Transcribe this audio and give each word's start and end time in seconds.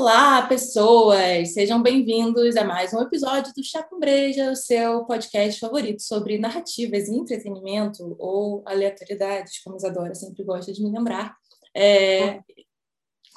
Olá, 0.00 0.46
pessoas! 0.46 1.54
Sejam 1.54 1.82
bem-vindos 1.82 2.56
a 2.56 2.62
mais 2.62 2.94
um 2.94 3.02
episódio 3.02 3.52
do 3.52 3.64
Chá 3.64 3.82
com 3.82 3.98
Breja, 3.98 4.52
o 4.52 4.54
seu 4.54 5.04
podcast 5.06 5.58
favorito 5.58 6.00
sobre 6.02 6.38
narrativas 6.38 7.08
e 7.08 7.16
entretenimento 7.16 8.14
ou 8.16 8.62
aleatoriedades, 8.64 9.60
como 9.60 9.76
Isadora 9.76 10.14
sempre 10.14 10.44
gosta 10.44 10.72
de 10.72 10.84
me 10.84 10.92
lembrar. 10.92 11.36
É 11.76 12.38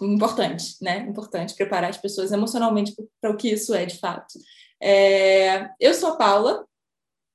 importante, 0.03 0.75
né? 0.79 0.99
Importante 0.99 1.55
preparar 1.55 1.89
as 1.89 1.97
pessoas 1.97 2.31
emocionalmente 2.31 2.93
para 3.19 3.31
o 3.31 3.37
que 3.37 3.49
isso 3.49 3.73
é 3.73 3.87
de 3.87 3.97
fato. 3.97 4.37
É... 4.79 5.67
Eu 5.79 5.95
sou 5.95 6.09
a 6.09 6.15
Paula. 6.15 6.63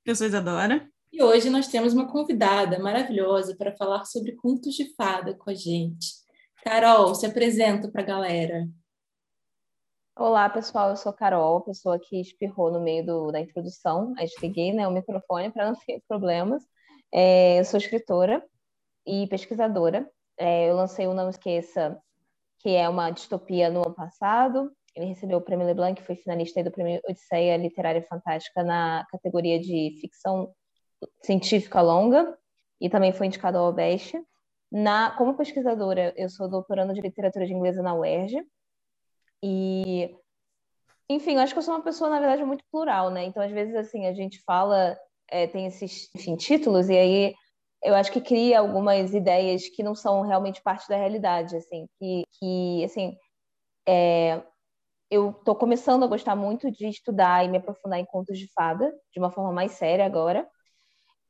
Eu 0.05 0.15
sou 0.15 0.23
a 0.23 0.29
Isadora. 0.29 0.89
E 1.11 1.21
hoje 1.21 1.49
nós 1.49 1.67
temos 1.67 1.93
uma 1.93 2.09
convidada 2.09 2.79
maravilhosa 2.79 3.57
para 3.57 3.75
falar 3.75 4.05
sobre 4.05 4.37
contos 4.37 4.73
de 4.73 4.95
fada 4.95 5.33
com 5.33 5.49
a 5.49 5.53
gente. 5.53 6.13
Carol, 6.63 7.13
se 7.13 7.25
apresenta 7.25 7.89
para 7.89 8.03
a 8.03 8.05
galera. 8.05 8.65
Olá, 10.19 10.49
pessoal. 10.49 10.89
Eu 10.89 10.95
sou 10.97 11.13
Carol, 11.13 11.61
pessoa 11.61 11.99
que 11.99 12.19
espirrou 12.19 12.71
no 12.71 12.81
meio 12.81 13.05
do, 13.05 13.31
da 13.31 13.39
introdução. 13.39 14.15
Aí 14.17 14.25
desliguei 14.25 14.73
né, 14.73 14.87
o 14.87 14.91
microfone 14.91 15.51
para 15.51 15.67
não 15.67 15.75
ter 15.85 16.01
problemas. 16.07 16.63
É, 17.13 17.59
eu 17.59 17.65
sou 17.65 17.77
escritora 17.77 18.43
e 19.05 19.27
pesquisadora. 19.27 20.09
É, 20.35 20.71
eu 20.71 20.75
lancei 20.75 21.05
o 21.05 21.13
Não 21.13 21.29
Esqueça, 21.29 22.01
que 22.59 22.69
é 22.69 22.89
uma 22.89 23.11
distopia 23.11 23.69
no 23.69 23.85
ano 23.85 23.93
passado. 23.93 24.71
Ele 24.95 25.05
recebeu 25.05 25.37
o 25.37 25.41
Prêmio 25.41 25.67
Leblanc, 25.67 26.01
foi 26.01 26.15
finalista 26.15 26.63
do 26.63 26.71
Prêmio 26.71 26.99
Odisseia 27.07 27.55
Literária 27.55 28.01
Fantástica 28.01 28.63
na 28.63 29.05
categoria 29.11 29.59
de 29.59 29.99
ficção 30.01 30.51
científica 31.21 31.79
longa 31.79 32.35
e 32.81 32.89
também 32.89 33.13
foi 33.13 33.27
indicado 33.27 33.59
ao 33.59 33.69
Obeste. 33.69 34.19
Na, 34.71 35.11
como 35.11 35.37
pesquisadora, 35.37 36.11
eu 36.17 36.27
sou 36.27 36.49
doutorando 36.49 36.91
de 36.91 37.01
literatura 37.01 37.45
de 37.45 37.53
inglesa 37.53 37.83
na 37.83 37.93
UERJ 37.93 38.43
e, 39.43 40.15
enfim, 41.09 41.35
eu 41.35 41.39
acho 41.41 41.53
que 41.53 41.59
eu 41.59 41.63
sou 41.63 41.75
uma 41.75 41.83
pessoa, 41.83 42.09
na 42.09 42.19
verdade, 42.19 42.43
muito 42.43 42.63
plural, 42.71 43.09
né? 43.09 43.23
Então, 43.25 43.41
às 43.41 43.51
vezes, 43.51 43.75
assim, 43.75 44.05
a 44.07 44.13
gente 44.13 44.41
fala, 44.43 44.97
é, 45.29 45.47
tem 45.47 45.67
esses, 45.67 46.09
enfim, 46.15 46.35
títulos, 46.35 46.89
e 46.89 46.97
aí 46.97 47.35
eu 47.83 47.95
acho 47.95 48.11
que 48.11 48.21
cria 48.21 48.59
algumas 48.59 49.13
ideias 49.13 49.69
que 49.69 49.83
não 49.83 49.95
são 49.95 50.21
realmente 50.21 50.61
parte 50.61 50.87
da 50.89 50.97
realidade, 50.97 51.55
assim, 51.55 51.87
que, 51.99 52.23
que 52.39 52.83
assim, 52.83 53.15
é, 53.87 54.43
eu 55.09 55.31
estou 55.31 55.55
começando 55.55 56.03
a 56.03 56.07
gostar 56.07 56.35
muito 56.35 56.71
de 56.71 56.87
estudar 56.87 57.45
e 57.45 57.49
me 57.49 57.57
aprofundar 57.57 57.99
em 57.99 58.05
contos 58.05 58.37
de 58.37 58.51
fada, 58.53 58.91
de 59.13 59.19
uma 59.19 59.31
forma 59.31 59.53
mais 59.53 59.73
séria 59.73 60.05
agora, 60.05 60.47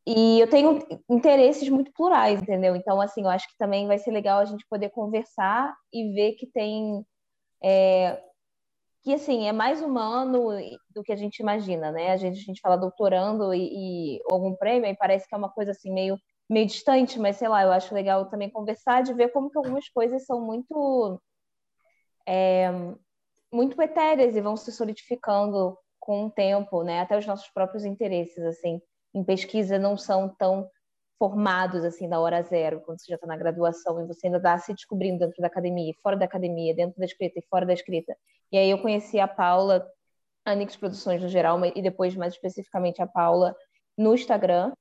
e 0.08 0.39
eu 0.39 0.49
tenho 0.49 0.80
interesses 1.09 1.67
muito 1.67 1.92
plurais, 1.92 2.42
entendeu? 2.42 2.77
Então, 2.77 3.02
assim, 3.02 3.23
eu 3.23 3.30
acho 3.30 3.45
que 3.49 3.58
também 3.58 3.88
vai 3.88 3.97
ser 3.97 4.11
legal 4.11 4.39
a 4.39 4.45
gente 4.45 4.66
poder 4.69 4.89
conversar 4.89 5.75
e 5.92 6.14
ver 6.14 6.31
que 6.33 6.47
tem 6.47 7.05
é, 7.63 8.22
que 9.03 9.13
assim 9.13 9.47
é 9.47 9.52
mais 9.52 9.81
humano 9.81 10.50
do 10.94 11.03
que 11.03 11.13
a 11.13 11.16
gente 11.16 11.39
imagina, 11.39 11.91
né? 11.91 12.11
A 12.11 12.17
gente, 12.17 12.39
a 12.39 12.44
gente 12.44 12.61
fala 12.61 12.75
doutorando 12.77 13.53
e, 13.53 14.17
e 14.17 14.22
algum 14.30 14.55
prêmio 14.55 14.89
e 14.89 14.95
parece 14.95 15.27
que 15.27 15.33
é 15.33 15.38
uma 15.38 15.49
coisa 15.49 15.72
assim 15.72 15.94
meio 15.94 16.17
meio 16.49 16.66
distante, 16.66 17.19
mas 17.19 17.36
sei 17.38 17.47
lá, 17.49 17.64
eu 17.64 17.72
acho 17.72 17.94
legal 17.94 18.30
também 18.30 18.49
conversar 18.49 19.03
de 19.03 19.14
ver 19.14 19.30
como 19.33 19.49
que 19.49 19.58
algumas 19.58 19.89
coisas 19.89 20.25
são 20.25 20.41
muito 20.41 21.22
é, 22.27 22.69
muito 23.52 23.81
etéreas 23.81 24.36
e 24.36 24.42
vão 24.42 24.55
se 24.55 24.71
solidificando 24.71 25.77
com 25.99 26.25
o 26.25 26.31
tempo, 26.31 26.83
né? 26.83 27.02
Até 27.02 27.17
os 27.17 27.25
nossos 27.25 27.49
próprios 27.49 27.86
interesses 27.86 28.44
assim 28.45 28.81
em 29.14 29.23
pesquisa 29.23 29.80
não 29.80 29.97
são 29.97 30.30
tão 30.38 30.69
formados 31.17 31.83
assim 31.83 32.07
da 32.07 32.19
hora 32.19 32.41
zero, 32.43 32.81
quando 32.81 32.99
você 32.99 33.07
já 33.09 33.15
está 33.15 33.27
na 33.27 33.35
graduação 33.35 34.01
e 34.01 34.05
você 34.05 34.27
ainda 34.27 34.37
está 34.37 34.57
se 34.57 34.73
descobrindo 34.73 35.19
dentro 35.19 35.41
da 35.41 35.47
academia, 35.47 35.93
fora 36.01 36.15
da 36.15 36.25
academia, 36.25 36.75
dentro 36.75 36.99
da 36.99 37.05
escrita 37.05 37.39
e 37.39 37.43
fora 37.49 37.65
da 37.65 37.73
escrita. 37.73 38.15
E 38.52 38.58
aí 38.58 38.69
eu 38.69 38.81
conheci 38.81 39.19
a 39.19 39.27
Paula, 39.27 39.86
a 40.45 40.55
Nix 40.55 40.75
Produções 40.75 41.21
no 41.21 41.27
geral, 41.27 41.59
e 41.75 41.81
depois 41.81 42.15
mais 42.15 42.33
especificamente 42.33 43.02
a 43.02 43.08
Paula 43.08 43.55
no 43.97 44.14
Instagram. 44.14 44.71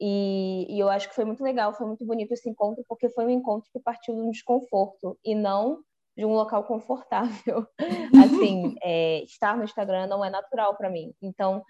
E, 0.00 0.66
e, 0.68 0.80
eu 0.80 0.88
acho 0.88 1.08
que 1.08 1.14
foi 1.14 1.24
muito 1.24 1.44
legal, 1.44 1.72
foi 1.74 1.86
muito 1.86 2.04
bonito 2.04 2.32
esse 2.32 2.48
encontro, 2.48 2.84
porque 2.88 3.08
foi 3.10 3.24
um 3.24 3.30
encontro 3.30 3.70
que 3.72 3.78
partiu 3.78 4.14
de 4.14 4.20
um 4.20 4.30
desconforto 4.30 5.16
e 5.24 5.32
não 5.34 5.78
de 6.16 6.24
um 6.24 6.32
local 6.32 6.64
confortável. 6.64 7.66
assim, 8.24 8.74
é, 8.82 9.22
estar 9.22 9.56
no 9.56 9.64
Instagram 9.64 10.06
não 10.08 10.24
é 10.24 10.30
natural 10.30 10.76
para 10.76 10.90
mim. 10.90 11.12
Então, 11.22 11.62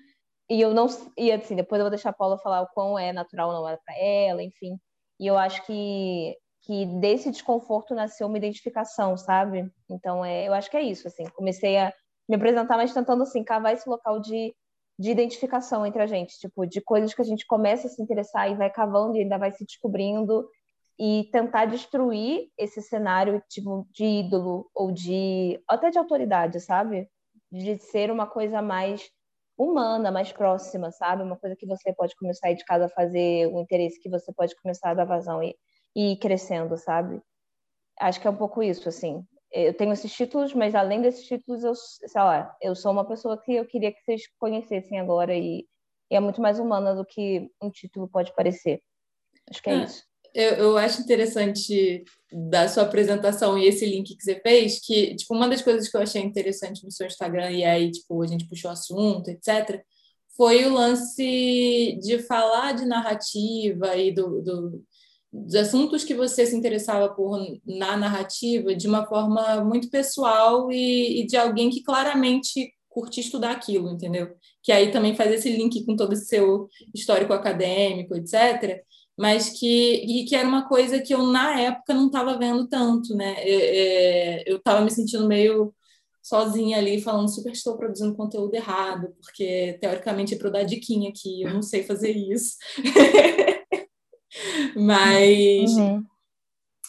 e 0.53 0.61
eu 0.61 0.75
não. 0.75 0.87
E 1.17 1.33
assim, 1.33 1.57
depois 1.57 1.79
eu 1.81 1.85
vou 1.85 1.91
deixar 1.91 2.11
a 2.11 2.13
Paula 2.13 2.37
falar 2.39 2.61
o 2.61 2.69
quão 2.75 2.99
é 2.99 3.11
natural 3.11 3.49
ou 3.49 3.55
não 3.55 3.69
é 3.69 3.79
para 3.79 3.97
ela, 3.99 4.43
enfim. 4.43 4.79
E 5.19 5.27
eu 5.27 5.39
acho 5.39 5.65
que, 5.65 6.37
que 6.63 6.85
desse 7.01 7.31
desconforto 7.31 7.95
nasceu 7.95 8.27
uma 8.27 8.37
identificação, 8.37 9.17
sabe? 9.17 9.71
Então, 9.91 10.23
é, 10.23 10.47
eu 10.47 10.53
acho 10.53 10.71
que 10.71 10.77
é 10.77 10.83
isso, 10.83 11.09
assim. 11.09 11.25
Comecei 11.31 11.79
a 11.79 11.91
me 12.29 12.37
apresentar, 12.37 12.77
mas 12.77 12.93
tentando, 12.93 13.23
assim, 13.23 13.43
cavar 13.43 13.73
esse 13.73 13.89
local 13.89 14.21
de, 14.21 14.55
de 14.99 15.11
identificação 15.11 15.87
entre 15.87 16.03
a 16.03 16.07
gente, 16.07 16.39
tipo, 16.39 16.67
de 16.67 16.83
coisas 16.83 17.15
que 17.15 17.23
a 17.23 17.25
gente 17.25 17.47
começa 17.47 17.87
a 17.87 17.91
se 17.91 18.03
interessar 18.03 18.51
e 18.51 18.55
vai 18.55 18.69
cavando 18.71 19.17
e 19.17 19.23
ainda 19.23 19.39
vai 19.39 19.53
se 19.53 19.65
descobrindo 19.65 20.47
e 20.99 21.31
tentar 21.33 21.65
destruir 21.65 22.49
esse 22.59 22.83
cenário, 22.83 23.43
tipo, 23.49 23.87
de 23.91 24.05
ídolo 24.05 24.69
ou 24.75 24.93
de... 24.93 25.59
até 25.67 25.89
de 25.89 25.99
autoridade, 25.99 26.61
sabe? 26.61 27.09
De 27.51 27.79
ser 27.79 28.11
uma 28.11 28.27
coisa 28.27 28.61
mais 28.61 29.11
humana, 29.57 30.11
mais 30.11 30.33
próxima, 30.33 30.91
sabe? 30.91 31.23
Uma 31.23 31.37
coisa 31.37 31.57
que 31.57 31.67
você 31.67 31.93
pode 31.93 32.15
começar 32.17 32.49
aí 32.49 32.55
de 32.55 32.65
casa 32.65 32.87
a 32.87 32.89
fazer, 32.89 33.47
um 33.49 33.61
interesse 33.61 34.01
que 34.01 34.09
você 34.09 34.33
pode 34.33 34.55
começar 34.57 34.91
a 34.91 34.95
dar 34.95 35.05
vazão 35.05 35.43
e, 35.43 35.57
e 35.95 36.13
ir 36.13 36.17
crescendo, 36.17 36.77
sabe? 36.77 37.21
Acho 38.01 38.21
que 38.21 38.27
é 38.27 38.31
um 38.31 38.37
pouco 38.37 38.63
isso, 38.63 38.89
assim. 38.89 39.25
Eu 39.51 39.75
tenho 39.75 39.93
esses 39.93 40.13
títulos, 40.13 40.55
mas 40.55 40.75
além 40.75 41.03
desses 41.03 41.27
títulos, 41.27 41.63
eu, 41.63 41.75
sei 41.75 42.23
lá, 42.23 42.57
eu 42.61 42.75
sou 42.75 42.91
uma 42.91 43.07
pessoa 43.07 43.41
que 43.41 43.55
eu 43.55 43.67
queria 43.67 43.93
que 43.93 44.01
vocês 44.03 44.23
conhecessem 44.39 44.99
agora 44.99 45.37
e, 45.37 45.67
e 46.11 46.17
é 46.17 46.21
muito 46.21 46.41
mais 46.41 46.59
humana 46.59 46.95
do 46.95 47.05
que 47.05 47.51
um 47.61 47.71
título 47.71 48.09
pode 48.09 48.35
parecer. 48.35 48.81
Acho 49.51 49.63
que 49.63 49.71
é, 49.71 49.75
é 49.75 49.85
isso 49.85 50.12
eu, 50.35 50.51
eu 50.55 50.79
acho 50.79 51.03
interessante 51.03 52.05
da 52.33 52.69
sua 52.69 52.85
apresentação 52.85 53.59
e 53.59 53.67
esse 53.67 53.85
link 53.85 54.17
que 54.17 54.23
você 54.23 54.41
fez, 54.41 54.81
que, 54.81 55.15
tipo, 55.17 55.35
uma 55.35 55.49
das 55.49 55.63
coisas 55.63 55.89
que 55.89 55.97
eu 55.97 56.01
achei 56.01 56.23
interessante 56.23 56.85
no 56.85 56.91
seu 56.91 57.07
Instagram, 57.07 57.51
e 57.51 57.65
aí, 57.65 57.91
tipo, 57.91 58.23
a 58.23 58.27
gente 58.27 58.49
puxou 58.49 58.71
assunto, 58.71 59.29
etc., 59.29 59.83
foi 60.35 60.65
o 60.65 60.73
lance 60.73 61.99
de 62.03 62.19
falar 62.21 62.73
de 62.73 62.87
narrativa 62.87 63.95
e 63.97 64.13
do, 64.15 64.41
do, 64.41 64.83
dos 65.31 65.55
assuntos 65.55 66.05
que 66.05 66.15
você 66.15 66.47
se 66.47 66.57
interessava 66.57 67.15
por 67.15 67.39
na 67.67 67.97
narrativa 67.99 68.75
de 68.75 68.89
uma 68.89 69.07
forma 69.07 69.63
muito 69.63 69.91
pessoal 69.91 70.73
e, 70.73 71.21
e 71.21 71.27
de 71.27 71.37
alguém 71.37 71.69
que 71.69 71.83
claramente 71.83 72.73
curte 72.89 73.21
estudar 73.21 73.53
aquilo, 73.53 73.91
entendeu? 73.91 74.35
Que 74.63 74.73
aí 74.73 74.91
também 74.91 75.15
faz 75.15 75.33
esse 75.33 75.51
link 75.51 75.85
com 75.85 75.97
todo 75.97 76.13
o 76.13 76.17
seu 76.17 76.69
histórico 76.95 77.35
acadêmico, 77.35 78.15
etc 78.15 78.83
mas 79.19 79.51
que, 79.51 80.25
que 80.29 80.35
era 80.35 80.49
uma 80.49 80.69
coisa 80.69 81.01
que 81.01 81.15
eu, 81.15 81.27
na 81.27 81.61
época, 81.61 81.95
não 81.95 82.07
estava 82.07 82.39
vendo 82.39 82.67
tanto, 82.67 83.15
né? 83.15 83.35
É, 83.39 84.51
eu 84.51 84.57
estava 84.57 84.81
me 84.81 84.91
sentindo 84.91 85.27
meio 85.27 85.75
sozinha 86.23 86.79
ali, 86.79 87.01
falando 87.01 87.29
super 87.29 87.53
estou 87.53 87.77
produzindo 87.77 88.15
conteúdo 88.15 88.55
errado, 88.55 89.09
porque, 89.21 89.77
teoricamente, 89.81 90.35
é 90.35 90.39
para 90.39 90.49
eu 90.49 90.53
dar 90.53 90.63
diquinha 90.63 91.11
aqui, 91.11 91.43
eu 91.43 91.53
não 91.53 91.63
sei 91.63 91.83
fazer 91.83 92.13
isso. 92.13 92.57
mas... 94.77 95.71
Uhum. 95.73 96.05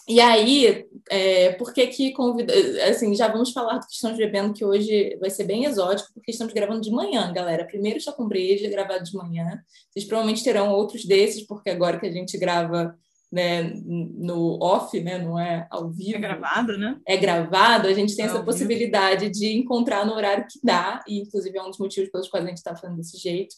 E 0.07 0.19
aí, 0.19 0.85
é, 1.09 1.53
por 1.53 1.73
que 1.73 1.87
que 1.87 2.11
convida... 2.11 2.53
Assim, 2.89 3.15
já 3.15 3.27
vamos 3.27 3.51
falar 3.51 3.77
do 3.77 3.87
que 3.87 3.93
estamos 3.93 4.17
bebendo, 4.17 4.53
que 4.53 4.65
hoje 4.65 5.17
vai 5.19 5.29
ser 5.29 5.45
bem 5.45 5.65
exótico, 5.65 6.13
porque 6.13 6.31
estamos 6.31 6.53
gravando 6.53 6.81
de 6.81 6.91
manhã, 6.91 7.31
galera. 7.31 7.65
Primeiro 7.65 7.97
está 7.97 8.11
com 8.11 8.27
breja, 8.27 8.69
gravado 8.69 9.03
de 9.03 9.15
manhã. 9.15 9.63
Vocês 9.89 10.05
provavelmente 10.05 10.43
terão 10.43 10.71
outros 10.71 11.05
desses, 11.05 11.43
porque 11.47 11.69
agora 11.69 11.99
que 11.99 12.05
a 12.05 12.11
gente 12.11 12.37
grava 12.37 12.97
né, 13.33 13.63
no 13.83 14.61
off, 14.61 14.99
né, 15.01 15.17
não 15.17 15.39
é 15.39 15.65
ao 15.71 15.89
vivo. 15.89 16.17
É 16.17 16.19
gravado, 16.19 16.77
né? 16.77 16.99
É 17.07 17.17
gravado, 17.17 17.87
a 17.87 17.93
gente 17.93 18.15
tem 18.15 18.25
é 18.25 18.27
essa 18.27 18.43
possibilidade 18.43 19.31
de 19.31 19.57
encontrar 19.57 20.05
no 20.05 20.13
horário 20.13 20.45
que 20.47 20.59
dá, 20.63 21.03
e 21.07 21.21
inclusive 21.21 21.57
é 21.57 21.63
um 21.63 21.69
dos 21.69 21.79
motivos 21.79 22.11
pelos 22.11 22.29
quais 22.29 22.45
a 22.45 22.49
gente 22.49 22.57
está 22.57 22.75
falando 22.75 22.97
desse 22.97 23.17
jeito. 23.17 23.55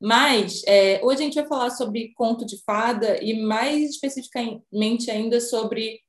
Mas 0.00 0.62
é, 0.66 1.00
hoje 1.02 1.22
a 1.22 1.24
gente 1.24 1.34
vai 1.34 1.46
falar 1.46 1.70
sobre 1.70 2.12
conto 2.14 2.44
de 2.44 2.62
fada 2.64 3.22
e 3.22 3.42
mais 3.42 3.90
especificamente 3.90 5.10
ainda 5.10 5.40
sobre 5.40 6.00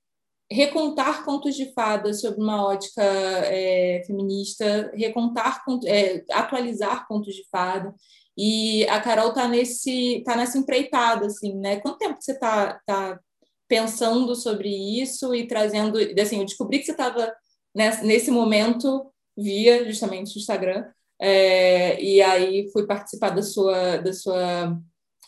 recontar 0.52 1.26
contos 1.26 1.56
de 1.56 1.74
fada 1.74 2.14
sob 2.14 2.40
uma 2.40 2.66
ótica 2.66 3.04
é, 3.04 4.04
feminista, 4.06 4.92
recontar, 4.94 5.64
é, 5.86 6.24
atualizar 6.32 7.08
contos 7.08 7.34
de 7.36 7.44
fada. 7.50 7.94
E 8.38 8.86
a 8.88 9.00
Carol 9.00 9.30
está 9.30 9.48
nesse, 9.48 10.24
tá 10.26 10.36
nessa 10.36 10.58
empreitada, 10.58 11.28
assim, 11.28 11.56
né? 11.56 11.80
Quanto 11.80 12.00
tempo 12.00 12.18
você 12.20 12.32
está 12.32 12.80
tá 12.86 13.20
pensando 13.68 14.36
sobre 14.36 14.70
isso 14.70 15.34
e 15.34 15.48
trazendo, 15.48 15.98
assim, 16.20 16.40
eu 16.40 16.46
descobri 16.46 16.80
que 16.80 16.86
você 16.86 16.92
estava 16.92 17.34
nesse 17.76 18.30
momento 18.30 19.12
via 19.36 19.84
justamente 19.86 20.36
o 20.36 20.40
Instagram, 20.40 20.86
é, 21.26 22.04
e 22.04 22.22
aí 22.22 22.70
fui 22.74 22.86
participar 22.86 23.30
da 23.30 23.42
sua, 23.42 23.98
da 23.98 24.12
sua 24.12 24.78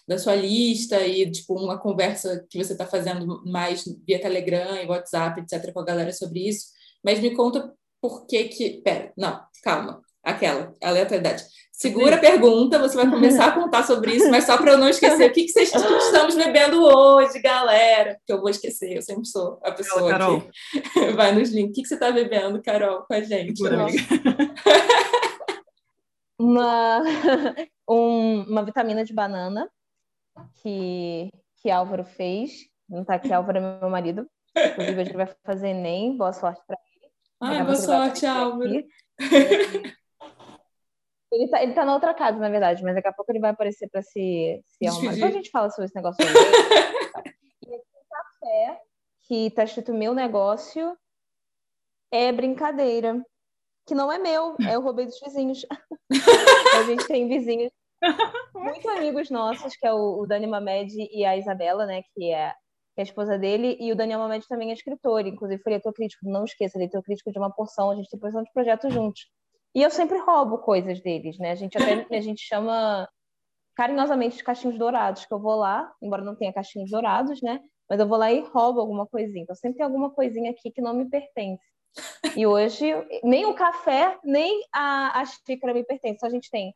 da 0.07 0.19
sua 0.19 0.35
lista 0.35 0.99
e 0.99 1.31
tipo 1.31 1.55
uma 1.55 1.79
conversa 1.79 2.45
que 2.49 2.63
você 2.63 2.73
está 2.73 2.85
fazendo 2.85 3.41
mais 3.45 3.85
via 4.05 4.21
Telegram 4.21 4.75
e 4.75 4.85
WhatsApp, 4.85 5.41
etc, 5.41 5.73
com 5.73 5.79
a 5.79 5.85
galera 5.85 6.11
sobre 6.11 6.47
isso. 6.47 6.67
Mas 7.03 7.19
me 7.19 7.33
conta 7.33 7.73
por 8.01 8.27
que 8.27 8.43
que... 8.45 8.81
Pera, 8.83 9.11
não, 9.17 9.41
calma. 9.63 10.01
Aquela, 10.23 10.73
aleatoriedade. 10.83 11.43
Segura 11.71 12.15
a 12.15 12.19
pergunta, 12.19 12.79
você 12.79 12.95
vai 12.95 13.09
começar 13.09 13.47
a 13.47 13.51
contar 13.51 13.83
sobre 13.83 14.15
isso, 14.15 14.29
mas 14.29 14.45
só 14.45 14.57
para 14.57 14.71
eu 14.71 14.77
não 14.77 14.89
esquecer, 14.89 15.29
o 15.29 15.33
que, 15.33 15.43
que 15.43 15.51
vocês 15.51 15.71
estamos 15.73 16.35
bebendo 16.35 16.83
hoje, 16.83 17.39
galera? 17.39 18.15
Porque 18.15 18.33
eu 18.33 18.41
vou 18.41 18.49
esquecer, 18.49 18.95
eu 18.95 19.01
sempre 19.01 19.25
sou 19.25 19.59
a 19.63 19.71
pessoa 19.71 20.09
Carol. 20.09 20.41
que 20.71 21.11
vai 21.13 21.31
nos 21.31 21.49
links. 21.49 21.71
O 21.71 21.73
que, 21.73 21.81
que 21.81 21.87
você 21.87 21.93
está 21.95 22.11
bebendo, 22.11 22.61
Carol, 22.61 23.05
com 23.07 23.13
a 23.13 23.21
gente? 23.21 23.61
Uma, 26.39 27.01
um, 27.89 28.43
uma 28.43 28.63
vitamina 28.63 29.03
de 29.03 29.13
banana 29.13 29.69
que, 30.61 31.31
que 31.61 31.69
Álvaro 31.69 32.03
fez. 32.03 32.51
Não 32.89 33.01
está 33.01 33.15
aqui, 33.15 33.33
Álvaro 33.33 33.57
é 33.57 33.79
meu 33.79 33.89
marido. 33.89 34.29
Inclusive, 34.55 35.01
ele 35.01 35.13
vai 35.13 35.27
fazer 35.43 35.69
Enem. 35.69 36.17
Boa 36.17 36.33
sorte 36.33 36.61
para 36.65 36.77
ele. 36.95 37.11
Ai, 37.41 37.63
boa 37.63 37.75
sorte, 37.75 38.25
Álvaro. 38.25 38.83
Ele 41.31 41.49
tá, 41.49 41.61
ele 41.61 41.73
tá 41.73 41.83
na 41.83 41.93
outra 41.93 42.13
casa, 42.13 42.37
na 42.37 42.47
verdade, 42.47 42.81
mas 42.81 42.95
daqui 42.95 43.09
a 43.09 43.13
pouco 43.13 43.29
ele 43.29 43.41
vai 43.41 43.51
aparecer 43.51 43.89
para 43.89 44.01
se, 44.01 44.61
se 44.63 44.87
arrumar. 44.87 45.13
Depois 45.13 45.33
a 45.33 45.37
gente 45.37 45.49
fala 45.49 45.69
sobre 45.69 45.85
esse 45.85 45.95
negócio. 45.95 46.17
e 47.67 47.75
aqui 47.75 47.83
o 47.93 48.07
café, 48.09 48.81
que 49.23 49.51
tá 49.51 49.65
escrito 49.65 49.93
meu 49.93 50.13
negócio, 50.13 50.97
é 52.09 52.31
brincadeira. 52.31 53.21
Que 53.85 53.95
não 53.95 54.11
é 54.11 54.17
meu, 54.17 54.55
é 54.67 54.75
eu 54.75 54.81
roubei 54.81 55.05
dos 55.05 55.19
vizinhos. 55.19 55.65
a 56.79 56.83
gente 56.83 57.05
tem 57.07 57.27
vizinhos 57.27 57.71
muito 58.53 58.89
amigos 58.89 59.29
nossos, 59.29 59.75
que 59.75 59.85
é 59.85 59.93
o, 59.93 60.19
o 60.19 60.27
Dani 60.27 60.47
Mamed 60.47 60.93
e 61.11 61.25
a 61.25 61.37
Isabela, 61.37 61.85
né, 61.85 62.01
que 62.13 62.31
é, 62.31 62.49
que 62.49 62.99
é 62.99 63.01
a 63.01 63.03
esposa 63.03 63.37
dele, 63.37 63.77
e 63.79 63.91
o 63.91 63.95
Daniel 63.95 64.19
Mamed 64.19 64.47
também 64.47 64.69
é 64.69 64.73
escritor, 64.73 65.25
inclusive 65.25 65.61
foi 65.61 65.73
leitor 65.73 65.93
crítico, 65.93 66.29
não 66.29 66.43
esqueça, 66.43 66.77
leitor 66.77 67.01
crítico 67.03 67.31
de 67.31 67.39
uma 67.39 67.51
porção, 67.51 67.91
a 67.91 67.95
gente 67.95 68.09
tem 68.09 68.19
porção 68.19 68.43
de 68.43 68.51
projetos 68.51 68.93
juntos. 68.93 69.27
E 69.73 69.81
eu 69.81 69.91
sempre 69.91 70.17
roubo 70.19 70.59
coisas 70.59 71.01
deles, 71.01 71.37
né? 71.37 71.51
A 71.51 71.55
gente 71.55 71.77
até 71.77 72.07
a 72.15 72.21
gente 72.21 72.41
chama 72.41 73.07
carinhosamente 73.75 74.37
de 74.37 74.43
cachinhos 74.43 74.77
dourados, 74.79 75.25
que 75.25 75.33
eu 75.33 75.39
vou 75.39 75.55
lá, 75.55 75.91
embora 76.01 76.23
não 76.23 76.35
tenha 76.35 76.53
cachinhos 76.53 76.89
dourados, 76.89 77.41
né? 77.41 77.59
Mas 77.89 77.99
eu 77.99 78.07
vou 78.07 78.17
lá 78.17 78.31
e 78.31 78.39
roubo 78.39 78.79
alguma 78.79 79.05
coisinha. 79.05 79.43
Então 79.43 79.55
sempre 79.55 79.77
tem 79.77 79.85
alguma 79.85 80.09
coisinha 80.09 80.51
aqui 80.51 80.71
que 80.71 80.81
não 80.81 80.93
me 80.93 81.09
pertence. 81.09 81.61
E 82.35 82.45
hoje 82.45 82.85
nem 83.23 83.45
o 83.45 83.53
café, 83.53 84.17
nem 84.23 84.65
a, 84.73 85.19
a 85.19 85.25
xícara 85.25 85.73
me 85.73 85.83
pertence. 85.83 86.19
Só 86.19 86.27
a 86.27 86.29
gente 86.29 86.49
tem 86.51 86.73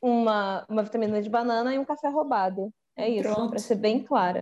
uma, 0.00 0.64
uma 0.68 0.82
vitamina 0.82 1.20
de 1.20 1.28
banana 1.28 1.74
e 1.74 1.78
um 1.78 1.84
café 1.84 2.08
roubado. 2.08 2.72
É 2.96 3.08
isso, 3.08 3.48
para 3.48 3.58
ser 3.58 3.76
bem 3.76 4.02
clara. 4.02 4.40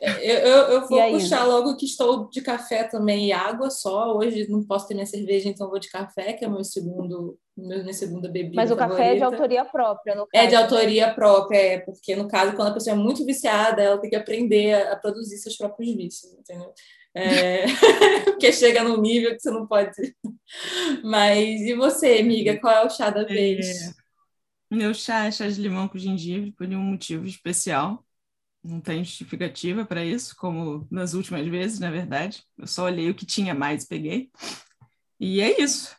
Eu, 0.00 0.34
eu, 0.38 0.56
eu 0.68 0.88
vou 0.88 1.10
puxar 1.10 1.44
logo 1.44 1.76
que 1.76 1.84
estou 1.84 2.28
de 2.28 2.40
café 2.40 2.84
também 2.84 3.26
e 3.26 3.32
água 3.32 3.70
só. 3.70 4.16
Hoje 4.16 4.48
não 4.48 4.62
posso 4.62 4.86
ter 4.86 4.94
minha 4.94 5.06
cerveja, 5.06 5.48
então 5.48 5.68
vou 5.68 5.78
de 5.78 5.90
café, 5.90 6.32
que 6.32 6.44
é 6.44 6.48
meu 6.48 6.62
segundo, 6.64 7.38
minha 7.56 7.92
segunda 7.92 8.28
bebida. 8.28 8.56
Mas 8.56 8.70
o 8.70 8.76
favorita. 8.76 8.96
café 8.96 9.12
é 9.12 9.16
de 9.16 9.22
autoria 9.22 9.64
própria, 9.64 10.14
no 10.14 10.26
caso. 10.26 10.44
É 10.44 10.46
de 10.46 10.54
autoria 10.54 11.14
própria, 11.14 11.58
é, 11.58 11.78
porque 11.78 12.14
no 12.14 12.28
caso, 12.28 12.54
quando 12.54 12.68
a 12.68 12.74
pessoa 12.74 12.94
é 12.94 12.98
muito 12.98 13.24
viciada, 13.24 13.82
ela 13.82 13.98
tem 13.98 14.10
que 14.10 14.16
aprender 14.16 14.74
a, 14.88 14.96
produzir 14.96 15.38
seus 15.38 15.56
próprios 15.56 15.94
vícios, 15.94 16.32
entendeu? 16.34 16.72
É... 17.14 17.64
porque 18.24 18.52
chega 18.52 18.84
num 18.84 19.00
nível 19.00 19.32
que 19.32 19.40
você 19.40 19.50
não 19.50 19.66
pode. 19.66 19.90
Mas 21.02 21.60
e 21.60 21.74
você, 21.74 22.18
amiga, 22.18 22.58
qual 22.58 22.74
é 22.74 22.86
o 22.86 22.90
chá 22.90 23.10
da 23.10 23.24
vez? 23.24 23.66
É... 23.88 24.00
Meu 24.70 24.94
chá 24.94 25.26
é 25.26 25.30
chá 25.30 25.48
de 25.48 25.60
limão 25.60 25.88
com 25.88 25.98
gengibre, 25.98 26.52
por 26.52 26.66
um 26.66 26.78
motivo 26.78 27.26
especial. 27.26 28.04
Não 28.62 28.80
tem 28.80 29.02
justificativa 29.02 29.84
para 29.84 30.04
isso, 30.04 30.36
como 30.36 30.86
nas 30.90 31.14
últimas 31.14 31.46
vezes, 31.46 31.80
na 31.80 31.90
verdade. 31.90 32.44
Eu 32.58 32.66
só 32.66 32.84
olhei 32.84 33.10
o 33.10 33.14
que 33.14 33.26
tinha 33.26 33.54
mais 33.54 33.84
e 33.84 33.88
peguei. 33.88 34.30
E 35.18 35.40
é 35.40 35.60
isso. 35.60 35.96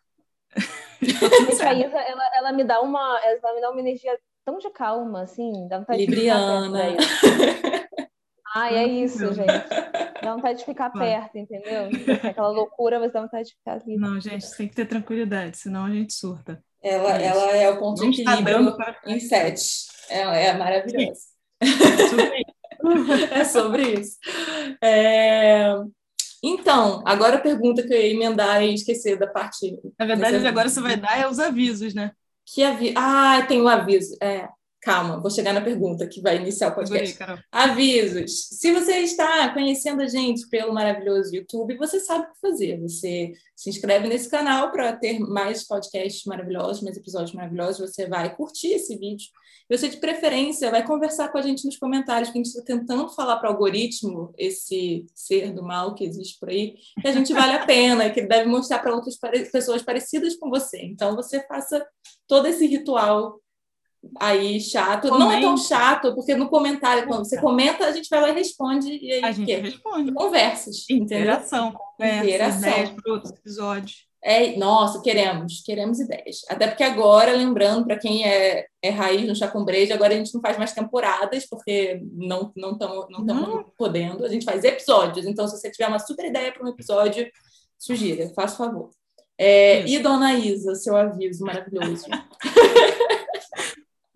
a 1.64 1.74
Isa, 1.74 1.98
ela, 1.98 2.32
ela, 2.36 2.52
me 2.52 2.64
dá 2.64 2.82
uma, 2.82 3.20
ela 3.24 3.54
me 3.54 3.62
dá 3.62 3.72
uma 3.72 3.80
energia 3.80 4.18
tão 4.46 4.58
de 4.58 4.70
calma, 4.70 5.24
assim, 5.24 5.68
dá 5.68 5.80
vontade 5.80 6.06
Libriana. 6.06 6.96
de 6.96 7.62
Ai, 8.54 8.76
é 8.76 8.88
isso, 8.88 9.34
gente. 9.34 9.48
Dá 10.22 10.36
vontade 10.36 10.60
de 10.60 10.66
ficar 10.66 10.90
perto, 10.90 11.38
entendeu? 11.38 11.90
Aquela 12.24 12.50
loucura, 12.50 13.00
mas 13.00 13.14
dá 13.14 13.22
vontade 13.22 13.50
de 13.50 13.56
ficar 13.56 13.74
ali. 13.74 13.98
Não, 13.98 14.20
gente, 14.20 14.46
tem 14.56 14.68
que 14.68 14.76
ter 14.76 14.86
tranquilidade, 14.86 15.58
senão 15.58 15.86
a 15.86 15.90
gente 15.90 16.14
surta. 16.14 16.62
Ela 16.84 17.22
é, 17.22 17.26
ela 17.26 17.52
é 17.52 17.70
o 17.70 17.80
ponto 17.80 18.02
de 18.02 18.22
equilíbrio 18.22 18.76
em 19.06 19.20
sete. 19.20 19.88
Ela 20.10 20.36
é 20.36 20.58
maravilhosa. 20.58 21.22
é 23.32 23.44
sobre 23.46 24.00
isso. 24.00 24.18
É... 24.84 25.74
Então, 26.44 27.04
agora 27.06 27.38
a 27.38 27.42
pergunta 27.42 27.84
que 27.84 27.94
eu 27.94 27.98
ia 27.98 28.14
emendar 28.14 28.64
e 28.64 28.74
esquecer 28.74 29.18
da 29.18 29.28
parte. 29.28 29.80
Na 29.98 30.08
verdade, 30.08 30.46
agora 30.46 30.68
você 30.68 30.82
vai 30.82 30.98
dar 30.98 31.20
é 31.20 31.28
os 31.28 31.40
avisos, 31.40 31.94
né? 31.94 32.12
Que 32.46 32.64
aviso? 32.64 32.96
Ah, 32.98 33.46
tem 33.48 33.62
o 33.62 33.66
um 33.66 33.68
aviso. 33.68 34.18
É. 34.22 34.50
Calma, 34.82 35.20
vou 35.20 35.30
chegar 35.30 35.54
na 35.54 35.62
pergunta 35.62 36.08
que 36.08 36.20
vai 36.22 36.38
iniciar 36.38 36.70
o 36.70 36.76
podcast. 36.76 37.16
Avisos. 37.52 38.48
Se 38.50 38.72
você 38.72 38.94
está 39.02 39.54
conhecendo 39.54 40.02
a 40.02 40.08
gente 40.08 40.48
pelo 40.50 40.74
maravilhoso 40.74 41.36
YouTube, 41.36 41.78
você 41.78 42.00
sabe 42.00 42.26
o 42.26 42.34
que 42.34 42.40
fazer. 42.42 42.80
Você 42.82 43.32
se 43.56 43.70
inscreve 43.70 44.08
nesse 44.08 44.28
canal 44.28 44.72
para 44.72 44.96
ter 44.96 45.20
mais 45.20 45.68
podcasts 45.68 46.26
maravilhosos, 46.26 46.82
mais 46.82 46.98
episódios 46.98 47.34
maravilhosos. 47.34 47.92
Você 47.92 48.08
vai 48.08 48.36
curtir 48.36 48.70
esse 48.70 48.98
vídeo. 48.98 49.28
Você, 49.70 49.88
de 49.88 49.98
preferência, 49.98 50.72
vai 50.72 50.84
conversar 50.84 51.30
com 51.32 51.38
a 51.38 51.44
gente 51.44 51.64
nos 51.64 51.78
comentários, 51.78 52.32
que 52.32 52.40
a 52.40 52.44
gente 52.44 52.50
está 52.50 52.64
tentando 52.64 53.08
falar 53.10 53.38
para 53.38 53.50
o 53.50 53.54
algoritmo, 53.54 54.34
esse 54.36 55.06
ser 55.14 55.54
do 55.54 55.62
mal 55.64 55.94
que 55.94 56.04
existe 56.04 56.40
por 56.40 56.50
aí, 56.50 56.74
que 57.00 57.08
a 57.08 57.12
gente 57.12 57.32
vale 57.32 57.54
a 57.54 57.66
pena, 57.68 58.10
que 58.10 58.20
ele 58.20 58.28
deve 58.28 58.50
mostrar 58.50 58.80
para 58.80 58.96
outras 58.96 59.16
pessoas 59.52 59.84
parecidas 59.84 60.36
com 60.36 60.50
você. 60.50 60.82
Então, 60.82 61.16
você 61.16 61.40
faça 61.48 61.86
todo 62.28 62.48
esse 62.48 62.66
ritual 62.66 63.40
aí 64.20 64.60
chato. 64.60 65.10
Comente. 65.10 65.20
Não 65.20 65.32
é 65.32 65.42
tão 65.42 65.58
chato, 65.58 66.14
porque 66.16 66.36
no 66.36 66.50
comentário, 66.50 67.08
quando 67.08 67.26
você 67.26 67.40
comenta, 67.40 67.86
a 67.86 67.92
gente 67.92 68.10
vai 68.10 68.22
lá 68.22 68.30
e 68.30 68.34
responde. 68.34 68.98
E 69.02 69.12
aí, 69.14 69.24
a 69.24 69.32
gente 69.32 69.54
responde. 69.54 70.12
Conversas. 70.14 70.90
Interação. 70.90 71.74
Interação. 72.00 72.70
ideias 72.70 72.90
para 72.90 73.14
outros 73.14 73.32
episódios. 73.34 74.12
É, 74.24 74.56
nossa, 74.56 75.02
queremos, 75.02 75.64
queremos 75.66 76.00
ideias. 76.00 76.42
Até 76.48 76.68
porque 76.68 76.84
agora, 76.84 77.36
lembrando, 77.36 77.88
para 77.88 77.98
quem 77.98 78.24
é, 78.24 78.68
é 78.80 78.90
raiz 78.92 79.28
no 79.28 79.66
Breja, 79.66 79.96
agora 79.96 80.14
a 80.14 80.18
gente 80.18 80.34
não 80.34 80.42
faz 80.42 80.60
mais 80.60 80.74
temporadas, 80.74 81.48
porque 81.50 82.00
não 82.14 82.52
não 82.56 82.74
estamos 82.74 83.08
não 83.10 83.24
não. 83.24 83.64
podendo. 83.76 84.24
A 84.24 84.30
gente 84.30 84.46
faz 84.46 84.64
episódios. 84.64 85.26
Então, 85.26 85.48
se 85.48 85.58
você 85.58 85.72
tiver 85.72 85.88
uma 85.88 85.98
super 85.98 86.26
ideia 86.26 86.52
para 86.52 86.64
um 86.64 86.70
episódio, 86.70 87.28
sugira, 87.80 88.32
faça 88.36 88.58
favor. 88.58 88.92
É, 89.40 89.84
e 89.88 89.98
Dona 89.98 90.36
Isa, 90.36 90.76
seu 90.76 90.96
aviso 90.96 91.44
maravilhoso. 91.44 92.06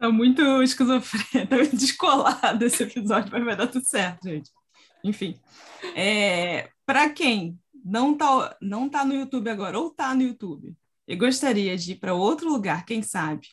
Tá 0.05 0.12
muito 0.12 0.62
esquizofrênico, 0.62 1.50
tá 1.50 1.55
muito 1.57 1.75
descolado 1.75 2.63
esse 2.63 2.83
episódio, 2.83 3.31
mas 3.31 3.43
vai 3.43 3.55
dar 3.55 3.65
tudo 3.65 3.83
certo, 3.88 4.29
gente. 4.29 4.51
Enfim. 5.03 5.35
É, 5.95 6.69
para 6.85 7.09
quem 7.09 7.59
não 7.83 8.15
tá, 8.15 8.55
não 8.62 8.88
tá 8.88 9.03
no 9.03 9.15
YouTube 9.15 9.50
agora, 9.50 9.79
ou 9.79 9.89
tá 9.89 10.13
no 10.13 10.21
YouTube, 10.21 10.75
e 11.07 11.15
gostaria 11.15 11.75
de 11.75 11.93
ir 11.93 11.95
para 11.95 12.13
outro 12.13 12.47
lugar, 12.50 12.85
quem 12.85 13.01
sabe, 13.01 13.47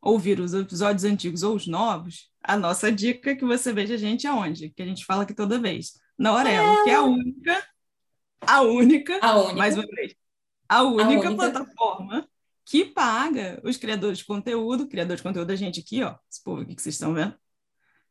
ouvir 0.00 0.38
os 0.38 0.54
episódios 0.54 1.02
antigos 1.02 1.42
ou 1.42 1.56
os 1.56 1.66
novos, 1.66 2.30
a 2.40 2.56
nossa 2.56 2.92
dica 2.92 3.32
é 3.32 3.34
que 3.34 3.44
você 3.44 3.72
veja 3.72 3.94
a 3.94 3.98
gente 3.98 4.28
aonde? 4.28 4.70
Que 4.70 4.82
a 4.82 4.86
gente 4.86 5.04
fala 5.04 5.24
aqui 5.24 5.34
toda 5.34 5.58
vez. 5.58 5.94
Na 6.16 6.32
Orelo, 6.32 6.82
é. 6.82 6.84
que 6.84 6.90
é 6.90 6.94
a 6.94 7.02
única, 7.02 7.68
a 8.40 8.60
única, 8.62 9.18
a 9.20 9.36
única. 9.38 9.56
mais 9.56 9.76
uma 9.76 9.86
vez, 9.86 10.14
a 10.68 10.84
única, 10.84 11.04
a 11.04 11.08
única. 11.08 11.34
plataforma 11.34 12.28
que 12.66 12.84
paga 12.84 13.60
os 13.64 13.76
criadores 13.76 14.18
de 14.18 14.24
conteúdo, 14.24 14.88
criador 14.88 15.16
de 15.16 15.22
conteúdo 15.22 15.46
da 15.46 15.56
gente 15.56 15.78
aqui, 15.80 16.02
ó, 16.02 16.16
esse 16.28 16.42
povo 16.42 16.62
aqui 16.62 16.74
que 16.74 16.82
vocês 16.82 16.96
estão 16.96 17.14
vendo, 17.14 17.34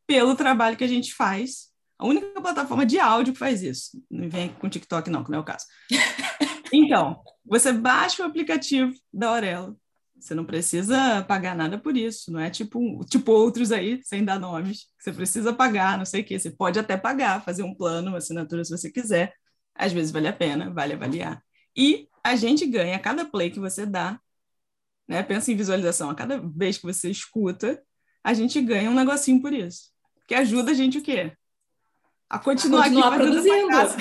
pelo 0.07 0.35
trabalho 0.35 0.77
que 0.77 0.83
a 0.83 0.87
gente 0.87 1.13
faz. 1.13 1.73
A 1.97 2.05
única 2.05 2.41
plataforma 2.41 2.85
de 2.85 2.99
áudio 2.99 3.33
que 3.33 3.39
faz 3.39 3.61
isso. 3.61 4.01
Não 4.09 4.29
vem 4.29 4.49
com 4.49 4.69
TikTok, 4.69 5.09
não, 5.09 5.23
que 5.23 5.31
não 5.31 5.39
é 5.39 5.41
o 5.41 5.45
caso. 5.45 5.65
Então, 6.73 7.21
você 7.45 7.71
baixa 7.71 8.23
o 8.23 8.25
aplicativo 8.25 8.91
da 9.13 9.29
Aurelo. 9.29 9.79
Você 10.19 10.33
não 10.33 10.43
precisa 10.43 11.23
pagar 11.23 11.55
nada 11.55 11.77
por 11.77 11.95
isso. 11.95 12.31
Não 12.31 12.39
é 12.39 12.49
tipo, 12.49 13.05
tipo 13.05 13.31
outros 13.31 13.71
aí, 13.71 14.01
sem 14.03 14.25
dar 14.25 14.39
nomes, 14.39 14.87
você 14.99 15.13
precisa 15.13 15.53
pagar, 15.53 15.97
não 15.97 16.05
sei 16.05 16.21
o 16.21 16.25
quê. 16.25 16.37
Você 16.37 16.49
pode 16.49 16.79
até 16.79 16.97
pagar, 16.97 17.45
fazer 17.45 17.63
um 17.63 17.73
plano, 17.73 18.09
uma 18.09 18.17
assinatura 18.17 18.65
se 18.65 18.75
você 18.75 18.91
quiser. 18.91 19.33
Às 19.75 19.93
vezes 19.93 20.11
vale 20.11 20.27
a 20.27 20.33
pena, 20.33 20.73
vale 20.73 20.93
avaliar. 20.93 21.41
E 21.77 22.09
a 22.23 22.35
gente 22.35 22.65
ganha, 22.65 22.95
a 22.95 22.99
cada 22.99 23.23
play 23.23 23.51
que 23.51 23.59
você 23.59 23.85
dá, 23.85 24.19
né? 25.07 25.23
Pensa 25.23 25.51
em 25.51 25.55
visualização. 25.55 26.09
A 26.09 26.15
cada 26.15 26.37
vez 26.37 26.77
que 26.77 26.85
você 26.85 27.09
escuta, 27.09 27.81
a 28.23 28.33
gente 28.33 28.59
ganha 28.61 28.89
um 28.89 28.95
negocinho 28.95 29.41
por 29.41 29.53
isso. 29.53 29.91
Que 30.27 30.35
ajuda 30.35 30.71
a 30.71 30.73
gente 30.73 30.97
o 30.97 31.01
quê? 31.01 31.31
A 32.29 32.39
continuar, 32.39 32.81
a 32.81 32.83
continuar 32.85 33.07
aqui 33.09 33.17
produzindo. 33.17 33.55
Essa 33.55 33.67
graça. 33.67 33.97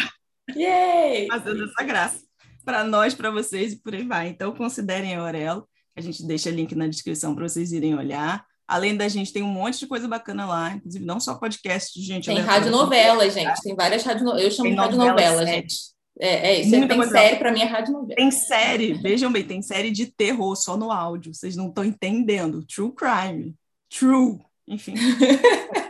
Yay! 0.56 1.26
Fazendo 1.28 1.64
essa 1.64 1.84
graça. 1.84 2.24
Para 2.64 2.84
nós, 2.84 3.14
para 3.14 3.30
vocês 3.30 3.74
e 3.74 3.76
por 3.76 3.94
aí 3.94 4.06
vai. 4.06 4.28
Então, 4.28 4.54
considerem 4.54 5.14
a 5.14 5.20
Aurelo. 5.20 5.68
A 5.96 6.00
gente 6.00 6.26
deixa 6.26 6.50
link 6.50 6.74
na 6.74 6.86
descrição 6.86 7.34
para 7.34 7.46
vocês 7.46 7.72
irem 7.72 7.94
olhar. 7.94 8.44
Além 8.66 8.96
da 8.96 9.06
gente, 9.08 9.32
tem 9.32 9.42
um 9.42 9.48
monte 9.48 9.80
de 9.80 9.86
coisa 9.86 10.08
bacana 10.08 10.46
lá, 10.46 10.72
inclusive 10.72 11.04
não 11.04 11.20
só 11.20 11.34
podcast 11.34 11.92
de 11.92 12.04
gente. 12.04 12.26
Tem 12.26 12.40
rádio 12.40 12.70
novela, 12.70 13.28
gente. 13.28 13.60
Tem 13.60 13.76
várias 13.76 14.02
rádio 14.02 14.26
Eu 14.38 14.50
chamo 14.50 14.70
tem 14.70 14.74
de 14.74 14.80
rádio 14.80 14.96
novela, 14.96 15.46
gente. 15.46 15.93
É, 16.18 16.50
é 16.50 16.60
isso. 16.60 16.70
Muita 16.70 16.88
tem 16.88 16.96
coisa 16.96 17.12
série, 17.12 17.36
para 17.36 17.52
mim 17.52 17.60
é 17.60 17.64
rádio 17.64 17.92
novela. 17.92 18.14
Tem 18.14 18.30
série, 18.30 18.94
vejam 18.94 19.32
bem, 19.32 19.44
tem 19.44 19.62
série 19.62 19.90
de 19.90 20.06
terror 20.06 20.54
só 20.56 20.76
no 20.76 20.90
áudio. 20.90 21.34
Vocês 21.34 21.56
não 21.56 21.68
estão 21.68 21.84
entendendo. 21.84 22.64
True 22.64 22.92
crime. 22.92 23.54
True. 23.88 24.38
Enfim. 24.66 24.94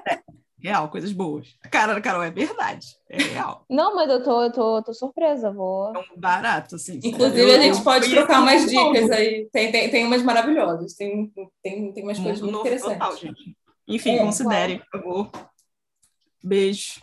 é, 0.09 0.19
real, 0.59 0.89
coisas 0.89 1.13
boas. 1.13 1.55
A 1.63 1.69
cara 1.69 1.95
da 1.95 2.01
Carol 2.01 2.23
é 2.23 2.31
verdade. 2.31 2.87
É 3.09 3.23
real. 3.23 3.65
Não, 3.69 3.95
mas 3.95 4.11
eu 4.11 4.23
tô, 4.23 4.43
eu 4.43 4.53
tô, 4.53 4.83
tô 4.83 4.95
surpresa, 4.95 5.53
vou. 5.53 5.95
É 5.95 5.99
um 5.99 6.19
barato, 6.19 6.77
assim. 6.77 6.99
Inclusive, 7.05 7.41
eu, 7.43 7.55
a 7.55 7.63
gente 7.63 7.83
pode 7.83 8.11
trocar 8.11 8.41
umas 8.41 8.69
dicas 8.69 9.11
aí. 9.11 9.49
Tem, 9.53 9.71
tem, 9.71 9.91
tem 9.91 10.07
umas 10.07 10.23
maravilhosas. 10.23 10.95
Tem, 10.95 11.31
tem, 11.63 11.93
tem 11.93 12.03
umas 12.03 12.19
coisas 12.19 12.41
muito 12.41 12.61
interessantes. 12.61 12.99
Total, 12.99 13.17
gente. 13.17 13.57
Enfim, 13.87 14.17
é, 14.17 14.19
considere, 14.19 14.79
por 14.91 15.01
favor. 15.01 15.31
Beijo. 16.43 17.01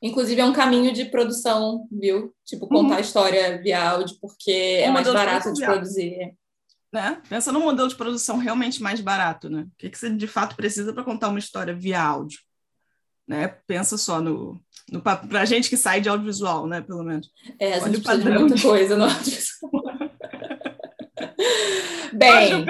Inclusive, 0.00 0.40
é 0.40 0.44
um 0.44 0.52
caminho 0.52 0.92
de 0.92 1.06
produção, 1.06 1.86
viu? 1.90 2.32
Tipo, 2.44 2.68
contar 2.68 2.92
uhum. 2.92 2.98
a 2.98 3.00
história 3.00 3.60
via 3.60 3.90
áudio, 3.90 4.16
porque 4.20 4.50
é 4.50 4.90
mais 4.90 5.12
barato 5.12 5.52
de, 5.52 5.60
de 5.60 5.66
produzir. 5.66 6.34
Né? 6.92 7.20
Pensa 7.28 7.52
num 7.52 7.60
modelo 7.60 7.88
de 7.88 7.96
produção 7.96 8.38
realmente 8.38 8.82
mais 8.82 9.00
barato, 9.00 9.50
né? 9.50 9.62
O 9.62 9.70
que, 9.76 9.90
que 9.90 9.98
você 9.98 10.08
de 10.08 10.26
fato 10.26 10.56
precisa 10.56 10.92
para 10.92 11.02
contar 11.02 11.28
uma 11.28 11.38
história 11.38 11.74
via 11.74 12.00
áudio? 12.00 12.38
Né? 13.26 13.48
Pensa 13.66 13.98
só 13.98 14.20
no, 14.20 14.58
no 14.90 15.02
para 15.02 15.44
gente 15.44 15.68
que 15.68 15.76
sai 15.76 16.00
de 16.00 16.08
audiovisual, 16.08 16.66
né? 16.66 16.80
Pelo 16.80 17.02
menos. 17.02 17.30
É, 17.58 17.74
a 17.74 17.80
gente 17.80 18.00
precisa 18.00 18.30
de 18.30 18.38
muita 18.38 18.62
coisa 18.62 18.96
no 18.96 19.04
audiovisual. 19.10 19.82
Bem, 22.14 22.64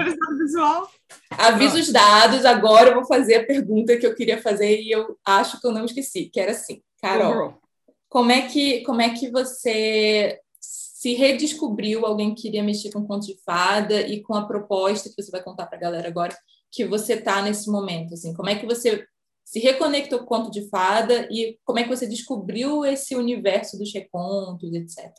aviso 1.37 1.77
os 1.77 1.91
dados. 1.91 2.43
Agora 2.43 2.89
eu 2.89 2.95
vou 2.95 3.05
fazer 3.05 3.35
a 3.35 3.45
pergunta 3.45 3.95
que 3.97 4.05
eu 4.05 4.15
queria 4.15 4.41
fazer 4.41 4.81
e 4.81 4.91
eu 4.91 5.17
acho 5.23 5.61
que 5.61 5.67
eu 5.67 5.71
não 5.71 5.85
esqueci, 5.85 6.25
que 6.25 6.39
era 6.39 6.51
assim. 6.51 6.81
Carol, 7.01 7.59
como 8.07 8.31
é 8.31 8.47
que 8.47 8.81
como 8.83 9.01
é 9.01 9.09
que 9.13 9.29
você 9.29 10.39
se 10.59 11.13
redescobriu? 11.13 12.05
Alguém 12.05 12.33
que 12.33 12.43
queria 12.43 12.63
mexer 12.63 12.91
com 12.91 13.05
conto 13.05 13.25
de 13.25 13.41
fada 13.43 14.01
e 14.01 14.21
com 14.21 14.33
a 14.33 14.47
proposta 14.47 15.09
que 15.09 15.21
você 15.21 15.31
vai 15.31 15.43
contar 15.43 15.67
para 15.67 15.77
a 15.77 15.81
galera 15.81 16.07
agora 16.07 16.35
que 16.71 16.85
você 16.85 17.13
está 17.13 17.41
nesse 17.41 17.69
momento 17.69 18.13
assim? 18.13 18.33
Como 18.33 18.49
é 18.49 18.55
que 18.55 18.65
você 18.65 19.05
se 19.45 19.59
reconectou 19.59 20.19
com 20.19 20.25
o 20.25 20.27
conto 20.27 20.51
de 20.51 20.69
fada 20.69 21.27
e 21.31 21.57
como 21.65 21.79
é 21.79 21.83
que 21.83 21.89
você 21.89 22.07
descobriu 22.07 22.85
esse 22.85 23.15
universo 23.15 23.77
dos 23.77 23.93
recontos 23.93 24.73
etc 24.73 25.11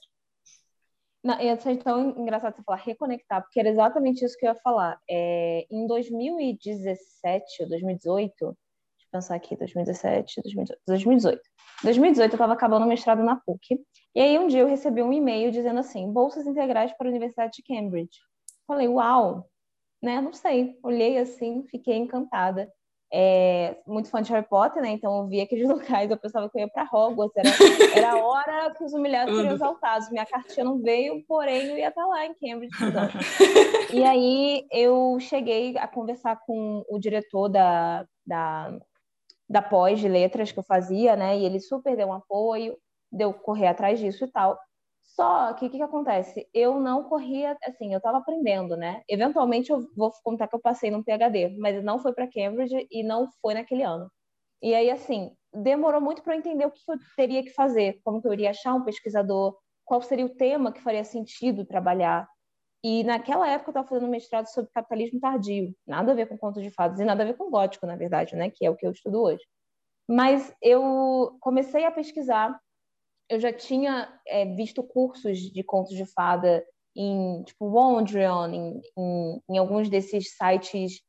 não, 1.23 1.35
é 1.35 1.55
tão 1.77 2.19
engraçado 2.19 2.57
você 2.57 2.63
falar 2.63 2.79
reconectar, 2.79 3.43
porque 3.43 3.61
era 3.61 3.69
exatamente 3.69 4.25
isso 4.25 4.37
que 4.39 4.47
eu 4.47 4.51
ia 4.51 4.61
falar. 4.63 4.99
É, 5.09 5.67
em 5.71 5.87
2017 5.87 7.63
ou 7.63 7.69
2018, 7.69 8.59
pensar 9.11 9.35
aqui, 9.35 9.57
2017, 9.57 10.43
2018. 10.43 10.81
2018. 10.87 11.43
2018 11.83 12.33
eu 12.33 12.35
estava 12.35 12.53
acabando 12.53 12.85
o 12.85 12.89
mestrado 12.89 13.23
na 13.23 13.37
PUC. 13.37 13.81
E 14.15 14.21
aí 14.21 14.39
um 14.39 14.47
dia 14.47 14.61
eu 14.61 14.69
recebi 14.69 15.03
um 15.03 15.13
e-mail 15.13 15.51
dizendo 15.51 15.81
assim, 15.81 16.13
bolsas 16.13 16.47
integrais 16.47 16.93
para 16.93 17.07
a 17.07 17.11
Universidade 17.11 17.53
de 17.55 17.63
Cambridge. 17.63 18.19
Falei, 18.67 18.89
uau, 18.89 19.49
né? 20.03 20.21
Não 20.21 20.33
sei. 20.33 20.79
Olhei 20.83 21.19
assim, 21.19 21.65
fiquei 21.71 21.97
encantada. 21.97 22.71
É, 23.13 23.77
muito 23.89 24.09
fã 24.09 24.23
de 24.23 24.31
Harry 24.31 24.47
Potter, 24.47 24.81
né? 24.81 24.91
Então 24.91 25.19
eu 25.19 25.27
vi 25.27 25.41
aqueles 25.41 25.67
locais, 25.69 26.11
eu 26.11 26.17
pensava 26.17 26.49
que 26.49 26.57
eu 26.57 26.63
ia 26.63 26.69
para 26.69 26.89
Hogwarts. 26.93 27.37
Era, 27.37 27.99
era 27.99 28.13
a 28.13 28.25
hora 28.25 28.73
que 28.75 28.85
os 28.85 28.93
humilhados 28.93 29.35
seriam 29.35 29.55
exaltados. 29.55 30.11
Minha 30.11 30.27
cartinha 30.27 30.65
não 30.65 30.81
veio, 30.81 31.25
porém 31.27 31.67
eu 31.67 31.77
ia 31.77 31.89
estar 31.89 32.07
lá 32.07 32.25
em 32.25 32.35
Cambridge. 32.35 32.77
e 33.93 34.05
aí 34.05 34.67
eu 34.71 35.19
cheguei 35.19 35.77
a 35.77 35.89
conversar 35.89 36.39
com 36.47 36.85
o 36.89 36.99
diretor 36.99 37.49
da, 37.49 38.07
da 38.25 38.79
da 39.51 39.61
pós 39.61 39.99
de 39.99 40.09
letras 40.09 40.53
que 40.53 40.61
eu 40.61 40.63
fazia, 40.63 41.17
né? 41.17 41.37
E 41.37 41.45
ele 41.45 41.59
super 41.59 41.97
deu 41.97 42.07
um 42.07 42.13
apoio, 42.13 42.79
deu 43.11 43.35
correr 43.35 43.67
atrás 43.67 43.99
disso 43.99 44.25
e 44.25 44.31
tal. 44.31 44.57
Só 45.03 45.53
que 45.55 45.67
o 45.67 45.71
que, 45.71 45.79
que, 45.79 45.83
acontece? 45.83 46.49
Eu 46.55 46.79
não 46.79 47.03
corria, 47.03 47.59
assim, 47.65 47.93
eu 47.93 47.99
estava 47.99 48.19
aprendendo, 48.19 48.77
né? 48.77 49.03
Eventualmente 49.09 49.71
eu 49.71 49.85
vou 49.97 50.13
contar 50.23 50.47
que 50.47 50.55
eu 50.55 50.61
passei 50.61 50.89
num 50.89 51.03
PhD, 51.03 51.57
mas 51.59 51.83
não 51.83 51.99
foi 51.99 52.13
para 52.13 52.31
Cambridge 52.31 52.87
e 52.89 53.03
não 53.03 53.29
foi 53.43 53.55
naquele 53.55 53.83
ano. 53.83 54.09
E 54.63 54.73
aí, 54.73 54.89
assim, 54.89 55.33
demorou 55.53 56.01
muito 56.01 56.23
para 56.23 56.35
eu 56.35 56.39
entender 56.39 56.65
o 56.65 56.71
que, 56.71 56.85
que 56.85 56.93
eu 56.93 56.97
teria 57.17 57.43
que 57.43 57.51
fazer, 57.51 58.01
como 58.05 58.23
que 58.23 58.29
eu 58.29 58.33
iria 58.33 58.51
achar 58.51 58.75
um 58.75 58.85
pesquisador, 58.85 59.57
qual 59.85 60.01
seria 60.01 60.27
o 60.27 60.37
tema 60.37 60.71
que 60.73 60.81
faria 60.81 61.03
sentido 61.03 61.67
trabalhar. 61.67 62.29
E 62.83 63.05
naquela 63.05 63.49
época 63.49 63.69
eu 63.69 63.73
estava 63.73 63.89
fazendo 63.89 64.09
um 64.09 64.11
mestrado 64.11 64.47
sobre 64.47 64.71
capitalismo 64.73 65.21
tardio, 65.21 65.75
nada 65.87 66.13
a 66.13 66.15
ver 66.15 66.27
com 66.27 66.39
contos 66.39 66.63
de 66.63 66.71
fadas 66.71 66.99
e 66.99 67.05
nada 67.05 67.23
a 67.23 67.27
ver 67.27 67.37
com 67.37 67.51
gótico, 67.51 67.87
na 67.87 67.97
verdade, 67.97 68.35
né, 68.35 68.51
que 68.51 68.65
é 68.65 68.71
o 68.71 68.77
que 68.77 68.87
eu 68.87 68.91
estudo 68.91 69.23
hoje. 69.23 69.43
Mas 70.09 70.53
eu 70.63 71.37
comecei 71.41 71.85
a 71.85 71.91
pesquisar, 71.91 72.59
eu 73.29 73.39
já 73.39 73.53
tinha 73.53 74.13
é, 74.27 74.45
visto 74.45 74.83
cursos 74.83 75.39
de 75.39 75.63
contos 75.63 75.95
de 75.95 76.07
fada 76.07 76.65
em 76.97 77.43
tipo 77.45 77.67
Wondrion, 77.67 78.49
em, 78.49 78.83
em, 78.99 79.43
em 79.51 79.59
alguns 79.59 79.89
desses 79.89 80.35
sites 80.37 81.01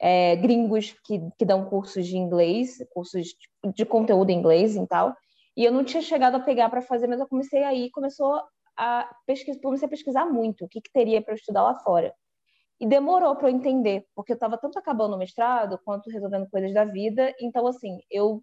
é, 0.00 0.34
gringos 0.36 0.94
que, 1.04 1.20
que 1.38 1.44
dão 1.44 1.64
cursos 1.66 2.06
de 2.06 2.16
inglês, 2.16 2.78
cursos 2.92 3.28
de, 3.28 3.72
de 3.72 3.84
conteúdo 3.86 4.30
em 4.30 4.38
inglês 4.38 4.76
e 4.76 4.86
tal. 4.86 5.14
E 5.56 5.64
eu 5.64 5.72
não 5.72 5.84
tinha 5.84 6.02
chegado 6.02 6.34
a 6.34 6.40
pegar 6.40 6.68
para 6.70 6.82
fazer, 6.82 7.06
mas 7.06 7.20
eu 7.20 7.28
comecei 7.28 7.62
aí, 7.62 7.90
começou 7.90 8.40
a 8.82 9.14
pesquisar, 9.26 9.60
comecei 9.60 9.84
a 9.84 9.90
pesquisar 9.90 10.24
muito 10.24 10.64
o 10.64 10.68
que, 10.68 10.80
que 10.80 10.90
teria 10.90 11.20
para 11.20 11.34
estudar 11.34 11.62
lá 11.62 11.78
fora. 11.80 12.14
E 12.80 12.86
demorou 12.86 13.36
para 13.36 13.50
eu 13.50 13.54
entender, 13.54 14.06
porque 14.14 14.32
eu 14.32 14.34
estava 14.34 14.56
tanto 14.56 14.78
acabando 14.78 15.14
o 15.14 15.18
mestrado 15.18 15.78
quanto 15.84 16.08
resolvendo 16.08 16.48
coisas 16.48 16.72
da 16.72 16.86
vida. 16.86 17.34
Então, 17.38 17.66
assim, 17.66 17.98
eu 18.10 18.42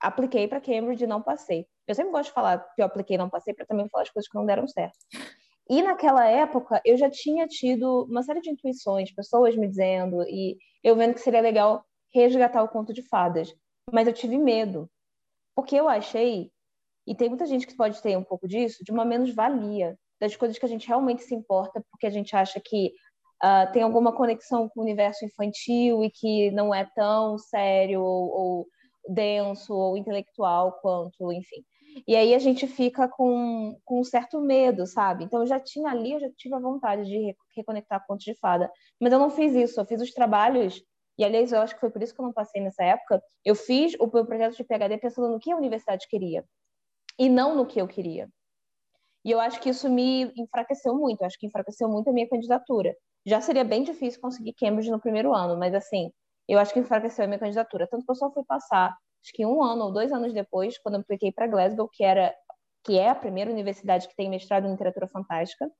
apliquei 0.00 0.48
para 0.48 0.60
Cambridge 0.60 1.04
e 1.04 1.06
não 1.06 1.22
passei. 1.22 1.64
Eu 1.86 1.94
sempre 1.94 2.10
gosto 2.10 2.30
de 2.30 2.34
falar 2.34 2.58
que 2.74 2.82
eu 2.82 2.86
apliquei 2.86 3.14
e 3.14 3.18
não 3.18 3.30
passei 3.30 3.54
para 3.54 3.66
também 3.66 3.88
falar 3.88 4.02
as 4.02 4.10
coisas 4.10 4.28
que 4.28 4.36
não 4.36 4.44
deram 4.44 4.66
certo. 4.66 4.98
E 5.70 5.80
naquela 5.80 6.26
época 6.26 6.80
eu 6.84 6.96
já 6.96 7.08
tinha 7.08 7.46
tido 7.46 8.04
uma 8.10 8.24
série 8.24 8.40
de 8.40 8.50
intuições, 8.50 9.14
pessoas 9.14 9.54
me 9.54 9.68
dizendo 9.68 10.22
e 10.24 10.56
eu 10.82 10.96
vendo 10.96 11.14
que 11.14 11.20
seria 11.20 11.40
legal 11.40 11.84
resgatar 12.12 12.64
o 12.64 12.68
conto 12.68 12.92
de 12.92 13.02
fadas, 13.02 13.54
mas 13.92 14.08
eu 14.08 14.12
tive 14.12 14.38
medo, 14.38 14.90
porque 15.54 15.76
eu 15.76 15.88
achei 15.88 16.50
e 17.08 17.14
tem 17.14 17.30
muita 17.30 17.46
gente 17.46 17.66
que 17.66 17.74
pode 17.74 18.02
ter 18.02 18.18
um 18.18 18.22
pouco 18.22 18.46
disso, 18.46 18.84
de 18.84 18.92
uma 18.92 19.04
menos-valia, 19.04 19.98
das 20.20 20.36
coisas 20.36 20.58
que 20.58 20.66
a 20.66 20.68
gente 20.68 20.86
realmente 20.86 21.22
se 21.22 21.34
importa, 21.34 21.82
porque 21.90 22.06
a 22.06 22.10
gente 22.10 22.36
acha 22.36 22.60
que 22.60 22.92
uh, 23.42 23.72
tem 23.72 23.82
alguma 23.82 24.12
conexão 24.12 24.68
com 24.68 24.80
o 24.80 24.82
universo 24.82 25.24
infantil 25.24 26.04
e 26.04 26.10
que 26.10 26.50
não 26.50 26.74
é 26.74 26.84
tão 26.94 27.38
sério 27.38 28.02
ou, 28.02 28.28
ou 28.28 28.66
denso 29.08 29.74
ou 29.74 29.96
intelectual 29.96 30.78
quanto, 30.82 31.32
enfim. 31.32 31.64
E 32.06 32.14
aí 32.14 32.34
a 32.34 32.38
gente 32.38 32.66
fica 32.66 33.08
com, 33.08 33.78
com 33.86 34.00
um 34.00 34.04
certo 34.04 34.38
medo, 34.40 34.86
sabe? 34.86 35.24
Então 35.24 35.40
eu 35.40 35.46
já 35.46 35.58
tinha 35.58 35.88
ali, 35.88 36.12
eu 36.12 36.20
já 36.20 36.30
tive 36.36 36.54
a 36.54 36.60
vontade 36.60 37.06
de 37.06 37.34
reconectar 37.56 38.04
pontos 38.06 38.24
de 38.24 38.34
fada, 38.34 38.70
mas 39.00 39.12
eu 39.12 39.18
não 39.18 39.30
fiz 39.30 39.54
isso, 39.54 39.80
eu 39.80 39.86
fiz 39.86 40.02
os 40.02 40.12
trabalhos 40.12 40.82
e, 41.18 41.24
aliás, 41.24 41.52
eu 41.52 41.60
acho 41.60 41.74
que 41.74 41.80
foi 41.80 41.90
por 41.90 42.02
isso 42.02 42.14
que 42.14 42.20
eu 42.20 42.26
não 42.26 42.32
passei 42.32 42.62
nessa 42.62 42.84
época. 42.84 43.20
Eu 43.44 43.56
fiz 43.56 43.94
o 43.98 44.08
meu 44.12 44.24
projeto 44.24 44.56
de 44.56 44.62
PhD 44.62 44.98
pensando 44.98 45.28
no 45.28 45.40
que 45.40 45.50
a 45.50 45.56
universidade 45.56 46.06
queria 46.08 46.44
e 47.18 47.28
não 47.28 47.54
no 47.54 47.66
que 47.66 47.80
eu 47.80 47.88
queria. 47.88 48.28
E 49.24 49.30
eu 49.30 49.40
acho 49.40 49.60
que 49.60 49.68
isso 49.68 49.90
me 49.90 50.32
enfraqueceu 50.36 50.94
muito, 50.94 51.20
eu 51.20 51.26
acho 51.26 51.38
que 51.38 51.46
enfraqueceu 51.46 51.88
muito 51.88 52.08
a 52.08 52.12
minha 52.12 52.28
candidatura. 52.28 52.94
Já 53.26 53.40
seria 53.40 53.64
bem 53.64 53.82
difícil 53.82 54.20
conseguir 54.20 54.54
Cambridge 54.54 54.90
no 54.90 55.00
primeiro 55.00 55.34
ano, 55.34 55.58
mas 55.58 55.74
assim, 55.74 56.10
eu 56.48 56.58
acho 56.58 56.72
que 56.72 56.80
enfraqueceu 56.80 57.24
a 57.24 57.28
minha 57.28 57.38
candidatura. 57.38 57.86
Tanto 57.86 58.04
que 58.04 58.10
eu 58.10 58.14
só 58.14 58.30
fui 58.32 58.44
passar, 58.44 58.96
acho 59.22 59.32
que 59.34 59.44
um 59.44 59.62
ano 59.62 59.86
ou 59.86 59.92
dois 59.92 60.12
anos 60.12 60.32
depois, 60.32 60.78
quando 60.78 60.94
eu 60.94 61.00
apliquei 61.00 61.32
para 61.32 61.46
Glasgow, 61.46 61.88
que 61.88 62.04
era 62.04 62.34
que 62.84 62.98
é 62.98 63.10
a 63.10 63.14
primeira 63.14 63.50
universidade 63.50 64.08
que 64.08 64.16
tem 64.16 64.30
mestrado 64.30 64.66
em 64.66 64.70
literatura 64.70 65.06
fantástica. 65.08 65.70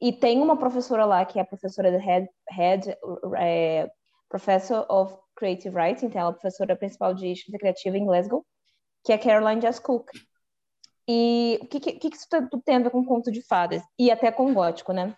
E 0.00 0.12
tem 0.12 0.42
uma 0.42 0.58
professora 0.58 1.06
lá, 1.06 1.24
que 1.24 1.38
é 1.38 1.42
a 1.42 1.46
professora 1.46 1.90
de 1.90 1.96
Head, 1.96 2.28
head 2.50 2.96
é, 3.38 3.88
Professor 4.28 4.84
of 4.90 5.16
Creative 5.36 5.74
Writing, 5.74 6.06
então 6.06 6.20
ela 6.20 6.30
é 6.30 6.32
a 6.32 6.34
professora 6.34 6.76
principal 6.76 7.14
de 7.14 7.32
escrita 7.32 7.58
criativa 7.58 7.96
em 7.96 8.04
Glasgow, 8.04 8.44
que 9.04 9.12
é 9.12 9.18
Caroline 9.18 9.62
Just 9.62 9.80
Cook. 9.80 10.10
E 11.08 11.58
o 11.62 11.66
que, 11.66 11.78
que, 11.78 11.92
que 11.92 12.08
isso 12.08 12.26
tudo 12.28 12.62
tem 12.64 12.76
a 12.76 12.80
ver 12.80 12.90
com 12.90 13.04
conto 13.04 13.30
de 13.30 13.40
fadas? 13.42 13.82
E 13.98 14.10
até 14.10 14.30
com 14.32 14.52
gótico, 14.52 14.92
né? 14.92 15.14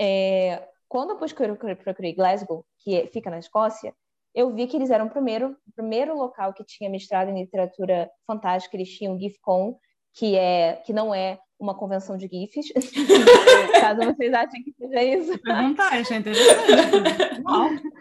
É, 0.00 0.66
quando 0.88 1.10
eu 1.10 1.76
procurei 1.76 2.14
Glasgow, 2.14 2.64
que 2.78 2.96
é, 2.96 3.06
fica 3.08 3.30
na 3.30 3.38
Escócia, 3.38 3.94
eu 4.34 4.54
vi 4.54 4.66
que 4.66 4.76
eles 4.76 4.90
eram 4.90 5.06
o 5.06 5.10
primeiro, 5.10 5.56
o 5.66 5.72
primeiro 5.74 6.16
local 6.16 6.54
que 6.54 6.64
tinha 6.64 6.88
mestrado 6.88 7.28
em 7.28 7.40
literatura 7.40 8.10
fantástica. 8.26 8.76
Eles 8.76 8.90
tinham 8.90 9.16
o 9.16 9.18
GIFCON, 9.18 9.76
que, 10.14 10.36
é, 10.36 10.76
que 10.86 10.92
não 10.92 11.14
é 11.14 11.38
uma 11.58 11.74
convenção 11.74 12.16
de 12.16 12.28
GIFs. 12.28 12.72
Caso 13.80 14.00
vocês 14.00 14.32
achem 14.32 14.62
que 14.62 14.72
seja 14.72 15.02
isso. 15.02 15.38
Perguntar, 15.40 15.92
achei 15.92 16.16
interessante. 16.18 17.42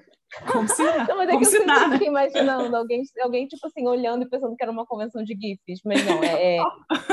Como 0.51 0.67
se, 0.67 0.83
não, 0.83 1.17
mas 1.17 1.29
é 1.29 1.31
Como 1.31 1.49
que 1.49 1.55
eu 1.55 1.65
nada. 1.65 1.93
fiquei 1.93 2.07
imaginando 2.07 2.75
alguém, 2.75 3.01
alguém, 3.21 3.47
tipo 3.47 3.65
assim, 3.65 3.87
olhando 3.87 4.23
e 4.23 4.29
pensando 4.29 4.55
que 4.55 4.63
era 4.63 4.71
uma 4.71 4.85
convenção 4.85 5.23
de 5.23 5.33
GIFs, 5.33 5.81
mas 5.85 6.05
não, 6.05 6.21
é, 6.23 6.57
é, 6.57 6.61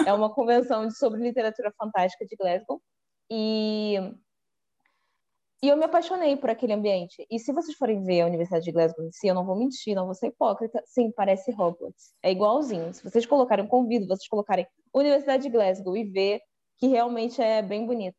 é 0.07 0.13
uma 0.13 0.33
convenção 0.35 0.91
sobre 0.91 1.23
literatura 1.23 1.73
fantástica 1.79 2.27
de 2.27 2.37
Glasgow. 2.37 2.81
E, 3.31 3.97
e 5.63 5.69
eu 5.69 5.77
me 5.77 5.85
apaixonei 5.85 6.37
por 6.37 6.51
aquele 6.51 6.73
ambiente. 6.73 7.25
E 7.31 7.39
se 7.39 7.53
vocês 7.53 7.77
forem 7.77 8.03
ver 8.03 8.23
a 8.23 8.27
Universidade 8.27 8.65
de 8.65 8.73
Glasgow 8.73 9.07
em 9.07 9.13
si, 9.13 9.29
eu 9.29 9.35
não 9.35 9.47
vou 9.47 9.57
mentir, 9.57 9.95
não 9.95 10.07
vou 10.07 10.15
ser 10.15 10.27
hipócrita, 10.27 10.83
sim, 10.85 11.13
parece 11.13 11.53
Hogwarts. 11.53 12.13
É 12.23 12.33
igualzinho. 12.33 12.93
Se 12.93 13.03
vocês 13.03 13.25
colocarem, 13.25 13.67
convido 13.67 14.07
vocês 14.07 14.29
colocarem 14.29 14.67
Universidade 14.93 15.45
de 15.45 15.51
Glasgow 15.51 15.97
e 15.97 16.05
ver 16.05 16.41
que 16.79 16.89
realmente 16.89 17.41
é 17.41 17.63
bem 17.63 17.87
bonito. 17.87 18.17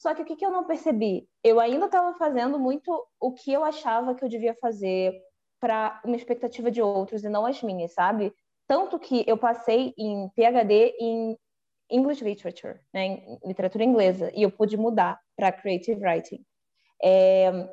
Só 0.00 0.14
que 0.14 0.22
o 0.22 0.24
que, 0.24 0.34
que 0.34 0.46
eu 0.46 0.50
não 0.50 0.64
percebi? 0.64 1.28
Eu 1.44 1.60
ainda 1.60 1.84
estava 1.84 2.14
fazendo 2.14 2.58
muito 2.58 3.06
o 3.20 3.32
que 3.34 3.52
eu 3.52 3.62
achava 3.62 4.14
que 4.14 4.24
eu 4.24 4.30
devia 4.30 4.54
fazer 4.54 5.12
para 5.60 6.00
uma 6.02 6.16
expectativa 6.16 6.70
de 6.70 6.80
outros 6.80 7.22
e 7.22 7.28
não 7.28 7.44
as 7.44 7.62
minhas, 7.62 7.92
sabe? 7.92 8.32
Tanto 8.66 8.98
que 8.98 9.22
eu 9.26 9.36
passei 9.36 9.92
em 9.98 10.30
PhD 10.30 10.94
em 10.98 11.38
English 11.90 12.24
Literature, 12.24 12.80
né, 12.94 13.06
em 13.06 13.38
literatura 13.44 13.84
inglesa, 13.84 14.32
e 14.34 14.42
eu 14.42 14.50
pude 14.50 14.74
mudar 14.74 15.20
para 15.36 15.52
Creative 15.52 16.00
Writing. 16.02 16.42
É, 17.02 17.68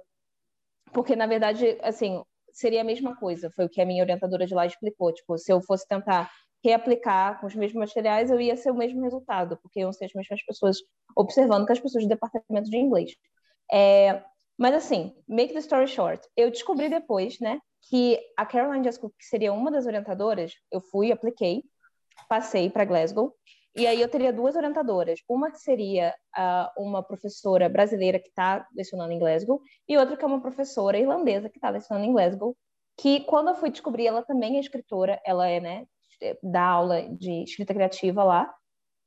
porque, 0.91 1.15
na 1.15 1.27
verdade, 1.27 1.77
assim, 1.81 2.21
seria 2.51 2.81
a 2.81 2.83
mesma 2.83 3.15
coisa, 3.15 3.49
foi 3.51 3.65
o 3.65 3.69
que 3.69 3.79
a 3.79 3.85
minha 3.85 4.03
orientadora 4.03 4.45
de 4.45 4.53
lá 4.53 4.65
explicou. 4.65 5.13
Tipo, 5.13 5.37
se 5.37 5.53
eu 5.53 5.61
fosse 5.61 5.87
tentar 5.87 6.29
reaplicar 6.63 7.39
com 7.39 7.47
os 7.47 7.55
mesmos 7.55 7.79
materiais, 7.79 8.29
eu 8.29 8.39
ia 8.39 8.57
ser 8.57 8.71
o 8.71 8.75
mesmo 8.75 9.01
resultado, 9.01 9.57
porque 9.61 9.79
iam 9.79 9.93
ser 9.93 10.05
as 10.05 10.13
mesmas 10.13 10.43
pessoas 10.45 10.77
observando 11.15 11.65
que 11.65 11.71
as 11.71 11.79
pessoas 11.79 12.03
do 12.03 12.09
departamento 12.09 12.69
de 12.69 12.77
inglês. 12.77 13.11
É, 13.71 14.23
mas 14.57 14.73
assim, 14.73 15.13
make 15.27 15.53
the 15.53 15.59
story 15.59 15.87
short, 15.87 16.27
eu 16.35 16.49
descobri 16.49 16.89
depois, 16.89 17.39
né, 17.39 17.59
que 17.89 18.19
a 18.35 18.45
Caroline 18.45 18.83
Jascook, 18.83 19.15
que 19.17 19.25
seria 19.25 19.53
uma 19.53 19.71
das 19.71 19.85
orientadoras, 19.85 20.53
eu 20.71 20.81
fui, 20.81 21.11
apliquei, 21.11 21.63
passei 22.27 22.69
para 22.69 22.85
Glasgow, 22.85 23.33
e 23.75 23.85
aí 23.85 24.01
eu 24.01 24.09
teria 24.09 24.33
duas 24.33 24.55
orientadoras, 24.55 25.19
uma 25.29 25.51
que 25.51 25.59
seria 25.59 26.13
uh, 26.35 26.83
uma 26.83 27.03
professora 27.03 27.69
brasileira 27.69 28.19
que 28.19 28.29
está 28.29 28.67
lecionando 28.75 29.13
em 29.13 29.19
Glasgow, 29.19 29.61
e 29.87 29.95
outra 29.97 30.17
que 30.17 30.23
é 30.23 30.27
uma 30.27 30.41
professora 30.41 30.97
irlandesa 30.97 31.49
que 31.49 31.57
está 31.57 31.69
lecionando 31.69 32.07
em 32.07 32.11
Glasgow, 32.11 32.57
que 32.97 33.19
quando 33.21 33.49
eu 33.49 33.55
fui 33.55 33.69
descobrir, 33.69 34.07
ela 34.07 34.23
também 34.23 34.57
é 34.57 34.59
escritora, 34.59 35.21
ela 35.23 35.47
é, 35.47 35.59
né, 35.59 35.85
dá 36.41 36.63
aula 36.63 37.09
de 37.09 37.43
escrita 37.43 37.73
criativa 37.73 38.23
lá, 38.23 38.53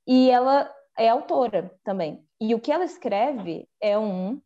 e 0.07 0.31
ela 0.31 0.73
é 0.99 1.09
autora 1.09 1.75
também. 1.85 2.25
E 2.41 2.55
o 2.55 2.61
que 2.61 2.73
ela 2.73 2.85
escreve 2.85 3.69
é 3.81 3.99
um 3.99 4.41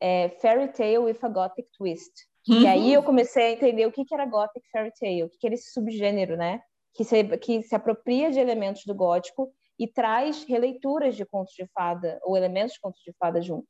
é, 0.00 0.28
fairy 0.40 0.68
tale 0.68 0.98
with 0.98 1.18
a 1.22 1.28
gothic 1.28 1.68
twist. 1.76 2.12
Uhum. 2.48 2.60
E 2.60 2.66
aí 2.66 2.92
eu 2.92 3.02
comecei 3.02 3.46
a 3.46 3.52
entender 3.52 3.86
o 3.86 3.92
que, 3.92 4.04
que 4.04 4.14
era 4.14 4.26
gothic 4.26 4.66
fairy 4.70 4.92
tale, 4.98 5.24
o 5.24 5.30
que, 5.30 5.38
que 5.38 5.46
era 5.46 5.54
esse 5.54 5.72
subgênero, 5.72 6.36
né? 6.36 6.60
Que 6.94 7.04
se, 7.04 7.24
que 7.38 7.62
se 7.62 7.74
apropria 7.74 8.30
de 8.30 8.38
elementos 8.38 8.84
do 8.84 8.94
gótico 8.94 9.52
e 9.78 9.86
traz 9.86 10.44
releituras 10.44 11.16
de 11.16 11.26
contos 11.26 11.52
de 11.54 11.66
fada, 11.74 12.18
ou 12.22 12.36
elementos 12.36 12.74
de 12.74 12.80
contos 12.80 13.00
de 13.02 13.12
fada 13.18 13.42
junto. 13.42 13.68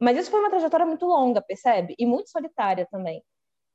Mas 0.00 0.18
isso 0.18 0.30
foi 0.30 0.40
uma 0.40 0.50
trajetória 0.50 0.86
muito 0.86 1.06
longa, 1.06 1.40
percebe? 1.40 1.94
E 1.98 2.06
muito 2.06 2.28
solitária 2.30 2.86
também. 2.90 3.22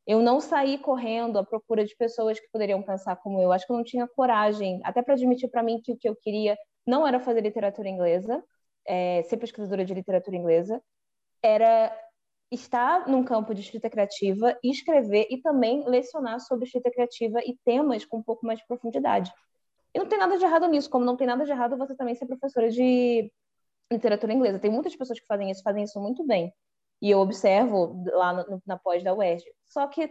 Eu 0.05 0.22
não 0.22 0.39
saí 0.41 0.77
correndo 0.77 1.39
à 1.39 1.43
procura 1.45 1.86
de 1.86 1.95
pessoas 1.95 2.39
que 2.39 2.50
poderiam 2.51 2.81
pensar 2.81 3.15
como 3.17 3.41
eu. 3.41 3.51
Acho 3.51 3.65
que 3.65 3.72
eu 3.72 3.77
não 3.77 3.83
tinha 3.83 4.07
coragem, 4.07 4.81
até 4.83 5.01
para 5.01 5.13
admitir 5.13 5.50
para 5.50 5.63
mim 5.63 5.81
que 5.81 5.93
o 5.93 5.98
que 5.98 6.10
eu 6.10 6.15
queria 6.15 6.57
não 6.86 7.07
era 7.07 7.19
fazer 7.19 7.41
literatura 7.41 7.88
inglesa, 7.88 8.43
é, 8.86 9.24
ser 9.24 9.38
pesquisadora 9.38 9.86
de 9.86 9.93
literatura 9.93 10.36
inglesa, 10.36 10.81
era 11.41 11.98
estar 12.51 13.07
num 13.07 13.24
campo 13.24 13.53
de 13.53 13.62
escrita 13.62 13.89
criativa, 13.89 14.57
escrever 14.63 15.27
e 15.29 15.41
também 15.41 15.88
lecionar 15.88 16.39
sobre 16.39 16.65
escrita 16.65 16.91
criativa 16.91 17.39
e 17.39 17.57
temas 17.65 18.05
com 18.05 18.17
um 18.17 18.24
pouco 18.24 18.45
mais 18.45 18.60
de 18.60 18.67
profundidade. 18.67 19.31
E 19.93 20.00
não 20.00 20.07
tem 20.07 20.19
nada 20.19 20.38
de 20.38 20.43
errado 20.43 20.67
nisso, 20.67 20.89
como 20.89 21.05
não 21.05 21.15
tem 21.15 21.27
nada 21.27 21.45
de 21.45 21.51
errado 21.51 21.77
você 21.77 21.95
também 21.95 22.15
ser 22.15 22.25
professora 22.25 22.69
de 22.69 23.31
literatura 23.91 24.33
inglesa. 24.33 24.60
Tem 24.60 24.72
muitas 24.72 24.95
pessoas 24.95 25.19
que 25.19 25.25
fazem 25.25 25.51
isso, 25.51 25.62
fazem 25.63 25.83
isso 25.83 26.00
muito 26.00 26.25
bem. 26.25 26.53
E 27.03 27.12
eu 27.12 27.19
observo 27.19 28.01
lá 28.13 28.31
no, 28.31 28.63
na 28.65 28.79
pós 28.79 29.03
da 29.03 29.13
UERJ. 29.13 29.43
Só 29.65 29.86
que 29.88 30.10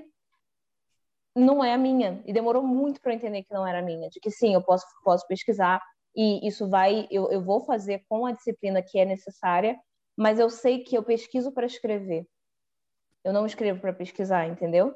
não 1.34 1.64
é 1.64 1.72
a 1.72 1.78
minha. 1.78 2.22
E 2.26 2.34
demorou 2.34 2.62
muito 2.62 3.00
para 3.00 3.14
entender 3.14 3.44
que 3.44 3.54
não 3.54 3.66
era 3.66 3.78
a 3.78 3.82
minha. 3.82 4.10
De 4.10 4.20
que 4.20 4.30
sim, 4.30 4.52
eu 4.52 4.62
posso, 4.62 4.84
posso 5.02 5.26
pesquisar 5.26 5.80
e 6.14 6.46
isso 6.46 6.68
vai, 6.68 7.08
eu, 7.10 7.30
eu 7.30 7.42
vou 7.42 7.64
fazer 7.64 8.04
com 8.06 8.26
a 8.26 8.32
disciplina 8.32 8.82
que 8.82 8.98
é 8.98 9.04
necessária, 9.06 9.78
mas 10.14 10.38
eu 10.38 10.50
sei 10.50 10.84
que 10.84 10.94
eu 10.94 11.02
pesquiso 11.02 11.50
para 11.50 11.64
escrever. 11.64 12.26
Eu 13.24 13.32
não 13.32 13.46
escrevo 13.46 13.80
para 13.80 13.94
pesquisar, 13.94 14.46
entendeu? 14.46 14.94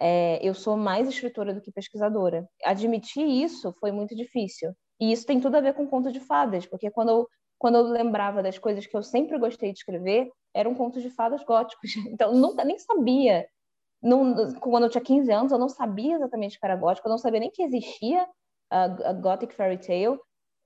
É, 0.00 0.38
eu 0.42 0.54
sou 0.54 0.74
mais 0.74 1.06
escritora 1.06 1.52
do 1.52 1.60
que 1.60 1.70
pesquisadora. 1.70 2.48
Admitir 2.64 3.26
isso 3.26 3.74
foi 3.78 3.92
muito 3.92 4.16
difícil. 4.16 4.72
E 4.98 5.12
isso 5.12 5.26
tem 5.26 5.38
tudo 5.38 5.56
a 5.56 5.60
ver 5.60 5.74
com 5.74 5.86
conto 5.86 6.10
de 6.10 6.20
fadas, 6.20 6.64
porque 6.64 6.90
quando 6.90 7.10
eu, 7.10 7.28
quando 7.58 7.76
eu 7.76 7.82
lembrava 7.82 8.42
das 8.42 8.58
coisas 8.58 8.86
que 8.86 8.96
eu 8.96 9.02
sempre 9.02 9.38
gostei 9.38 9.72
de 9.72 9.78
escrever, 9.78 10.30
eram 10.56 10.74
contos 10.74 11.02
de 11.02 11.10
fadas 11.10 11.44
góticos. 11.44 11.90
Então, 12.12 12.32
nunca 12.34 12.64
nem 12.64 12.78
sabia. 12.78 13.46
Não, 14.02 14.54
quando 14.60 14.84
eu 14.84 14.90
tinha 14.90 15.02
15 15.02 15.30
anos, 15.32 15.52
eu 15.52 15.58
não 15.58 15.68
sabia 15.68 16.16
exatamente 16.16 16.56
o 16.56 16.60
que 16.60 16.66
era 16.66 16.76
gótico, 16.76 17.08
eu 17.08 17.10
não 17.10 17.18
sabia 17.18 17.40
nem 17.40 17.50
que 17.50 17.62
existia 17.62 18.26
a, 18.70 18.84
a 18.84 19.12
Gothic 19.12 19.54
Fairy 19.54 19.78
Tale. 19.78 20.18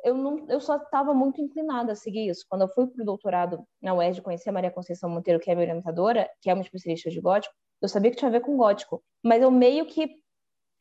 Eu, 0.03 0.14
não, 0.14 0.46
eu 0.48 0.61
só 0.61 0.76
estava 0.76 1.12
muito 1.12 1.40
inclinada 1.40 1.92
a 1.92 1.96
seguir 1.96 2.29
isso. 2.29 2.46
Quando 2.48 2.62
eu 2.62 2.68
fui 2.68 2.87
para 2.87 3.03
o 3.03 3.05
doutorado 3.05 3.64
na 3.83 3.94
UERJ, 3.94 4.22
conheci 4.22 4.48
a 4.48 4.53
Maria 4.53 4.70
Conceição 4.70 5.11
Monteiro, 5.11 5.40
que 5.40 5.50
é 5.50 5.55
minha 5.55 5.68
orientadora, 5.68 6.31
que 6.40 6.48
é 6.48 6.55
uma 6.55 6.62
especialista 6.62 7.11
de 7.11 7.20
gótico, 7.20 7.55
eu 7.83 7.88
sabia 7.88 8.11
que 8.11 8.16
tinha 8.16 8.29
a 8.29 8.33
ver 8.33 8.40
com 8.40 8.57
gótico, 8.57 9.03
mas 9.22 9.42
eu 9.42 9.50
meio 9.50 9.87
que 9.87 10.09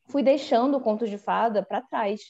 fui 0.08 0.22
deixando 0.22 0.80
contos 0.80 1.08
de 1.08 1.18
fada 1.18 1.62
para 1.62 1.82
trás. 1.82 2.20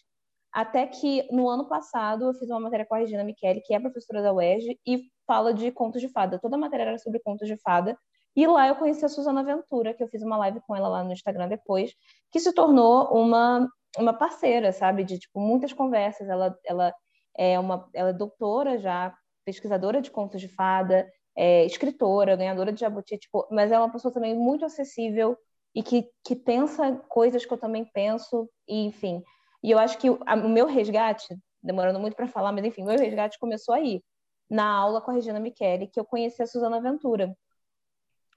Até 0.52 0.86
que 0.86 1.26
no 1.30 1.48
ano 1.48 1.68
passado 1.68 2.26
eu 2.26 2.34
fiz 2.34 2.50
uma 2.50 2.60
matéria 2.60 2.84
com 2.84 2.94
a 2.94 2.98
Regina 2.98 3.22
Michele, 3.22 3.60
que 3.60 3.74
é 3.74 3.80
professora 3.80 4.22
da 4.22 4.32
UERJ, 4.32 4.78
e 4.86 5.04
fala 5.26 5.54
de 5.54 5.70
contos 5.70 6.00
de 6.00 6.08
fada. 6.08 6.38
Toda 6.38 6.56
a 6.56 6.58
matéria 6.58 6.84
era 6.84 6.98
sobre 6.98 7.20
contos 7.20 7.46
de 7.46 7.56
fada. 7.56 7.96
E 8.34 8.46
lá 8.46 8.68
eu 8.68 8.76
conheci 8.76 9.04
a 9.04 9.08
Suzana 9.08 9.44
Ventura, 9.44 9.94
que 9.94 10.02
eu 10.02 10.08
fiz 10.08 10.22
uma 10.22 10.36
live 10.38 10.60
com 10.66 10.74
ela 10.74 10.88
lá 10.88 11.04
no 11.04 11.12
Instagram 11.12 11.48
depois, 11.48 11.92
que 12.30 12.40
se 12.40 12.52
tornou 12.52 13.12
uma, 13.12 13.68
uma 13.98 14.12
parceira, 14.12 14.72
sabe? 14.72 15.04
De, 15.04 15.18
tipo, 15.18 15.40
muitas 15.40 15.72
conversas. 15.72 16.28
Ela, 16.28 16.56
ela, 16.64 16.94
é, 17.36 17.58
uma, 17.58 17.88
ela 17.94 18.10
é 18.10 18.12
doutora 18.12 18.78
já, 18.78 19.14
pesquisadora 19.44 20.00
de 20.00 20.10
contos 20.10 20.40
de 20.40 20.48
fada, 20.48 21.08
é, 21.36 21.64
escritora, 21.64 22.36
ganhadora 22.36 22.72
de 22.72 22.80
Jabuti, 22.80 23.18
tipo, 23.18 23.46
mas 23.50 23.72
é 23.72 23.78
uma 23.78 23.90
pessoa 23.90 24.12
também 24.12 24.34
muito 24.34 24.64
acessível 24.64 25.36
e 25.74 25.82
que, 25.82 26.08
que 26.24 26.34
pensa 26.34 26.96
coisas 27.08 27.44
que 27.46 27.52
eu 27.52 27.58
também 27.58 27.84
penso, 27.84 28.48
e 28.68 28.84
enfim. 28.86 29.22
E 29.62 29.70
eu 29.70 29.78
acho 29.78 29.98
que 29.98 30.08
o, 30.10 30.18
meu 30.48 30.66
resgate, 30.66 31.36
demorando 31.62 32.00
muito 32.00 32.16
para 32.16 32.26
falar, 32.26 32.52
mas 32.52 32.64
enfim, 32.64 32.84
meu 32.84 32.98
resgate 32.98 33.38
começou 33.38 33.74
aí 33.74 34.02
na 34.48 34.66
aula 34.66 35.00
com 35.00 35.10
a 35.10 35.14
Regina 35.14 35.38
Michele, 35.38 35.86
que 35.86 36.00
eu 36.00 36.04
conheci 36.04 36.42
a 36.42 36.46
Suzana 36.46 36.80
Ventura, 36.80 37.36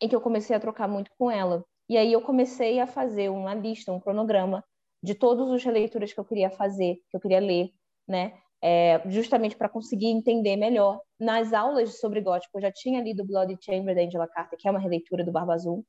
em 0.02 0.08
que 0.08 0.16
eu 0.16 0.22
comecei 0.22 0.56
a 0.56 0.60
trocar 0.60 0.88
muito 0.88 1.12
com 1.18 1.32
ela. 1.32 1.66
E 1.90 1.98
aí 1.98 2.12
eu 2.12 2.22
comecei 2.22 2.80
a 2.80 2.88
fazer 2.88 3.30
uma 3.30 3.54
lista, 3.54 3.92
um 3.92 4.00
cronograma 4.00 4.64
de 5.02 5.16
todos 5.16 5.50
os 5.50 5.64
releituras 5.64 6.14
que 6.14 6.20
eu 6.20 6.26
queria 6.26 6.50
fazer, 6.50 6.96
que 7.10 7.16
eu 7.16 7.20
queria 7.20 7.40
ler, 7.40 7.72
né? 8.08 8.34
É, 8.62 9.02
justamente 9.10 9.58
para 9.58 9.68
conseguir 9.68 10.08
entender 10.08 10.56
melhor. 10.56 11.02
Nas 11.20 11.52
aulas 11.52 12.00
sobre 12.00 12.22
gótico, 12.22 12.58
eu 12.58 12.62
já 12.62 12.72
tinha 12.72 13.02
lido 13.02 13.26
Bloody 13.26 13.58
Chamber 13.62 13.94
da 13.94 14.02
Angela 14.02 14.28
Carter, 14.28 14.58
que 14.58 14.68
é 14.68 14.72
uma 14.72 14.80
releitura 14.80 15.24
do 15.24 15.32
Barba 15.32 15.54
Azul. 15.54 15.86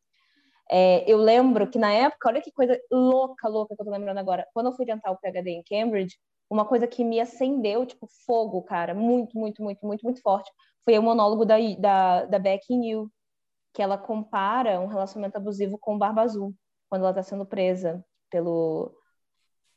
É, 0.71 1.11
eu 1.11 1.19
lembro 1.19 1.69
que 1.69 1.79
na 1.79 1.93
época, 1.93 2.29
olha 2.29 2.41
que 2.41 2.53
coisa 2.53 2.79
louca, 2.91 3.49
louca 3.49 3.75
que 3.77 3.83
eu 3.83 3.85
tô 3.85 3.91
lembrando 3.91 4.19
agora, 4.19 4.47
quando 4.55 4.67
eu 4.67 4.73
fui 4.73 4.87
tentar 4.87 5.11
o 5.11 5.19
PhD 5.19 5.51
em 5.51 5.63
Cambridge, 5.63 6.17
uma 6.51 6.65
coisa 6.65 6.87
que 6.87 7.05
me 7.05 7.21
acendeu, 7.21 7.85
tipo, 7.85 8.09
fogo, 8.27 8.63
cara, 8.63 8.95
muito, 8.95 9.39
muito, 9.39 9.63
muito, 9.63 9.85
muito, 9.85 10.03
muito 10.03 10.23
forte, 10.23 10.51
foi 10.85 10.99
o 10.99 11.03
monólogo 11.03 11.45
da, 11.45 11.57
da, 11.79 12.25
da 12.27 12.39
Becky 12.39 12.77
New, 12.77 13.11
que 13.73 13.83
ela 13.83 13.99
compara 13.99 14.81
um 14.81 14.87
relacionamento 14.87 15.37
abusivo 15.37 15.79
com 15.79 15.97
o 15.97 15.99
Barba 15.99 16.23
Azul, 16.23 16.55
quando 16.89 17.03
ela 17.03 17.11
está 17.11 17.23
sendo 17.23 17.45
presa 17.45 18.05
pelo, 18.31 18.95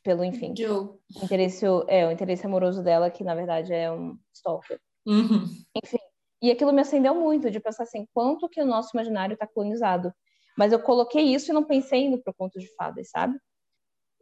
pelo 0.03 0.23
enfim, 0.23 0.53
Joe. 0.55 0.89
interesse, 1.23 1.65
é, 1.87 2.07
o 2.07 2.11
interesse 2.11 2.45
amoroso 2.45 2.83
dela, 2.83 3.09
que 3.09 3.23
na 3.23 3.33
verdade 3.33 3.73
é 3.73 3.91
um 3.91 4.17
stalker. 4.33 4.79
Uhum. 5.05 5.45
Enfim, 5.83 5.99
e 6.41 6.51
aquilo 6.51 6.71
me 6.71 6.81
acendeu 6.81 7.15
muito, 7.15 7.49
de 7.49 7.59
pensar 7.59 7.83
assim, 7.83 8.05
quanto 8.13 8.47
que 8.47 8.61
o 8.61 8.65
nosso 8.65 8.91
imaginário 8.93 9.33
está 9.33 9.47
colonizado. 9.47 10.13
Mas 10.57 10.73
eu 10.73 10.79
coloquei 10.81 11.23
isso 11.23 11.51
e 11.51 11.53
não 11.53 11.63
pensei 11.63 12.05
indo 12.05 12.17
para 12.17 12.31
o 12.31 12.35
conto 12.35 12.59
de 12.59 12.67
fadas, 12.75 13.09
sabe? 13.09 13.37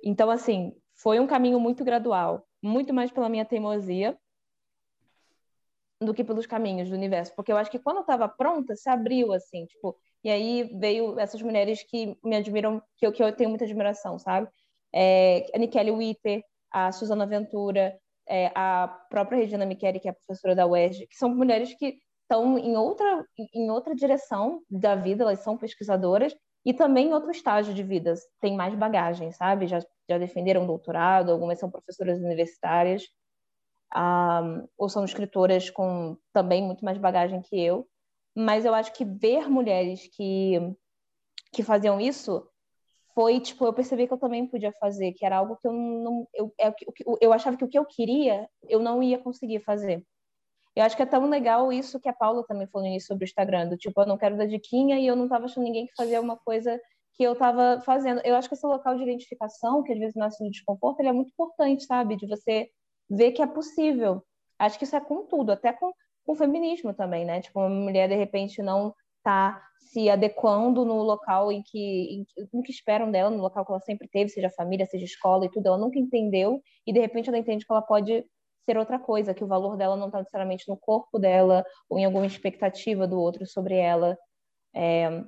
Então, 0.04 0.30
assim, 0.30 0.76
foi 0.94 1.20
um 1.20 1.28
caminho 1.28 1.60
muito 1.60 1.84
gradual, 1.84 2.46
muito 2.62 2.94
mais 2.94 3.12
pela 3.12 3.30
minha 3.30 3.46
teimosia 3.46 4.18
do 6.02 6.14
que 6.14 6.24
pelos 6.24 6.46
caminhos 6.46 6.90
do 6.90 6.96
universo, 6.96 7.34
porque 7.36 7.52
eu 7.52 7.58
acho 7.58 7.72
que 7.72 7.80
quando 7.80 7.98
eu 7.98 8.02
estava 8.02 8.28
pronta, 8.28 8.76
se 8.76 8.90
abriu 8.90 9.32
assim, 9.32 9.66
tipo, 9.66 9.98
e 10.24 10.30
aí 10.30 10.70
veio 10.78 11.18
essas 11.18 11.42
mulheres 11.42 11.84
que 11.84 12.18
me 12.24 12.36
admiram, 12.36 12.82
que 12.98 13.08
eu, 13.08 13.14
que 13.14 13.24
eu 13.24 13.34
tenho 13.34 13.50
muita 13.50 13.64
admiração, 13.64 14.20
sabe? 14.20 14.50
É, 14.94 15.46
a 15.54 15.58
Nikele 15.58 15.92
Witter, 15.92 16.44
a 16.70 16.92
Susana 16.92 17.26
Ventura, 17.26 17.98
é, 18.28 18.52
a 18.54 18.88
própria 19.10 19.38
Regina 19.38 19.66
Michele, 19.66 20.00
que 20.00 20.10
é 20.10 20.12
professora 20.12 20.54
da 20.54 20.68
UERJ, 20.68 21.08
que 21.08 21.16
são 21.16 21.34
mulheres 21.34 21.74
que 21.76 21.98
estão 22.26 22.58
em 22.58 22.76
outra, 22.76 23.26
em 23.54 23.70
outra 23.70 23.96
direção 23.96 24.62
da 24.70 24.96
vida, 24.96 25.24
elas 25.24 25.40
são 25.40 25.58
pesquisadoras, 25.58 26.36
e 26.66 26.74
também 26.74 27.10
em 27.10 27.14
outro 27.14 27.30
estágio 27.30 27.74
de 27.74 27.84
vida, 27.84 28.16
tem 28.42 28.56
mais 28.56 28.74
bagagem, 28.74 29.32
sabe? 29.32 29.68
Já, 29.68 29.80
já 30.10 30.18
defenderam 30.18 30.66
doutorado, 30.66 31.32
algumas 31.32 31.60
são 31.60 31.70
professoras 31.70 32.20
universitárias, 32.20 33.04
um, 33.96 34.68
ou 34.78 34.90
são 34.90 35.06
escritoras 35.06 35.70
com 35.70 36.18
também 36.34 36.64
muito 36.64 36.84
mais 36.84 36.98
bagagem 36.98 37.42
que 37.42 37.60
eu. 37.60 37.88
Mas 38.36 38.66
eu 38.66 38.74
acho 38.74 38.92
que 38.94 39.06
ver 39.06 39.50
mulheres 39.50 40.10
que, 40.14 40.60
que 41.54 41.64
faziam 41.64 42.02
isso 42.02 42.48
foi, 43.14 43.40
tipo, 43.40 43.66
eu 43.66 43.74
percebi 43.74 44.08
que 44.08 44.14
eu 44.14 44.18
também 44.18 44.46
podia 44.46 44.74
fazer, 44.74 45.14
que 45.14 45.26
era 45.26 45.38
algo 45.38 45.56
que 45.58 45.68
eu 45.68 45.72
não. 45.72 46.28
Eu, 46.34 46.54
eu, 46.60 46.70
é 46.70 46.76
eu 47.22 47.32
achava 47.32 47.56
que 47.56 47.64
o 47.64 47.68
que 47.68 47.80
eu 47.80 47.86
queria, 47.86 48.50
eu 48.68 48.80
não 48.80 49.02
ia 49.02 49.18
conseguir 49.20 49.62
fazer. 49.62 50.06
Eu 50.76 50.84
acho 50.84 50.96
que 50.96 51.04
é 51.04 51.06
tão 51.06 51.30
legal 51.30 51.72
isso 51.72 52.00
que 52.00 52.10
a 52.10 52.14
Paula 52.14 52.46
também 52.46 52.68
falou 52.68 52.88
nisso 52.88 53.08
sobre 53.08 53.24
o 53.24 53.28
Instagram, 53.28 53.70
do 53.70 53.78
tipo, 53.78 54.02
eu 54.02 54.06
não 54.06 54.18
quero 54.18 54.36
dar 54.36 54.46
diquinha 54.46 55.00
e 55.00 55.08
eu 55.08 55.16
não 55.16 55.24
estava 55.24 55.46
achando 55.46 55.64
ninguém 55.64 55.88
que 55.88 55.96
fazia 55.96 56.20
uma 56.20 56.36
coisa 56.36 56.80
que 57.14 57.24
eu 57.24 57.34
estava 57.34 57.82
fazendo. 57.82 58.22
Eu 58.26 58.36
acho 58.36 58.50
que 58.50 58.56
esse 58.56 58.66
local 58.66 58.96
de 58.98 59.04
identificação, 59.04 59.82
que 59.84 59.94
às 59.94 60.00
vezes 60.00 60.16
nasce 60.16 60.44
no 60.44 60.52
desconforto, 60.52 61.00
ele 61.00 61.10
é 61.10 61.14
muito 61.14 61.30
importante, 61.30 61.86
sabe? 61.86 62.18
De 62.18 62.28
você 62.28 62.70
ver 63.10 63.32
que 63.32 63.42
é 63.42 63.48
possível. 63.48 64.22
Acho 64.60 64.78
que 64.78 64.84
isso 64.84 64.96
é 64.96 65.00
com 65.00 65.26
tudo, 65.26 65.52
até 65.52 65.72
com, 65.72 65.94
com 66.26 66.34
o 66.34 66.36
feminismo 66.36 66.94
também, 66.94 67.24
né? 67.24 67.40
Tipo, 67.42 67.60
uma 67.62 67.70
mulher, 67.70 68.10
de 68.10 68.16
repente, 68.16 68.62
não 68.62 68.94
está 69.18 69.62
se 69.80 70.10
adequando 70.10 70.84
no 70.84 71.02
local 71.02 71.52
em 71.52 71.64
que, 71.64 71.80
em, 71.80 72.26
em, 72.54 72.62
que 72.62 72.72
esperam 72.72 73.10
dela, 73.10 73.30
no 73.30 73.42
local 73.42 73.66
que 73.66 73.72
ela 73.72 73.80
sempre 73.80 74.08
teve, 74.08 74.30
seja 74.30 74.50
família, 74.50 74.86
seja 74.86 75.06
escola 75.06 75.46
e 75.46 75.50
tudo, 75.50 75.68
ela 75.68 75.78
nunca 75.78 75.98
entendeu, 75.98 76.62
e 76.86 76.92
de 76.94 77.00
repente 77.00 77.30
ela 77.30 77.38
entende 77.38 77.66
que 77.66 77.72
ela 77.72 77.82
pode 77.82 78.26
ser 78.66 78.78
outra 78.78 79.00
coisa, 79.00 79.34
que 79.34 79.44
o 79.44 79.48
valor 79.48 79.78
dela 79.78 79.96
não 79.96 80.08
está 80.08 80.20
necessariamente 80.20 80.68
no 80.68 80.78
corpo 80.78 81.20
dela 81.20 81.64
ou 81.90 82.00
em 82.00 82.06
alguma 82.06 82.26
expectativa 82.26 83.08
do 83.08 83.20
outro 83.20 83.46
sobre 83.46 83.76
ela. 83.76 84.18
É, 84.74 85.24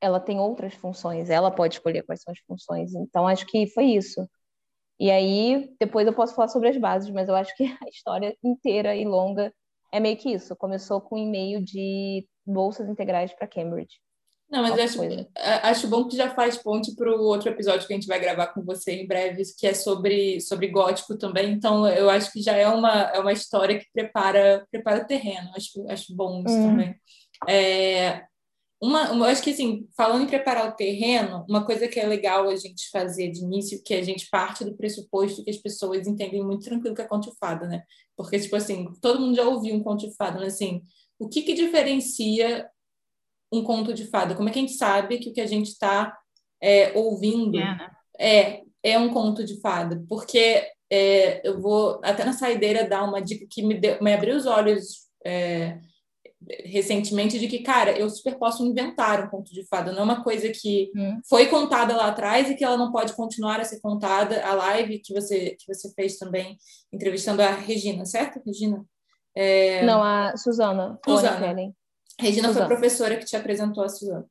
ela 0.00 0.20
tem 0.20 0.40
outras 0.40 0.74
funções, 0.74 1.30
ela 1.30 1.50
pode 1.50 1.74
escolher 1.74 2.02
quais 2.02 2.22
são 2.22 2.32
as 2.32 2.40
funções. 2.40 2.94
Então, 2.94 3.26
acho 3.26 3.46
que 3.46 3.66
foi 3.68 3.86
isso. 3.86 4.28
E 4.98 5.10
aí, 5.10 5.74
depois 5.80 6.06
eu 6.06 6.14
posso 6.14 6.34
falar 6.34 6.48
sobre 6.48 6.68
as 6.68 6.76
bases, 6.76 7.10
mas 7.10 7.28
eu 7.28 7.34
acho 7.34 7.56
que 7.56 7.64
a 7.64 7.88
história 7.88 8.36
inteira 8.42 8.94
e 8.96 9.04
longa 9.04 9.52
é 9.92 10.00
meio 10.00 10.16
que 10.16 10.30
isso. 10.32 10.56
Começou 10.56 11.00
com 11.00 11.16
um 11.16 11.18
e-mail 11.18 11.62
de 11.62 12.26
bolsas 12.46 12.88
integrais 12.88 13.32
para 13.32 13.48
Cambridge. 13.48 14.01
Não, 14.52 14.62
mas 14.62 14.78
acho, 14.78 14.98
acho 15.62 15.88
bom 15.88 16.06
que 16.06 16.14
já 16.14 16.34
faz 16.34 16.58
ponte 16.58 16.94
para 16.94 17.10
o 17.10 17.22
outro 17.22 17.48
episódio 17.48 17.86
que 17.86 17.94
a 17.94 17.96
gente 17.96 18.06
vai 18.06 18.20
gravar 18.20 18.48
com 18.48 18.62
você 18.62 18.92
em 18.92 19.06
breve, 19.06 19.42
que 19.58 19.66
é 19.66 19.72
sobre, 19.72 20.42
sobre 20.42 20.68
gótico 20.68 21.16
também. 21.16 21.52
Então, 21.52 21.88
eu 21.88 22.10
acho 22.10 22.30
que 22.30 22.42
já 22.42 22.54
é 22.54 22.68
uma, 22.68 23.00
é 23.14 23.18
uma 23.18 23.32
história 23.32 23.78
que 23.78 23.86
prepara, 23.90 24.66
prepara 24.70 25.02
o 25.02 25.06
terreno. 25.06 25.50
Acho, 25.56 25.88
acho 25.88 26.14
bom 26.14 26.44
isso 26.46 26.54
hum. 26.54 26.68
também. 26.68 26.94
É, 27.48 28.24
uma, 28.78 29.06
eu 29.06 29.24
acho 29.24 29.42
que, 29.42 29.52
assim, 29.52 29.88
falando 29.96 30.24
em 30.24 30.28
preparar 30.28 30.68
o 30.68 30.76
terreno, 30.76 31.46
uma 31.48 31.64
coisa 31.64 31.88
que 31.88 31.98
é 31.98 32.06
legal 32.06 32.46
a 32.50 32.56
gente 32.56 32.90
fazer 32.90 33.30
de 33.30 33.40
início, 33.42 33.82
que 33.82 33.94
a 33.94 34.02
gente 34.02 34.28
parte 34.28 34.66
do 34.66 34.76
pressuposto 34.76 35.42
que 35.42 35.50
as 35.50 35.56
pessoas 35.56 36.06
entendem 36.06 36.44
muito 36.44 36.66
tranquilo 36.66 36.94
que 36.94 37.00
é 37.00 37.08
conto 37.08 37.34
fada, 37.40 37.66
né? 37.66 37.84
Porque, 38.14 38.38
tipo 38.38 38.54
assim, 38.54 38.92
todo 39.00 39.18
mundo 39.18 39.34
já 39.34 39.48
ouviu 39.48 39.74
um 39.74 39.82
conto 39.82 40.06
de 40.06 40.14
fada, 40.14 40.38
mas, 40.38 40.52
assim, 40.52 40.82
o 41.18 41.26
que 41.26 41.40
que 41.40 41.54
diferencia 41.54 42.68
um 43.52 43.62
conto 43.62 43.92
de 43.92 44.06
fada? 44.06 44.34
Como 44.34 44.48
é 44.48 44.52
que 44.52 44.58
a 44.58 44.62
gente 44.62 44.74
sabe 44.74 45.18
que 45.18 45.30
o 45.30 45.32
que 45.32 45.40
a 45.40 45.46
gente 45.46 45.68
está 45.68 46.16
é, 46.60 46.96
ouvindo 46.96 47.58
é, 47.58 47.64
né? 47.64 47.90
é, 48.18 48.62
é 48.82 48.98
um 48.98 49.12
conto 49.12 49.44
de 49.44 49.60
fada? 49.60 50.02
Porque 50.08 50.66
é, 50.90 51.46
eu 51.46 51.60
vou 51.60 52.00
até 52.02 52.24
na 52.24 52.32
saideira 52.32 52.88
dar 52.88 53.04
uma 53.04 53.20
dica 53.20 53.46
que 53.48 53.62
me, 53.62 53.74
deu, 53.74 54.02
me 54.02 54.12
abriu 54.12 54.36
os 54.36 54.46
olhos 54.46 55.08
é, 55.24 55.78
recentemente 56.64 57.38
de 57.38 57.46
que, 57.46 57.60
cara, 57.60 57.92
eu 57.92 58.08
super 58.10 58.36
posso 58.36 58.64
inventar 58.64 59.24
um 59.24 59.28
conto 59.28 59.52
de 59.52 59.64
fada, 59.66 59.92
não 59.92 60.00
é 60.00 60.04
uma 60.04 60.24
coisa 60.24 60.48
que 60.48 60.90
hum. 60.96 61.20
foi 61.28 61.46
contada 61.46 61.96
lá 61.96 62.08
atrás 62.08 62.50
e 62.50 62.54
que 62.54 62.64
ela 62.64 62.76
não 62.76 62.90
pode 62.90 63.12
continuar 63.14 63.60
a 63.60 63.64
ser 63.64 63.80
contada. 63.80 64.44
A 64.44 64.54
live 64.54 64.98
que 64.98 65.14
você, 65.14 65.56
que 65.58 65.66
você 65.66 65.92
fez 65.94 66.18
também, 66.18 66.56
entrevistando 66.92 67.42
a 67.42 67.50
Regina, 67.50 68.04
certo, 68.04 68.42
Regina? 68.44 68.84
É... 69.34 69.84
Não, 69.84 70.02
a 70.02 70.36
Suzana. 70.36 70.98
Suzana. 71.04 71.72
Regina 72.20 72.48
Suzana. 72.48 72.66
foi 72.66 72.74
a 72.74 72.78
professora 72.78 73.16
que 73.16 73.24
te 73.24 73.36
apresentou 73.36 73.84
a 73.84 73.88
Suzana. 73.88 74.26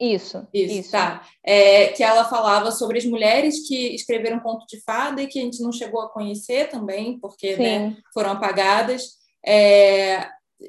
Isso, 0.00 0.46
isso, 0.52 0.74
isso. 0.80 0.90
tá. 0.90 1.24
É, 1.42 1.88
que 1.88 2.02
ela 2.02 2.24
falava 2.24 2.72
sobre 2.72 2.98
as 2.98 3.04
mulheres 3.04 3.66
que 3.66 3.94
escreveram 3.94 4.40
conto 4.40 4.66
de 4.66 4.82
fada 4.82 5.22
e 5.22 5.26
que 5.28 5.38
a 5.38 5.42
gente 5.42 5.62
não 5.62 5.70
chegou 5.70 6.00
a 6.00 6.10
conhecer 6.10 6.68
também, 6.68 7.18
porque 7.20 7.56
né, 7.56 7.96
foram 8.12 8.32
apagadas. 8.32 9.12
É, 9.46 10.28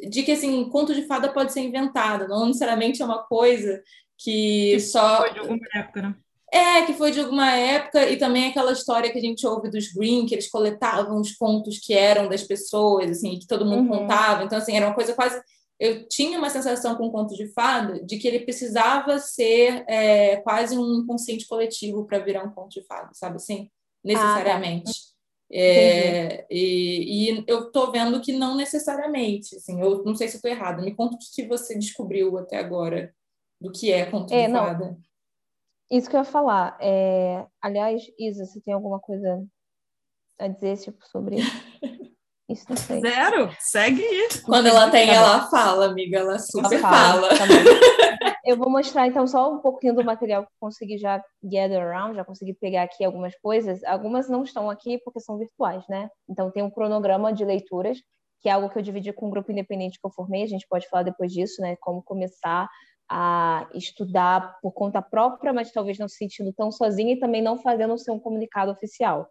de 0.09 0.23
que 0.23 0.31
assim, 0.31 0.69
conto 0.69 0.93
de 0.93 1.07
fada 1.07 1.31
pode 1.31 1.53
ser 1.53 1.61
inventado, 1.61 2.27
não 2.27 2.47
necessariamente 2.47 3.01
é 3.01 3.05
uma 3.05 3.23
coisa 3.23 3.81
que, 4.17 4.73
que 4.73 4.79
só. 4.79 5.17
Foi 5.17 5.33
de 5.33 5.39
alguma 5.39 5.67
época, 5.73 6.01
né? 6.01 6.15
É, 6.53 6.83
que 6.83 6.93
foi 6.93 7.11
de 7.11 7.19
alguma 7.19 7.51
época, 7.51 8.07
e 8.09 8.17
também 8.17 8.47
aquela 8.47 8.71
história 8.71 9.11
que 9.11 9.17
a 9.17 9.21
gente 9.21 9.45
ouve 9.45 9.69
dos 9.69 9.91
Green, 9.91 10.25
que 10.25 10.35
eles 10.35 10.49
coletavam 10.49 11.19
os 11.19 11.35
contos 11.35 11.79
que 11.79 11.93
eram 11.93 12.29
das 12.29 12.43
pessoas, 12.43 13.09
assim, 13.09 13.37
que 13.39 13.47
todo 13.47 13.65
mundo 13.65 13.91
uhum. 13.91 13.99
contava. 13.99 14.43
Então, 14.43 14.57
assim, 14.57 14.75
era 14.75 14.85
uma 14.85 14.95
coisa 14.95 15.13
quase 15.13 15.41
eu 15.79 16.07
tinha 16.07 16.37
uma 16.37 16.49
sensação 16.49 16.95
com 16.95 17.07
o 17.07 17.11
conto 17.11 17.35
de 17.35 17.47
fada 17.49 18.03
de 18.03 18.17
que 18.17 18.27
ele 18.27 18.39
precisava 18.39 19.19
ser 19.19 19.83
é, 19.87 20.37
quase 20.37 20.77
um 20.77 21.01
inconsciente 21.01 21.47
coletivo 21.47 22.05
para 22.05 22.19
virar 22.19 22.43
um 22.43 22.51
conto 22.51 22.79
de 22.79 22.85
fada, 22.85 23.09
sabe 23.13 23.35
assim? 23.35 23.69
Necessariamente. 24.03 24.89
Ah, 24.89 24.93
tá. 24.93 25.57
é, 25.57 26.47
e, 26.49 27.29
e, 27.29 27.43
eu 27.47 27.67
estou 27.67 27.91
vendo 27.91 28.21
que 28.21 28.31
não 28.31 28.55
necessariamente, 28.55 29.55
assim, 29.57 29.81
eu 29.81 30.03
não 30.03 30.15
sei 30.15 30.27
se 30.27 30.37
estou 30.37 30.49
errada. 30.49 30.81
Me 30.81 30.95
conta 30.95 31.15
o 31.15 31.19
que 31.19 31.45
você 31.45 31.77
descobriu 31.77 32.37
até 32.37 32.57
agora 32.57 33.13
do 33.59 33.71
que 33.71 33.91
é 33.91 34.05
conto 34.05 34.33
é, 34.33 34.45
de 34.45 34.53
não. 34.53 34.59
fada. 34.61 34.97
Isso 35.91 36.09
que 36.09 36.15
eu 36.15 36.19
ia 36.19 36.25
falar. 36.25 36.77
É... 36.81 37.45
Aliás, 37.61 38.01
Isa, 38.17 38.45
você 38.45 38.61
tem 38.61 38.73
alguma 38.73 38.99
coisa 38.99 39.45
a 40.39 40.47
dizer 40.47 40.77
tipo, 40.77 41.05
sobre 41.07 41.37
Isso 41.37 41.64
não 42.47 42.77
sei. 42.77 43.01
Zero. 43.01 43.49
Segue 43.59 44.03
Quando 44.45 44.67
ela 44.67 44.89
tem, 44.91 45.07
tá 45.07 45.13
ela 45.13 45.49
fala, 45.49 45.87
amiga. 45.87 46.19
Ela 46.19 46.37
super 46.37 46.79
fala. 46.79 47.29
fala. 47.29 47.29
Tá 47.29 47.45
eu 48.45 48.55
vou 48.55 48.69
mostrar, 48.69 49.07
então, 49.07 49.25
só 49.25 49.51
um 49.51 49.59
pouquinho 49.59 49.95
do 49.95 50.03
material 50.03 50.43
que 50.43 50.51
consegui 50.59 50.97
já 50.97 51.23
gather 51.43 51.81
around, 51.81 52.15
já 52.15 52.23
consegui 52.23 52.53
pegar 52.53 52.83
aqui 52.83 53.03
algumas 53.03 53.35
coisas. 53.39 53.83
Algumas 53.83 54.29
não 54.29 54.43
estão 54.43 54.69
aqui 54.69 54.99
porque 55.03 55.19
são 55.19 55.37
virtuais, 55.37 55.83
né? 55.89 56.09
Então, 56.29 56.51
tem 56.51 56.61
um 56.61 56.69
cronograma 56.69 57.33
de 57.33 57.43
leituras, 57.43 57.97
que 58.41 58.47
é 58.47 58.51
algo 58.51 58.69
que 58.69 58.77
eu 58.77 58.83
dividi 58.83 59.11
com 59.11 59.27
um 59.27 59.31
grupo 59.31 59.51
independente 59.51 59.99
que 59.99 60.05
eu 60.05 60.11
formei. 60.11 60.43
A 60.43 60.47
gente 60.47 60.67
pode 60.69 60.87
falar 60.87 61.03
depois 61.03 61.31
disso, 61.31 61.61
né? 61.61 61.75
Como 61.81 62.03
começar 62.03 62.69
a 63.09 63.67
estudar 63.73 64.57
por 64.61 64.71
conta 64.71 65.01
própria, 65.01 65.53
mas 65.53 65.71
talvez 65.71 65.97
não 65.97 66.07
se 66.07 66.17
sentindo 66.17 66.53
tão 66.53 66.71
sozinha 66.71 67.13
e 67.13 67.19
também 67.19 67.41
não 67.41 67.57
fazendo 67.57 67.93
o 67.93 67.97
seu 67.97 68.19
comunicado 68.19 68.71
oficial. 68.71 69.29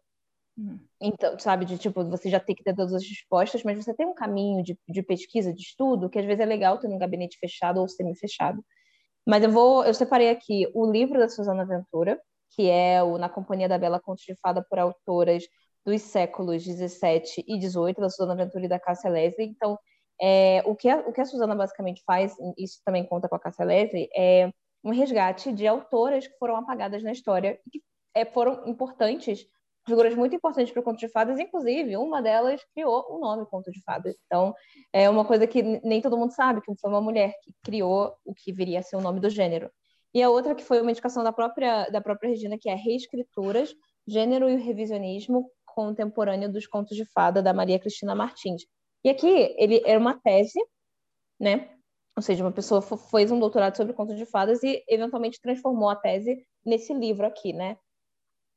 Então, 1.01 1.39
sabe, 1.39 1.65
de 1.65 1.77
tipo, 1.79 2.05
você 2.05 2.31
já 2.31 2.39
tem 2.39 2.55
que 2.55 2.63
ter 2.63 2.75
todas 2.75 2.95
as 2.95 3.07
respostas, 3.07 3.63
mas 3.65 3.83
você 3.83 3.93
tem 3.95 4.07
um 4.07 4.15
caminho 4.15 4.63
de, 4.63 4.79
de 4.89 5.03
pesquisa, 5.03 5.53
de 5.53 5.61
estudo, 5.61 6.09
que 6.09 6.19
às 6.19 6.25
vezes 6.25 6.41
é 6.41 6.47
legal 6.47 6.79
ter 6.79 6.89
um 6.89 6.99
gabinete 6.99 7.39
fechado 7.39 7.81
ou 7.81 7.89
semi-fechado. 7.89 8.65
Mas 9.27 9.43
eu 9.43 9.51
vou, 9.51 9.85
eu 9.85 9.95
separei 9.95 10.31
aqui 10.31 10.71
o 10.75 10.91
livro 10.91 11.19
da 11.19 11.29
Susana 11.29 11.65
Ventura, 11.65 12.21
que 12.51 12.69
é 12.71 13.03
o 13.03 13.19
Na 13.19 13.29
Companhia 13.29 13.69
da 13.69 13.79
Bela 13.79 14.01
Contos 14.01 14.25
de 14.25 14.37
Fada 14.37 14.65
por 14.69 14.79
autoras 14.79 15.45
dos 15.85 16.01
séculos 16.03 16.65
17 16.65 17.45
e 17.47 17.59
18, 17.59 18.01
da 18.01 18.09
Susana 18.09 18.37
Ventura 18.37 18.65
e 18.65 18.69
da 18.69 18.79
Cássia 18.79 19.11
Leslie. 19.11 19.49
Então, 19.49 19.79
é, 20.21 20.63
o, 20.65 20.75
que 20.77 20.89
a, 20.89 20.99
o 20.99 21.13
que 21.13 21.21
a 21.21 21.25
Susana 21.25 21.55
basicamente 21.55 22.03
faz, 22.07 22.35
isso 22.57 22.81
também 22.85 23.05
conta 23.05 23.29
com 23.29 23.35
a 23.37 23.41
Cássia 23.41 23.65
Leslie, 23.65 24.09
é 24.17 24.51
um 24.85 24.91
resgate 24.91 25.53
de 25.53 25.67
autoras 25.67 26.27
que 26.27 26.39
foram 26.39 26.57
apagadas 26.57 27.03
na 27.03 27.11
história 27.11 27.59
e 27.67 27.71
que 27.71 27.83
é, 28.15 28.25
foram 28.25 28.67
importantes 28.67 29.47
figuras 29.87 30.15
muito 30.15 30.35
importantes 30.35 30.73
para 30.73 30.81
o 30.81 30.83
Conto 30.83 30.99
de 30.99 31.09
Fadas, 31.09 31.39
inclusive 31.39 31.97
uma 31.97 32.23
delas 32.23 32.61
criou 32.75 33.05
o 33.11 33.19
nome 33.19 33.47
Conto 33.47 33.71
de 33.71 33.83
Fadas. 33.83 34.15
Então, 34.27 34.55
é 34.93 35.09
uma 35.09 35.25
coisa 35.25 35.47
que 35.47 35.63
nem 35.63 36.01
todo 36.01 36.17
mundo 36.17 36.33
sabe, 36.33 36.61
que 36.61 36.75
foi 36.81 36.91
uma 36.91 37.01
mulher 37.01 37.35
que 37.43 37.53
criou 37.63 38.15
o 38.25 38.35
que 38.35 38.53
viria 38.53 38.81
a 38.81 38.83
ser 38.83 38.97
o 38.97 39.01
nome 39.01 39.21
do 39.21 39.29
gênero. 39.29 39.71
E 40.15 40.23
a 40.23 40.31
outra 40.31 40.55
que 40.55 40.65
foi 40.65 40.81
uma 40.81 40.91
indicação 40.91 41.25
da 41.25 41.33
própria, 41.33 41.89
da 41.89 42.01
própria 42.01 42.31
Regina, 42.31 42.57
que 42.57 42.69
é 42.69 42.75
Reescrituras, 42.75 43.75
Gênero 44.07 44.49
e 44.49 44.57
Revisionismo 44.57 45.51
Contemporâneo 45.65 46.53
dos 46.53 46.67
Contos 46.67 46.97
de 46.97 47.05
Fada, 47.05 47.43
da 47.43 47.53
Maria 47.53 47.81
Cristina 47.81 48.15
Martins. 48.15 48.63
E 49.03 49.11
aqui, 49.11 49.55
ele 49.59 49.83
era 49.85 49.99
uma 49.99 50.15
tese, 50.15 50.59
né? 51.39 51.69
Ou 52.17 52.23
seja, 52.23 52.45
uma 52.45 52.53
pessoa 52.53 52.81
fez 52.81 53.33
um 53.33 53.41
doutorado 53.41 53.77
sobre 53.77 53.93
contos 53.93 54.17
de 54.17 54.25
fadas 54.25 54.63
e 54.63 54.85
eventualmente 54.89 55.41
transformou 55.41 55.89
a 55.89 55.97
tese 55.97 56.47
nesse 56.65 56.95
livro 56.95 57.27
aqui, 57.27 57.53
né? 57.53 57.77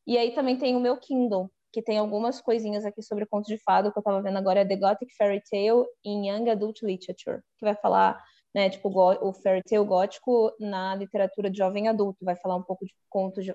E 0.08 0.18
aí 0.18 0.32
também 0.32 0.58
tem 0.58 0.74
o 0.76 0.80
meu 0.80 0.98
Kindle, 0.98 1.52
que 1.74 1.82
tem 1.82 1.98
algumas 1.98 2.40
coisinhas 2.40 2.86
aqui 2.86 3.04
sobre 3.04 3.26
contos 3.26 3.50
de 3.50 3.58
fado, 3.58 3.92
que 3.92 3.98
eu 3.98 4.02
estava 4.02 4.22
vendo 4.22 4.38
agora, 4.38 4.62
é 4.62 4.66
The 4.66 4.78
Gothic 4.78 5.14
Fairy 5.18 5.42
Tale 5.50 5.86
in 6.06 6.30
Young 6.30 6.50
Adult 6.50 6.82
Literature, 6.82 7.42
que 7.58 7.66
vai 7.66 7.76
falar, 7.76 8.18
né, 8.56 8.70
tipo, 8.70 8.90
o 8.90 9.34
fairy 9.34 9.62
tale 9.64 9.86
gótico 9.86 10.54
na 10.60 10.96
literatura 10.96 11.50
de 11.50 11.58
jovem 11.58 11.90
adulto, 11.90 12.24
vai 12.24 12.38
falar 12.38 12.56
um 12.56 12.64
pouco 12.64 12.86
de 12.86 12.94
contos 13.10 13.44
de... 13.44 13.54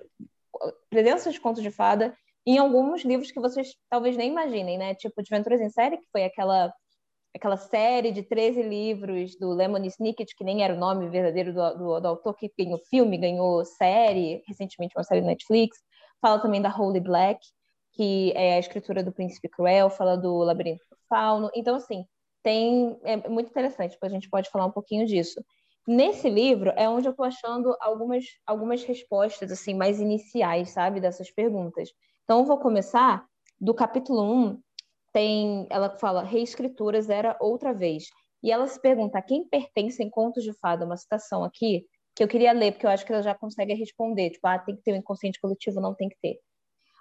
presença 0.91 1.31
de 1.31 1.41
contos 1.41 1.63
de 1.63 1.71
fada 1.71 2.15
em 2.45 2.57
alguns 2.59 3.03
livros 3.03 3.31
que 3.31 3.39
vocês 3.39 3.75
talvez 3.89 4.15
nem 4.15 4.29
imaginem, 4.29 4.77
né, 4.77 4.93
tipo 4.93 5.19
Adventuras 5.19 5.59
em 5.59 5.69
Série, 5.69 5.97
que 5.97 6.07
foi 6.11 6.23
aquela 6.23 6.71
aquela 7.35 7.57
série 7.57 8.11
de 8.11 8.21
13 8.21 8.61
livros 8.61 9.35
do 9.39 9.49
Lemony 9.53 9.87
Snicket, 9.87 10.35
que 10.37 10.43
nem 10.43 10.63
era 10.63 10.75
o 10.75 10.77
nome 10.77 11.09
verdadeiro 11.09 11.51
do, 11.51 11.73
do, 11.73 11.99
do 11.99 12.07
autor, 12.07 12.35
que 12.35 12.51
ganhou 12.55 12.77
filme, 12.77 13.17
ganhou 13.17 13.65
série, 13.65 14.43
recentemente 14.47 14.95
uma 14.95 15.03
série 15.03 15.21
da 15.21 15.27
Netflix, 15.27 15.79
Fala 16.23 16.39
também 16.39 16.61
da 16.61 16.73
Holy 16.73 17.01
Black, 17.01 17.45
que 17.91 18.31
é 18.33 18.55
a 18.55 18.59
escritura 18.59 19.03
do 19.03 19.11
Príncipe 19.11 19.49
Cruel, 19.49 19.89
fala 19.89 20.15
do 20.15 20.37
Labirinto 20.37 20.85
do 20.89 20.95
Fauno. 21.09 21.51
Então, 21.53 21.75
assim, 21.75 22.05
tem 22.41 22.97
é 23.03 23.27
muito 23.27 23.49
interessante, 23.49 23.97
a 24.01 24.07
gente 24.07 24.29
pode 24.29 24.49
falar 24.49 24.65
um 24.65 24.71
pouquinho 24.71 25.05
disso. 25.05 25.43
Nesse 25.85 26.29
livro 26.29 26.71
é 26.77 26.87
onde 26.87 27.09
eu 27.09 27.11
estou 27.11 27.25
achando 27.25 27.75
algumas, 27.81 28.23
algumas 28.47 28.85
respostas 28.85 29.51
assim 29.51 29.73
mais 29.73 29.99
iniciais, 29.99 30.69
sabe, 30.69 31.01
dessas 31.01 31.29
perguntas. 31.29 31.89
Então, 32.23 32.39
eu 32.39 32.45
vou 32.45 32.57
começar 32.57 33.25
do 33.59 33.73
capítulo 33.73 34.23
1 34.23 34.61
tem, 35.11 35.67
ela 35.69 35.89
fala, 35.97 36.23
reescrituras 36.23 37.09
era 37.09 37.35
outra 37.41 37.73
vez. 37.73 38.05
E 38.41 38.49
ela 38.49 38.65
se 38.65 38.81
pergunta 38.81 39.17
a 39.17 39.21
quem 39.21 39.45
pertencem 39.45 40.09
contos 40.09 40.41
de 40.45 40.53
fada, 40.53 40.85
uma 40.85 40.95
citação 40.95 41.43
aqui, 41.43 41.85
que 42.15 42.23
eu 42.23 42.27
queria 42.27 42.51
ler, 42.51 42.71
porque 42.71 42.85
eu 42.85 42.89
acho 42.89 43.05
que 43.05 43.11
ela 43.11 43.23
já 43.23 43.33
consegue 43.35 43.73
responder. 43.73 44.31
Tipo, 44.31 44.47
ah, 44.47 44.59
tem 44.59 44.75
que 44.75 44.83
ter 44.83 44.93
um 44.93 44.97
inconsciente 44.97 45.39
coletivo, 45.39 45.81
não 45.81 45.95
tem 45.95 46.09
que 46.09 46.17
ter. 46.21 46.39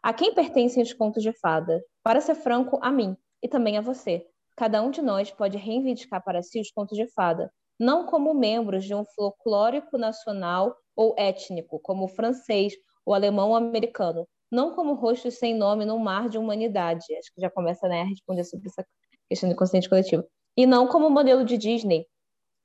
A 0.03 0.12
quem 0.12 0.35
pertencem 0.35 0.83
os 0.83 0.92
contos 0.92 1.22
de 1.22 1.33
fada? 1.33 1.83
Para 2.03 2.20
ser 2.20 2.35
franco, 2.35 2.79
a 2.83 2.90
mim 2.90 3.16
e 3.42 3.48
também 3.48 3.79
a 3.79 3.81
você. 3.81 4.27
Cada 4.57 4.83
um 4.83 4.90
de 4.90 5.01
nós 5.01 5.31
pode 5.31 5.57
reivindicar 5.57 6.22
para 6.22 6.42
si 6.42 6.61
os 6.61 6.70
contos 6.70 6.96
de 6.96 7.07
fada, 7.12 7.53
não 7.79 8.07
como 8.07 8.35
membros 8.35 8.85
de 8.85 8.94
um 8.94 9.05
folclórico 9.05 9.96
nacional 9.96 10.77
ou 10.94 11.14
étnico, 11.16 11.81
como 11.81 12.05
o 12.05 12.09
francês, 12.09 12.75
o 13.05 13.14
alemão 13.14 13.48
ou 13.48 13.55
o 13.55 13.57
americano, 13.57 14.29
não 14.51 14.75
como 14.75 14.94
rostos 14.94 15.38
sem 15.38 15.55
nome 15.55 15.85
num 15.85 15.98
mar 15.98 16.29
de 16.29 16.37
humanidade. 16.37 17.05
Acho 17.16 17.33
que 17.35 17.40
já 17.40 17.51
começa 17.51 17.88
né, 17.88 18.03
a 18.03 18.05
responder 18.05 18.44
sobre 18.44 18.68
essa 18.68 18.87
questão 19.29 19.48
do 19.48 19.57
consciente 19.57 19.88
coletivo. 19.88 20.25
E 20.57 20.66
não 20.66 20.87
como 20.87 21.09
modelo 21.09 21.44
de 21.44 21.57
Disney, 21.57 22.07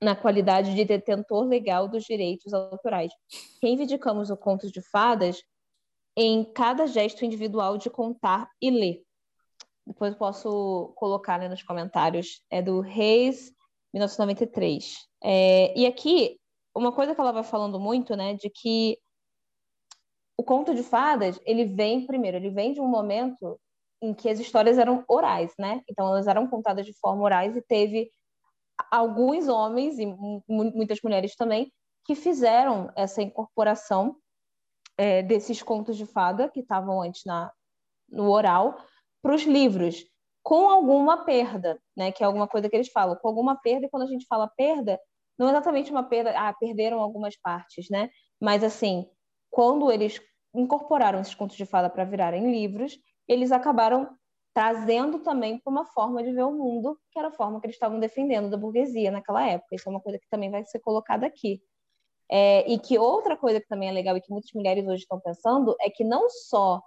na 0.01 0.15
qualidade 0.15 0.75
de 0.75 0.85
detentor 0.85 1.43
legal 1.45 1.87
dos 1.87 2.03
direitos 2.03 2.53
autorais. 2.53 3.11
Reivindicamos 3.61 4.29
o 4.29 4.37
conto 4.37 4.71
de 4.71 4.81
fadas 4.81 5.41
em 6.15 6.43
cada 6.43 6.87
gesto 6.87 7.25
individual 7.25 7.77
de 7.77 7.89
contar 7.89 8.49
e 8.61 8.69
ler. 8.69 9.03
Depois 9.85 10.13
eu 10.13 10.17
posso 10.17 10.93
colocar 10.95 11.39
né, 11.39 11.47
nos 11.47 11.63
comentários. 11.63 12.41
É 12.49 12.61
do 12.61 12.81
Reis, 12.81 13.51
1993. 13.93 15.07
É, 15.23 15.77
e 15.77 15.85
aqui, 15.85 16.39
uma 16.75 16.91
coisa 16.91 17.15
que 17.15 17.21
ela 17.21 17.31
vai 17.31 17.43
falando 17.43 17.79
muito, 17.79 18.15
né, 18.15 18.33
de 18.33 18.49
que 18.49 18.97
o 20.37 20.43
conto 20.43 20.75
de 20.75 20.83
fadas, 20.83 21.39
ele 21.45 21.65
vem, 21.65 22.05
primeiro, 22.05 22.37
ele 22.37 22.51
vem 22.51 22.73
de 22.73 22.81
um 22.81 22.87
momento 22.87 23.59
em 24.01 24.13
que 24.13 24.29
as 24.29 24.39
histórias 24.39 24.77
eram 24.77 25.03
orais, 25.07 25.51
né? 25.57 25.81
Então, 25.89 26.07
elas 26.07 26.27
eram 26.27 26.47
contadas 26.47 26.85
de 26.85 26.93
forma 26.99 27.23
orais 27.23 27.55
e 27.55 27.61
teve 27.61 28.11
alguns 28.91 29.47
homens 29.47 29.97
e 29.99 30.05
muitas 30.47 30.99
mulheres 31.01 31.35
também 31.35 31.71
que 32.05 32.15
fizeram 32.15 32.91
essa 32.95 33.21
incorporação 33.21 34.15
é, 34.97 35.21
desses 35.21 35.61
contos 35.61 35.97
de 35.97 36.05
fada 36.05 36.49
que 36.49 36.61
estavam 36.61 37.01
antes 37.01 37.23
na, 37.25 37.51
no 38.09 38.29
oral 38.31 38.77
para 39.21 39.35
os 39.35 39.43
livros, 39.43 40.05
com 40.41 40.69
alguma 40.69 41.25
perda, 41.25 41.79
né? 41.95 42.11
Que 42.11 42.23
é 42.23 42.25
alguma 42.25 42.47
coisa 42.47 42.69
que 42.69 42.75
eles 42.75 42.89
falam, 42.89 43.17
com 43.17 43.27
alguma 43.27 43.55
perda, 43.57 43.85
e 43.85 43.89
quando 43.89 44.03
a 44.03 44.07
gente 44.07 44.25
fala 44.27 44.47
perda, 44.47 44.99
não 45.37 45.47
é 45.47 45.51
exatamente 45.51 45.91
uma 45.91 46.03
perda, 46.03 46.33
ah, 46.35 46.53
perderam 46.53 46.99
algumas 46.99 47.37
partes, 47.37 47.89
né? 47.89 48.09
Mas 48.39 48.63
assim, 48.63 49.05
quando 49.51 49.91
eles 49.91 50.21
incorporaram 50.55 51.19
esses 51.19 51.35
contos 51.35 51.57
de 51.57 51.65
fada 51.65 51.89
para 51.89 52.05
virarem 52.05 52.49
livros, 52.51 52.97
eles 53.27 53.51
acabaram 53.51 54.09
trazendo 54.57 55.19
também 55.19 55.59
para 55.59 55.69
uma 55.69 55.85
forma 55.85 56.23
de 56.23 56.31
ver 56.31 56.41
o 56.41 56.51
mundo, 56.51 56.99
que 57.11 57.19
era 57.19 57.27
a 57.27 57.31
forma 57.31 57.61
que 57.61 57.67
eles 57.67 57.75
estavam 57.75 57.99
defendendo 57.99 58.49
da 58.49 58.57
burguesia 58.57 59.11
naquela 59.11 59.47
época. 59.47 59.75
Isso 59.75 59.87
é 59.87 59.91
uma 59.91 60.01
coisa 60.01 60.17
que 60.17 60.27
também 60.31 60.49
vai 60.49 60.65
ser 60.65 60.79
colocada 60.79 61.27
aqui. 61.27 61.61
É, 62.27 62.67
e 62.67 62.79
que 62.79 62.97
outra 62.97 63.37
coisa 63.37 63.61
que 63.61 63.67
também 63.67 63.87
é 63.87 63.91
legal 63.91 64.17
e 64.17 64.21
que 64.21 64.31
muitas 64.31 64.49
mulheres 64.55 64.83
hoje 64.87 65.03
estão 65.03 65.19
pensando 65.19 65.75
é 65.79 65.91
que 65.91 66.03
não 66.03 66.27
só 66.27 66.81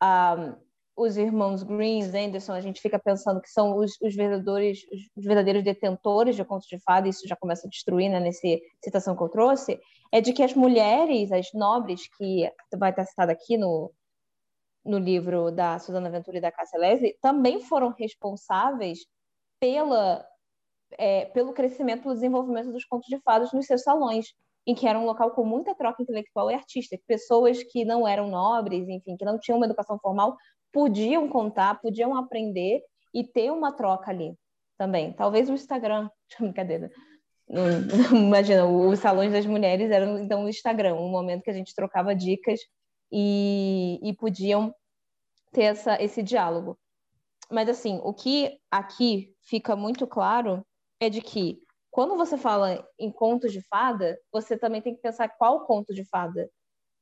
ah, 0.00 0.56
os 0.96 1.16
irmãos 1.16 1.62
Greens, 1.62 2.12
Anderson, 2.12 2.52
a 2.52 2.60
gente 2.60 2.80
fica 2.80 2.98
pensando 2.98 3.40
que 3.40 3.48
são 3.48 3.76
os, 3.76 3.92
os, 4.02 4.12
verdadeiros, 4.16 4.80
os 5.16 5.24
verdadeiros 5.24 5.62
detentores 5.62 6.34
de 6.34 6.44
contos 6.44 6.66
de 6.66 6.80
fada, 6.80 7.08
isso 7.08 7.28
já 7.28 7.36
começa 7.36 7.68
a 7.68 7.70
destruir 7.70 8.10
né, 8.10 8.18
nessa 8.18 8.48
citação 8.82 9.16
que 9.16 9.22
eu 9.22 9.28
trouxe, 9.28 9.80
é 10.10 10.20
de 10.20 10.32
que 10.32 10.42
as 10.42 10.52
mulheres, 10.52 11.30
as 11.30 11.46
nobres, 11.54 12.08
que 12.18 12.50
vai 12.76 12.90
estar 12.90 13.04
citada 13.04 13.30
aqui 13.30 13.56
no, 13.56 13.92
no 14.84 14.98
livro 14.98 15.50
da 15.50 15.78
Susana 15.78 16.10
Ventura 16.10 16.38
e 16.38 16.40
da 16.40 16.52
Cássia 16.52 16.78
Leslie, 16.78 17.16
também 17.20 17.60
foram 17.60 17.94
responsáveis 17.98 18.98
pela, 19.58 20.26
é, 20.98 21.26
pelo 21.26 21.52
crescimento, 21.52 22.02
pelo 22.02 22.14
desenvolvimento 22.14 22.70
dos 22.70 22.84
contos 22.84 23.08
de 23.08 23.18
fadas 23.20 23.52
nos 23.52 23.66
seus 23.66 23.82
salões, 23.82 24.26
em 24.66 24.74
que 24.74 24.86
era 24.86 24.98
um 24.98 25.04
local 25.04 25.30
com 25.30 25.44
muita 25.44 25.74
troca 25.74 26.02
intelectual 26.02 26.50
e 26.50 26.54
artística. 26.54 27.02
Pessoas 27.06 27.62
que 27.62 27.84
não 27.84 28.06
eram 28.06 28.28
nobres, 28.28 28.88
enfim, 28.88 29.16
que 29.16 29.24
não 29.24 29.38
tinham 29.38 29.58
uma 29.58 29.66
educação 29.66 29.98
formal, 29.98 30.36
podiam 30.72 31.28
contar, 31.28 31.80
podiam 31.80 32.16
aprender 32.16 32.82
e 33.12 33.24
ter 33.24 33.50
uma 33.50 33.72
troca 33.72 34.10
ali 34.10 34.34
também. 34.76 35.12
Talvez 35.12 35.48
o 35.48 35.54
Instagram, 35.54 36.10
brincadeira. 36.38 36.90
Imagina, 38.12 38.66
os 38.66 38.98
salões 38.98 39.32
das 39.32 39.46
mulheres 39.46 39.90
eram 39.90 40.18
então 40.18 40.44
o 40.44 40.48
Instagram, 40.48 40.94
um 40.94 41.10
momento 41.10 41.42
que 41.42 41.50
a 41.50 41.54
gente 41.54 41.74
trocava 41.74 42.14
dicas 42.14 42.60
e, 43.16 44.00
e 44.02 44.12
podiam 44.12 44.74
ter 45.52 45.62
essa, 45.62 46.02
esse 46.02 46.20
diálogo. 46.20 46.76
Mas 47.48 47.68
assim, 47.68 48.00
o 48.02 48.12
que 48.12 48.58
aqui 48.68 49.32
fica 49.42 49.76
muito 49.76 50.04
claro 50.04 50.66
é 50.98 51.08
de 51.08 51.20
que 51.20 51.62
quando 51.92 52.16
você 52.16 52.36
fala 52.36 52.84
em 52.98 53.12
contos 53.12 53.52
de 53.52 53.62
fada, 53.62 54.18
você 54.32 54.58
também 54.58 54.82
tem 54.82 54.96
que 54.96 55.00
pensar 55.00 55.28
qual 55.28 55.64
conto 55.64 55.94
de 55.94 56.04
fada 56.04 56.50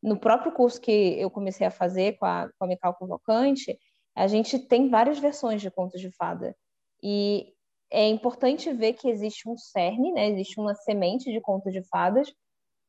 no 0.02 0.18
próprio 0.18 0.52
curso 0.52 0.80
que 0.80 0.90
eu 0.90 1.30
comecei 1.30 1.66
a 1.66 1.70
fazer 1.70 2.18
com 2.18 2.26
a, 2.26 2.50
com 2.58 2.64
a 2.64 2.68
Mical 2.68 2.94
Convocante, 2.94 3.78
a 4.14 4.26
gente 4.26 4.58
tem 4.58 4.90
várias 4.90 5.18
versões 5.18 5.62
de 5.62 5.70
contos 5.70 6.00
de 6.00 6.10
fada. 6.10 6.54
E 7.02 7.54
é 7.90 8.06
importante 8.08 8.70
ver 8.72 8.94
que 8.94 9.08
existe 9.08 9.48
um 9.48 9.56
cerne, 9.56 10.12
né? 10.12 10.28
existe 10.28 10.60
uma 10.60 10.74
semente 10.74 11.32
de 11.32 11.40
contos 11.40 11.72
de 11.72 11.82
fadas, 11.84 12.30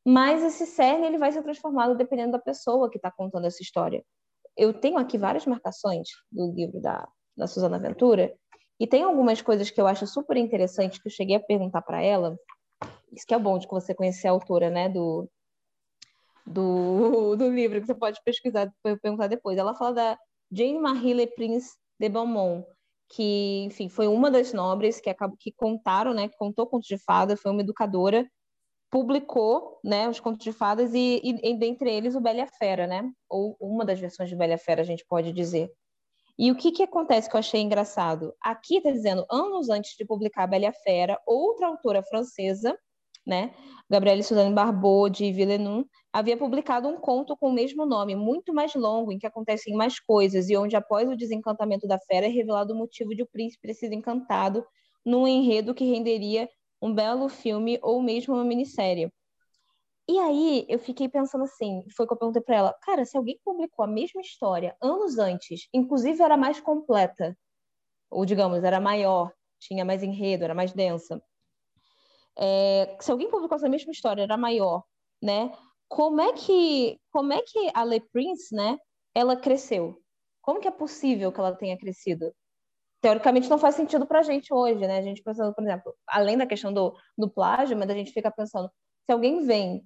mas 0.06 0.44
esse 0.44 0.66
cerne 0.66 1.08
ele 1.08 1.18
vai 1.18 1.32
ser 1.32 1.44
transformado 1.44 1.96
dependendo 1.96 2.34
da 2.34 2.40
pessoa 2.40 2.90
que 2.90 2.98
está 2.98 3.12
contando 3.12 3.46
essa 3.46 3.62
história. 3.62 4.04
Eu 4.56 4.74
tenho 4.74 4.98
aqui 4.98 5.18
várias 5.18 5.46
marcações 5.46 6.10
do 6.32 6.52
livro 6.54 6.80
da, 6.82 7.08
da 7.36 7.48
Suzana 7.48 7.80
Ventura, 7.80 8.34
e 8.80 8.88
tem 8.88 9.04
algumas 9.04 9.42
coisas 9.42 9.70
que 9.70 9.80
eu 9.80 9.88
acho 9.88 10.06
super 10.08 10.36
interessantes 10.36 11.00
que 11.00 11.08
eu 11.08 11.12
cheguei 11.12 11.36
a 11.36 11.40
perguntar 11.40 11.82
para 11.82 12.02
ela. 12.02 12.38
Isso 13.12 13.26
que 13.26 13.34
é 13.34 13.40
bom 13.40 13.58
de 13.58 13.68
você 13.68 13.94
conhecer 13.94 14.28
a 14.28 14.32
autora, 14.32 14.70
né, 14.70 14.90
do, 14.90 15.30
do, 16.46 17.36
do 17.38 17.50
livro, 17.50 17.80
que 17.80 17.88
você 17.88 17.96
pode 17.96 18.20
pesquisar, 18.26 18.70
perguntar 19.02 19.28
depois. 19.28 19.58
Ela 19.58 19.76
fala 19.76 19.94
da 19.94 20.20
Jane 20.52 20.80
Marie 20.80 21.14
Le 21.14 21.28
Prince 21.28 21.78
de 22.00 22.10
Beaumont, 22.10 22.66
que, 23.10 23.64
enfim, 23.64 23.88
foi 23.88 24.08
uma 24.08 24.32
das 24.32 24.52
nobres 24.52 25.00
que, 25.00 25.10
acabou, 25.10 25.38
que 25.40 25.52
contaram, 25.52 26.14
né, 26.14 26.28
que 26.28 26.38
contou 26.38 26.68
contos 26.68 26.88
de 26.88 26.98
fadas, 26.98 27.40
foi 27.40 27.52
uma 27.52 27.62
educadora, 27.62 28.28
publicou, 28.94 29.80
né, 29.84 30.08
os 30.08 30.20
contos 30.20 30.44
de 30.44 30.52
fadas 30.52 30.94
e, 30.94 31.20
e, 31.24 31.52
e 31.52 31.58
dentre 31.58 31.92
eles 31.92 32.14
o 32.14 32.22
Bela 32.22 32.46
Fera, 32.60 32.86
né, 32.86 33.04
ou 33.28 33.58
uma 33.60 33.84
das 33.84 34.00
versões 34.00 34.30
de 34.30 34.36
Bela 34.36 34.56
Fera, 34.56 34.84
a 34.84 34.86
gente 34.86 35.04
pode 35.10 35.34
dizer. 35.34 35.68
E 36.38 36.52
o 36.52 36.56
que, 36.56 36.72
que 36.72 36.84
acontece 36.84 37.28
que 37.28 37.36
eu 37.36 37.40
achei 37.40 37.60
engraçado? 37.60 38.36
Aqui 38.40 38.78
está 38.78 38.92
dizendo, 38.92 39.26
anos 39.32 39.68
antes 39.68 39.96
de 39.98 40.06
publicar 40.06 40.46
Bela 40.46 40.72
Fera, 40.84 41.20
outra 41.26 41.70
autora 41.70 42.04
francesa, 42.04 42.78
né, 43.26 43.56
Gabrielle 43.90 44.22
Suzanne 44.22 44.54
Barbeau, 44.54 45.10
de 45.10 45.32
Villeneuve, 45.32 45.90
havia 46.12 46.38
publicado 46.38 46.88
um 46.88 46.98
conto 46.98 47.36
com 47.36 47.50
o 47.50 47.54
mesmo 47.54 47.88
nome, 47.88 48.16
muito 48.16 48.54
mais 48.54 48.76
longo, 48.76 49.12
em 49.12 49.18
que 49.18 49.26
acontecem 49.26 49.76
mais 49.76 50.00
coisas, 50.00 50.52
e 50.52 50.56
onde, 50.56 50.76
após 50.76 51.10
o 51.10 51.18
desencantamento 51.18 51.88
da 51.88 51.98
fera, 51.98 52.28
é 52.28 52.30
revelado 52.30 52.76
o 52.76 52.78
motivo 52.78 53.16
de 53.16 53.24
o 53.24 53.28
príncipe 53.28 53.70
ter 53.70 53.74
sido 53.74 53.96
encantado 53.96 54.64
num 55.04 55.28
enredo 55.28 55.74
que 55.74 55.84
renderia 55.84 56.48
um 56.84 56.94
belo 56.94 57.30
filme 57.30 57.80
ou 57.82 58.02
mesmo 58.02 58.34
uma 58.36 58.44
minissérie. 58.44 59.12
E 60.08 60.20
aí 60.20 60.66
eu 60.68 60.80
fiquei 60.80 61.08
pensando 61.08 61.46
assim, 61.46 61.84
foi 61.96 62.06
que 62.06 62.14
eu 62.14 62.18
perguntei 62.18 62.42
para 62.42 62.56
ela, 62.58 62.74
cara, 62.82 63.06
se 63.06 63.18
alguém 63.18 63.40
publicou 63.44 63.86
a 63.86 63.88
mesma 63.88 64.22
história 64.22 64.76
anos 64.82 65.18
antes, 65.18 65.68
inclusive 65.74 66.22
era 66.22 66.36
mais 66.36 66.60
completa, 66.60 67.38
ou 68.10 68.26
digamos, 68.26 68.64
era 68.64 68.82
maior, 68.82 69.32
tinha 69.60 69.86
mais 69.86 70.04
enredo, 70.04 70.44
era 70.44 70.54
mais 70.54 70.74
densa. 70.74 71.24
É, 72.38 72.98
se 73.00 73.12
alguém 73.12 73.30
publicou 73.30 73.56
essa 73.56 73.70
mesma 73.70 73.92
história, 73.92 74.24
era 74.24 74.38
maior, 74.38 74.84
né? 75.22 75.52
como 75.94 76.20
é 76.22 76.34
que 76.34 77.00
como 77.12 77.34
é 77.34 77.42
que 77.44 77.70
a 77.74 77.84
Le 77.86 78.02
Prince, 78.02 78.54
né, 78.56 78.80
ela 79.14 79.36
cresceu? 79.38 80.02
Como 80.42 80.60
que 80.60 80.68
é 80.68 80.72
possível 80.72 81.32
que 81.32 81.40
ela 81.40 81.56
tenha 81.56 81.78
crescido? 81.78 82.34
Teoricamente 83.04 83.50
não 83.50 83.58
faz 83.58 83.76
sentido 83.76 84.08
para 84.08 84.20
a 84.20 84.24
gente 84.24 84.54
hoje, 84.54 84.80
né? 84.88 84.98
A 84.98 85.02
gente 85.02 85.22
pensando, 85.22 85.54
por 85.54 85.62
exemplo, 85.62 85.94
além 86.08 86.38
da 86.38 86.48
questão 86.48 86.72
do, 86.72 86.96
do 87.18 87.30
plágio, 87.30 87.78
mas 87.78 87.90
a 87.90 87.94
gente 87.94 88.14
fica 88.14 88.32
pensando, 88.32 88.72
se 89.06 89.12
alguém 89.12 89.46
vem, 89.46 89.84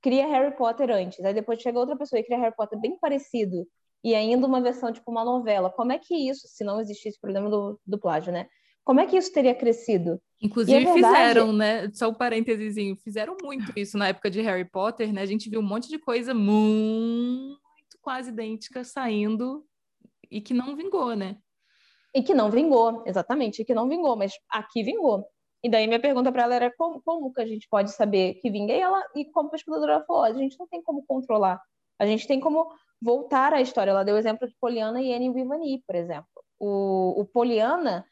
cria 0.00 0.24
Harry 0.28 0.56
Potter 0.56 0.88
antes, 0.88 1.18
aí 1.24 1.34
depois 1.34 1.60
chega 1.60 1.80
outra 1.80 1.96
pessoa 1.96 2.20
e 2.20 2.22
cria 2.22 2.38
Harry 2.38 2.54
Potter 2.54 2.78
bem 2.78 2.96
parecido, 3.00 3.66
e 4.04 4.14
ainda 4.14 4.46
uma 4.46 4.60
versão 4.60 4.92
tipo 4.92 5.10
uma 5.10 5.24
novela, 5.24 5.68
como 5.68 5.90
é 5.90 5.98
que 5.98 6.14
isso, 6.14 6.46
se 6.46 6.62
não 6.62 6.80
existisse 6.80 7.18
o 7.18 7.20
problema 7.20 7.50
do, 7.50 7.80
do 7.84 7.98
plágio, 7.98 8.32
né? 8.32 8.46
Como 8.84 9.00
é 9.00 9.06
que 9.06 9.16
isso 9.16 9.32
teria 9.32 9.54
crescido? 9.54 10.22
Inclusive 10.40 10.78
é 10.78 10.92
verdade... 10.92 11.16
fizeram, 11.16 11.52
né? 11.52 11.90
Só 11.92 12.08
um 12.08 12.14
parênteses, 12.14 12.76
fizeram 13.02 13.36
muito 13.42 13.72
isso 13.76 13.98
na 13.98 14.06
época 14.06 14.30
de 14.30 14.40
Harry 14.42 14.64
Potter, 14.64 15.12
né? 15.12 15.22
A 15.22 15.26
gente 15.26 15.50
viu 15.50 15.58
um 15.58 15.66
monte 15.66 15.88
de 15.88 15.98
coisa 15.98 16.32
muito 16.32 17.58
quase 18.00 18.30
idêntica 18.30 18.84
saindo 18.84 19.66
e 20.30 20.40
que 20.40 20.54
não 20.54 20.76
vingou, 20.76 21.16
né? 21.16 21.36
E 22.14 22.22
que 22.22 22.34
não 22.34 22.50
vingou, 22.50 23.02
exatamente, 23.06 23.62
e 23.62 23.64
que 23.64 23.74
não 23.74 23.88
vingou, 23.88 24.16
mas 24.16 24.32
aqui 24.50 24.82
vingou. 24.82 25.26
E 25.62 25.68
daí 25.70 25.86
minha 25.86 26.00
pergunta 26.00 26.32
para 26.32 26.44
ela 26.44 26.54
era 26.54 26.74
como, 26.76 27.02
como, 27.02 27.32
que 27.32 27.40
a 27.40 27.46
gente 27.46 27.68
pode 27.68 27.92
saber 27.92 28.34
que 28.34 28.50
vinga? 28.50 28.72
E 28.72 28.80
ela, 28.80 29.02
e 29.14 29.26
como 29.26 29.50
pesquisadora 29.50 30.04
falou, 30.06 30.22
a 30.22 30.32
gente 30.32 30.58
não 30.58 30.66
tem 30.66 30.82
como 30.82 31.04
controlar. 31.06 31.60
A 31.98 32.06
gente 32.06 32.26
tem 32.26 32.40
como 32.40 32.66
voltar 33.00 33.52
à 33.52 33.60
história. 33.60 33.90
Ela 33.90 34.04
deu 34.04 34.14
o 34.14 34.18
exemplo 34.18 34.48
de 34.48 34.54
Poliana 34.60 35.00
e 35.02 35.12
Anne 35.12 35.32
Vivani, 35.32 35.82
por 35.86 35.94
exemplo. 35.96 36.28
o, 36.58 37.20
o 37.20 37.24
Poliana, 37.26 38.06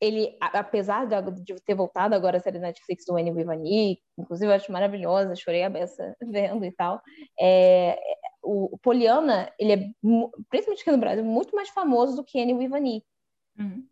ele, 0.00 0.36
apesar 0.40 1.06
de 1.06 1.54
ter 1.64 1.74
voltado 1.74 2.14
agora 2.14 2.36
a 2.36 2.40
série 2.40 2.58
Netflix 2.58 3.04
do 3.06 3.16
Annie 3.16 3.32
Vivani, 3.32 3.98
inclusive 4.18 4.50
eu 4.50 4.54
acho 4.54 4.70
maravilhosa, 4.70 5.34
chorei 5.34 5.62
a 5.64 5.70
beça 5.70 6.14
vendo 6.22 6.64
e 6.64 6.72
tal, 6.72 7.00
é, 7.40 7.98
o, 8.42 8.74
o 8.74 8.78
Poliana, 8.78 9.50
ele 9.58 9.72
é, 9.72 9.78
principalmente 10.50 10.82
aqui 10.82 10.92
no 10.92 10.98
Brasil, 10.98 11.24
muito 11.24 11.56
mais 11.56 11.70
famoso 11.70 12.16
do 12.16 12.24
que 12.24 12.40
Annie 12.40 12.58
Vivani. 12.58 13.02
Uhum. 13.58 13.86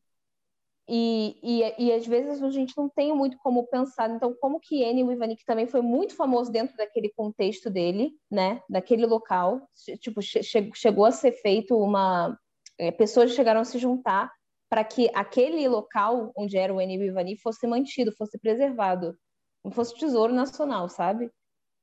E, 0.89 1.39
e, 1.43 1.87
e 1.87 1.93
às 1.93 2.07
vezes 2.07 2.43
a 2.43 2.51
gente 2.51 2.77
não 2.77 2.89
tem 2.89 3.15
muito 3.15 3.39
como 3.39 3.67
pensar, 3.69 4.11
então, 4.11 4.35
como 4.41 4.59
que 4.59 4.85
Annie 4.85 5.07
Vivani, 5.07 5.37
que 5.37 5.45
também 5.45 5.67
foi 5.67 5.81
muito 5.81 6.15
famoso 6.15 6.51
dentro 6.51 6.77
daquele 6.77 7.09
contexto 7.11 7.71
dele, 7.71 8.13
né, 8.31 8.61
daquele 8.69 9.07
local, 9.07 9.67
tipo, 10.01 10.21
che 10.21 10.43
chegou 10.43 11.05
a 11.05 11.13
ser 11.13 11.33
feito 11.33 11.77
uma... 11.79 12.37
É, 12.79 12.91
pessoas 12.91 13.33
chegaram 13.33 13.61
a 13.61 13.65
se 13.65 13.79
juntar 13.79 14.33
para 14.69 14.83
que 14.83 15.09
aquele 15.15 15.69
local 15.69 16.33
onde 16.37 16.57
era 16.57 16.75
o 16.75 16.81
Eni 16.81 16.99
Vivani 16.99 17.37
fosse 17.37 17.67
mantido, 17.67 18.11
fosse 18.17 18.39
preservado, 18.39 19.17
não 19.65 19.71
fosse 19.71 19.95
tesouro 19.95 20.33
nacional, 20.33 20.89
sabe? 20.89 21.31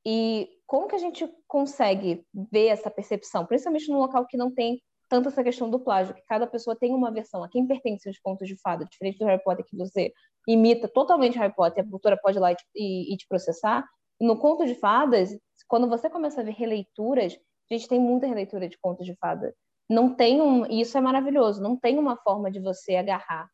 E 0.05 0.49
como 0.65 0.87
que 0.87 0.95
a 0.95 0.99
gente 0.99 1.27
consegue 1.47 2.25
ver 2.33 2.67
essa 2.67 2.89
percepção, 2.89 3.45
principalmente 3.45 3.89
num 3.89 3.99
local 3.99 4.25
que 4.25 4.37
não 4.37 4.51
tem 4.53 4.81
tanto 5.09 5.29
essa 5.29 5.43
questão 5.43 5.69
do 5.69 5.79
plágio, 5.79 6.13
que 6.13 6.21
cada 6.27 6.47
pessoa 6.47 6.75
tem 6.75 6.93
uma 6.93 7.11
versão, 7.11 7.43
a 7.43 7.49
quem 7.49 7.67
pertence 7.67 8.09
os 8.09 8.19
contos 8.19 8.47
de 8.47 8.55
fada, 8.61 8.85
diferente 8.85 9.17
do 9.17 9.25
Harry 9.25 9.43
Potter 9.43 9.65
que 9.65 9.75
você 9.75 10.13
imita 10.47 10.87
totalmente 10.87 11.37
Harry 11.37 11.53
Potter, 11.53 11.83
a 11.83 11.89
cultura 11.89 12.17
pode 12.17 12.37
ir 12.37 12.41
lá 12.41 12.51
e, 12.75 13.13
e 13.13 13.17
te 13.17 13.27
processar. 13.27 13.85
No 14.21 14.37
conto 14.37 14.65
de 14.65 14.75
fadas, 14.75 15.35
quando 15.67 15.89
você 15.89 16.09
começa 16.09 16.41
a 16.41 16.43
ver 16.43 16.53
releituras, 16.53 17.33
a 17.69 17.73
gente 17.73 17.87
tem 17.87 17.99
muita 17.99 18.27
releitura 18.27 18.69
de 18.69 18.77
contos 18.79 19.05
de 19.05 19.15
fada 19.15 19.53
não 19.89 20.13
tem 20.13 20.39
um, 20.39 20.65
e 20.67 20.81
isso 20.81 20.97
é 20.97 21.01
maravilhoso, 21.01 21.61
não 21.61 21.75
tem 21.75 21.97
uma 21.97 22.15
forma 22.15 22.51
de 22.51 22.59
você 22.59 22.95
agarrar, 22.95 23.49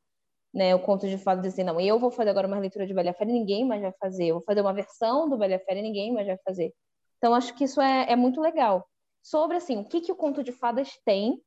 né, 0.53 0.75
o 0.75 0.79
conto 0.79 1.07
de 1.07 1.17
fadas 1.17 1.43
dizer, 1.43 1.63
não, 1.63 1.79
eu 1.79 1.97
vou 1.97 2.11
fazer 2.11 2.29
agora 2.29 2.47
uma 2.47 2.59
leitura 2.59 2.85
de 2.85 2.93
Bela 2.93 3.13
Fera 3.13 3.29
e 3.29 3.33
ninguém 3.33 3.65
mais 3.65 3.81
vai 3.81 3.93
fazer, 3.99 4.25
eu 4.25 4.35
vou 4.35 4.43
fazer 4.43 4.61
uma 4.61 4.73
versão 4.73 5.29
do 5.29 5.37
Bela 5.37 5.57
Fera 5.59 5.79
e 5.79 5.83
ninguém 5.83 6.13
mais 6.13 6.27
vai 6.27 6.37
fazer. 6.45 6.73
Então, 7.17 7.33
acho 7.33 7.55
que 7.55 7.63
isso 7.63 7.81
é, 7.81 8.11
é 8.11 8.15
muito 8.15 8.41
legal. 8.41 8.85
Sobre, 9.25 9.57
assim, 9.57 9.77
o 9.77 9.83
que, 9.83 10.01
que 10.01 10.11
o 10.11 10.15
conto 10.15 10.43
de 10.43 10.51
fadas 10.51 10.99
tem, 11.03 11.41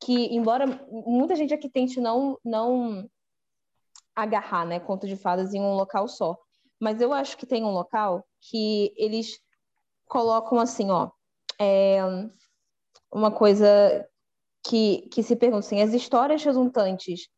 que, 0.00 0.34
embora 0.34 0.64
muita 0.90 1.36
gente 1.36 1.52
aqui 1.52 1.68
tente 1.68 2.00
não, 2.00 2.38
não 2.42 3.06
agarrar, 4.16 4.64
né, 4.64 4.80
conto 4.80 5.06
de 5.06 5.14
fadas 5.14 5.52
em 5.52 5.60
um 5.60 5.74
local 5.74 6.08
só, 6.08 6.34
mas 6.80 7.02
eu 7.02 7.12
acho 7.12 7.36
que 7.36 7.44
tem 7.44 7.62
um 7.62 7.72
local 7.72 8.26
que 8.40 8.94
eles 8.96 9.38
colocam 10.06 10.58
assim, 10.58 10.90
ó, 10.90 11.10
é, 11.60 12.00
uma 13.12 13.30
coisa 13.30 13.68
que, 14.66 15.02
que 15.12 15.22
se 15.22 15.36
pergunta 15.36 15.66
assim, 15.66 15.82
as 15.82 15.92
histórias 15.92 16.42
resultantes 16.42 17.28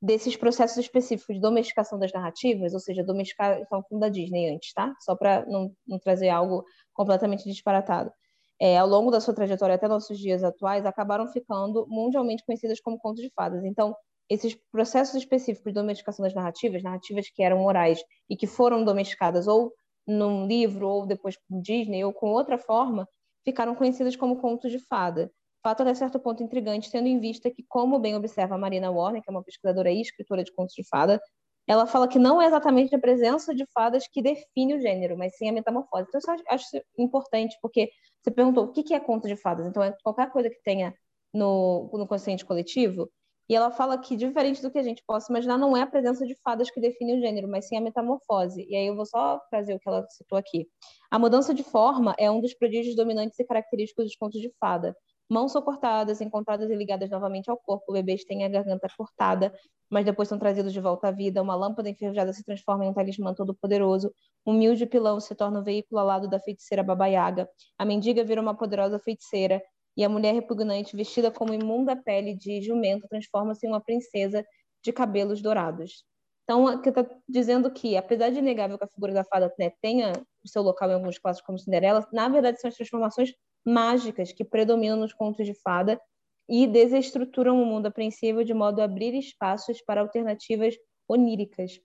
desses 0.00 0.36
processos 0.36 0.76
específicos 0.76 1.34
de 1.34 1.40
domesticação 1.40 1.98
das 1.98 2.12
narrativas, 2.12 2.74
ou 2.74 2.78
seja, 2.78 3.02
domesticação 3.02 3.84
da 3.98 4.08
Disney 4.08 4.54
antes, 4.54 4.72
tá? 4.72 4.94
Só 5.00 5.16
para 5.16 5.44
não, 5.46 5.74
não 5.84 5.98
trazer 5.98 6.28
algo 6.28 6.64
completamente 6.94 7.42
disparatado. 7.42 8.12
É, 8.58 8.78
ao 8.78 8.86
longo 8.86 9.10
da 9.10 9.20
sua 9.20 9.34
trajetória 9.34 9.74
até 9.74 9.86
nossos 9.86 10.18
dias 10.18 10.42
atuais, 10.42 10.86
acabaram 10.86 11.26
ficando 11.26 11.86
mundialmente 11.88 12.44
conhecidas 12.44 12.80
como 12.80 12.98
contos 12.98 13.22
de 13.22 13.30
fadas. 13.34 13.64
Então, 13.64 13.94
esses 14.28 14.56
processos 14.72 15.14
específicos 15.14 15.72
de 15.72 15.80
domesticação 15.80 16.22
das 16.22 16.34
narrativas, 16.34 16.82
narrativas 16.82 17.28
que 17.28 17.42
eram 17.42 17.64
orais 17.64 18.00
e 18.28 18.36
que 18.36 18.46
foram 18.46 18.84
domesticadas 18.84 19.46
ou 19.46 19.72
num 20.06 20.46
livro, 20.46 20.88
ou 20.88 21.06
depois 21.06 21.36
com 21.36 21.60
Disney, 21.60 22.04
ou 22.04 22.12
com 22.12 22.30
outra 22.30 22.58
forma, 22.58 23.08
ficaram 23.44 23.74
conhecidas 23.74 24.16
como 24.16 24.40
contos 24.40 24.70
de 24.70 24.78
fada. 24.78 25.30
Fato 25.62 25.82
até 25.82 25.94
certo 25.94 26.18
ponto 26.20 26.42
intrigante, 26.42 26.90
tendo 26.90 27.08
em 27.08 27.18
vista 27.18 27.50
que, 27.50 27.64
como 27.68 27.98
bem 27.98 28.14
observa 28.14 28.54
a 28.54 28.58
Marina 28.58 28.90
Warner, 28.90 29.22
que 29.22 29.28
é 29.28 29.32
uma 29.32 29.42
pesquisadora 29.42 29.90
e 29.90 30.00
escritora 30.00 30.44
de 30.44 30.52
contos 30.52 30.74
de 30.74 30.86
fada, 30.88 31.20
ela 31.66 31.86
fala 31.86 32.06
que 32.06 32.18
não 32.18 32.40
é 32.40 32.46
exatamente 32.46 32.94
a 32.94 32.98
presença 32.98 33.52
de 33.52 33.66
fadas 33.74 34.06
que 34.06 34.22
define 34.22 34.74
o 34.74 34.80
gênero, 34.80 35.18
mas 35.18 35.36
sim 35.36 35.48
a 35.48 35.52
metamorfose. 35.52 36.06
Então, 36.08 36.20
eu 36.36 36.44
acho 36.48 36.66
importante, 36.96 37.56
porque 37.60 37.90
você 38.26 38.30
perguntou 38.32 38.64
o 38.64 38.72
que 38.72 38.92
é 38.92 38.98
conto 38.98 39.28
de 39.28 39.36
fadas. 39.36 39.66
Então, 39.66 39.82
é 39.82 39.94
qualquer 40.02 40.30
coisa 40.32 40.50
que 40.50 40.60
tenha 40.62 40.92
no, 41.32 41.88
no 41.92 42.06
consciente 42.08 42.44
coletivo, 42.44 43.08
e 43.48 43.54
ela 43.54 43.70
fala 43.70 43.96
que, 43.96 44.16
diferente 44.16 44.60
do 44.60 44.70
que 44.72 44.78
a 44.78 44.82
gente 44.82 45.04
possa 45.06 45.30
imaginar, 45.30 45.56
não 45.56 45.76
é 45.76 45.82
a 45.82 45.86
presença 45.86 46.26
de 46.26 46.34
fadas 46.42 46.68
que 46.68 46.80
define 46.80 47.16
o 47.16 47.20
gênero, 47.20 47.46
mas 47.46 47.68
sim 47.68 47.76
a 47.76 47.80
metamorfose. 47.80 48.66
E 48.68 48.74
aí 48.74 48.88
eu 48.88 48.96
vou 48.96 49.06
só 49.06 49.38
trazer 49.48 49.74
o 49.74 49.78
que 49.78 49.88
ela 49.88 50.04
citou 50.10 50.36
aqui. 50.36 50.66
A 51.08 51.16
mudança 51.16 51.54
de 51.54 51.62
forma 51.62 52.12
é 52.18 52.28
um 52.28 52.40
dos 52.40 52.54
prodígios 52.54 52.96
dominantes 52.96 53.38
e 53.38 53.44
característicos 53.44 54.06
dos 54.06 54.16
contos 54.16 54.40
de 54.40 54.52
fada. 54.58 54.96
Mãos 55.28 55.52
são 55.52 55.60
cortadas, 55.60 56.20
encontradas 56.20 56.70
e 56.70 56.74
ligadas 56.74 57.10
novamente 57.10 57.50
ao 57.50 57.56
corpo. 57.56 57.92
Bebês 57.92 58.24
têm 58.24 58.44
a 58.44 58.48
garganta 58.48 58.88
cortada, 58.96 59.52
mas 59.90 60.04
depois 60.04 60.28
são 60.28 60.38
trazidos 60.38 60.72
de 60.72 60.80
volta 60.80 61.08
à 61.08 61.10
vida. 61.10 61.42
Uma 61.42 61.56
lâmpada 61.56 61.88
enferrujada 61.90 62.32
se 62.32 62.44
transforma 62.44 62.84
em 62.84 62.88
um 62.88 62.94
talismã 62.94 63.34
todo-poderoso. 63.34 64.12
Um 64.46 64.52
humilde 64.52 64.86
pilão 64.86 65.18
se 65.18 65.34
torna 65.34 65.60
o 65.60 65.64
veículo 65.64 66.00
alado 66.00 66.28
da 66.28 66.38
feiticeira 66.38 66.82
Baba 66.82 67.06
Yaga. 67.06 67.48
A 67.76 67.84
mendiga 67.84 68.22
vira 68.24 68.40
uma 68.40 68.56
poderosa 68.56 68.98
feiticeira 69.00 69.60
e 69.96 70.04
a 70.04 70.08
mulher 70.08 70.34
repugnante, 70.34 70.94
vestida 70.94 71.30
como 71.30 71.54
imunda 71.54 71.96
pele 71.96 72.34
de 72.34 72.60
jumento, 72.60 73.08
transforma-se 73.08 73.66
em 73.66 73.70
uma 73.70 73.80
princesa 73.80 74.44
de 74.84 74.92
cabelos 74.92 75.40
dourados. 75.42 76.04
Então, 76.44 76.68
aqui 76.68 76.90
está 76.90 77.04
dizendo 77.28 77.72
que, 77.72 77.96
apesar 77.96 78.30
de 78.30 78.38
inegável 78.38 78.78
que 78.78 78.84
a 78.84 78.88
figura 78.88 79.12
da 79.12 79.24
fada 79.24 79.52
né, 79.58 79.72
tenha 79.80 80.12
o 80.44 80.48
seu 80.48 80.62
local 80.62 80.90
em 80.90 80.94
alguns 80.94 81.18
clássicos 81.18 81.46
como 81.46 81.58
Cinderela, 81.58 82.06
na 82.12 82.28
verdade 82.28 82.60
são 82.60 82.68
as 82.68 82.76
transformações 82.76 83.32
mágicas 83.66 84.32
que 84.32 84.44
predominam 84.44 84.96
nos 84.96 85.12
contos 85.12 85.44
de 85.44 85.54
fada 85.54 86.00
e 86.48 86.66
desestruturam 86.66 87.60
o 87.60 87.66
mundo 87.66 87.86
apreensivo 87.86 88.44
de 88.44 88.54
modo 88.54 88.80
a 88.80 88.84
abrir 88.84 89.14
espaços 89.14 89.82
para 89.82 90.00
alternativas 90.00 90.76
oníricas. 91.08 91.80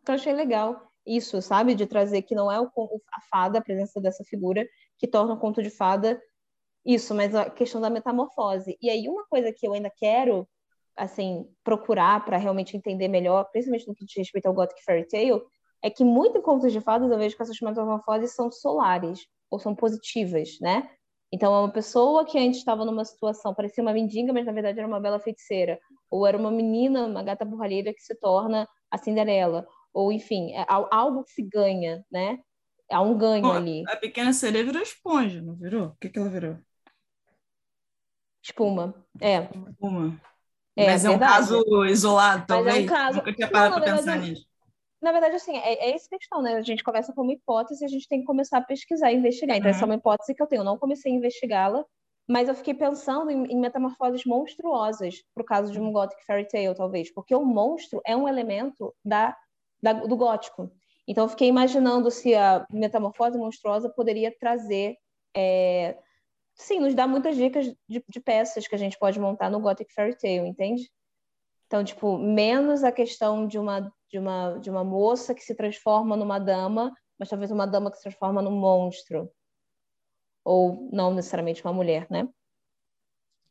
Então, 0.00 0.14
achei 0.14 0.32
legal 0.32 0.90
isso, 1.06 1.42
sabe? 1.42 1.74
De 1.74 1.86
trazer 1.86 2.22
que 2.22 2.34
não 2.34 2.50
é 2.50 2.58
o, 2.58 2.66
a 3.12 3.20
fada, 3.30 3.58
a 3.58 3.62
presença 3.62 4.00
dessa 4.00 4.24
figura, 4.24 4.66
que 4.98 5.06
torna 5.06 5.34
o 5.34 5.38
conto 5.38 5.62
de 5.62 5.70
fada 5.70 6.20
isso, 6.84 7.14
mas 7.14 7.34
a 7.34 7.50
questão 7.50 7.80
da 7.80 7.90
metamorfose. 7.90 8.78
E 8.80 8.88
aí, 8.88 9.08
uma 9.08 9.26
coisa 9.26 9.52
que 9.52 9.66
eu 9.66 9.74
ainda 9.74 9.90
quero, 9.94 10.48
assim, 10.96 11.46
procurar 11.62 12.24
para 12.24 12.38
realmente 12.38 12.76
entender 12.76 13.08
melhor, 13.08 13.44
principalmente 13.52 13.86
no 13.86 13.94
que 13.94 14.06
diz 14.06 14.16
respeito 14.16 14.46
ao 14.46 14.54
Gothic 14.54 14.82
Fairy 14.82 15.06
Tale, 15.06 15.42
é 15.82 15.90
que 15.90 16.02
muito 16.02 16.38
em 16.38 16.42
contos 16.42 16.72
de 16.72 16.80
fadas 16.80 17.10
eu 17.10 17.18
vejo 17.18 17.36
que 17.36 17.42
essas 17.42 17.60
metamorfoses 17.60 18.34
são 18.34 18.50
solares, 18.50 19.26
ou 19.50 19.58
são 19.58 19.74
positivas, 19.74 20.58
né? 20.60 20.90
Então, 21.30 21.54
é 21.54 21.58
uma 21.58 21.70
pessoa 21.70 22.24
que 22.24 22.38
antes 22.38 22.58
estava 22.58 22.84
numa 22.84 23.04
situação, 23.04 23.54
parecia 23.54 23.82
uma 23.82 23.92
mendiga, 23.92 24.32
mas 24.32 24.46
na 24.46 24.52
verdade 24.52 24.78
era 24.78 24.88
uma 24.88 25.00
bela 25.00 25.20
feiticeira. 25.20 25.78
Ou 26.10 26.26
era 26.26 26.38
uma 26.38 26.50
menina, 26.50 27.06
uma 27.06 27.22
gata 27.22 27.44
borralheira 27.44 27.92
que 27.92 28.00
se 28.00 28.14
torna 28.14 28.66
a 28.90 28.96
Cinderela. 28.96 29.66
Ou, 29.92 30.10
enfim, 30.10 30.52
é 30.52 30.64
algo 30.68 31.24
que 31.24 31.32
se 31.32 31.42
ganha, 31.42 32.04
né? 32.10 32.38
Há 32.90 33.02
um 33.02 33.18
ganho 33.18 33.42
Bom, 33.42 33.52
ali. 33.52 33.84
A 33.88 33.96
pequena 33.96 34.32
sereia 34.32 34.64
virou 34.64 34.80
esponja, 34.80 35.42
não 35.42 35.54
virou? 35.54 35.88
O 35.88 35.96
que, 36.00 36.08
que 36.08 36.18
ela 36.18 36.30
virou? 36.30 36.56
Espuma. 38.42 38.94
É. 39.20 39.42
Espuma. 39.68 40.18
É, 40.74 40.86
Mas 40.86 41.04
é, 41.04 41.10
um 41.10 41.18
caso 41.18 41.62
isolado, 41.84 42.46
talvez. 42.46 42.74
Mas 42.74 42.84
é 42.84 42.86
um 42.86 42.86
caso... 42.86 43.18
Nunca 43.18 43.32
tinha 43.34 43.50
parado 43.50 43.74
para 43.74 43.96
pensar 43.96 44.18
nisso. 44.18 44.47
Na 45.00 45.12
verdade, 45.12 45.36
assim, 45.36 45.56
é, 45.56 45.90
é 45.90 45.94
essa 45.94 46.08
questão, 46.08 46.42
né? 46.42 46.54
A 46.54 46.62
gente 46.62 46.82
começa 46.82 47.12
com 47.12 47.22
uma 47.22 47.32
hipótese 47.32 47.84
e 47.84 47.86
a 47.86 47.88
gente 47.88 48.08
tem 48.08 48.20
que 48.20 48.26
começar 48.26 48.58
a 48.58 48.62
pesquisar, 48.62 49.12
investigar. 49.12 49.56
Então, 49.56 49.70
uhum. 49.70 49.76
essa 49.76 49.84
é 49.84 49.86
uma 49.86 49.94
hipótese 49.94 50.34
que 50.34 50.42
eu 50.42 50.46
tenho. 50.46 50.60
Eu 50.60 50.64
não 50.64 50.78
comecei 50.78 51.12
a 51.12 51.14
investigá-la, 51.14 51.84
mas 52.28 52.48
eu 52.48 52.54
fiquei 52.54 52.74
pensando 52.74 53.30
em, 53.30 53.44
em 53.46 53.58
metamorfoses 53.58 54.24
monstruosas, 54.24 55.22
pro 55.34 55.44
caso 55.44 55.72
de 55.72 55.80
um 55.80 55.92
Gothic 55.92 56.24
Fairy 56.24 56.48
Tale, 56.48 56.74
talvez, 56.74 57.12
porque 57.12 57.34
o 57.34 57.44
monstro 57.44 58.00
é 58.04 58.16
um 58.16 58.28
elemento 58.28 58.94
da, 59.04 59.36
da, 59.80 59.92
do 59.92 60.16
gótico. 60.16 60.70
Então, 61.06 61.24
eu 61.24 61.28
fiquei 61.28 61.48
imaginando 61.48 62.10
se 62.10 62.34
a 62.34 62.66
metamorfose 62.70 63.38
monstruosa 63.38 63.88
poderia 63.88 64.34
trazer 64.38 64.96
é, 65.34 65.96
sim, 66.58 66.80
nos 66.80 66.94
dá 66.94 67.06
muitas 67.06 67.36
dicas 67.36 67.66
de, 67.88 68.04
de, 68.06 68.20
peças 68.20 68.66
que 68.66 68.74
a 68.74 68.78
gente 68.78 68.98
pode 68.98 69.18
montar 69.18 69.48
no 69.48 69.60
Gothic 69.60 69.92
Fairy 69.94 70.16
Tale, 70.16 70.48
entende? 70.48 70.90
Então, 71.66 71.84
tipo, 71.84 72.18
menos 72.18 72.82
a 72.82 72.90
questão 72.90 73.46
de 73.46 73.58
uma, 73.58 73.92
de 74.10 74.18
uma, 74.18 74.58
de 74.58 74.70
uma 74.70 74.84
moça 74.84 75.34
que 75.34 75.42
se 75.42 75.54
transforma 75.54 76.16
numa 76.16 76.38
dama, 76.38 76.92
mas 77.18 77.28
talvez 77.28 77.50
uma 77.50 77.66
dama 77.66 77.90
que 77.90 77.96
se 77.96 78.04
transforma 78.04 78.42
num 78.42 78.56
monstro. 78.58 79.30
Ou 80.44 80.88
não 80.92 81.12
necessariamente 81.12 81.64
uma 81.64 81.72
mulher, 81.72 82.06
né? 82.10 82.28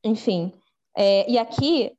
Enfim. 0.04 0.54
É, 0.96 1.30
e 1.30 1.38
aqui, 1.38 1.96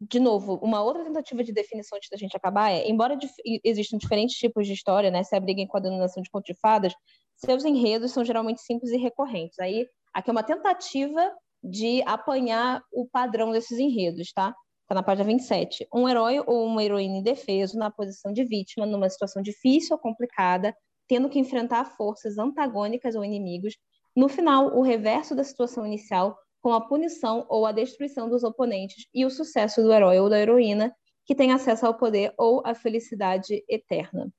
de 0.00 0.20
novo, 0.20 0.54
uma 0.62 0.82
outra 0.82 1.04
tentativa 1.04 1.42
de 1.42 1.52
definição 1.52 1.96
antes 1.96 2.08
da 2.10 2.16
gente 2.16 2.36
acabar 2.36 2.70
é, 2.70 2.88
embora 2.88 3.16
dif 3.16 3.32
existam 3.64 3.98
diferentes 3.98 4.36
tipos 4.36 4.66
de 4.66 4.72
história, 4.72 5.10
né? 5.10 5.22
Se 5.24 5.34
abriguem 5.34 5.66
com 5.66 5.76
a 5.76 5.80
denominação 5.80 6.22
de 6.22 6.30
conto 6.30 6.46
de 6.46 6.54
fadas, 6.60 6.94
seus 7.36 7.64
enredos 7.64 8.12
são 8.12 8.24
geralmente 8.24 8.60
simples 8.60 8.92
e 8.92 8.96
recorrentes. 8.96 9.58
Aí 9.58 9.88
Aqui 10.12 10.28
é 10.28 10.32
uma 10.32 10.42
tentativa 10.42 11.34
de 11.62 12.02
apanhar 12.02 12.82
o 12.92 13.06
padrão 13.06 13.50
desses 13.50 13.78
enredos, 13.78 14.32
tá? 14.32 14.54
Está 14.92 15.00
na 15.00 15.06
página 15.06 15.24
27. 15.26 15.88
Um 15.90 16.06
herói 16.06 16.38
ou 16.46 16.66
uma 16.66 16.84
heroína 16.84 17.16
indefeso 17.16 17.78
na 17.78 17.90
posição 17.90 18.30
de 18.30 18.44
vítima, 18.44 18.84
numa 18.84 19.08
situação 19.08 19.42
difícil 19.42 19.96
ou 19.96 19.98
complicada, 19.98 20.76
tendo 21.08 21.30
que 21.30 21.38
enfrentar 21.38 21.96
forças 21.96 22.36
antagônicas 22.36 23.14
ou 23.14 23.24
inimigos. 23.24 23.74
No 24.14 24.28
final, 24.28 24.76
o 24.76 24.82
reverso 24.82 25.34
da 25.34 25.42
situação 25.42 25.86
inicial, 25.86 26.36
com 26.60 26.74
a 26.74 26.80
punição 26.86 27.46
ou 27.48 27.64
a 27.64 27.72
destruição 27.72 28.28
dos 28.28 28.44
oponentes 28.44 29.06
e 29.14 29.24
o 29.24 29.30
sucesso 29.30 29.82
do 29.82 29.90
herói 29.90 30.20
ou 30.20 30.28
da 30.28 30.38
heroína 30.38 30.94
que 31.24 31.34
tem 31.34 31.52
acesso 31.52 31.86
ao 31.86 31.96
poder 31.96 32.34
ou 32.36 32.60
à 32.62 32.74
felicidade 32.74 33.64
eterna. 33.66 34.30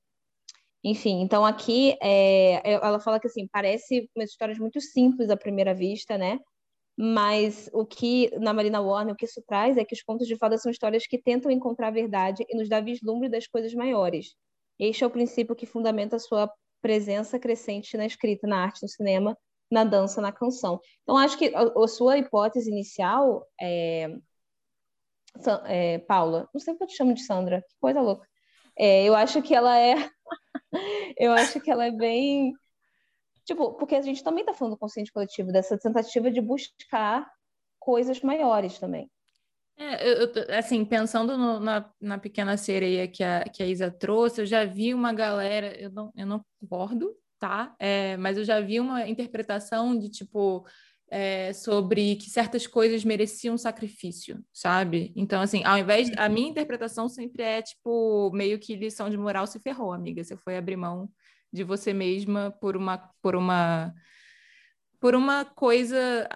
Enfim, 0.84 1.20
então 1.20 1.44
aqui 1.44 1.96
é, 2.00 2.60
ela 2.64 3.00
fala 3.00 3.18
que 3.18 3.26
assim 3.26 3.48
parece 3.48 4.08
umas 4.14 4.30
histórias 4.30 4.60
muito 4.60 4.80
simples 4.80 5.30
à 5.30 5.36
primeira 5.36 5.74
vista, 5.74 6.16
né? 6.16 6.38
Mas 6.96 7.68
o 7.72 7.84
que 7.84 8.30
na 8.38 8.52
Marina 8.52 8.80
Warner 8.80 9.14
o 9.14 9.16
que 9.16 9.24
isso 9.24 9.42
traz 9.46 9.76
é 9.76 9.84
que 9.84 9.94
os 9.94 10.02
contos 10.02 10.28
de 10.28 10.36
fadas 10.36 10.62
são 10.62 10.70
histórias 10.70 11.06
que 11.06 11.18
tentam 11.18 11.50
encontrar 11.50 11.88
a 11.88 11.90
verdade 11.90 12.44
e 12.48 12.56
nos 12.56 12.68
dá 12.68 12.80
vislumbre 12.80 13.28
das 13.28 13.46
coisas 13.46 13.74
maiores. 13.74 14.34
Este 14.78 15.02
é 15.04 15.06
o 15.06 15.10
princípio 15.10 15.56
que 15.56 15.66
fundamenta 15.66 16.16
a 16.16 16.20
sua 16.20 16.50
presença 16.80 17.38
crescente 17.38 17.96
na 17.96 18.06
escrita, 18.06 18.46
na 18.46 18.62
arte, 18.62 18.82
no 18.82 18.88
cinema, 18.88 19.36
na 19.70 19.84
dança, 19.84 20.20
na 20.20 20.30
canção. 20.30 20.80
Então 21.02 21.16
acho 21.16 21.36
que 21.36 21.52
a, 21.54 21.62
a 21.62 21.88
sua 21.88 22.18
hipótese 22.18 22.70
inicial 22.70 23.46
é, 23.60 24.08
é, 25.66 25.98
Paula, 26.00 26.48
não 26.52 26.60
sei 26.60 26.74
porque 26.74 26.84
eu 26.84 26.88
te 26.88 26.96
chamo 26.96 27.14
de 27.14 27.22
Sandra, 27.24 27.62
que 27.68 27.74
coisa 27.80 28.00
louca. 28.00 28.26
É, 28.78 29.04
eu 29.04 29.14
acho 29.14 29.42
que 29.42 29.54
ela 29.54 29.78
é, 29.78 29.94
eu 31.18 31.32
acho 31.32 31.60
que 31.60 31.70
ela 31.70 31.86
é 31.86 31.90
bem 31.90 32.52
Tipo, 33.44 33.74
porque 33.74 33.94
a 33.94 34.02
gente 34.02 34.24
também 34.24 34.40
está 34.40 34.54
falando 34.54 34.74
do 34.74 34.78
consciente 34.78 35.12
coletivo, 35.12 35.52
dessa 35.52 35.78
tentativa 35.78 36.30
de 36.30 36.40
buscar 36.40 37.30
coisas 37.78 38.20
maiores 38.22 38.78
também. 38.78 39.10
É, 39.76 40.22
eu, 40.22 40.30
assim, 40.56 40.84
pensando 40.84 41.36
no, 41.36 41.58
na, 41.58 41.90
na 42.00 42.18
pequena 42.18 42.56
sereia 42.56 43.08
que 43.08 43.24
a, 43.24 43.44
que 43.44 43.62
a 43.62 43.66
Isa 43.66 43.90
trouxe, 43.90 44.40
eu 44.40 44.46
já 44.46 44.64
vi 44.64 44.94
uma 44.94 45.12
galera, 45.12 45.76
eu 45.78 45.90
não, 45.90 46.12
eu 46.16 46.26
não 46.26 46.44
concordo, 46.60 47.14
tá? 47.38 47.74
É, 47.78 48.16
mas 48.16 48.38
eu 48.38 48.44
já 48.44 48.60
vi 48.60 48.80
uma 48.80 49.06
interpretação 49.08 49.96
de 49.98 50.08
tipo. 50.10 50.66
É, 51.10 51.52
sobre 51.52 52.16
que 52.16 52.28
certas 52.28 52.66
coisas 52.66 53.04
mereciam 53.04 53.56
sacrifício, 53.58 54.42
sabe? 54.52 55.12
Então, 55.14 55.42
assim, 55.42 55.62
ao 55.62 55.78
invés. 55.78 56.10
A 56.16 56.28
minha 56.28 56.48
interpretação 56.48 57.08
sempre 57.08 57.42
é, 57.42 57.62
tipo, 57.62 58.32
meio 58.32 58.58
que 58.58 58.74
lição 58.74 59.08
de 59.08 59.16
moral 59.16 59.46
se 59.46 59.60
ferrou, 59.60 59.92
amiga. 59.92 60.24
Você 60.24 60.36
foi 60.36 60.56
abrir 60.56 60.76
mão 60.76 61.08
de 61.54 61.62
você 61.62 61.92
mesma 61.92 62.50
por 62.60 62.76
uma 62.76 62.98
por 63.22 63.36
uma 63.36 63.94
por 65.00 65.14
uma 65.14 65.44
coisa 65.44 66.28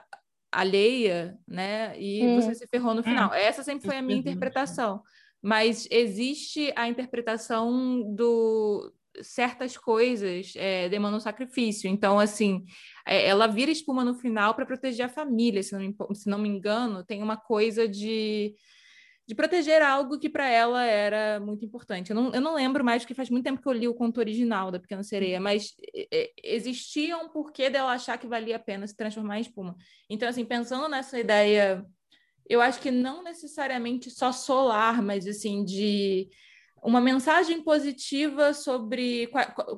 alheia, 0.52 1.36
né? 1.46 1.98
E 2.00 2.22
hum. 2.22 2.40
você 2.40 2.54
se 2.54 2.66
ferrou 2.68 2.94
no 2.94 3.02
final. 3.02 3.30
Hum. 3.30 3.34
Essa 3.34 3.62
sempre 3.62 3.86
foi 3.86 3.96
a 3.96 4.02
minha 4.02 4.18
interpretação. 4.18 5.02
Mas 5.42 5.88
existe 5.90 6.72
a 6.76 6.88
interpretação 6.88 8.14
do 8.14 8.92
certas 9.20 9.76
coisas 9.76 10.52
é, 10.54 10.88
demandam 10.88 11.18
sacrifício. 11.18 11.90
Então, 11.90 12.20
assim, 12.20 12.64
é, 13.04 13.26
ela 13.26 13.48
vira 13.48 13.72
espuma 13.72 14.04
no 14.04 14.14
final 14.14 14.54
para 14.54 14.66
proteger 14.66 15.06
a 15.06 15.08
família, 15.08 15.62
se 15.62 15.72
não, 15.72 15.80
me, 15.80 15.96
se 16.14 16.28
não 16.28 16.38
me 16.38 16.48
engano, 16.48 17.04
tem 17.04 17.22
uma 17.22 17.36
coisa 17.36 17.88
de 17.88 18.54
de 19.28 19.34
proteger 19.34 19.82
algo 19.82 20.18
que 20.18 20.30
para 20.30 20.48
ela 20.48 20.82
era 20.82 21.38
muito 21.38 21.62
importante. 21.62 22.08
Eu 22.08 22.16
não, 22.16 22.32
eu 22.32 22.40
não 22.40 22.54
lembro 22.54 22.82
mais, 22.82 23.02
porque 23.02 23.12
faz 23.12 23.28
muito 23.28 23.44
tempo 23.44 23.60
que 23.60 23.68
eu 23.68 23.72
li 23.72 23.86
o 23.86 23.92
conto 23.94 24.16
original 24.18 24.70
da 24.70 24.80
Pequena 24.80 25.02
Sereia, 25.02 25.36
uhum. 25.36 25.42
mas 25.44 25.74
existia 26.42 27.14
um 27.18 27.28
porquê 27.28 27.68
dela 27.68 27.92
achar 27.92 28.16
que 28.16 28.26
valia 28.26 28.56
a 28.56 28.58
pena 28.58 28.86
se 28.86 28.96
transformar 28.96 29.36
em 29.36 29.42
espuma. 29.42 29.76
Então, 30.08 30.26
assim, 30.26 30.46
pensando 30.46 30.88
nessa 30.88 31.20
ideia, 31.20 31.84
eu 32.48 32.62
acho 32.62 32.80
que 32.80 32.90
não 32.90 33.22
necessariamente 33.22 34.10
só 34.10 34.32
solar, 34.32 35.02
mas 35.02 35.26
assim, 35.26 35.62
de 35.62 36.30
uma 36.82 36.98
mensagem 37.00 37.62
positiva 37.62 38.54
sobre, 38.54 39.30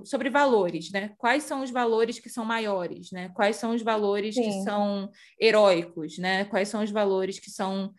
sobre 0.05 0.31
valores, 0.31 0.93
né? 0.93 1.13
Quais 1.19 1.43
são 1.43 1.65
os 1.65 1.73
valores 1.73 2.21
que 2.21 2.31
são 2.31 2.45
maiores, 2.45 3.11
né? 3.11 3.31
Quais 3.31 3.57
são 3.57 3.75
os 3.75 3.83
valores 3.83 4.37
Sim. 4.37 4.43
que 4.43 4.63
são 4.63 5.11
heróicos, 5.41 6.19
né? 6.19 6.45
Quais 6.45 6.69
são 6.69 6.85
os 6.85 6.91
valores 6.93 7.41
que 7.41 7.51
são 7.51 7.93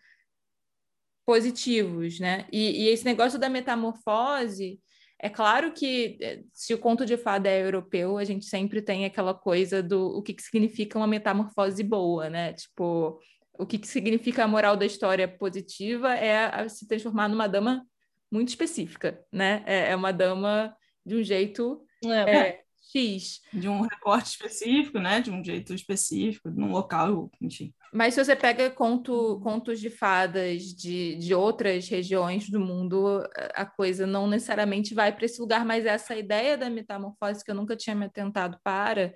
positivos, 1.24 2.18
né? 2.18 2.46
E, 2.52 2.84
e, 2.84 2.88
esse 2.88 3.04
negócio 3.04 3.38
da 3.38 3.48
metamorfose, 3.48 4.80
é 5.18 5.28
claro 5.28 5.72
que 5.72 6.18
é, 6.20 6.42
se 6.52 6.74
o 6.74 6.78
conto 6.78 7.06
de 7.06 7.16
fada 7.16 7.48
é 7.48 7.62
europeu, 7.62 8.18
a 8.18 8.24
gente 8.24 8.44
sempre 8.44 8.82
tem 8.82 9.04
aquela 9.04 9.32
coisa 9.32 9.82
do 9.82 10.18
o 10.18 10.22
que, 10.22 10.34
que 10.34 10.42
significa 10.42 10.98
uma 10.98 11.06
metamorfose 11.06 11.82
boa, 11.82 12.28
né? 12.28 12.52
Tipo, 12.54 13.20
o 13.52 13.66
que, 13.66 13.78
que 13.78 13.86
significa 13.86 14.44
a 14.44 14.48
moral 14.48 14.76
da 14.76 14.86
história 14.86 15.28
positiva 15.28 16.14
é 16.14 16.68
se 16.68 16.86
transformar 16.88 17.28
numa 17.28 17.46
dama 17.46 17.86
muito 18.30 18.48
específica, 18.48 19.22
né? 19.30 19.62
É, 19.66 19.90
é 19.90 19.96
uma 19.96 20.12
dama 20.12 20.74
de 21.04 21.16
um 21.16 21.22
jeito 21.22 21.84
é, 22.04 22.36
é, 22.36 22.60
X. 22.92 23.40
De 23.52 23.68
um 23.68 23.82
recorte 23.82 24.30
específico, 24.30 24.98
né? 24.98 25.20
De 25.20 25.30
um 25.30 25.44
jeito 25.44 25.72
específico, 25.74 26.50
num 26.50 26.72
local, 26.72 27.30
enfim. 27.40 27.72
Mas 27.92 28.14
se 28.14 28.24
você 28.24 28.34
pega 28.34 28.70
conto, 28.70 29.38
contos 29.42 29.78
de 29.78 29.90
fadas 29.90 30.62
de, 30.62 31.14
de 31.16 31.34
outras 31.34 31.88
regiões 31.88 32.48
do 32.48 32.58
mundo, 32.58 33.22
a 33.54 33.66
coisa 33.66 34.06
não 34.06 34.26
necessariamente 34.26 34.94
vai 34.94 35.14
para 35.14 35.26
esse 35.26 35.40
lugar, 35.40 35.64
mas 35.64 35.84
essa 35.84 36.16
ideia 36.16 36.56
da 36.56 36.70
metamorfose 36.70 37.44
que 37.44 37.50
eu 37.50 37.54
nunca 37.54 37.76
tinha 37.76 37.94
me 37.94 38.06
atentado 38.06 38.58
para, 38.64 39.14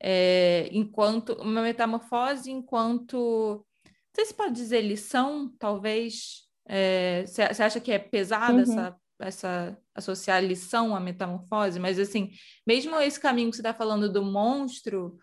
é, 0.00 0.68
enquanto 0.70 1.32
uma 1.34 1.62
metamorfose 1.62 2.50
enquanto 2.50 3.66
não 3.84 4.14
sei 4.14 4.26
se 4.26 4.34
pode 4.34 4.54
dizer 4.54 4.82
lição, 4.82 5.50
talvez. 5.58 6.42
É, 6.68 7.24
você 7.26 7.42
é, 7.42 7.46
acha 7.46 7.80
que 7.80 7.90
é 7.90 7.98
pesada 7.98 8.52
uhum. 8.52 8.60
essa 8.60 8.96
essa 9.22 9.78
associar 9.94 10.42
lição 10.42 10.96
à 10.96 11.00
metamorfose, 11.00 11.78
mas 11.78 11.96
assim, 11.96 12.30
mesmo 12.66 12.98
esse 13.00 13.20
caminho 13.20 13.50
que 13.50 13.56
você 13.56 13.62
está 13.62 13.72
falando 13.72 14.12
do 14.12 14.24
monstro, 14.24 15.16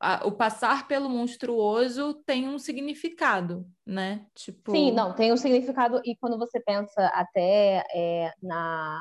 a, 0.00 0.26
o 0.26 0.32
passar 0.32 0.86
pelo 0.86 1.08
monstruoso 1.08 2.14
tem 2.26 2.48
um 2.48 2.58
significado, 2.58 3.66
né? 3.84 4.26
Tipo... 4.34 4.72
Sim, 4.72 4.92
não, 4.92 5.14
tem 5.14 5.32
um 5.32 5.36
significado, 5.36 6.00
e 6.04 6.16
quando 6.16 6.38
você 6.38 6.60
pensa 6.60 7.06
até 7.08 7.84
é, 7.94 8.32
na, 8.42 9.00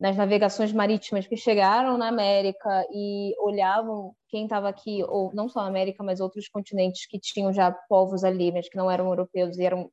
nas 0.00 0.16
navegações 0.16 0.72
marítimas 0.72 1.26
que 1.26 1.36
chegaram 1.36 1.98
na 1.98 2.08
América 2.08 2.86
e 2.92 3.34
olhavam 3.38 4.14
quem 4.28 4.44
estava 4.44 4.68
aqui, 4.68 5.04
ou 5.04 5.30
não 5.34 5.48
só 5.48 5.62
na 5.62 5.68
América, 5.68 6.02
mas 6.02 6.20
outros 6.20 6.48
continentes 6.48 7.06
que 7.06 7.20
tinham 7.20 7.52
já 7.52 7.70
povos 7.88 8.24
ali, 8.24 8.50
mas 8.50 8.68
que 8.68 8.76
não 8.76 8.90
eram 8.90 9.06
europeus 9.08 9.58
e 9.58 9.64
eram, 9.64 9.90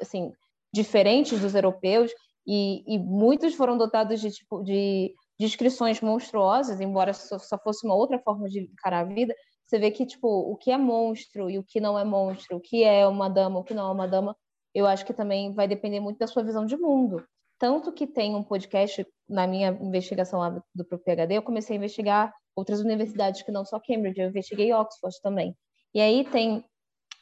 assim, 0.00 0.32
diferentes 0.72 1.40
dos 1.40 1.54
europeus, 1.54 2.12
e, 2.46 2.84
e 2.86 2.98
muitos 2.98 3.54
foram 3.54 3.78
dotados 3.78 4.20
de, 4.20 4.30
tipo, 4.30 4.62
de 4.62 5.14
descrições 5.38 6.00
monstruosas, 6.00 6.80
embora 6.80 7.14
só, 7.14 7.38
só 7.38 7.58
fosse 7.58 7.86
uma 7.86 7.94
outra 7.94 8.18
forma 8.18 8.48
de 8.48 8.60
encarar 8.60 9.00
a 9.00 9.04
vida, 9.04 9.34
você 9.70 9.78
vê 9.78 9.92
que, 9.92 10.04
tipo, 10.04 10.26
o 10.28 10.56
que 10.56 10.72
é 10.72 10.76
monstro 10.76 11.48
e 11.48 11.56
o 11.56 11.62
que 11.62 11.80
não 11.80 11.96
é 11.96 12.04
monstro, 12.04 12.56
o 12.56 12.60
que 12.60 12.82
é 12.82 13.06
uma 13.06 13.28
dama, 13.28 13.60
o 13.60 13.64
que 13.64 13.72
não 13.72 13.88
é 13.88 13.92
uma 13.92 14.08
dama, 14.08 14.36
eu 14.74 14.84
acho 14.84 15.06
que 15.06 15.14
também 15.14 15.54
vai 15.54 15.68
depender 15.68 16.00
muito 16.00 16.18
da 16.18 16.26
sua 16.26 16.42
visão 16.42 16.66
de 16.66 16.76
mundo. 16.76 17.24
Tanto 17.56 17.92
que 17.92 18.04
tem 18.04 18.34
um 18.34 18.42
podcast, 18.42 19.06
na 19.28 19.46
minha 19.46 19.68
investigação 19.80 20.40
lá 20.40 20.50
do, 20.50 20.64
do 20.74 20.84
PhD, 20.84 21.34
eu 21.34 21.42
comecei 21.42 21.76
a 21.76 21.78
investigar 21.78 22.34
outras 22.56 22.80
universidades 22.80 23.42
que 23.42 23.52
não 23.52 23.64
só 23.64 23.78
Cambridge, 23.78 24.20
eu 24.20 24.28
investiguei 24.28 24.72
Oxford 24.72 25.16
também. 25.22 25.56
E 25.94 26.00
aí 26.00 26.24
tem 26.24 26.64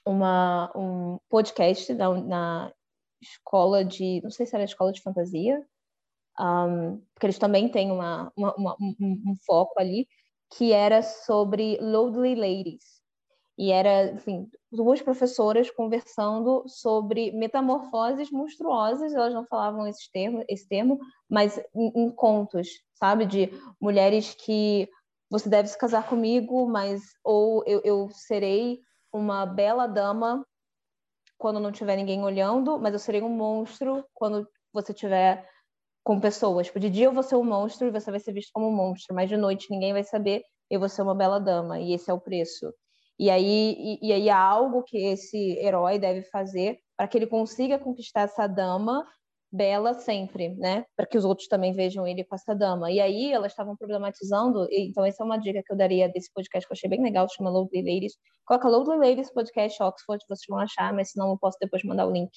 uma, 0.06 0.72
um 0.74 1.18
podcast 1.28 1.92
na, 1.92 2.14
na 2.14 2.72
escola 3.20 3.84
de, 3.84 4.22
não 4.22 4.30
sei 4.30 4.46
se 4.46 4.54
era 4.54 4.64
escola 4.64 4.90
de 4.90 5.02
fantasia, 5.02 5.62
um, 6.40 7.02
porque 7.12 7.26
eles 7.26 7.38
também 7.38 7.68
têm 7.68 7.90
uma, 7.90 8.32
uma, 8.34 8.54
uma 8.54 8.76
um, 8.80 8.94
um, 9.00 9.34
foco 9.44 9.78
ali, 9.78 10.08
que 10.50 10.72
era 10.72 11.02
sobre 11.02 11.78
Loadly 11.80 12.34
Ladies. 12.34 12.98
E 13.58 13.72
era, 13.72 14.12
enfim, 14.12 14.48
duas 14.70 15.02
professoras 15.02 15.68
conversando 15.68 16.62
sobre 16.68 17.32
metamorfoses 17.32 18.30
monstruosas, 18.30 19.12
elas 19.12 19.34
não 19.34 19.44
falavam 19.44 19.86
esse 19.86 20.10
termo, 20.12 20.44
esse 20.48 20.68
termo 20.68 20.98
mas 21.28 21.58
em, 21.74 22.04
em 22.04 22.10
contos, 22.10 22.68
sabe? 22.94 23.26
De 23.26 23.50
mulheres 23.80 24.32
que 24.34 24.88
você 25.28 25.48
deve 25.48 25.68
se 25.68 25.76
casar 25.76 26.08
comigo, 26.08 26.68
mas 26.68 27.02
ou 27.24 27.64
eu, 27.66 27.80
eu 27.84 28.08
serei 28.10 28.80
uma 29.12 29.44
bela 29.44 29.86
dama 29.86 30.46
quando 31.36 31.60
não 31.60 31.72
tiver 31.72 31.96
ninguém 31.96 32.22
olhando, 32.22 32.78
mas 32.78 32.92
eu 32.92 32.98
serei 32.98 33.22
um 33.22 33.28
monstro 33.28 34.04
quando 34.14 34.48
você 34.72 34.94
tiver 34.94 35.48
com 36.08 36.18
pessoas. 36.18 36.68
Tipo, 36.68 36.80
de 36.80 36.88
dia 36.88 37.04
eu 37.04 37.12
vou 37.12 37.22
ser 37.22 37.36
um 37.36 37.44
monstro 37.44 37.86
e 37.86 37.90
você 37.90 38.10
vai 38.10 38.18
ser 38.18 38.32
visto 38.32 38.48
como 38.54 38.66
um 38.66 38.74
monstro, 38.74 39.14
mas 39.14 39.28
de 39.28 39.36
noite 39.36 39.66
ninguém 39.70 39.92
vai 39.92 40.02
saber, 40.02 40.42
eu 40.70 40.80
vou 40.80 40.88
ser 40.88 41.02
uma 41.02 41.14
bela 41.14 41.38
dama, 41.38 41.78
e 41.78 41.92
esse 41.92 42.10
é 42.10 42.14
o 42.14 42.18
preço. 42.18 42.72
E 43.18 43.28
aí, 43.28 43.76
e, 43.78 44.08
e 44.08 44.12
aí 44.14 44.30
há 44.30 44.38
algo 44.38 44.82
que 44.84 44.96
esse 44.96 45.58
herói 45.58 45.98
deve 45.98 46.22
fazer 46.30 46.78
para 46.96 47.06
que 47.06 47.18
ele 47.18 47.26
consiga 47.26 47.78
conquistar 47.78 48.22
essa 48.22 48.46
dama 48.46 49.04
bela 49.52 49.92
sempre, 49.92 50.54
né? 50.56 50.86
Para 50.96 51.04
que 51.04 51.18
os 51.18 51.26
outros 51.26 51.46
também 51.46 51.74
vejam 51.74 52.06
ele 52.06 52.24
com 52.24 52.34
essa 52.34 52.54
dama. 52.54 52.90
E 52.90 53.00
aí 53.00 53.30
elas 53.30 53.52
estavam 53.52 53.76
problematizando, 53.76 54.66
então 54.70 55.04
essa 55.04 55.22
é 55.22 55.26
uma 55.26 55.36
dica 55.36 55.62
que 55.62 55.70
eu 55.70 55.76
daria 55.76 56.08
desse 56.08 56.32
podcast 56.32 56.66
que 56.66 56.72
eu 56.72 56.74
achei 56.74 56.88
bem 56.88 57.02
legal, 57.02 57.28
chama 57.28 57.50
Lovely 57.50 57.82
Ladies. 57.82 58.14
Coloca 58.46 58.66
Lovely 58.66 58.98
Ladies 58.98 59.30
Podcast 59.30 59.82
Oxford, 59.82 60.24
vocês 60.26 60.46
vão 60.48 60.58
achar, 60.58 60.90
mas 60.94 61.10
senão 61.10 61.28
eu 61.32 61.38
posso 61.38 61.58
depois 61.60 61.84
mandar 61.84 62.06
o 62.06 62.10
link. 62.10 62.30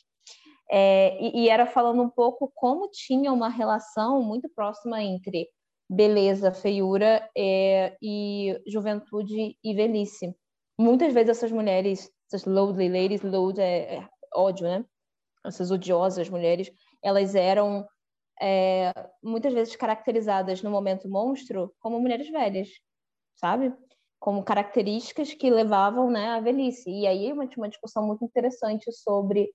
É, 0.71 1.21
e, 1.21 1.43
e 1.43 1.49
era 1.49 1.65
falando 1.65 2.01
um 2.01 2.09
pouco 2.09 2.51
como 2.55 2.89
tinha 2.89 3.33
uma 3.33 3.49
relação 3.49 4.23
muito 4.23 4.49
próxima 4.55 5.03
entre 5.03 5.49
beleza, 5.89 6.53
feiura 6.53 7.29
é, 7.37 7.97
e 8.01 8.57
juventude 8.65 9.57
e 9.61 9.73
velhice. 9.73 10.33
Muitas 10.79 11.13
vezes 11.13 11.31
essas 11.31 11.51
mulheres 11.51 12.09
essas 12.31 12.45
loathly 12.45 12.87
ladies, 12.87 13.21
load 13.21 13.59
é, 13.59 13.95
é 13.95 14.09
ódio, 14.33 14.65
né? 14.65 14.85
Essas 15.45 15.69
odiosas 15.69 16.29
mulheres, 16.29 16.71
elas 17.03 17.35
eram 17.35 17.85
é, 18.41 18.93
muitas 19.21 19.53
vezes 19.53 19.75
caracterizadas 19.75 20.61
no 20.63 20.71
momento 20.71 21.09
monstro 21.09 21.73
como 21.79 21.99
mulheres 21.99 22.29
velhas, 22.29 22.69
sabe? 23.35 23.73
Como 24.19 24.43
características 24.43 25.33
que 25.33 25.49
levavam 25.49 26.09
né, 26.09 26.29
à 26.29 26.39
velhice. 26.39 26.89
E 26.89 27.05
aí 27.05 27.33
uma, 27.33 27.49
uma 27.57 27.69
discussão 27.69 28.05
muito 28.07 28.23
interessante 28.23 28.91
sobre 28.93 29.51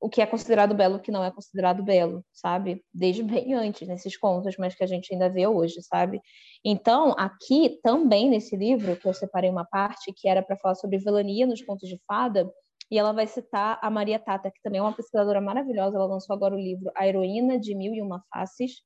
o 0.00 0.08
que 0.08 0.22
é 0.22 0.26
considerado 0.26 0.74
belo 0.74 0.96
o 0.96 1.00
que 1.00 1.10
não 1.10 1.24
é 1.24 1.30
considerado 1.30 1.82
belo, 1.82 2.24
sabe? 2.32 2.84
Desde 2.92 3.22
bem 3.22 3.54
antes, 3.54 3.86
nesses 3.86 4.16
contos, 4.16 4.56
mas 4.58 4.74
que 4.74 4.84
a 4.84 4.86
gente 4.86 5.12
ainda 5.12 5.28
vê 5.28 5.46
hoje, 5.46 5.82
sabe? 5.82 6.20
Então, 6.64 7.14
aqui 7.18 7.78
também 7.82 8.30
nesse 8.30 8.56
livro, 8.56 8.96
que 8.96 9.08
eu 9.08 9.14
separei 9.14 9.50
uma 9.50 9.64
parte 9.64 10.12
que 10.16 10.28
era 10.28 10.42
para 10.42 10.56
falar 10.56 10.74
sobre 10.76 10.98
vilania 10.98 11.46
nos 11.46 11.62
contos 11.62 11.88
de 11.88 12.00
fada, 12.06 12.48
e 12.90 12.98
ela 12.98 13.12
vai 13.12 13.26
citar 13.26 13.78
a 13.82 13.90
Maria 13.90 14.18
Tata, 14.18 14.50
que 14.50 14.62
também 14.62 14.78
é 14.78 14.82
uma 14.82 14.94
pesquisadora 14.94 15.40
maravilhosa, 15.40 15.96
ela 15.96 16.06
lançou 16.06 16.34
agora 16.34 16.54
o 16.54 16.58
livro 16.58 16.90
A 16.96 17.06
Heroína 17.06 17.58
de 17.58 17.74
Mil 17.74 17.92
e 17.94 18.00
Uma 18.00 18.22
Faces. 18.32 18.82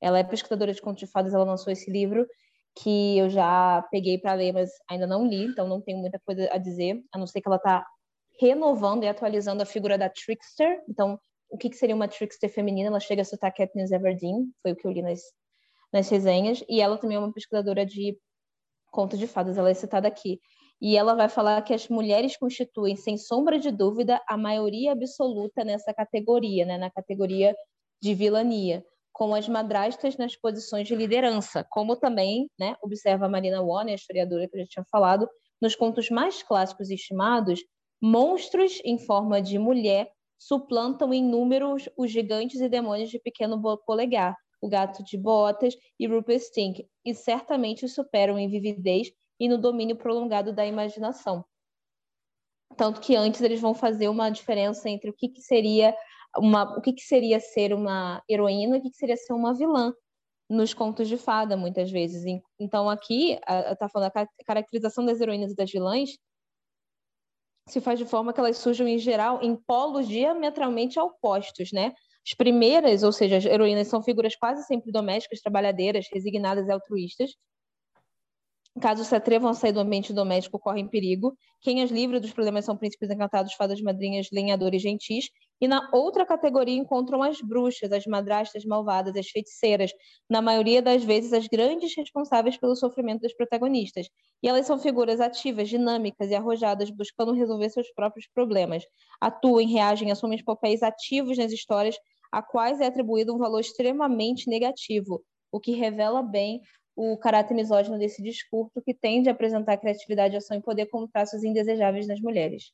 Ela 0.00 0.18
é 0.18 0.24
pesquisadora 0.24 0.72
de 0.72 0.80
contos 0.80 1.00
de 1.00 1.06
fadas, 1.06 1.34
ela 1.34 1.44
lançou 1.44 1.72
esse 1.72 1.90
livro 1.90 2.26
que 2.82 3.18
eu 3.18 3.28
já 3.28 3.82
peguei 3.90 4.18
para 4.18 4.34
ler, 4.34 4.52
mas 4.52 4.70
ainda 4.88 5.06
não 5.06 5.26
li, 5.26 5.44
então 5.44 5.68
não 5.68 5.80
tenho 5.80 5.98
muita 5.98 6.20
coisa 6.24 6.48
a 6.52 6.58
dizer, 6.58 7.00
a 7.12 7.18
não 7.18 7.26
ser 7.26 7.40
que 7.40 7.48
ela 7.48 7.56
está 7.56 7.84
renovando 8.40 9.04
e 9.04 9.08
atualizando 9.08 9.62
a 9.62 9.66
figura 9.66 9.98
da 9.98 10.08
trickster. 10.08 10.82
Então, 10.88 11.18
o 11.50 11.56
que, 11.56 11.70
que 11.70 11.76
seria 11.76 11.94
uma 11.94 12.08
trickster 12.08 12.50
feminina? 12.50 12.88
Ela 12.88 13.00
chega 13.00 13.22
a 13.22 13.24
citar 13.24 13.52
Katniss 13.52 13.90
Everdeen, 13.90 14.52
foi 14.62 14.72
o 14.72 14.76
que 14.76 14.86
eu 14.86 14.90
li 14.90 15.02
nas, 15.02 15.20
nas 15.92 16.08
resenhas, 16.08 16.62
e 16.68 16.80
ela 16.80 16.98
também 16.98 17.16
é 17.16 17.20
uma 17.20 17.32
pesquisadora 17.32 17.84
de 17.84 18.18
contos 18.90 19.18
de 19.18 19.26
fadas, 19.26 19.58
ela 19.58 19.70
é 19.70 19.74
citada 19.74 20.08
aqui. 20.08 20.40
E 20.80 20.96
ela 20.96 21.14
vai 21.14 21.28
falar 21.28 21.60
que 21.62 21.74
as 21.74 21.88
mulheres 21.88 22.36
constituem, 22.36 22.94
sem 22.96 23.16
sombra 23.18 23.58
de 23.58 23.70
dúvida, 23.70 24.22
a 24.28 24.36
maioria 24.36 24.92
absoluta 24.92 25.64
nessa 25.64 25.92
categoria, 25.92 26.64
né, 26.64 26.78
na 26.78 26.90
categoria 26.90 27.54
de 28.00 28.14
vilania, 28.14 28.84
com 29.12 29.34
as 29.34 29.48
madrastas 29.48 30.16
nas 30.16 30.36
posições 30.36 30.86
de 30.86 30.94
liderança, 30.94 31.66
como 31.70 31.96
também 31.96 32.48
né, 32.58 32.76
observa 32.80 33.26
a 33.26 33.28
Marina 33.28 33.60
Warner, 33.60 33.94
a 33.94 33.96
historiadora 33.96 34.48
que 34.48 34.56
eu 34.56 34.60
já 34.60 34.66
tinha 34.68 34.84
falado, 34.88 35.28
nos 35.60 35.74
contos 35.74 36.08
mais 36.08 36.40
clássicos 36.44 36.90
e 36.90 36.94
estimados, 36.94 37.60
Monstros 38.00 38.80
em 38.84 38.98
forma 38.98 39.42
de 39.42 39.58
mulher 39.58 40.10
suplantam 40.38 41.12
em 41.12 41.22
números 41.22 41.88
os 41.96 42.10
gigantes 42.10 42.60
e 42.60 42.68
demônios 42.68 43.10
de 43.10 43.18
pequeno 43.18 43.60
polegar, 43.84 44.36
o 44.60 44.68
gato 44.68 45.02
de 45.02 45.16
botas 45.16 45.74
e 45.98 46.06
Rupert 46.06 46.40
Stink, 46.40 46.88
e 47.04 47.14
certamente 47.14 47.88
superam 47.88 48.38
em 48.38 48.48
vividez 48.48 49.10
e 49.40 49.48
no 49.48 49.58
domínio 49.58 49.96
prolongado 49.96 50.52
da 50.52 50.64
imaginação. 50.64 51.44
Tanto 52.76 53.00
que 53.00 53.16
antes 53.16 53.40
eles 53.40 53.60
vão 53.60 53.74
fazer 53.74 54.08
uma 54.08 54.30
diferença 54.30 54.88
entre 54.88 55.10
o 55.10 55.12
que, 55.12 55.28
que 55.28 55.40
seria 55.40 55.96
uma, 56.36 56.76
o 56.76 56.80
que, 56.80 56.92
que 56.92 57.02
seria 57.02 57.40
ser 57.40 57.72
uma 57.72 58.22
heroína 58.28 58.76
e 58.76 58.80
o 58.80 58.82
que, 58.82 58.90
que 58.90 58.96
seria 58.96 59.16
ser 59.16 59.32
uma 59.32 59.54
vilã 59.54 59.92
nos 60.48 60.72
contos 60.72 61.08
de 61.08 61.16
fada, 61.16 61.56
muitas 61.56 61.90
vezes. 61.90 62.24
Então, 62.58 62.88
aqui, 62.88 63.38
está 63.70 63.88
falando 63.88 64.12
a 64.14 64.26
caracterização 64.46 65.04
das 65.04 65.20
heroínas 65.20 65.52
e 65.52 65.56
das 65.56 65.70
vilãs 65.70 66.10
se 67.68 67.80
faz 67.80 67.98
de 67.98 68.04
forma 68.04 68.32
que 68.32 68.40
elas 68.40 68.58
surjam, 68.58 68.86
em 68.88 68.98
geral, 68.98 69.40
em 69.42 69.54
polos 69.56 70.08
diametralmente 70.08 70.98
opostos, 70.98 71.70
né? 71.72 71.92
As 72.26 72.34
primeiras, 72.36 73.02
ou 73.02 73.12
seja, 73.12 73.36
as 73.36 73.44
heroínas, 73.44 73.88
são 73.88 74.02
figuras 74.02 74.36
quase 74.36 74.62
sempre 74.64 74.92
domésticas, 74.92 75.40
trabalhadeiras, 75.40 76.06
resignadas 76.12 76.66
e 76.66 76.72
altruístas, 76.72 77.30
Caso 78.80 79.04
se 79.04 79.14
atrevam 79.14 79.50
a 79.50 79.54
sair 79.54 79.72
do 79.72 79.80
ambiente 79.80 80.12
doméstico, 80.12 80.58
correm 80.58 80.86
perigo. 80.86 81.36
Quem 81.60 81.82
as 81.82 81.90
livra 81.90 82.20
dos 82.20 82.32
problemas 82.32 82.64
são 82.64 82.76
príncipes 82.76 83.10
encantados, 83.10 83.54
fadas 83.54 83.80
madrinhas, 83.80 84.28
lenhadores 84.32 84.80
gentis. 84.80 85.28
E 85.60 85.66
na 85.66 85.88
outra 85.92 86.24
categoria 86.24 86.76
encontram 86.76 87.22
as 87.22 87.40
bruxas, 87.40 87.90
as 87.92 88.06
madrastas 88.06 88.64
malvadas, 88.64 89.16
as 89.16 89.28
feiticeiras, 89.28 89.92
na 90.28 90.40
maioria 90.40 90.80
das 90.80 91.02
vezes 91.02 91.32
as 91.32 91.48
grandes 91.48 91.94
responsáveis 91.96 92.56
pelo 92.56 92.76
sofrimento 92.76 93.22
dos 93.22 93.34
protagonistas. 93.34 94.08
E 94.42 94.48
elas 94.48 94.66
são 94.66 94.78
figuras 94.78 95.20
ativas, 95.20 95.68
dinâmicas 95.68 96.30
e 96.30 96.34
arrojadas, 96.34 96.90
buscando 96.90 97.32
resolver 97.32 97.70
seus 97.70 97.90
próprios 97.92 98.28
problemas. 98.32 98.84
Atuam, 99.20 99.66
reagem, 99.66 100.10
assumem 100.10 100.42
papéis 100.44 100.82
ativos 100.82 101.36
nas 101.36 101.52
histórias, 101.52 101.96
a 102.30 102.42
quais 102.42 102.80
é 102.80 102.86
atribuído 102.86 103.34
um 103.34 103.38
valor 103.38 103.60
extremamente 103.60 104.48
negativo, 104.48 105.22
o 105.50 105.58
que 105.58 105.72
revela 105.72 106.22
bem 106.22 106.60
o 106.94 107.16
caráter 107.16 107.54
misógino 107.54 107.98
desse 107.98 108.22
discurso 108.22 108.82
que 108.84 108.92
tende 108.92 109.28
a 109.28 109.32
apresentar 109.32 109.76
criatividade, 109.76 110.36
ação 110.36 110.56
e 110.56 110.62
poder 110.62 110.86
como 110.86 111.08
traços 111.08 111.44
indesejáveis 111.44 112.08
nas 112.08 112.20
mulheres. 112.20 112.72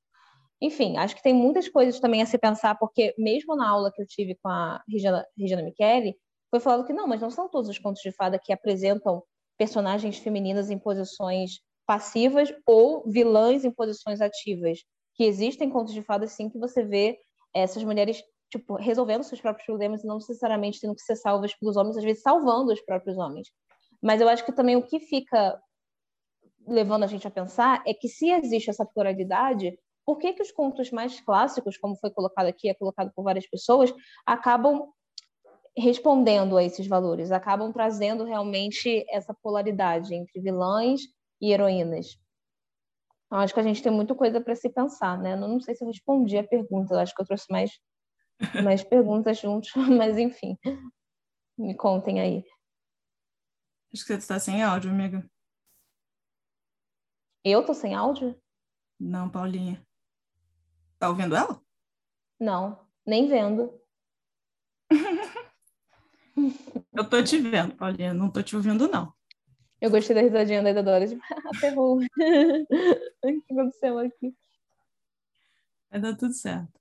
Enfim, 0.65 0.97
acho 0.97 1.15
que 1.15 1.23
tem 1.23 1.35
muitas 1.35 1.69
coisas 1.69 2.01
também 2.01 2.23
a 2.23 2.27
se 2.27 2.39
pensar, 2.39 2.75
porque 2.77 3.15
mesmo 3.19 3.55
na 3.55 3.69
aula 3.69 3.93
que 3.93 4.01
eu 4.01 4.07
tive 4.07 4.35
com 4.37 4.49
a 4.49 4.83
Regina, 4.89 5.23
Regina 5.39 5.63
Michele, 5.63 6.17
foi 6.51 6.59
falado 6.59 6.87
que 6.87 6.93
não, 6.95 7.07
mas 7.07 7.21
não 7.21 7.31
são 7.31 7.51
todos 7.51 7.69
os 7.69 7.79
contos 7.79 8.01
de 8.01 8.11
fada 8.11 8.39
que 8.43 8.51
apresentam 8.51 9.23
personagens 9.59 10.17
femininas 10.17 10.71
em 10.71 10.79
posições 10.79 11.61
passivas 11.87 12.51
ou 12.67 13.05
vilãs 13.07 13.63
em 13.63 13.71
posições 13.71 14.23
ativas. 14.23 14.79
Que 15.15 15.25
existem 15.25 15.69
contos 15.69 15.93
de 15.93 16.03
fada, 16.03 16.27
sim, 16.27 16.49
que 16.49 16.59
você 16.59 16.83
vê 16.83 17.19
essas 17.53 17.85
mulheres 17.85 18.23
tipo, 18.51 18.77
resolvendo 18.77 19.23
seus 19.23 19.43
próprios 19.43 19.67
problemas 19.67 20.03
e 20.03 20.07
não 20.07 20.15
necessariamente 20.15 20.81
tendo 20.81 20.95
que 20.95 21.03
ser 21.03 21.17
salvas 21.17 21.55
pelos 21.55 21.77
homens, 21.77 21.99
às 21.99 22.05
vezes 22.05 22.23
salvando 22.23 22.73
os 22.73 22.81
próprios 22.81 23.19
homens. 23.19 23.49
Mas 24.03 24.23
eu 24.23 24.29
acho 24.31 24.47
que 24.47 24.53
também 24.53 24.77
o 24.77 24.83
que 24.83 24.99
fica 24.99 25.61
levando 26.67 27.03
a 27.03 27.07
gente 27.07 27.29
a 27.29 27.31
pensar 27.31 27.83
é 27.87 27.93
que 27.93 28.09
se 28.09 28.31
existe 28.31 28.71
essa 28.71 28.87
pluralidade, 28.87 29.79
por 30.05 30.19
que, 30.19 30.33
que 30.35 30.43
os 30.43 30.53
contos 30.53 30.91
mais 30.91 31.21
clássicos, 31.21 31.77
como 31.79 31.97
foi 31.97 32.11
colocado 32.11 32.47
aqui, 32.47 32.69
é 32.69 32.75
colocado 32.75 33.11
por 33.15 33.23
várias 33.23 33.49
pessoas, 33.49 33.93
acabam 34.27 34.93
respondendo 35.77 36.57
a 36.57 36.63
esses 36.63 36.87
valores, 36.87 37.33
acabam 37.33 37.73
trazendo 37.73 38.25
realmente 38.25 39.05
essa 39.11 39.35
polaridade 39.35 40.15
entre 40.15 40.41
vilãs 40.41 41.01
e 41.41 41.53
heroínas? 41.53 42.19
Então, 43.27 43.39
acho 43.39 43.53
que 43.53 43.61
a 43.61 43.65
gente 43.65 43.83
tem 43.83 43.91
muita 43.91 44.15
coisa 44.15 44.41
para 44.41 44.55
se 44.55 44.69
pensar, 44.69 45.19
né? 45.19 45.35
Não, 45.35 45.49
não 45.49 45.61
sei 45.61 45.75
se 45.75 45.83
eu 45.83 45.89
respondi 45.89 46.39
a 46.39 46.47
pergunta, 46.47 47.01
acho 47.01 47.15
que 47.15 47.21
eu 47.21 47.27
trouxe 47.27 47.47
mais, 47.51 47.71
mais 48.65 48.85
perguntas 48.85 49.39
juntos, 49.39 49.73
mas 49.99 50.17
enfim, 50.19 50.57
me 51.59 51.75
contem 51.75 52.21
aí. 52.21 52.45
Acho 53.93 54.03
que 54.03 54.13
você 54.13 54.15
está 54.15 54.39
sem 54.39 54.63
áudio, 54.63 54.91
amiga. 54.91 55.29
Eu 57.45 57.65
tô 57.65 57.75
sem 57.75 57.95
áudio? 57.95 58.41
Não, 58.99 59.29
Paulinha. 59.29 59.85
Tá 61.05 61.11
ouvindo 61.11 61.37
ela? 61.37 61.61
Não, 62.41 62.81
nem 63.05 63.29
vendo. 63.29 63.79
Eu 66.97 67.07
tô 67.07 67.23
te 67.23 67.39
vendo, 67.39 67.77
Paulinha. 67.77 68.15
Não 68.15 68.31
tô 68.31 68.43
te 68.43 68.57
ouvindo, 68.57 68.89
não. 68.89 69.13
Eu 69.83 69.91
gostei 69.91 70.17
da 70.17 70.23
risadinha 70.23 70.63
da 70.63 70.71
Isadora. 70.71 71.07
Tipo, 71.07 71.21
aterrou. 71.55 71.99
o 72.01 72.07
que 72.07 73.53
aconteceu 73.53 73.99
aqui? 73.99 74.35
Vai 75.91 76.01
dar 76.01 76.17
tudo 76.17 76.33
certo. 76.33 76.73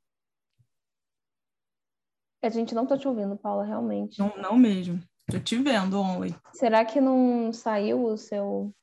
A 2.41 2.47
gente 2.47 2.73
não 2.73 2.87
tá 2.87 2.97
te 2.97 3.09
ouvindo, 3.09 3.35
Paula, 3.35 3.65
realmente. 3.65 4.19
Não, 4.19 4.37
não 4.37 4.55
mesmo. 4.55 5.01
Tô 5.29 5.37
te 5.37 5.57
vendo, 5.57 5.99
Only. 5.99 6.33
Será 6.53 6.85
que 6.85 7.01
não 7.01 7.51
saiu 7.51 8.05
o 8.05 8.15
seu. 8.15 8.73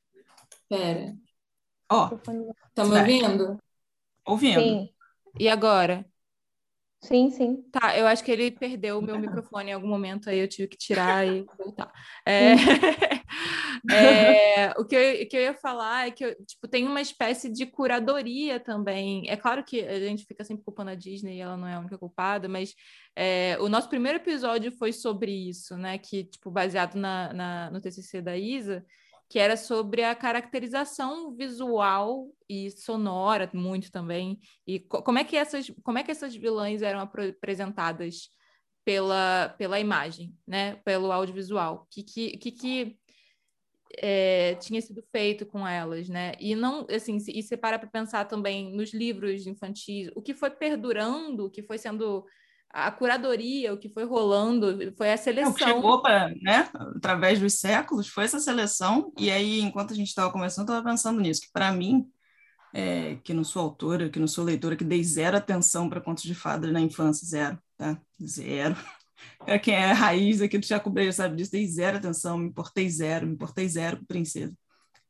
Pera. 0.68 1.16
Ó. 1.90 2.10
Tá 2.74 2.84
me 2.84 2.98
ouvindo? 2.98 3.58
Ouvindo. 4.26 4.60
Sim. 4.60 4.94
E 5.38 5.48
agora? 5.48 6.04
Sim, 7.02 7.30
sim. 7.30 7.62
Tá, 7.72 7.96
eu 7.96 8.06
acho 8.06 8.22
que 8.22 8.30
ele 8.30 8.50
perdeu 8.50 8.98
o 8.98 9.02
meu 9.02 9.18
microfone 9.18 9.70
em 9.70 9.72
algum 9.72 9.88
momento, 9.88 10.28
aí 10.28 10.38
eu 10.38 10.46
tive 10.46 10.68
que 10.68 10.76
tirar 10.76 11.26
e 11.26 11.46
voltar. 11.58 11.90
É, 12.26 12.52
é, 13.90 14.74
o, 14.78 14.84
que 14.84 14.94
eu, 14.94 15.28
que 15.28 15.36
eu 15.36 15.40
ia 15.40 15.54
falar 15.54 16.08
é 16.08 16.10
que 16.10 16.24
eu, 16.24 16.34
tipo, 16.44 16.68
tem 16.68 16.86
uma 16.86 17.00
espécie 17.00 17.50
de 17.50 17.64
curadoria 17.64 18.60
também. 18.60 19.28
É 19.30 19.36
claro 19.36 19.64
que 19.64 19.80
a 19.80 19.98
gente 19.98 20.26
fica 20.26 20.44
sempre 20.44 20.62
culpando 20.62 20.90
a 20.90 20.94
Disney 20.94 21.38
e 21.38 21.40
ela 21.40 21.56
não 21.56 21.66
é 21.66 21.74
a 21.74 21.80
única 21.80 21.96
culpada, 21.96 22.48
mas 22.48 22.74
é, 23.16 23.56
o 23.60 23.68
nosso 23.68 23.88
primeiro 23.88 24.18
episódio 24.18 24.70
foi 24.70 24.92
sobre 24.92 25.32
isso, 25.32 25.78
né? 25.78 25.96
Que, 25.96 26.24
tipo, 26.24 26.50
baseado 26.50 26.96
na, 26.96 27.32
na 27.32 27.70
no 27.70 27.80
TCC 27.80 28.20
da 28.20 28.36
Isa, 28.36 28.84
que 29.30 29.38
era 29.38 29.56
sobre 29.56 30.02
a 30.02 30.12
caracterização 30.12 31.32
visual 31.36 32.34
e 32.48 32.68
sonora 32.72 33.48
muito 33.54 33.92
também. 33.92 34.40
E 34.66 34.80
co 34.80 35.04
como 35.04 35.20
é 35.20 35.24
que 35.24 35.36
essas 35.36 35.70
como 35.84 35.98
é 35.98 36.02
que 36.02 36.10
essas 36.10 36.34
vilãs 36.34 36.82
eram 36.82 36.98
apresentadas 36.98 38.28
pela 38.84 39.54
pela 39.56 39.78
imagem 39.78 40.34
né? 40.44 40.74
Pelo 40.84 41.12
audiovisual. 41.12 41.86
Que 41.92 42.02
que 42.02 42.38
que, 42.38 42.50
que 42.50 42.98
é, 43.98 44.56
tinha 44.56 44.82
sido 44.82 45.00
feito 45.12 45.46
com 45.46 45.66
elas 45.66 46.08
né? 46.08 46.32
E 46.40 46.56
não 46.56 46.84
assim 46.90 47.18
e 47.28 47.40
você 47.40 47.56
para 47.56 47.78
para 47.78 47.88
pensar 47.88 48.24
também 48.24 48.74
nos 48.74 48.92
livros 48.92 49.46
infantis 49.46 50.10
o 50.16 50.22
que 50.22 50.34
foi 50.34 50.50
perdurando 50.50 51.46
o 51.46 51.50
que 51.50 51.62
foi 51.62 51.78
sendo 51.78 52.26
a 52.72 52.90
curadoria, 52.90 53.74
o 53.74 53.78
que 53.78 53.88
foi 53.88 54.04
rolando, 54.04 54.94
foi 54.96 55.12
a 55.12 55.16
seleção. 55.16 55.50
É, 55.50 55.52
o 55.52 55.54
que 55.54 55.64
chegou 55.64 56.00
para, 56.00 56.28
né, 56.40 56.68
através 56.96 57.40
dos 57.40 57.54
séculos, 57.54 58.08
foi 58.08 58.24
essa 58.24 58.38
seleção. 58.38 59.12
E 59.18 59.30
aí, 59.30 59.60
enquanto 59.60 59.92
a 59.92 59.96
gente 59.96 60.08
estava 60.08 60.32
conversando, 60.32 60.68
eu 60.68 60.76
estava 60.76 60.90
pensando 60.90 61.20
nisso, 61.20 61.40
que 61.40 61.52
para 61.52 61.72
mim, 61.72 62.08
é, 62.72 63.16
que 63.24 63.34
não 63.34 63.42
sou 63.42 63.62
autora, 63.62 64.08
que 64.08 64.20
não 64.20 64.28
sou 64.28 64.44
leitora, 64.44 64.76
que 64.76 64.84
dei 64.84 65.02
zero 65.02 65.36
atenção 65.36 65.88
para 65.88 66.00
contos 66.00 66.22
de 66.22 66.34
fadas 66.34 66.72
na 66.72 66.80
infância, 66.80 67.26
zero, 67.26 67.58
tá? 67.76 68.00
Zero. 68.24 68.76
É 69.46 69.58
quem 69.58 69.74
é 69.74 69.92
raiz 69.92 70.40
aqui 70.40 70.56
do 70.56 70.64
Chaco 70.64 70.88
Breja 70.88 71.12
sabe 71.12 71.36
disso, 71.36 71.52
dei 71.52 71.66
zero 71.66 71.98
atenção, 71.98 72.38
me 72.38 72.46
importei 72.46 72.88
zero, 72.88 73.26
me 73.26 73.34
importei 73.34 73.68
zero 73.68 73.98
com 73.98 74.06
princesa. 74.06 74.56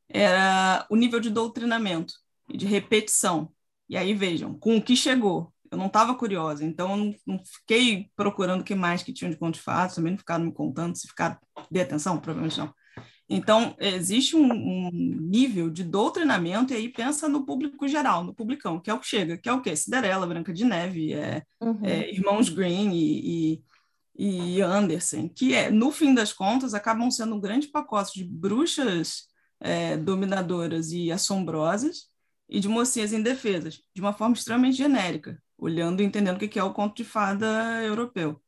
Era 0.09 0.85
o 0.91 0.97
nível 0.97 1.21
de 1.21 1.31
doutrinamento 1.31 2.15
e 2.49 2.57
de 2.57 2.67
repetição. 2.67 3.53
E 3.89 3.97
aí, 3.97 4.13
vejam, 4.13 4.59
com 4.59 4.77
o 4.77 4.83
que 4.83 4.97
chegou. 4.97 5.53
Eu 5.71 5.79
não 5.79 5.87
estava 5.87 6.15
curiosa, 6.15 6.65
então 6.65 6.91
eu 6.91 6.97
não, 6.97 7.15
não, 7.27 7.45
fiquei 7.45 8.11
procurando 8.17 8.63
o 8.63 8.65
que 8.65 8.75
mais 8.75 9.03
que 9.03 9.13
tinham 9.13 9.31
de 9.31 9.37
contos 9.37 9.59
de 9.59 9.65
fadas, 9.65 9.95
também 9.95 10.13
não 10.13 10.19
ficaram 10.19 10.45
me 10.45 10.53
contando, 10.53 10.97
se 10.97 11.07
ficaram, 11.07 11.39
de 11.71 11.81
atenção, 11.81 12.19
provavelmente 12.19 12.59
não. 12.59 12.75
Então, 13.33 13.77
existe 13.79 14.35
um, 14.35 14.53
um, 14.53 14.91
nível 14.91 15.71
de 15.71 15.85
doutrinamento, 15.85 16.73
e 16.73 16.77
aí 16.77 16.89
pensa 16.89 17.29
no 17.29 17.47
público 17.47 17.87
geral, 17.87 18.25
no 18.25 18.35
publicão, 18.35 18.81
que 18.81 18.91
é 18.91 18.95
o 18.95 18.99
que 18.99 19.07
chega, 19.07 19.39
que 19.39 19.49
é 19.49 19.53
o 19.53 19.63
quê? 19.63 19.77
Cinderela, 19.77 20.27
Branca 20.27 20.53
de 20.53 20.65
Neve, 20.65 21.13
é, 21.13 21.45
uhum. 21.61 21.79
é 21.85 22.13
Irmãos 22.13 22.49
Green 22.49 22.91
e, 22.91 23.63
e, 24.19 24.57
e, 24.57 24.61
Anderson, 24.61 25.29
que, 25.29 25.55
é, 25.55 25.71
no 25.71 25.93
fim 25.93 26.13
das 26.13 26.33
contas, 26.33 26.75
acabam 26.75 27.09
sendo 27.09 27.37
um 27.37 27.41
grande 27.41 27.69
pacote 27.69 28.19
de 28.19 28.25
bruxas 28.25 29.29
é, 29.61 29.97
dominadoras 29.97 30.91
e 30.91 31.13
assombrosas 31.13 32.09
e 32.49 32.59
de 32.59 32.67
mocinhas 32.67 33.13
indefesas, 33.13 33.81
de 33.95 34.01
uma 34.01 34.13
forma 34.13 34.35
extremamente 34.35 34.77
genérica, 34.77 35.41
olhando 35.61 36.03
e 36.03 36.05
entendendo 36.05 36.37
o 36.37 36.49
que 36.49 36.59
é 36.59 36.65
o 36.65 36.73
conto 36.73 36.97
de 36.97 37.05
fada 37.05 37.47
europeu. 37.85 38.41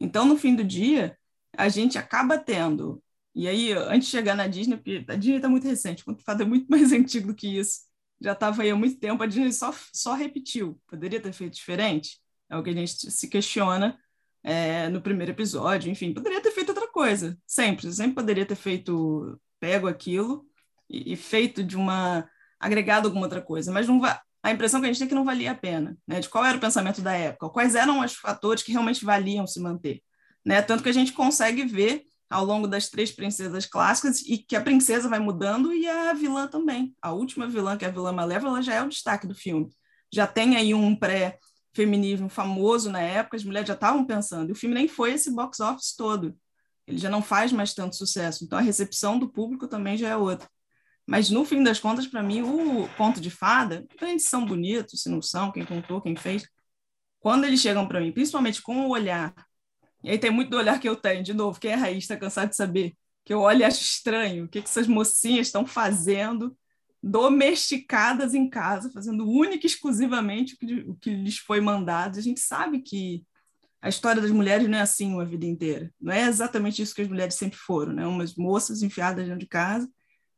Então, 0.00 0.24
no 0.26 0.36
fim 0.36 0.54
do 0.54 0.64
dia, 0.64 1.18
a 1.56 1.68
gente 1.68 1.98
acaba 1.98 2.38
tendo 2.38 3.02
e 3.34 3.48
aí, 3.48 3.72
antes 3.72 4.08
de 4.08 4.16
chegar 4.16 4.34
na 4.34 4.46
Disney, 4.46 4.76
porque 4.76 5.04
a 5.08 5.14
Disney 5.14 5.36
está 5.36 5.48
muito 5.48 5.66
recente, 5.66 6.02
o 6.06 6.16
fato 6.18 6.42
é 6.42 6.44
muito 6.44 6.66
mais 6.70 6.92
antigo 6.92 7.28
do 7.28 7.34
que 7.34 7.58
isso. 7.58 7.80
Já 8.20 8.32
estava 8.32 8.62
aí 8.62 8.70
há 8.70 8.76
muito 8.76 8.98
tempo, 8.98 9.22
a 9.22 9.26
Disney 9.26 9.52
só, 9.52 9.74
só 9.92 10.14
repetiu. 10.14 10.80
Poderia 10.86 11.20
ter 11.20 11.32
feito 11.32 11.54
diferente? 11.54 12.20
É 12.48 12.56
o 12.56 12.62
que 12.62 12.70
a 12.70 12.74
gente 12.74 13.10
se 13.10 13.28
questiona 13.28 13.98
é, 14.42 14.88
no 14.88 15.00
primeiro 15.00 15.32
episódio. 15.32 15.90
Enfim, 15.90 16.12
poderia 16.12 16.40
ter 16.42 16.50
feito 16.50 16.70
outra 16.70 16.88
coisa. 16.88 17.38
Sempre. 17.46 17.90
Sempre 17.92 18.14
poderia 18.14 18.44
ter 18.44 18.56
feito, 18.56 19.40
pego 19.58 19.88
aquilo 19.88 20.44
e, 20.88 21.12
e 21.14 21.16
feito 21.16 21.62
de 21.64 21.76
uma. 21.76 22.28
agregado 22.58 23.08
alguma 23.08 23.26
outra 23.26 23.40
coisa. 23.40 23.72
Mas 23.72 23.88
não 23.88 24.00
vai. 24.00 24.18
A 24.42 24.50
impressão 24.50 24.80
que 24.80 24.86
a 24.86 24.88
gente 24.88 24.98
tem 24.98 25.06
é 25.06 25.08
que 25.08 25.14
não 25.14 25.24
valia 25.24 25.52
a 25.52 25.54
pena, 25.54 25.96
né? 26.06 26.20
De 26.20 26.28
qual 26.28 26.44
era 26.44 26.56
o 26.56 26.60
pensamento 26.60 27.02
da 27.02 27.12
época, 27.12 27.50
quais 27.50 27.74
eram 27.74 28.00
os 28.00 28.14
fatores 28.14 28.62
que 28.62 28.72
realmente 28.72 29.04
valiam 29.04 29.46
se 29.46 29.60
manter, 29.60 30.02
né? 30.44 30.62
Tanto 30.62 30.82
que 30.82 30.88
a 30.88 30.94
gente 30.94 31.12
consegue 31.12 31.64
ver 31.64 32.04
ao 32.30 32.44
longo 32.44 32.68
das 32.68 32.88
três 32.88 33.10
princesas 33.10 33.66
clássicas 33.66 34.22
e 34.22 34.38
que 34.38 34.54
a 34.54 34.60
princesa 34.60 35.08
vai 35.08 35.18
mudando 35.18 35.72
e 35.74 35.86
a 35.88 36.12
vilã 36.12 36.46
também. 36.46 36.94
A 37.02 37.12
última 37.12 37.48
vilã, 37.48 37.76
que 37.76 37.84
é 37.84 37.88
a 37.88 37.90
vilã 37.90 38.12
Malévola, 38.12 38.62
já 38.62 38.74
é 38.74 38.82
o 38.82 38.88
destaque 38.88 39.26
do 39.26 39.34
filme. 39.34 39.68
Já 40.12 40.26
tem 40.26 40.56
aí 40.56 40.72
um 40.72 40.94
pré-feminismo 40.94 42.28
famoso 42.28 42.90
na 42.90 43.00
época, 43.00 43.36
as 43.36 43.44
mulheres 43.44 43.66
já 43.66 43.74
estavam 43.74 44.06
pensando. 44.06 44.48
E 44.48 44.52
o 44.52 44.54
filme 44.54 44.74
nem 44.74 44.86
foi 44.86 45.12
esse 45.14 45.30
box 45.30 45.60
office 45.60 45.94
todo. 45.96 46.36
Ele 46.86 46.98
já 46.98 47.10
não 47.10 47.20
faz 47.20 47.52
mais 47.52 47.74
tanto 47.74 47.96
sucesso. 47.96 48.44
Então 48.44 48.58
a 48.58 48.62
recepção 48.62 49.18
do 49.18 49.28
público 49.28 49.66
também 49.66 49.96
já 49.96 50.08
é 50.08 50.16
outra. 50.16 50.48
Mas 51.10 51.28
no 51.28 51.44
fim 51.44 51.62
das 51.62 51.80
contas, 51.80 52.06
para 52.06 52.22
mim, 52.22 52.42
o 52.42 52.88
conto 52.96 53.20
de 53.20 53.30
fada, 53.30 53.84
eles 54.00 54.24
são 54.24 54.46
bonitos, 54.46 55.02
se 55.02 55.08
não 55.08 55.20
são, 55.20 55.50
quem 55.50 55.64
contou, 55.64 56.00
quem 56.00 56.14
fez. 56.16 56.48
Quando 57.18 57.44
eles 57.44 57.60
chegam 57.60 57.86
para 57.86 58.00
mim, 58.00 58.12
principalmente 58.12 58.62
com 58.62 58.86
o 58.86 58.90
olhar 58.90 59.34
e 60.02 60.10
aí 60.10 60.18
tem 60.18 60.30
muito 60.30 60.50
do 60.50 60.56
olhar 60.56 60.80
que 60.80 60.88
eu 60.88 60.96
tenho. 60.96 61.22
De 61.22 61.34
novo, 61.34 61.60
quem 61.60 61.72
é 61.72 61.74
raiz 61.74 62.04
está 62.04 62.16
cansado 62.16 62.50
de 62.50 62.56
saber. 62.56 62.96
Que 63.24 63.34
eu 63.34 63.40
olho 63.40 63.60
e 63.60 63.64
acho 63.64 63.82
estranho. 63.82 64.44
O 64.44 64.48
que, 64.48 64.62
que 64.62 64.68
essas 64.68 64.86
mocinhas 64.86 65.46
estão 65.46 65.66
fazendo 65.66 66.56
domesticadas 67.02 68.34
em 68.34 68.48
casa, 68.48 68.90
fazendo 68.92 69.28
única 69.28 69.66
e 69.66 69.70
exclusivamente 69.70 70.54
o 70.54 70.58
que, 70.58 70.74
o 70.90 70.94
que 70.96 71.10
lhes 71.10 71.38
foi 71.38 71.60
mandado. 71.60 72.18
A 72.18 72.22
gente 72.22 72.40
sabe 72.40 72.80
que 72.80 73.24
a 73.80 73.88
história 73.88 74.20
das 74.20 74.30
mulheres 74.30 74.68
não 74.68 74.78
é 74.78 74.82
assim 74.82 75.12
uma 75.12 75.24
vida 75.24 75.46
inteira. 75.46 75.92
Não 76.00 76.12
é 76.12 76.22
exatamente 76.22 76.82
isso 76.82 76.94
que 76.94 77.02
as 77.02 77.08
mulheres 77.08 77.34
sempre 77.34 77.58
foram, 77.58 77.92
né? 77.92 78.06
Umas 78.06 78.34
moças 78.34 78.82
enfiadas 78.82 79.24
dentro 79.24 79.40
de 79.40 79.46
casa, 79.46 79.90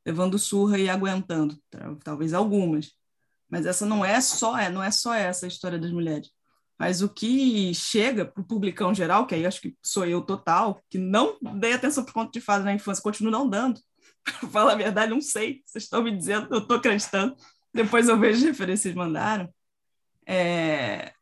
levando 0.04 0.38
surra 0.38 0.78
e 0.78 0.88
aguentando, 0.88 1.56
talvez 2.02 2.34
algumas. 2.34 2.90
Mas 3.48 3.66
essa 3.66 3.84
não 3.84 4.04
é 4.04 4.20
só, 4.20 4.58
é, 4.58 4.70
não 4.70 4.82
é 4.82 4.90
só 4.90 5.14
essa 5.14 5.46
a 5.46 5.48
história 5.48 5.78
das 5.78 5.92
mulheres. 5.92 6.30
Mas 6.78 7.02
o 7.02 7.08
que 7.08 7.72
chega 7.74 8.24
para 8.24 8.40
o 8.40 8.46
publicão 8.46 8.92
geral, 8.94 9.26
que 9.26 9.34
aí 9.34 9.46
acho 9.46 9.60
que 9.60 9.76
sou 9.82 10.04
eu 10.04 10.20
total, 10.22 10.82
que 10.90 10.98
não 10.98 11.38
dei 11.60 11.74
atenção 11.74 12.02
para 12.04 12.12
conto 12.12 12.32
de 12.32 12.40
fada 12.40 12.64
na 12.64 12.74
infância, 12.74 13.02
continuo 13.02 13.30
não 13.30 13.48
dando. 13.48 13.80
Para 14.24 14.48
falar 14.48 14.72
a 14.72 14.76
verdade, 14.76 15.10
não 15.10 15.20
sei. 15.20 15.62
Vocês 15.64 15.84
estão 15.84 16.02
me 16.02 16.16
dizendo, 16.16 16.48
eu 16.50 16.58
estou 16.58 16.76
acreditando. 16.76 17.36
Depois 17.74 18.08
eu 18.08 18.18
vejo 18.18 18.38
as 18.38 18.44
referências 18.44 18.94
mandaram. 18.94 19.52
É... 20.26 21.12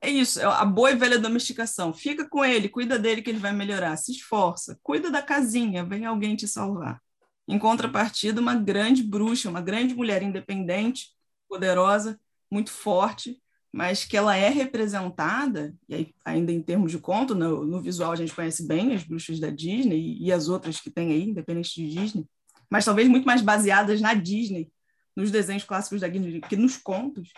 é 0.00 0.10
isso, 0.10 0.40
é 0.40 0.44
a 0.44 0.64
boa 0.64 0.90
e 0.92 0.96
velha 0.96 1.18
domesticação. 1.18 1.92
Fica 1.92 2.28
com 2.28 2.44
ele, 2.44 2.68
cuida 2.68 2.98
dele 2.98 3.22
que 3.22 3.30
ele 3.30 3.38
vai 3.38 3.52
melhorar. 3.52 3.96
Se 3.96 4.12
esforça, 4.12 4.78
cuida 4.82 5.10
da 5.10 5.22
casinha, 5.22 5.84
vem 5.84 6.04
alguém 6.06 6.36
te 6.36 6.46
salvar. 6.46 7.00
Em 7.46 7.58
contrapartida, 7.58 8.40
uma 8.40 8.54
grande 8.54 9.02
bruxa, 9.02 9.50
uma 9.50 9.60
grande 9.60 9.94
mulher 9.94 10.22
independente, 10.22 11.10
poderosa, 11.48 12.18
muito 12.50 12.70
forte, 12.70 13.40
mas 13.72 14.04
que 14.04 14.16
ela 14.16 14.36
é 14.36 14.48
representada, 14.48 15.74
e 15.88 15.94
aí, 15.94 16.14
ainda 16.24 16.52
em 16.52 16.62
termos 16.62 16.92
de 16.92 16.98
conto, 16.98 17.34
no, 17.34 17.66
no, 17.66 17.82
visual 17.82 18.12
a 18.12 18.16
gente 18.16 18.32
conhece 18.32 18.66
bem 18.66 18.94
as 18.94 19.02
bruxas 19.02 19.40
da 19.40 19.50
Disney 19.50 19.98
e, 19.98 20.26
e 20.26 20.32
as 20.32 20.48
outras 20.48 20.80
que 20.80 20.90
tem 20.90 21.12
aí, 21.12 21.24
independente 21.24 21.74
de 21.74 21.90
Disney, 21.90 22.24
mas 22.70 22.84
talvez 22.84 23.08
muito 23.08 23.26
mais 23.26 23.42
baseadas 23.42 24.00
na 24.00 24.14
Disney, 24.14 24.70
nos 25.16 25.30
desenhos 25.30 25.64
clássicos 25.64 26.00
da 26.00 26.08
Disney, 26.08 26.40
que 26.40 26.56
nos 26.56 26.76
contos, 26.76 27.30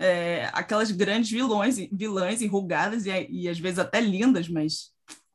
é, 0.00 0.50
aquelas 0.52 0.90
grandes 0.90 1.30
vilões, 1.30 1.76
vilãs 1.92 2.42
enrugadas 2.42 3.06
e, 3.06 3.10
e 3.30 3.48
às 3.48 3.58
vezes 3.58 3.78
até 3.78 4.00
lindas, 4.00 4.48
mas 4.48 4.92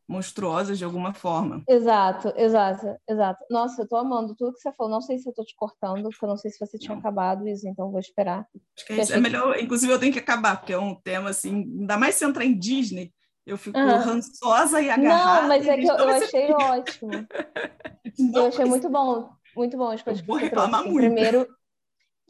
monstruosas 0.08 0.78
de 0.78 0.86
alguma 0.86 1.14
forma. 1.14 1.64
Exato, 1.68 2.34
exato, 2.36 2.96
exato. 3.10 3.46
Nossa, 3.50 3.82
eu 3.82 3.88
tô 3.88 3.96
amando 3.96 4.36
tudo 4.36 4.54
que 4.54 4.60
você 4.60 4.72
falou. 4.74 4.92
Não 4.92 5.02
sei 5.02 5.18
se 5.18 5.28
eu 5.28 5.34
tô 5.34 5.44
te 5.44 5.56
cortando, 5.56 6.10
porque 6.10 6.26
eu 6.26 6.30
não 6.30 6.38
sei 6.38 6.52
se 6.52 6.60
você 6.60 6.78
tinha 6.78 6.94
não. 6.94 7.00
acabado 7.00 7.48
isso, 7.48 7.68
então 7.68 7.92
vou 7.92 8.00
esperar. 8.00 8.46
Acho 8.78 8.86
que 8.86 8.94
é, 8.94 9.02
isso. 9.02 9.14
é 9.14 9.20
melhor, 9.20 9.56
que... 9.56 9.64
inclusive 9.64 9.92
eu 9.92 10.00
tenho 10.00 10.14
que 10.14 10.20
acabar, 10.20 10.58
porque 10.58 10.74
é 10.74 10.78
um 10.78 10.96
tema 10.96 11.30
assim, 11.30 11.64
ainda 11.80 11.98
mais 11.98 12.16
se 12.16 12.26
entrar 12.26 12.46
em 12.46 12.58
Disney, 12.58 13.14
eu 13.46 13.58
fico 13.58 13.78
uhum. 13.78 13.98
rançosa 13.98 14.82
e 14.82 14.90
agarrada. 14.90 15.42
Não, 15.42 15.48
mas 15.48 15.68
é 15.68 15.78
que 15.78 15.88
eu, 15.88 15.96
eu 15.96 16.10
achei 16.10 16.52
ótimo. 16.52 17.12
eu 18.36 18.46
achei 18.48 18.66
muito 18.66 18.90
bom, 18.90 19.30
muito 19.56 19.78
bom 19.78 19.90
as 19.90 20.02
coisas 20.02 20.22
eu 20.22 20.28
vou 20.28 20.38
reclamar 20.38 20.82
assim, 20.82 20.92
muito. 20.92 21.06
Primeiro, 21.06 21.48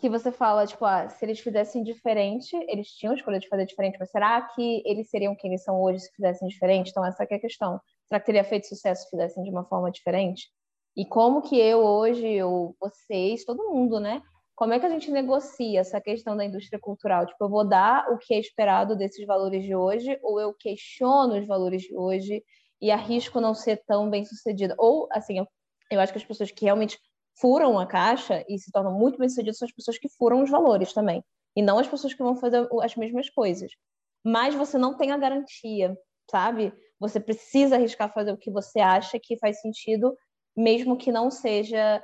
que 0.04 0.10
você 0.10 0.34
fala, 0.34 0.68
tipo, 0.68 0.84
ah, 0.84 1.08
se 1.08 1.24
eles 1.24 1.40
fizessem 1.40 1.82
diferente, 1.82 2.54
eles 2.68 2.90
tinham 2.90 3.14
escolha 3.14 3.40
de 3.40 3.48
fazer 3.48 3.66
diferente, 3.66 3.96
mas 3.98 4.12
será 4.12 4.42
que 4.42 4.84
eles 4.86 5.10
seriam 5.10 5.34
quem 5.34 5.52
eles 5.52 5.64
são 5.64 5.82
hoje 5.82 6.02
se 6.02 6.12
fizessem 6.14 6.46
diferente? 6.50 6.90
Então, 6.90 7.06
essa 7.06 7.24
é 7.24 7.36
a 7.36 7.40
questão. 7.40 7.80
Será 8.06 8.20
que 8.20 8.26
teria 8.26 8.44
feito 8.44 8.68
sucesso 8.68 9.04
se 9.04 9.10
fizessem 9.10 9.42
de 9.46 9.50
uma 9.50 9.64
forma 9.64 9.90
diferente? 9.90 10.50
E 10.94 11.06
como 11.06 11.42
que 11.42 11.58
eu 11.58 11.80
hoje, 11.80 12.44
ou 12.44 12.76
vocês, 12.82 13.46
todo 13.46 13.70
mundo, 13.70 13.98
né? 13.98 14.22
Como 14.56 14.74
é 14.74 14.80
que 14.80 14.86
a 14.86 14.90
gente 14.90 15.10
negocia 15.10 15.80
essa 15.80 16.02
questão 16.02 16.36
da 16.36 16.44
indústria 16.44 16.78
cultural? 16.78 17.26
Tipo, 17.26 17.46
eu 17.46 17.50
vou 17.50 17.66
dar 17.66 18.06
o 18.12 18.18
que 18.18 18.34
é 18.34 18.40
esperado 18.40 18.98
desses 18.98 19.26
valores 19.26 19.64
de 19.64 19.74
hoje, 19.74 20.20
ou 20.22 20.38
eu 20.38 20.54
questiono 20.54 21.40
os 21.40 21.48
valores 21.48 21.82
de 21.82 21.96
hoje 21.96 22.44
e 22.82 22.92
arrisco 22.92 23.40
não 23.40 23.54
ser 23.54 23.82
tão 23.88 24.10
bem 24.10 24.26
sucedida? 24.26 24.76
Ou, 24.78 25.08
assim, 25.14 25.38
eu, 25.38 25.48
eu 25.90 26.02
acho 26.02 26.12
que 26.12 26.20
as 26.20 26.26
pessoas 26.26 26.52
que 26.52 26.66
realmente 26.66 27.00
furam 27.40 27.80
a 27.80 27.86
caixa 27.86 28.44
e 28.48 28.58
se 28.60 28.72
tornam 28.72 28.94
muito 28.94 29.18
bem-sucedidas 29.18 29.58
são 29.58 29.66
as 29.68 29.74
pessoas 29.74 29.98
que 29.98 30.10
furam 30.10 30.44
os 30.44 30.50
valores 30.50 30.94
também, 30.94 31.24
e 31.56 31.62
não 31.62 31.80
as 31.80 31.88
pessoas 31.88 32.14
que 32.14 32.24
vão 32.24 32.36
fazer 32.36 32.68
as 32.82 32.96
mesmas 32.96 33.30
coisas. 33.30 33.72
Mas 34.26 34.56
você 34.56 34.78
não 34.78 34.96
tem 34.96 35.12
a 35.12 35.18
garantia, 35.18 35.98
sabe? 36.30 36.74
Você 37.00 37.20
precisa 37.20 37.76
arriscar 37.76 38.14
fazer 38.14 38.32
o 38.32 38.38
que 38.38 38.52
você 38.52 38.80
acha 38.80 39.20
que 39.22 39.38
faz 39.38 39.60
sentido, 39.62 40.16
mesmo 40.56 40.98
que 40.98 41.12
não 41.12 41.30
seja, 41.30 42.02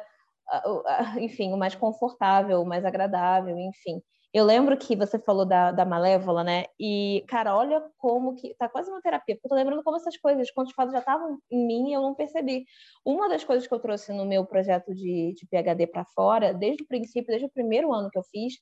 enfim, 1.19 1.53
o 1.53 1.57
mais 1.57 1.75
confortável, 1.75 2.61
o 2.61 2.65
mais 2.65 2.83
agradável, 2.83 3.57
enfim. 3.57 4.01
Eu 4.31 4.45
lembro 4.45 4.77
que 4.77 4.95
você 4.95 5.17
falou 5.17 5.43
da, 5.43 5.71
da 5.71 5.83
Malévola, 5.83 6.43
né? 6.43 6.65
E, 6.79 7.23
cara, 7.27 7.55
olha 7.55 7.81
como 7.97 8.35
que. 8.35 8.53
Tá 8.55 8.69
quase 8.69 8.89
uma 8.91 9.01
terapia, 9.01 9.35
porque 9.35 9.47
eu 9.47 9.49
tô 9.49 9.55
lembrando 9.55 9.83
como 9.83 9.97
essas 9.97 10.17
coisas, 10.17 10.51
quando 10.51 10.73
fatos 10.73 10.93
já 10.93 10.99
estavam 10.99 11.39
em 11.49 11.65
mim 11.65 11.89
e 11.89 11.93
eu 11.93 12.01
não 12.01 12.13
percebi. 12.13 12.65
Uma 13.03 13.27
das 13.27 13.43
coisas 13.43 13.67
que 13.67 13.73
eu 13.73 13.79
trouxe 13.79 14.13
no 14.13 14.25
meu 14.25 14.45
projeto 14.45 14.93
de, 14.93 15.33
de 15.33 15.47
PHD 15.47 15.87
para 15.87 16.05
fora, 16.13 16.53
desde 16.53 16.83
o 16.83 16.87
princípio, 16.87 17.27
desde 17.27 17.47
o 17.47 17.51
primeiro 17.51 17.91
ano 17.91 18.09
que 18.11 18.19
eu 18.19 18.23
fiz, 18.23 18.53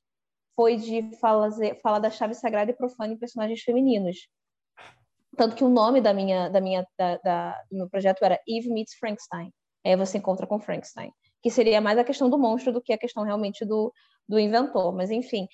foi 0.55 0.78
de 0.78 1.11
falar, 1.20 1.49
falar 1.84 1.99
da 1.99 2.09
chave 2.09 2.34
sagrada 2.34 2.72
e 2.72 2.76
profana 2.76 3.13
em 3.13 3.18
personagens 3.18 3.61
femininos. 3.61 4.18
Tanto 5.36 5.55
que 5.55 5.63
o 5.65 5.70
nome 5.70 5.99
da 5.99 6.13
minha, 6.13 6.49
da 6.49 6.61
minha, 6.61 6.88
da, 6.97 7.18
da, 7.18 7.61
do 7.70 7.78
meu 7.78 7.89
projeto 7.89 8.24
era 8.24 8.39
Eve 8.47 8.70
Meets 8.70 8.95
Frankenstein. 8.95 9.51
Aí 9.86 9.95
você 9.97 10.18
encontra 10.18 10.47
com 10.47 10.59
Frankenstein. 10.59 11.11
Que 11.43 11.51
seria 11.51 11.82
mais 11.82 11.99
a 11.99 12.03
questão 12.03 12.30
do 12.30 12.38
monstro 12.38 12.74
do 12.74 12.82
que 12.82 12.91
a 12.91 12.97
questão 12.97 13.24
realmente 13.24 13.63
do, 13.65 13.93
do 14.28 14.39
inventor, 14.39 14.93
mas 14.95 15.11
enfim. 15.11 15.47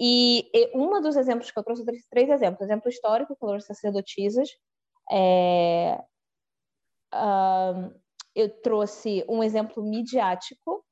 E, 0.00 0.48
e 0.54 0.70
um 0.76 1.00
dos 1.00 1.16
exemplos 1.16 1.50
que 1.50 1.58
eu 1.58 1.64
trouxe, 1.64 1.82
eu 1.82 1.86
trouxe 1.86 2.08
três 2.10 2.28
exemplos. 2.30 2.62
Exemplo 2.62 2.88
histórico, 2.88 3.36
foram 3.38 3.60
sacerdotisas. 3.60 4.48
É, 5.10 6.00
uh, 7.14 7.94
eu 8.34 8.48
trouxe 8.62 9.24
um 9.28 9.42
exemplo 9.42 9.82
midiático, 9.82 10.84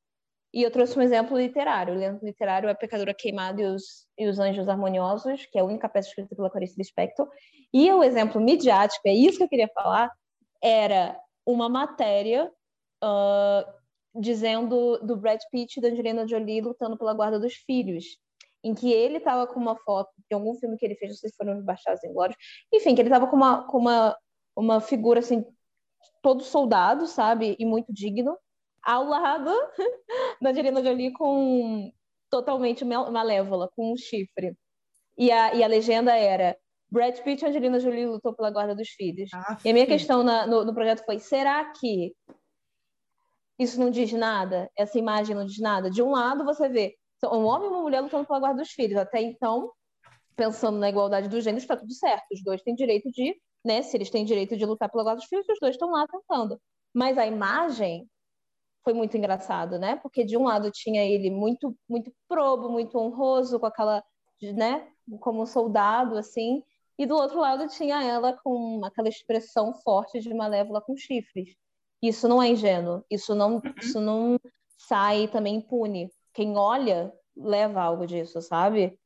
E 0.52 0.62
eu 0.62 0.70
trouxe 0.70 0.98
um 0.98 1.02
exemplo 1.02 1.36
literário. 1.38 1.94
O 1.94 1.96
exemplo 1.98 2.26
literário 2.26 2.68
é 2.68 2.74
Pecadora 2.74 3.12
Queimada 3.14 3.60
e 3.60 3.66
os, 3.66 4.06
e 4.18 4.26
os 4.26 4.38
Anjos 4.38 4.68
Harmoniosos, 4.68 5.44
que 5.46 5.58
é 5.58 5.60
a 5.60 5.64
única 5.64 5.88
peça 5.88 6.08
escrita 6.08 6.34
pela 6.34 6.50
Clarice 6.50 6.78
Lispector. 6.78 7.28
E 7.72 7.92
o 7.92 8.02
exemplo 8.02 8.40
midiático, 8.40 9.06
é 9.06 9.12
isso 9.12 9.38
que 9.38 9.44
eu 9.44 9.48
queria 9.48 9.68
falar, 9.74 10.10
era 10.62 11.18
uma 11.44 11.68
matéria 11.68 12.50
uh, 13.04 13.72
dizendo 14.20 14.98
do 14.98 15.16
Brad 15.16 15.40
Pitt 15.50 15.78
e 15.78 15.82
da 15.82 15.88
Angelina 15.88 16.26
Jolie 16.26 16.60
lutando 16.60 16.96
pela 16.96 17.14
guarda 17.14 17.38
dos 17.38 17.54
filhos, 17.54 18.04
em 18.62 18.74
que 18.74 18.92
ele 18.92 19.18
estava 19.18 19.46
com 19.46 19.60
uma 19.60 19.76
foto 19.76 20.10
de 20.28 20.34
algum 20.34 20.54
filme 20.54 20.76
que 20.76 20.84
ele 20.84 20.96
fez, 20.96 21.12
não 21.12 21.18
sei 21.18 21.30
se 21.30 21.36
foram 21.36 21.62
Baixados 21.62 22.02
em 22.02 22.12
Glórias, 22.12 22.36
enfim, 22.72 22.94
que 22.94 23.00
ele 23.00 23.08
estava 23.08 23.26
com 23.26 23.36
uma, 23.36 23.66
com 23.66 23.78
uma, 23.78 24.16
uma 24.56 24.80
figura 24.80 25.20
assim, 25.20 25.44
todo 26.22 26.42
soldado, 26.42 27.06
sabe, 27.06 27.56
e 27.58 27.64
muito 27.64 27.92
digno, 27.92 28.36
ao 28.82 29.04
lado 29.04 29.50
da 30.40 30.50
Angelina 30.50 30.82
Jolie 30.82 31.12
com 31.12 31.92
totalmente 32.30 32.84
malévola, 32.84 33.70
com 33.74 33.92
um 33.92 33.96
chifre. 33.96 34.56
E 35.18 35.30
a, 35.30 35.54
e 35.54 35.62
a 35.62 35.66
legenda 35.66 36.14
era 36.14 36.56
Brad 36.90 37.18
Pitt 37.20 37.44
e 37.44 37.48
Angelina 37.48 37.80
Jolie 37.80 38.06
lutou 38.06 38.34
pela 38.34 38.50
guarda 38.50 38.74
dos 38.74 38.88
filhos. 38.90 39.30
Ah, 39.32 39.58
e 39.64 39.70
a 39.70 39.72
minha 39.72 39.86
questão 39.86 40.22
na, 40.22 40.46
no, 40.46 40.64
no 40.64 40.74
projeto 40.74 41.04
foi: 41.04 41.18
será 41.18 41.64
que 41.72 42.14
isso 43.58 43.80
não 43.80 43.90
diz 43.90 44.12
nada? 44.12 44.70
Essa 44.76 44.98
imagem 44.98 45.34
não 45.34 45.46
diz 45.46 45.58
nada? 45.58 45.90
De 45.90 46.02
um 46.02 46.10
lado, 46.10 46.44
você 46.44 46.68
vê 46.68 46.96
um 47.24 47.44
homem 47.44 47.68
e 47.68 47.70
uma 47.70 47.82
mulher 47.82 48.00
lutando 48.00 48.26
pela 48.26 48.40
guarda 48.40 48.60
dos 48.62 48.70
filhos. 48.70 48.98
Até 48.98 49.20
então, 49.20 49.72
pensando 50.36 50.78
na 50.78 50.88
igualdade 50.88 51.28
dos 51.28 51.42
gêneros, 51.42 51.64
está 51.64 51.76
tudo 51.76 51.92
certo. 51.92 52.26
Os 52.32 52.42
dois 52.42 52.62
têm 52.62 52.74
direito 52.74 53.10
de, 53.10 53.34
né? 53.64 53.82
Se 53.82 53.96
eles 53.96 54.10
têm 54.10 54.24
direito 54.24 54.56
de 54.56 54.66
lutar 54.66 54.90
pela 54.90 55.02
guarda 55.02 55.20
dos 55.20 55.28
filhos, 55.28 55.48
os 55.48 55.58
dois 55.60 55.74
estão 55.74 55.90
lá 55.90 56.06
tentando. 56.06 56.60
Mas 56.94 57.18
a 57.18 57.26
imagem 57.26 58.08
foi 58.84 58.92
muito 58.92 59.16
engraçado, 59.16 59.78
né? 59.78 59.96
Porque 59.96 60.24
de 60.24 60.36
um 60.36 60.44
lado 60.44 60.70
tinha 60.70 61.04
ele 61.04 61.30
muito, 61.30 61.76
muito 61.88 62.12
probo, 62.28 62.68
muito 62.68 62.98
honroso, 62.98 63.58
com 63.58 63.66
aquela, 63.66 64.04
né? 64.54 64.86
Como 65.20 65.42
um 65.42 65.46
soldado, 65.46 66.16
assim. 66.18 66.62
E 66.98 67.04
do 67.06 67.14
outro 67.16 67.40
lado 67.40 67.66
tinha 67.68 68.02
ela 68.02 68.32
com 68.42 68.84
aquela 68.84 69.08
expressão 69.08 69.74
forte 69.74 70.20
de 70.20 70.32
malévola 70.32 70.80
com 70.80 70.96
chifres. 70.96 71.56
Isso 72.02 72.28
não 72.28 72.42
é 72.42 72.48
ingênuo, 72.48 73.04
isso 73.10 73.34
não, 73.34 73.56
uhum. 73.56 73.74
isso 73.80 74.00
não 74.00 74.38
sai 74.78 75.28
também 75.28 75.56
impune. 75.56 76.10
Quem 76.34 76.56
olha 76.56 77.12
leva 77.36 77.80
algo 77.82 78.06
disso, 78.06 78.40
sabe? 78.40 78.98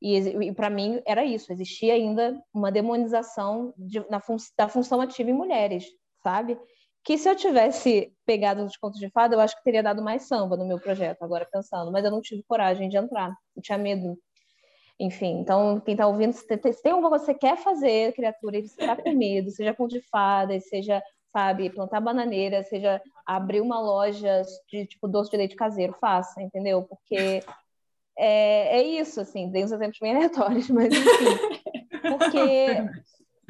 E, 0.00 0.16
e 0.18 0.52
para 0.52 0.68
mim 0.68 1.00
era 1.06 1.24
isso, 1.24 1.52
existia 1.52 1.94
ainda 1.94 2.40
uma 2.52 2.70
demonização 2.70 3.72
de, 3.78 4.04
na 4.10 4.20
fun 4.20 4.36
da 4.56 4.68
função 4.68 5.00
ativa 5.00 5.30
em 5.30 5.34
mulheres, 5.34 5.86
sabe? 6.22 6.58
Que 7.02 7.16
se 7.16 7.28
eu 7.28 7.34
tivesse 7.36 8.12
pegado 8.26 8.62
os 8.64 8.76
contos 8.76 9.00
de 9.00 9.08
fada, 9.10 9.34
eu 9.34 9.40
acho 9.40 9.56
que 9.56 9.64
teria 9.64 9.82
dado 9.82 10.02
mais 10.02 10.24
samba 10.28 10.56
no 10.56 10.66
meu 10.66 10.78
projeto, 10.78 11.22
agora 11.22 11.48
pensando, 11.50 11.90
mas 11.90 12.04
eu 12.04 12.10
não 12.10 12.20
tive 12.20 12.42
coragem 12.42 12.88
de 12.88 12.96
entrar, 12.96 13.34
eu 13.56 13.62
tinha 13.62 13.78
medo 13.78 14.18
enfim, 14.98 15.40
então, 15.40 15.78
quem 15.80 15.92
está 15.92 16.06
ouvindo, 16.06 16.32
se 16.32 16.46
tem, 16.56 16.92
alguma 16.92 17.10
coisa 17.10 17.26
que 17.26 17.32
você 17.32 17.38
quer 17.38 17.56
fazer, 17.58 18.14
criatura, 18.14 18.58
e 18.58 18.66
você 18.66 18.80
está 18.80 18.96
com 18.96 19.12
medo, 19.12 19.50
seja 19.50 19.74
com 19.74 19.86
de 19.86 20.00
fadas, 20.00 20.68
seja, 20.68 21.02
sabe, 21.36 21.68
plantar 21.68 22.00
bananeira, 22.00 22.64
seja 22.64 22.98
abrir 23.26 23.60
uma 23.60 23.78
loja 23.78 24.40
de, 24.70 24.86
tipo, 24.86 25.06
doce 25.06 25.30
de 25.30 25.36
leite 25.36 25.54
caseiro, 25.54 25.94
faça, 26.00 26.40
entendeu? 26.40 26.82
Porque 26.82 27.42
é, 28.18 28.78
é 28.78 28.82
isso, 28.82 29.20
assim, 29.20 29.50
dei 29.50 29.62
uns 29.62 29.70
exemplos 29.70 29.98
bem 30.00 30.16
aleatórios, 30.16 30.70
mas 30.70 30.88
enfim, 30.94 31.60
porque 32.18 32.88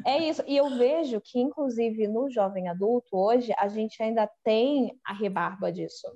é 0.05 0.17
isso. 0.17 0.43
E 0.45 0.57
eu 0.57 0.69
vejo 0.77 1.21
que, 1.23 1.39
inclusive, 1.39 2.09
no 2.09 2.29
jovem 2.29 2.67
adulto, 2.67 3.07
hoje, 3.15 3.53
a 3.57 3.69
gente 3.69 4.03
ainda 4.03 4.29
tem 4.43 4.93
a 5.05 5.13
rebarba 5.13 5.71
disso, 5.71 6.07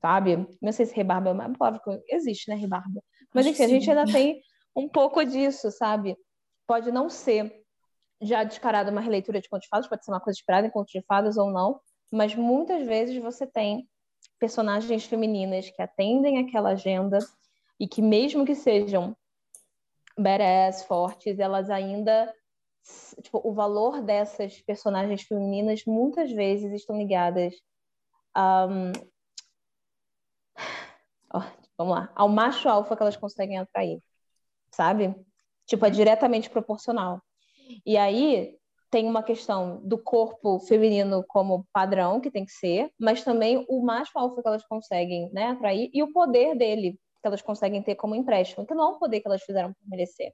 sabe? 0.00 0.48
Não 0.62 0.72
sei 0.72 0.86
se 0.86 0.96
rebarba 0.96 1.28
é 1.28 1.32
uma 1.34 1.52
palavra 1.58 1.78
que 1.84 2.14
existe, 2.14 2.48
né, 2.48 2.56
rebarba. 2.56 3.02
Mas, 3.34 3.44
enfim, 3.44 3.64
a 3.64 3.68
gente 3.68 3.90
ainda 3.90 4.10
tem 4.10 4.40
um 4.74 4.88
pouco 4.88 5.22
disso, 5.26 5.70
sabe? 5.70 6.16
Pode 6.66 6.90
não 6.90 7.10
ser 7.10 7.57
já 8.20 8.44
descarado 8.44 8.90
uma 8.90 9.00
releitura 9.00 9.40
de 9.40 9.48
contos 9.48 9.64
de 9.64 9.68
fadas, 9.68 9.88
pode 9.88 10.04
ser 10.04 10.10
uma 10.10 10.20
coisa 10.20 10.38
esperada 10.38 10.66
em 10.66 10.70
contos 10.70 10.92
de 10.92 11.02
fadas 11.02 11.36
ou 11.36 11.50
não, 11.50 11.80
mas 12.10 12.34
muitas 12.34 12.86
vezes 12.86 13.16
você 13.22 13.46
tem 13.46 13.88
personagens 14.38 15.04
femininas 15.04 15.70
que 15.70 15.82
atendem 15.82 16.38
aquela 16.38 16.70
agenda 16.70 17.18
e 17.78 17.86
que 17.86 18.02
mesmo 18.02 18.44
que 18.44 18.54
sejam 18.54 19.16
badass, 20.16 20.84
fortes, 20.84 21.38
elas 21.38 21.70
ainda 21.70 22.34
tipo, 23.22 23.40
o 23.44 23.52
valor 23.52 24.00
dessas 24.02 24.60
personagens 24.62 25.22
femininas 25.22 25.84
muitas 25.86 26.32
vezes 26.32 26.72
estão 26.72 26.96
ligadas 26.96 27.54
oh, 31.34 31.42
vamos 31.76 31.94
lá, 31.94 32.10
ao 32.14 32.28
macho 32.28 32.68
alfa 32.68 32.96
que 32.96 33.02
elas 33.02 33.16
conseguem 33.16 33.58
atrair 33.58 34.02
sabe? 34.70 35.14
Tipo, 35.66 35.86
é 35.86 35.90
diretamente 35.90 36.48
proporcional. 36.48 37.22
E 37.84 37.96
aí 37.96 38.56
tem 38.90 39.06
uma 39.06 39.22
questão 39.22 39.80
do 39.84 39.98
corpo 39.98 40.58
feminino 40.60 41.24
como 41.28 41.66
padrão, 41.72 42.20
que 42.20 42.30
tem 42.30 42.44
que 42.44 42.52
ser, 42.52 42.90
mas 42.98 43.22
também 43.22 43.64
o 43.68 43.82
macho 43.82 44.18
alfa 44.18 44.40
que 44.40 44.48
elas 44.48 44.64
conseguem 44.66 45.30
né, 45.32 45.48
atrair 45.48 45.90
e 45.92 46.02
o 46.02 46.12
poder 46.12 46.56
dele 46.56 46.98
que 47.20 47.26
elas 47.26 47.42
conseguem 47.42 47.82
ter 47.82 47.96
como 47.96 48.14
empréstimo, 48.14 48.66
que 48.66 48.74
não 48.74 48.84
é 48.84 48.94
um 48.94 48.98
poder 48.98 49.20
que 49.20 49.26
elas 49.26 49.42
fizeram 49.42 49.72
por 49.72 49.88
merecer. 49.88 50.32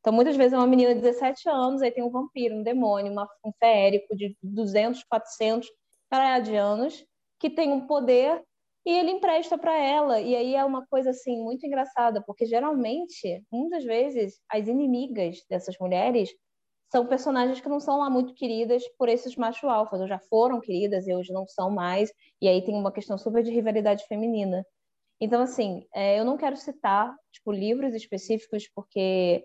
Então, 0.00 0.12
muitas 0.12 0.36
vezes 0.36 0.52
é 0.52 0.58
uma 0.58 0.66
menina 0.66 0.94
de 0.94 1.00
17 1.00 1.48
anos, 1.48 1.80
aí 1.80 1.90
tem 1.90 2.04
um 2.04 2.10
vampiro, 2.10 2.56
um 2.56 2.62
demônio, 2.62 3.10
uma, 3.10 3.26
um 3.44 3.52
feérico 3.58 4.14
de 4.14 4.36
200, 4.42 5.02
400 5.04 5.68
anos, 6.60 7.04
que 7.40 7.48
tem 7.48 7.72
um 7.72 7.86
poder 7.86 8.42
e 8.84 8.90
ele 8.90 9.12
empresta 9.12 9.56
para 9.56 9.76
ela. 9.76 10.20
E 10.20 10.36
aí 10.36 10.54
é 10.54 10.64
uma 10.64 10.86
coisa 10.86 11.10
assim 11.10 11.42
muito 11.42 11.66
engraçada, 11.66 12.22
porque 12.22 12.44
geralmente, 12.44 13.42
muitas 13.50 13.82
vezes, 13.82 14.38
as 14.50 14.68
inimigas 14.68 15.38
dessas 15.48 15.76
mulheres 15.78 16.30
são 16.94 17.04
personagens 17.04 17.60
que 17.60 17.68
não 17.68 17.80
são 17.80 17.98
lá 17.98 18.08
muito 18.08 18.32
queridas 18.34 18.84
por 18.96 19.08
esses 19.08 19.34
macho 19.34 19.68
alfas, 19.68 20.00
ou 20.00 20.06
já 20.06 20.20
foram 20.30 20.60
queridas 20.60 21.08
e 21.08 21.12
hoje 21.12 21.32
não 21.32 21.44
são 21.44 21.68
mais. 21.68 22.08
E 22.40 22.46
aí 22.46 22.62
tem 22.62 22.72
uma 22.72 22.92
questão 22.92 23.18
super 23.18 23.42
de 23.42 23.50
rivalidade 23.50 24.06
feminina. 24.06 24.64
Então, 25.20 25.42
assim, 25.42 25.84
é, 25.92 26.20
eu 26.20 26.24
não 26.24 26.36
quero 26.36 26.56
citar 26.56 27.12
tipo, 27.32 27.50
livros 27.50 27.94
específicos, 27.96 28.68
porque 28.72 29.44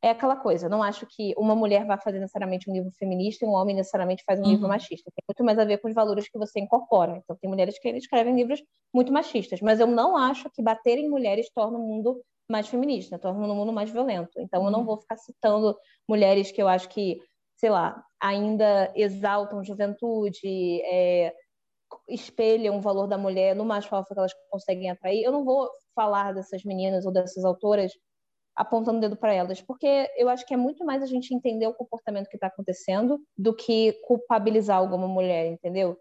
é 0.00 0.10
aquela 0.10 0.36
coisa. 0.36 0.68
Não 0.68 0.84
acho 0.84 1.04
que 1.04 1.34
uma 1.36 1.56
mulher 1.56 1.84
vai 1.84 1.98
fazer 2.00 2.20
necessariamente 2.20 2.70
um 2.70 2.72
livro 2.72 2.92
feminista 2.96 3.44
e 3.44 3.48
um 3.48 3.54
homem 3.54 3.74
necessariamente 3.74 4.22
faz 4.24 4.38
um 4.38 4.44
uhum. 4.44 4.50
livro 4.50 4.68
machista. 4.68 5.10
Tem 5.10 5.24
muito 5.28 5.44
mais 5.44 5.58
a 5.58 5.64
ver 5.64 5.78
com 5.78 5.88
os 5.88 5.94
valores 5.94 6.28
que 6.28 6.38
você 6.38 6.60
incorpora. 6.60 7.16
Então, 7.16 7.36
tem 7.40 7.50
mulheres 7.50 7.76
que 7.76 7.88
escrevem 7.88 8.36
livros 8.36 8.62
muito 8.94 9.12
machistas, 9.12 9.60
mas 9.60 9.80
eu 9.80 9.88
não 9.88 10.16
acho 10.16 10.48
que 10.48 10.62
bater 10.62 10.96
em 10.96 11.10
mulheres 11.10 11.50
torna 11.52 11.76
o 11.76 11.82
mundo 11.82 12.22
mais 12.48 12.68
feminista, 12.68 13.18
torna 13.18 13.46
o 13.46 13.56
mundo 13.56 13.72
mais 13.72 13.90
violento. 13.90 14.38
Então, 14.38 14.60
uhum. 14.60 14.66
eu 14.66 14.72
não 14.72 14.80
uhum. 14.80 14.86
vou 14.86 14.96
ficar 14.98 15.16
citando 15.16 15.76
mulheres 16.08 16.50
que 16.50 16.62
eu 16.62 16.68
acho 16.68 16.88
que, 16.88 17.18
sei 17.56 17.70
lá, 17.70 18.02
ainda 18.20 18.92
exaltam 18.94 19.64
juventude, 19.64 20.82
é, 20.84 21.34
espelham 22.08 22.78
o 22.78 22.80
valor 22.80 23.06
da 23.06 23.18
mulher 23.18 23.54
no 23.54 23.64
macho 23.64 23.94
alfa 23.94 24.14
que 24.14 24.18
elas 24.18 24.34
conseguem 24.50 24.90
atrair. 24.90 25.22
Eu 25.22 25.32
não 25.32 25.44
vou 25.44 25.68
falar 25.94 26.32
dessas 26.32 26.64
meninas 26.64 27.06
ou 27.06 27.12
dessas 27.12 27.44
autoras 27.44 27.92
apontando 28.56 28.98
o 28.98 29.00
dedo 29.00 29.16
para 29.16 29.34
elas, 29.34 29.60
porque 29.60 30.08
eu 30.16 30.28
acho 30.28 30.46
que 30.46 30.54
é 30.54 30.56
muito 30.56 30.84
mais 30.84 31.02
a 31.02 31.06
gente 31.06 31.34
entender 31.34 31.66
o 31.66 31.74
comportamento 31.74 32.28
que 32.28 32.36
está 32.36 32.46
acontecendo 32.46 33.18
do 33.36 33.54
que 33.54 33.92
culpabilizar 34.04 34.78
alguma 34.78 35.08
mulher, 35.08 35.46
entendeu? 35.46 35.96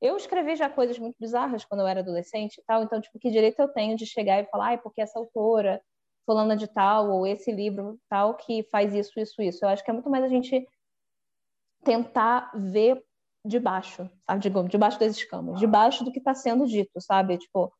Eu 0.00 0.16
escrevi 0.16 0.56
já 0.56 0.68
coisas 0.68 0.98
muito 0.98 1.16
bizarras 1.18 1.64
quando 1.64 1.80
eu 1.80 1.86
era 1.86 2.00
adolescente 2.00 2.58
e 2.58 2.64
tal, 2.64 2.82
então, 2.82 3.00
tipo, 3.00 3.18
que 3.18 3.30
direito 3.30 3.60
eu 3.60 3.68
tenho 3.68 3.96
de 3.96 4.06
chegar 4.06 4.40
e 4.42 4.46
falar, 4.46 4.66
ai, 4.66 4.78
porque 4.78 5.00
essa 5.00 5.18
autora, 5.18 5.80
fulana 6.26 6.56
de 6.56 6.66
tal, 6.66 7.10
ou 7.10 7.26
esse 7.26 7.50
livro 7.52 7.98
tal, 8.08 8.34
que 8.34 8.62
faz 8.70 8.94
isso, 8.94 9.18
isso, 9.18 9.40
isso. 9.42 9.64
Eu 9.64 9.68
acho 9.68 9.84
que 9.84 9.90
é 9.90 9.94
muito 9.94 10.10
mais 10.10 10.24
a 10.24 10.28
gente 10.28 10.66
tentar 11.84 12.50
ver 12.54 13.02
debaixo, 13.44 14.10
sabe? 14.26 14.40
Digamos, 14.40 14.70
debaixo 14.70 14.98
das 14.98 15.16
escamas, 15.16 15.58
debaixo 15.58 16.04
do 16.04 16.10
que 16.12 16.18
está 16.18 16.34
sendo 16.34 16.66
dito, 16.66 17.00
sabe? 17.00 17.38
Tipo, 17.38 17.72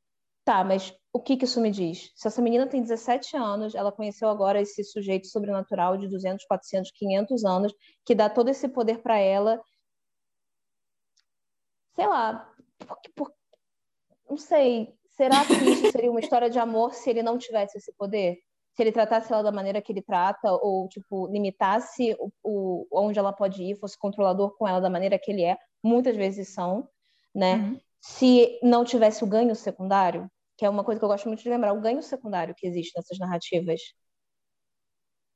Tá, 0.45 0.63
mas 0.63 0.95
o 1.11 1.21
que, 1.21 1.39
que 1.39 1.47
isso 1.47 1.59
me 1.61 1.71
diz? 1.71 2.13
Se 2.15 2.29
essa 2.29 2.43
menina 2.43 2.67
tem 2.67 2.83
17 2.83 3.35
anos, 3.35 3.75
ela 3.75 3.91
conheceu 3.91 4.29
agora 4.29 4.61
esse 4.61 4.85
sujeito 4.85 5.27
sobrenatural 5.27 5.97
de 5.97 6.07
200, 6.07 6.45
400, 6.45 6.91
500 6.91 7.45
anos, 7.47 7.73
que 8.05 8.15
dá 8.15 8.29
todo 8.29 8.51
esse 8.51 8.69
poder 8.69 9.01
para 9.01 9.17
ela. 9.19 9.59
Sei 11.95 12.07
lá, 12.07 12.53
por, 12.79 12.99
por, 13.15 13.35
não 14.29 14.37
sei. 14.37 14.95
Será 15.11 15.45
que 15.45 15.53
isso 15.53 15.93
seria 15.93 16.11
uma 16.11 16.21
história 16.21 16.51
de 16.51 16.59
amor 16.59 16.93
se 16.93 17.09
ele 17.09 17.23
não 17.23 17.39
tivesse 17.39 17.79
esse 17.79 17.93
poder? 17.95 18.37
Se 18.75 18.83
ele 18.83 18.91
tratasse 18.91 19.33
ela 19.33 19.45
da 19.45 19.53
maneira 19.53 19.81
que 19.81 19.93
ele 19.93 20.03
trata, 20.03 20.53
ou, 20.53 20.89
tipo, 20.89 21.29
limitasse 21.29 22.17
o, 22.19 22.33
o 22.43 22.87
onde 22.93 23.19
ela 23.19 23.33
pode 23.33 23.63
ir, 23.63 23.79
fosse 23.79 23.97
controlador 23.97 24.57
com 24.57 24.67
ela 24.67 24.81
da 24.81 24.91
maneira 24.91 25.17
que 25.17 25.31
ele 25.31 25.45
é? 25.45 25.57
Muitas 25.83 26.17
vezes 26.17 26.53
são, 26.53 26.89
né? 27.33 27.55
Uhum. 27.57 27.81
Se 28.01 28.59
não 28.63 28.85
tivesse 28.85 29.23
o 29.23 29.27
ganho 29.27 29.55
secundário, 29.55 30.29
que 30.59 30.65
é 30.65 30.69
uma 30.69 30.83
coisa 30.83 30.99
que 30.99 31.05
eu 31.05 31.09
gosto 31.09 31.29
muito 31.29 31.43
de 31.43 31.49
lembrar, 31.49 31.73
o 31.73 31.81
ganho 31.81 32.03
secundário 32.03 32.55
que 32.57 32.67
existe 32.67 32.93
nessas 32.97 33.19
narrativas. 33.19 33.81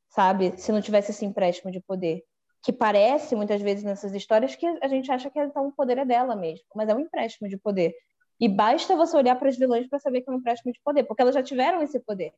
Sabe? 0.09 0.59
Se 0.59 0.73
não 0.73 0.81
tivesse 0.81 1.13
esse 1.13 1.25
empréstimo 1.25 1.71
de 1.71 1.81
poder. 1.81 2.25
Que 2.69 2.73
parece, 2.75 3.35
muitas 3.35 3.63
vezes, 3.63 3.83
nessas 3.83 4.15
histórias, 4.15 4.55
que 4.55 4.67
a 4.67 4.89
gente 4.89 5.11
acha 5.11 5.31
que 5.31 5.41
então, 5.41 5.69
o 5.69 5.73
poder 5.73 5.97
é 5.97 6.05
dela 6.05 6.37
mesmo, 6.37 6.67
mas 6.77 6.87
é 6.87 6.95
um 6.95 7.01
empréstimo 7.01 7.49
de 7.49 7.57
poder. 7.57 7.95
E 8.39 8.47
basta 8.47 8.95
você 8.95 9.17
olhar 9.17 9.37
para 9.37 9.49
as 9.49 9.57
vilãs 9.57 9.89
para 9.89 9.99
saber 9.99 10.21
que 10.21 10.29
é 10.29 10.33
um 10.35 10.37
empréstimo 10.37 10.71
de 10.71 10.79
poder, 10.85 11.05
porque 11.05 11.23
elas 11.23 11.35
já 11.35 11.43
tiveram 11.43 11.81
esse 11.81 11.99
poder. 11.99 12.31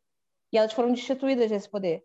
E 0.53 0.57
elas 0.57 0.73
foram 0.73 0.93
destituídas 0.93 1.51
desse 1.51 1.69
poder. 1.69 2.05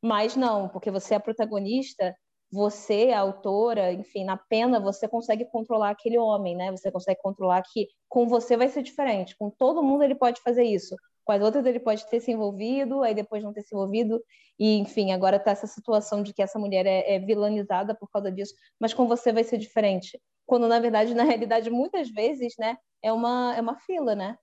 Mas 0.00 0.34
não, 0.34 0.70
porque 0.70 0.90
você 0.90 1.12
é 1.12 1.16
a 1.18 1.20
protagonista, 1.20 2.16
você, 2.50 3.10
a 3.10 3.20
autora, 3.20 3.92
enfim, 3.92 4.24
na 4.24 4.38
pena 4.38 4.80
você 4.80 5.06
consegue 5.06 5.44
controlar 5.44 5.90
aquele 5.90 6.16
homem, 6.16 6.56
né? 6.56 6.70
Você 6.70 6.90
consegue 6.90 7.20
controlar 7.20 7.62
que 7.62 7.88
com 8.08 8.26
você 8.26 8.56
vai 8.56 8.70
ser 8.70 8.82
diferente, 8.82 9.36
com 9.36 9.50
todo 9.50 9.82
mundo 9.82 10.02
ele 10.02 10.14
pode 10.14 10.40
fazer 10.40 10.64
isso. 10.64 10.96
Com 11.26 11.32
as 11.32 11.42
outras 11.42 11.66
ele 11.66 11.80
pode 11.80 12.06
ter 12.06 12.20
se 12.20 12.30
envolvido, 12.30 13.02
aí 13.02 13.12
depois 13.12 13.42
não 13.42 13.52
ter 13.52 13.62
se 13.62 13.74
envolvido, 13.74 14.22
e 14.56 14.78
enfim, 14.78 15.10
agora 15.10 15.40
tá 15.40 15.50
essa 15.50 15.66
situação 15.66 16.22
de 16.22 16.32
que 16.32 16.40
essa 16.40 16.56
mulher 16.56 16.86
é, 16.86 17.16
é 17.16 17.18
vilanizada 17.18 17.96
por 17.96 18.08
causa 18.08 18.30
disso, 18.30 18.54
mas 18.78 18.94
com 18.94 19.08
você 19.08 19.32
vai 19.32 19.42
ser 19.42 19.58
diferente. 19.58 20.20
Quando 20.46 20.68
na 20.68 20.78
verdade, 20.78 21.12
na 21.16 21.24
realidade, 21.24 21.68
muitas 21.68 22.08
vezes, 22.08 22.54
né, 22.56 22.78
é 23.02 23.12
uma, 23.12 23.54
é 23.56 23.60
uma 23.60 23.76
fila, 23.80 24.14
né? 24.14 24.38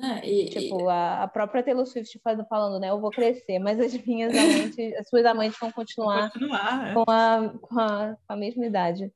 É, 0.00 0.26
e, 0.26 0.48
tipo, 0.48 0.80
e... 0.82 0.88
A, 0.88 1.24
a, 1.24 1.28
própria 1.28 1.62
Taylor 1.62 1.84
Swift 1.84 2.18
falando, 2.48 2.80
né? 2.80 2.88
Eu 2.88 3.00
vou 3.00 3.10
crescer, 3.10 3.58
mas 3.58 3.78
as 3.78 3.92
minhas 4.06 4.32
amantes, 4.32 4.94
as 4.94 5.08
suas 5.08 5.24
amantes 5.26 5.58
vão 5.58 5.70
continuar, 5.72 6.30
continuar 6.30 6.88
é. 6.88 6.94
com, 6.94 7.04
a, 7.10 7.58
com, 7.60 7.80
a, 7.80 8.16
com 8.26 8.32
a 8.32 8.36
mesma 8.36 8.64
idade. 8.64 9.12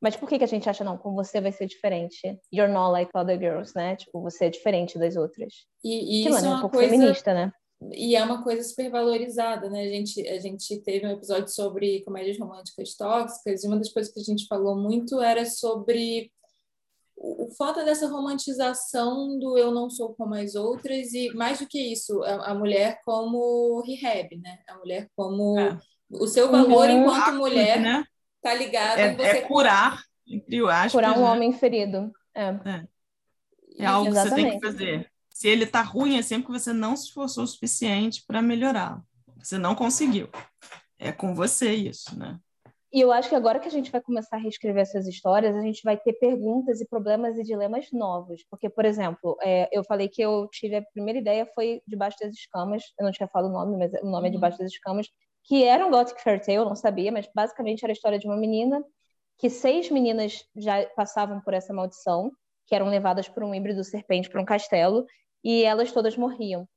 Mas 0.00 0.16
por 0.16 0.28
que, 0.28 0.38
que 0.38 0.44
a 0.44 0.48
gente 0.48 0.68
acha, 0.68 0.82
não, 0.82 0.96
com 0.96 1.14
você 1.14 1.40
vai 1.40 1.52
ser 1.52 1.66
diferente? 1.66 2.38
You're 2.52 2.72
not 2.72 2.90
like 2.90 3.10
other 3.14 3.38
girls, 3.38 3.72
né? 3.76 3.96
Tipo, 3.96 4.22
você 4.22 4.46
é 4.46 4.50
diferente 4.50 4.98
das 4.98 5.14
outras. 5.14 5.52
E, 5.84 6.22
e 6.22 6.26
isso 6.26 6.38
é, 6.38 6.48
é 6.48 6.54
um 6.54 6.60
pouco 6.60 6.76
coisa... 6.76 6.90
feminista, 6.90 7.34
né? 7.34 7.52
E 7.92 8.14
é 8.14 8.22
uma 8.22 8.42
coisa 8.42 8.62
super 8.62 8.90
valorizada, 8.90 9.70
né? 9.70 9.82
A 9.82 9.88
gente, 9.88 10.28
a 10.28 10.38
gente 10.38 10.80
teve 10.80 11.06
um 11.06 11.12
episódio 11.12 11.48
sobre 11.48 12.02
comédias 12.02 12.38
românticas 12.38 12.94
tóxicas, 12.94 13.62
e 13.62 13.66
uma 13.66 13.78
das 13.78 13.90
coisas 13.90 14.12
que 14.12 14.20
a 14.20 14.24
gente 14.24 14.46
falou 14.46 14.76
muito 14.76 15.20
era 15.20 15.46
sobre 15.46 16.30
o, 17.16 17.46
o 17.46 17.50
foda 17.52 17.82
dessa 17.82 18.06
romantização 18.06 19.38
do 19.38 19.56
eu 19.56 19.70
não 19.70 19.88
sou 19.88 20.14
como 20.14 20.34
as 20.34 20.54
outras, 20.54 21.14
e 21.14 21.30
mais 21.34 21.58
do 21.58 21.66
que 21.66 21.78
isso, 21.78 22.22
a, 22.22 22.50
a 22.50 22.54
mulher 22.54 23.00
como 23.04 23.82
rehab, 23.82 24.36
né? 24.36 24.58
A 24.68 24.76
mulher 24.76 25.08
como 25.16 25.58
é. 25.58 25.78
o 26.10 26.26
seu 26.26 26.50
valor 26.50 26.88
uhum. 26.88 27.02
enquanto 27.02 27.34
mulher 27.34 27.80
né? 27.80 28.04
Tá 28.42 28.54
ligado 28.54 28.98
é, 28.98 29.12
em 29.12 29.16
você 29.16 29.38
é 29.38 29.40
curar, 29.42 30.02
entre 30.26 30.60
aspas, 30.68 30.92
curar 30.92 31.16
um 31.16 31.22
né? 31.22 31.30
homem 31.30 31.52
ferido. 31.52 32.12
É, 32.34 32.44
é. 32.44 32.86
é 33.78 33.86
algo 33.86 34.08
Exatamente. 34.08 34.34
que 34.34 34.38
você 34.40 34.50
tem 34.50 34.60
que 34.60 34.66
fazer. 34.66 35.10
Se 35.30 35.48
ele 35.48 35.66
tá 35.66 35.82
ruim, 35.82 36.18
é 36.18 36.22
sempre 36.22 36.46
que 36.46 36.52
você 36.52 36.72
não 36.72 36.96
se 36.96 37.06
esforçou 37.06 37.44
o 37.44 37.46
suficiente 37.46 38.22
para 38.26 38.42
melhorar. 38.42 39.00
Você 39.38 39.56
não 39.56 39.74
conseguiu. 39.74 40.28
É 40.98 41.10
com 41.10 41.34
você 41.34 41.72
isso, 41.72 42.18
né? 42.18 42.38
E 42.92 43.00
eu 43.00 43.12
acho 43.12 43.28
que 43.28 43.36
agora 43.36 43.60
que 43.60 43.68
a 43.68 43.70
gente 43.70 43.90
vai 43.90 44.00
começar 44.00 44.36
a 44.36 44.40
reescrever 44.40 44.82
essas 44.82 45.06
histórias, 45.06 45.54
a 45.54 45.62
gente 45.62 45.80
vai 45.84 45.96
ter 45.96 46.12
perguntas 46.14 46.80
e 46.80 46.88
problemas 46.88 47.38
e 47.38 47.44
dilemas 47.44 47.86
novos. 47.92 48.44
Porque, 48.50 48.68
por 48.68 48.84
exemplo, 48.84 49.36
é, 49.40 49.68
eu 49.72 49.84
falei 49.84 50.08
que 50.08 50.20
eu 50.20 50.48
tive 50.48 50.76
a 50.76 50.82
primeira 50.82 51.20
ideia 51.20 51.46
foi 51.54 51.80
Debaixo 51.86 52.18
das 52.20 52.34
Escamas. 52.34 52.82
Eu 52.98 53.04
não 53.04 53.12
tinha 53.12 53.28
falado 53.28 53.48
o 53.48 53.52
nome, 53.52 53.76
mas 53.78 53.92
o 54.02 54.10
nome 54.10 54.16
é 54.16 54.18
uhum. 54.18 54.26
é 54.26 54.30
Debaixo 54.30 54.58
das 54.58 54.72
Escamas. 54.72 55.08
Que 55.50 55.64
era 55.64 55.84
um 55.84 55.90
Gothic 55.90 56.22
Fairy 56.22 56.40
Tale, 56.40 56.58
eu 56.58 56.64
não 56.64 56.76
sabia, 56.76 57.10
mas 57.10 57.28
basicamente 57.34 57.82
era 57.82 57.90
a 57.90 57.92
história 57.92 58.20
de 58.20 58.26
uma 58.28 58.36
menina 58.36 58.80
que 59.36 59.50
seis 59.50 59.90
meninas 59.90 60.44
já 60.54 60.86
passavam 60.94 61.40
por 61.40 61.54
essa 61.54 61.72
maldição, 61.72 62.30
que 62.68 62.74
eram 62.74 62.88
levadas 62.88 63.28
por 63.28 63.42
um 63.42 63.52
híbrido 63.52 63.82
serpente 63.82 64.30
para 64.30 64.40
um 64.40 64.44
castelo, 64.44 65.04
e 65.42 65.64
elas 65.64 65.90
todas 65.90 66.16
morriam. 66.16 66.68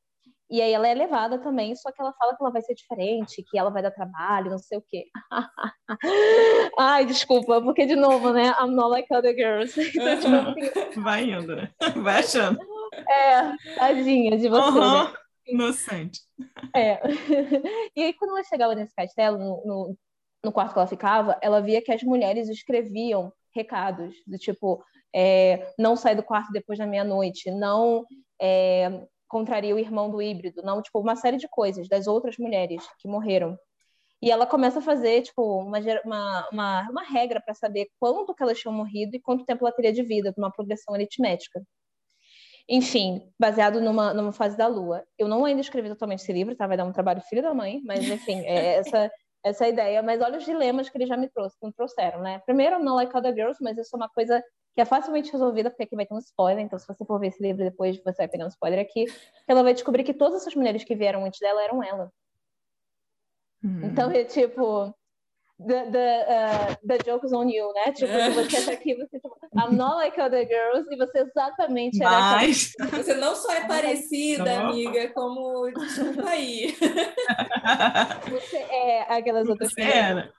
E 0.49 0.59
aí 0.59 0.73
ela 0.73 0.87
é 0.87 0.93
levada 0.95 1.37
também, 1.37 1.75
só 1.75 1.91
que 1.91 2.01
ela 2.01 2.13
fala 2.13 2.35
que 2.35 2.43
ela 2.43 2.51
vai 2.51 2.63
ser 2.63 2.73
diferente, 2.73 3.43
que 3.47 3.59
ela 3.59 3.69
vai 3.69 3.83
dar 3.83 3.91
trabalho, 3.91 4.49
não 4.49 4.57
sei 4.57 4.79
o 4.79 4.83
quê. 4.89 5.05
Ai, 6.79 7.05
desculpa, 7.05 7.61
porque 7.61 7.85
de 7.85 7.95
novo, 7.95 8.33
né? 8.33 8.55
I'm 8.59 8.73
not 8.73 8.89
like 8.89 9.13
other 9.13 9.35
girls. 9.35 9.77
Então, 9.95 10.53
tipo, 10.55 10.79
assim... 10.79 11.01
Vai 11.01 11.23
indo, 11.25 11.55
né? 11.55 11.69
Vai 11.97 12.19
achando. 12.21 12.57
É, 13.07 13.75
tadinha 13.75 14.35
de 14.35 14.49
você, 14.49 14.79
uhum. 14.79 15.03
né? 15.03 15.13
Inocente. 15.45 16.21
É. 16.75 16.99
E 17.95 18.01
aí, 18.01 18.13
quando 18.13 18.31
ela 18.31 18.43
chegava 18.43 18.73
nesse 18.73 18.93
castelo, 18.95 19.37
no, 19.37 19.63
no, 19.65 19.97
no, 20.45 20.51
quarto 20.51 20.73
que 20.73 20.79
ela 20.79 20.87
ficava, 20.87 21.37
ela 21.41 21.61
via 21.61 21.81
que 21.81 21.91
as 21.91 22.01
mulheres 22.01 22.49
escreviam 22.49 23.31
recados, 23.53 24.15
do 24.25 24.37
tipo, 24.37 24.83
é, 25.13 25.71
não 25.77 25.95
sai 25.95 26.15
do 26.15 26.23
quarto 26.23 26.51
depois 26.51 26.79
da 26.79 26.87
meia-noite, 26.87 27.51
não 27.51 28.03
é, 28.41 29.05
contraria 29.27 29.75
o 29.75 29.79
irmão 29.79 30.09
do 30.09 30.21
híbrido, 30.21 30.61
não, 30.63 30.81
tipo, 30.81 30.99
uma 30.99 31.15
série 31.15 31.37
de 31.37 31.47
coisas 31.47 31.87
das 31.87 32.07
outras 32.07 32.37
mulheres 32.37 32.83
que 32.99 33.07
morreram. 33.07 33.57
E 34.21 34.31
ela 34.31 34.45
começa 34.47 34.79
a 34.79 34.81
fazer, 34.81 35.21
tipo, 35.23 35.59
uma, 35.59 35.79
uma, 36.51 36.89
uma, 36.89 37.03
regra 37.03 37.41
para 37.41 37.53
saber 37.53 37.87
quanto 37.99 38.33
que 38.33 38.41
elas 38.41 38.57
tinham 38.57 38.73
morrido 38.73 39.15
e 39.15 39.19
quanto 39.19 39.45
tempo 39.45 39.65
ela 39.65 39.75
teria 39.75 39.91
de 39.91 40.01
vida, 40.01 40.33
uma 40.37 40.51
progressão 40.51 40.93
aritmética. 40.95 41.61
Enfim, 42.67 43.29
baseado 43.37 43.81
numa, 43.81 44.13
numa 44.13 44.31
fase 44.31 44.57
da 44.57 44.67
Lua. 44.67 45.03
Eu 45.17 45.27
não 45.27 45.43
ainda 45.43 45.61
escrevi 45.61 45.89
totalmente 45.89 46.21
esse 46.21 46.31
livro, 46.31 46.55
tá? 46.55 46.65
Vai 46.65 46.77
dar 46.77 46.85
um 46.85 46.93
trabalho 46.93 47.21
filho 47.21 47.41
da 47.41 47.53
mãe, 47.53 47.81
mas 47.85 48.07
enfim, 48.07 48.39
é 48.45 48.75
essa, 48.79 49.11
essa 49.43 49.67
ideia. 49.67 50.01
Mas 50.01 50.21
olha 50.21 50.37
os 50.37 50.45
dilemas 50.45 50.89
que 50.89 50.97
ele 50.97 51.05
já 51.05 51.17
me, 51.17 51.29
trouxe, 51.29 51.57
me 51.61 51.73
trouxeram, 51.73 52.21
né? 52.21 52.39
Primeiro, 52.45 52.79
não 52.79 52.95
like 52.95 53.15
other 53.15 53.33
girls, 53.33 53.61
mas 53.61 53.77
isso 53.77 53.95
é 53.95 53.97
uma 53.97 54.09
coisa 54.09 54.41
que 54.73 54.81
é 54.81 54.85
facilmente 54.85 55.31
resolvida, 55.31 55.69
porque 55.69 55.83
aqui 55.83 55.95
vai 55.95 56.05
ter 56.05 56.13
um 56.15 56.19
spoiler, 56.19 56.63
então 56.63 56.79
se 56.79 56.87
você 56.87 57.05
for 57.05 57.19
ver 57.19 57.27
esse 57.27 57.41
livro 57.41 57.63
depois, 57.63 57.97
você 57.97 58.17
vai 58.17 58.27
pegar 58.27 58.45
um 58.45 58.49
spoiler 58.49 58.79
aqui, 58.79 59.05
ela 59.47 59.61
vai 59.61 59.73
descobrir 59.73 60.03
que 60.03 60.13
todas 60.13 60.41
essas 60.41 60.55
mulheres 60.55 60.83
que 60.83 60.95
vieram 60.95 61.23
antes 61.25 61.39
dela 61.39 61.63
eram 61.63 61.83
ela. 61.83 62.11
Hum. 63.63 63.81
Então, 63.83 64.09
é 64.09 64.23
tipo, 64.23 64.93
the, 65.59 65.91
the, 65.91 66.25
uh, 66.29 66.75
the 66.85 66.97
joke 67.03 67.25
is 67.25 67.33
on 67.33 67.49
you, 67.49 67.71
né? 67.73 67.91
Tipo, 67.91 68.11
é. 68.11 68.29
você 68.31 68.65
tá 68.65 68.71
aqui, 68.71 68.95
você 68.95 69.19
tipo, 69.19 69.35
I'm 69.55 69.75
not 69.75 69.95
like 69.95 70.19
other 70.19 70.47
girls, 70.47 70.87
e 70.91 70.97
você 70.97 71.19
exatamente 71.19 72.01
era 72.01 72.11
Mas... 72.11 72.71
Você 72.91 73.13
não 73.13 73.35
só 73.35 73.51
é 73.51 73.67
parecida, 73.67 74.43
não. 74.43 74.69
amiga, 74.69 75.13
como, 75.13 75.71
desculpa 75.71 76.29
aí. 76.29 76.75
Você 78.29 78.57
é 78.57 79.01
aquelas 79.13 79.47
outras 79.47 79.71
você 79.71 79.81
Era. 79.81 80.33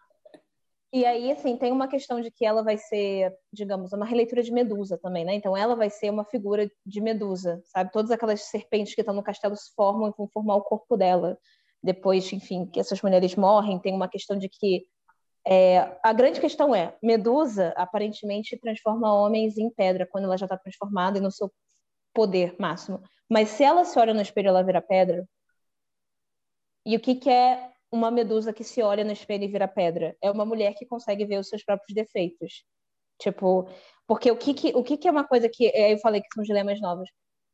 E 0.95 1.05
aí, 1.05 1.33
assim, 1.33 1.57
tem 1.57 1.73
uma 1.73 1.89
questão 1.89 2.21
de 2.21 2.31
que 2.31 2.47
ela 2.47 2.63
vai 2.63 2.79
ser, 2.79 3.35
digamos, 3.53 3.93
uma 3.93 4.07
releitura 4.07 4.45
de 4.45 4.53
Medusa 4.53 4.97
também, 4.97 5.25
né? 5.25 5.35
Então, 5.35 5.57
ela 5.57 5.75
vai 5.75 5.91
ser 5.91 6.09
uma 6.09 6.25
figura 6.25 6.71
de 6.87 7.01
Medusa, 7.01 7.61
sabe? 7.65 7.91
Todas 7.91 8.13
aquelas 8.13 8.43
serpentes 8.43 8.95
que 8.95 9.01
estão 9.01 9.13
no 9.13 9.23
castelo 9.23 9.57
se 9.57 9.75
formam 9.75 10.09
e 10.09 10.13
vão 10.17 10.29
formar 10.29 10.55
o 10.55 10.63
corpo 10.63 10.97
dela. 10.97 11.37
Depois, 11.83 12.33
enfim, 12.33 12.65
que 12.65 12.79
essas 12.79 13.03
mulheres 13.03 13.35
morrem, 13.35 13.81
tem 13.81 13.93
uma 13.93 14.09
questão 14.09 14.39
de 14.39 14.49
que. 14.49 14.85
É, 15.47 15.99
a 16.03 16.13
grande 16.13 16.41
questão 16.41 16.75
é: 16.75 16.97
Medusa 17.03 17.75
aparentemente 17.77 18.59
transforma 18.59 19.13
homens 19.13 19.59
em 19.59 19.71
pedra 19.71 20.07
quando 20.07 20.25
ela 20.25 20.37
já 20.39 20.47
está 20.47 20.57
transformada 20.57 21.19
e 21.19 21.21
no 21.21 21.31
seu 21.31 21.53
poder 22.15 22.57
máximo. 22.59 23.03
Mas 23.29 23.51
se 23.51 23.65
ela 23.65 23.85
se 23.85 23.99
olha 23.99 24.15
no 24.15 24.21
espelho, 24.23 24.49
ela 24.49 24.63
vira 24.63 24.81
pedra. 24.81 25.27
E 26.87 26.97
o 26.97 27.01
que, 27.01 27.15
que 27.15 27.31
é 27.31 27.73
uma 27.95 28.11
medusa 28.11 28.53
que 28.53 28.65
se 28.65 28.83
olha 28.83 29.05
no 29.05 29.13
espelho 29.13 29.45
e 29.45 29.49
vira 29.49 29.69
pedra. 29.69 30.17
É 30.21 30.31
uma 30.31 30.45
mulher 30.45 30.75
que 30.75 30.85
consegue 30.87 31.25
ver 31.25 31.39
os 31.39 31.49
seus 31.49 31.65
próprios 31.65 31.95
defeitos. 31.95 32.65
Tipo, 33.21 33.69
porque 34.07 34.31
o 34.31 34.37
que, 34.37 34.53
que 34.55 34.69
o 34.75 34.83
que, 34.83 34.97
que 34.97 35.09
é 35.09 35.11
uma 35.11 35.27
coisa 35.27 35.49
que 35.49 35.71
eu 35.75 35.99
falei 35.99 36.21
que 36.21 36.29
são 36.35 36.43
dilemas 36.43 36.81
novos. 36.81 37.09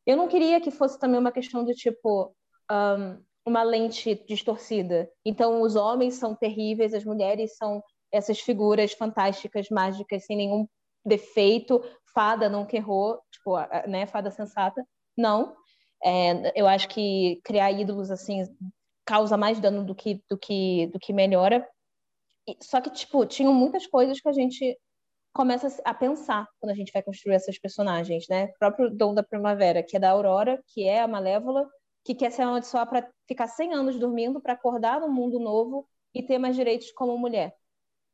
Eu 0.06 0.16
não 0.16 0.28
queria 0.28 0.60
que 0.60 0.70
fosse 0.70 0.98
também 0.98 1.20
uma 1.20 1.32
questão 1.32 1.64
do 1.64 1.74
tipo 1.74 2.34
um, 2.70 3.22
uma 3.50 3.62
lente 3.62 4.14
distorcida. 4.26 5.10
Então, 5.24 5.60
os 5.62 5.74
homens 5.74 6.14
são 6.14 6.34
terríveis, 6.34 6.94
as 6.94 7.04
mulheres 7.04 7.56
são 7.56 7.82
essas 8.12 8.40
figuras 8.40 8.92
fantásticas, 8.92 9.68
mágicas, 9.70 10.24
sem 10.24 10.36
nenhum 10.36 10.68
defeito. 11.04 11.82
Fada 12.14 12.48
nunca 12.48 12.76
errou, 12.76 13.20
tipo, 13.30 13.56
né, 13.88 14.06
fada 14.06 14.30
sensata. 14.30 14.84
Não. 15.16 15.54
É, 16.02 16.58
eu 16.58 16.66
acho 16.66 16.88
que 16.88 17.40
criar 17.44 17.70
ídolos 17.72 18.10
assim 18.10 18.42
causa 19.04 19.36
mais 19.36 19.60
dano 19.60 19.84
do 19.84 19.94
que, 19.94 20.22
do 20.30 20.38
que, 20.38 20.86
do 20.92 20.98
que 20.98 21.12
melhora. 21.12 21.66
Só 22.62 22.80
que, 22.80 22.90
tipo, 22.90 23.26
tinham 23.26 23.52
muitas 23.52 23.86
coisas 23.86 24.20
que 24.20 24.28
a 24.28 24.32
gente 24.32 24.78
começa 25.32 25.80
a 25.84 25.94
pensar 25.94 26.46
quando 26.58 26.72
a 26.72 26.74
gente 26.74 26.92
vai 26.92 27.02
construir 27.02 27.34
essas 27.34 27.58
personagens, 27.58 28.26
né? 28.28 28.46
O 28.46 28.58
próprio 28.58 28.90
Dom 28.90 29.14
da 29.14 29.22
Primavera, 29.22 29.82
que 29.82 29.96
é 29.96 30.00
da 30.00 30.10
Aurora, 30.10 30.60
que 30.68 30.84
é 30.84 31.00
a 31.00 31.08
Malévola, 31.08 31.68
que 32.04 32.14
quer 32.14 32.30
ser 32.30 32.42
amaldiçoada 32.42 32.90
para 32.90 33.10
ficar 33.26 33.46
100 33.46 33.74
anos 33.74 33.98
dormindo, 33.98 34.40
para 34.40 34.54
acordar 34.54 35.00
num 35.00 35.12
mundo 35.12 35.38
novo 35.38 35.86
e 36.14 36.22
ter 36.22 36.38
mais 36.38 36.56
direitos 36.56 36.90
como 36.92 37.16
mulher. 37.18 37.54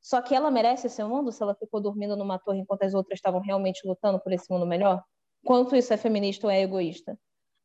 Só 0.00 0.20
que 0.22 0.34
ela 0.34 0.50
merece 0.50 0.86
esse 0.86 1.02
mundo 1.02 1.32
se 1.32 1.42
ela 1.42 1.54
ficou 1.54 1.80
dormindo 1.80 2.16
numa 2.16 2.38
torre 2.38 2.60
enquanto 2.60 2.82
as 2.82 2.94
outras 2.94 3.18
estavam 3.18 3.40
realmente 3.40 3.86
lutando 3.86 4.20
por 4.20 4.32
esse 4.32 4.50
mundo 4.50 4.66
melhor? 4.66 5.02
Quanto 5.44 5.74
isso 5.74 5.92
é 5.92 5.96
feminista 5.96 6.46
ou 6.46 6.50
é 6.50 6.60
egoísta? 6.60 7.18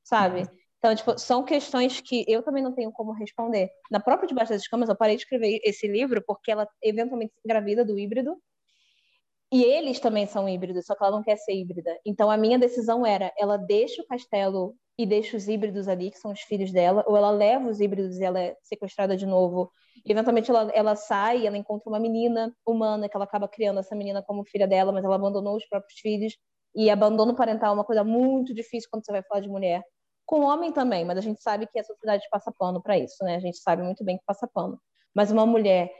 Sabe? 0.03 0.49
Então, 0.77 0.95
tipo, 0.95 1.17
são 1.19 1.43
questões 1.43 2.01
que 2.01 2.25
eu 2.27 2.41
também 2.41 2.63
não 2.63 2.73
tenho 2.73 2.91
como 2.91 3.11
responder. 3.11 3.69
Na 3.91 3.99
própria 3.99 4.27
Debaixo 4.27 4.51
das 4.51 4.63
Escamas, 4.63 4.89
eu 4.89 4.95
parei 4.95 5.15
de 5.15 5.21
escrever 5.21 5.59
esse 5.63 5.87
livro 5.87 6.23
porque 6.25 6.51
ela 6.51 6.67
eventualmente 6.81 7.33
se 7.35 7.41
engravida 7.45 7.85
do 7.85 7.99
híbrido. 7.99 8.35
E 9.51 9.63
eles 9.63 9.99
também 9.99 10.25
são 10.25 10.49
híbridos, 10.49 10.85
só 10.87 10.95
que 10.95 11.03
ela 11.03 11.15
não 11.15 11.21
quer 11.21 11.37
ser 11.37 11.53
híbrida. 11.53 11.99
Então, 12.03 12.31
a 12.31 12.37
minha 12.37 12.57
decisão 12.57 13.05
era, 13.05 13.31
ela 13.37 13.57
deixa 13.57 14.01
o 14.01 14.07
castelo 14.07 14.75
e 14.97 15.05
deixa 15.05 15.37
os 15.37 15.47
híbridos 15.47 15.87
ali, 15.87 16.11
que 16.11 16.17
são 16.17 16.31
os 16.31 16.41
filhos 16.41 16.71
dela, 16.71 17.03
ou 17.07 17.17
ela 17.17 17.31
leva 17.31 17.69
os 17.69 17.79
híbridos 17.79 18.17
e 18.17 18.23
ela 18.23 18.39
é 18.39 18.55
sequestrada 18.61 19.15
de 19.17 19.25
novo. 19.25 19.71
E, 20.05 20.11
eventualmente, 20.11 20.49
ela, 20.49 20.71
ela 20.73 20.95
sai, 20.95 21.47
ela 21.47 21.57
encontra 21.57 21.89
uma 21.89 21.99
menina 21.99 22.55
humana, 22.65 23.09
que 23.09 23.15
ela 23.15 23.25
acaba 23.25 23.47
criando 23.47 23.79
essa 23.79 23.95
menina 23.95 24.21
como 24.21 24.43
filha 24.45 24.67
dela, 24.67 24.91
mas 24.91 25.03
ela 25.03 25.15
abandonou 25.15 25.55
os 25.55 25.65
próprios 25.67 25.99
filhos. 25.99 26.37
E 26.75 26.89
abandono 26.89 27.35
parental 27.35 27.71
é 27.71 27.73
uma 27.73 27.83
coisa 27.83 28.03
muito 28.03 28.53
difícil 28.53 28.89
quando 28.91 29.05
você 29.05 29.11
vai 29.11 29.23
falar 29.23 29.41
de 29.41 29.49
mulher. 29.49 29.83
Com 30.25 30.41
homem 30.41 30.71
também, 30.71 31.03
mas 31.03 31.17
a 31.17 31.21
gente 31.21 31.41
sabe 31.41 31.67
que 31.67 31.79
a 31.79 31.83
sociedade 31.83 32.23
passa 32.31 32.51
pano 32.57 32.81
para 32.81 32.97
isso, 32.97 33.23
né? 33.23 33.35
A 33.35 33.39
gente 33.39 33.57
sabe 33.57 33.83
muito 33.83 34.03
bem 34.03 34.17
que 34.17 34.23
passa 34.25 34.47
pano. 34.47 34.79
Mas 35.13 35.31
uma 35.31 35.45
mulher 35.45 35.91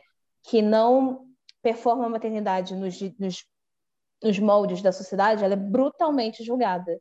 que 0.44 0.62
não 0.62 1.26
performa 1.62 2.06
a 2.06 2.10
maternidade 2.10 2.76
nos, 2.76 3.00
nos, 3.20 3.46
nos 4.24 4.40
moldes 4.40 4.82
da 4.82 4.92
sociedade, 4.92 5.44
ela 5.44 5.54
é 5.54 5.58
brutalmente 5.58 6.44
julgada. 6.44 7.00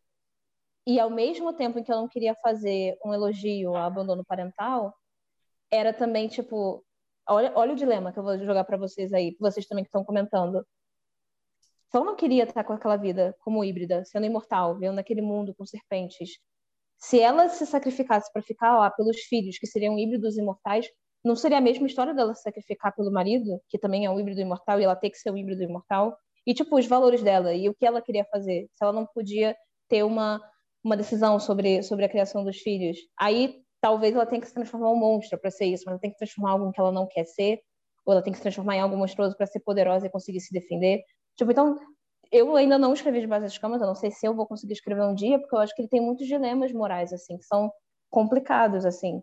E 0.87 0.99
ao 0.99 1.11
mesmo 1.11 1.53
tempo 1.53 1.79
em 1.79 1.85
que 1.85 1.93
eu 1.93 1.97
não 1.97 2.09
queria 2.09 2.35
fazer 2.43 2.97
um 3.05 3.13
elogio 3.13 3.77
ao 3.77 3.85
abandono 3.85 4.25
parental, 4.25 4.95
era 5.71 5.93
também 5.93 6.29
tipo, 6.29 6.85
olha, 7.29 7.53
olha 7.55 7.73
o 7.73 7.77
dilema 7.77 8.13
que 8.13 8.19
eu 8.19 8.23
vou 8.23 8.39
jogar 8.39 8.65
para 8.65 8.77
vocês 8.77 9.13
aí, 9.13 9.37
vocês 9.39 9.67
também 9.67 9.85
que 9.85 9.89
estão 9.89 10.05
comentando. 10.05 10.67
Se 11.91 11.99
eu 11.99 12.05
não 12.05 12.17
queria 12.17 12.45
estar 12.45 12.65
com 12.65 12.73
aquela 12.73 12.97
vida 12.97 13.37
como 13.41 13.65
híbrida, 13.65 14.05
sendo 14.05 14.27
imortal, 14.27 14.75
vivendo 14.75 14.97
naquele 14.97 15.21
mundo 15.21 15.55
com 15.55 15.67
serpentes, 15.67 16.39
se 16.97 17.19
ela 17.21 17.49
se 17.49 17.67
sacrificasse 17.67 18.31
para 18.33 18.43
ficar 18.43 18.79
lá 18.79 18.91
pelos 18.91 19.17
filhos, 19.23 19.59
que 19.59 19.67
seriam 19.67 19.99
híbridos 19.99 20.37
imortais, 20.37 20.87
não 21.25 21.35
seria 21.35 21.59
a 21.59 21.61
mesma 21.61 21.87
história 21.87 22.15
dela 22.15 22.35
se 22.35 22.43
sacrificar 22.43 22.95
pelo 22.95 23.11
marido, 23.11 23.61
que 23.69 23.79
também 23.79 24.05
é 24.05 24.11
um 24.11 24.21
híbrido 24.21 24.41
imortal, 24.41 24.81
e 24.81 24.85
ela 24.85 24.97
ter 24.97 25.11
que 25.11 25.19
ser 25.19 25.31
um 25.31 25.37
híbrido 25.37 25.63
imortal? 25.63 26.17
E, 26.47 26.55
tipo, 26.55 26.79
os 26.79 26.87
valores 26.87 27.23
dela 27.23 27.55
e 27.55 27.69
o 27.69 27.75
que 27.75 27.87
ela 27.87 28.01
queria 28.03 28.25
fazer, 28.27 28.69
se 28.73 28.83
ela 28.85 28.93
não 28.93 29.07
podia 29.07 29.57
ter 29.89 30.03
uma, 30.03 30.41
uma 30.83 30.97
decisão 30.97 31.39
sobre, 31.39 31.83
sobre 31.83 32.05
a 32.05 32.09
criação 32.09 32.45
dos 32.45 32.59
filhos. 32.59 32.99
Aí, 33.19 33.63
talvez 33.81 34.15
ela 34.15 34.27
tenha 34.27 34.41
que 34.41 34.47
se 34.47 34.55
transformar 34.55 34.89
em 34.89 34.93
um 34.93 34.97
monstro 34.97 35.39
para 35.39 35.51
ser 35.51 35.67
isso, 35.67 35.85
mas 35.87 35.93
ela 35.93 36.01
tem 36.01 36.11
que 36.11 36.19
transformar 36.19 36.51
em 36.51 36.53
algo 36.53 36.73
que 36.73 36.81
ela 36.81 36.93
não 36.93 37.07
quer 37.07 37.25
ser, 37.25 37.61
ou 38.05 38.13
ela 38.13 38.23
tem 38.23 38.33
que 38.33 38.39
se 38.39 38.43
transformar 38.43 38.77
em 38.77 38.81
algo 38.81 38.97
monstruoso 38.97 39.37
para 39.37 39.47
ser 39.47 39.61
poderosa 39.61 40.07
e 40.07 40.11
conseguir 40.11 40.41
se 40.41 40.53
defender. 40.53 41.03
Tipo, 41.37 41.51
então, 41.53 41.77
eu 42.31 42.55
ainda 42.57 42.79
não 42.79 42.93
escrevi 42.93 43.21
Debaixo 43.21 43.45
das 43.45 43.59
Camas, 43.59 43.81
eu 43.81 43.87
não 43.87 43.95
sei 43.95 44.11
se 44.11 44.27
eu 44.27 44.35
vou 44.35 44.47
conseguir 44.47 44.75
escrever 44.75 45.03
um 45.03 45.15
dia, 45.15 45.39
porque 45.39 45.55
eu 45.55 45.59
acho 45.59 45.75
que 45.75 45.83
ele 45.83 45.89
tem 45.89 46.01
muitos 46.01 46.27
dilemas 46.27 46.73
morais, 46.73 47.13
assim, 47.13 47.37
que 47.37 47.45
são 47.45 47.71
complicados, 48.09 48.85
assim. 48.85 49.23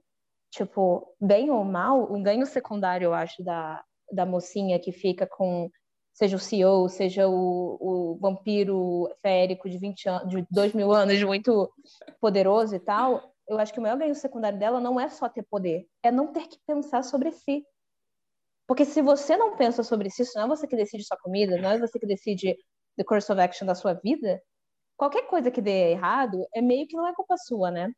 Tipo, 0.52 1.14
bem 1.20 1.50
ou 1.50 1.64
mal, 1.64 2.04
o 2.12 2.22
ganho 2.22 2.46
secundário, 2.46 3.06
eu 3.06 3.14
acho, 3.14 3.44
da, 3.44 3.84
da 4.12 4.26
mocinha 4.26 4.80
que 4.80 4.92
fica 4.92 5.28
com, 5.28 5.70
seja 6.18 6.36
o 6.36 6.40
CEO, 6.40 6.90
seja 6.90 7.28
o, 7.28 7.78
o 7.80 8.18
vampiro 8.20 9.08
férico 9.22 9.70
de 9.70 9.78
20 9.78 10.10
anos, 10.10 10.30
de 10.30 10.48
2 10.50 10.74
mil 10.74 10.92
anos, 10.92 11.22
muito 11.22 11.72
poderoso 12.20 12.76
e 12.76 12.80
tal, 12.80 13.36
eu 13.48 13.60
acho 13.60 13.72
que 13.72 13.78
o 13.78 13.82
maior 13.84 14.00
ganho 14.00 14.16
secundário 14.16 14.58
dela 14.58 14.80
não 14.80 15.00
é 15.00 15.10
só 15.10 15.30
ter 15.30 15.44
poder, 15.44 15.88
é 16.02 16.10
não 16.10 16.34
ter 16.34 16.48
que 16.48 16.58
pensar 16.66 17.04
sobre 17.04 17.32
si. 17.32 17.64
Porque 18.66 18.84
se 18.84 19.00
você 19.00 19.38
não 19.38 19.56
pensa 19.56 19.84
sobre 19.84 20.10
si, 20.10 20.24
não 20.36 20.46
é 20.46 20.48
você 20.48 20.66
que 20.66 20.76
decide 20.76 21.04
sua 21.04 21.18
comida, 21.18 21.56
não 21.62 21.70
é 21.70 21.78
você 21.78 22.00
que 22.00 22.08
decide 22.08 22.58
the 22.98 23.04
course 23.04 23.32
of 23.32 23.40
action 23.40 23.68
da 23.68 23.76
sua 23.76 23.94
vida, 23.94 24.42
qualquer 24.98 25.28
coisa 25.28 25.52
que 25.52 25.62
dê 25.62 25.92
errado 25.92 26.48
é 26.52 26.64
meio 26.64 26.88
que 26.88 26.98
não 26.98 27.08
é 27.08 27.14
culpa 27.14 27.38
sua, 27.38 27.70
né? 27.70 27.94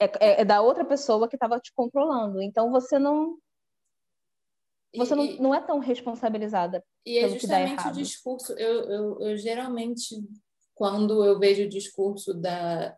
É, 0.00 0.04
é, 0.06 0.40
é 0.40 0.44
da 0.44 0.60
outra 0.60 0.84
pessoa 0.84 1.28
que 1.28 1.36
estava 1.36 1.60
te 1.60 1.72
controlando. 1.72 2.42
Então 2.42 2.68
você 2.72 2.98
não 2.98 3.38
você 4.96 5.14
e, 5.14 5.16
não, 5.16 5.42
não 5.44 5.54
é 5.54 5.60
tão 5.60 5.78
responsabilizada 5.78 6.84
e 7.04 7.18
é 7.18 7.28
justamente 7.28 7.88
o 7.88 7.92
discurso 7.92 8.52
eu, 8.54 8.90
eu, 8.90 9.20
eu 9.20 9.36
geralmente 9.36 10.16
quando 10.74 11.24
eu 11.24 11.38
vejo 11.38 11.64
o 11.64 11.68
discurso 11.68 12.34
da 12.34 12.96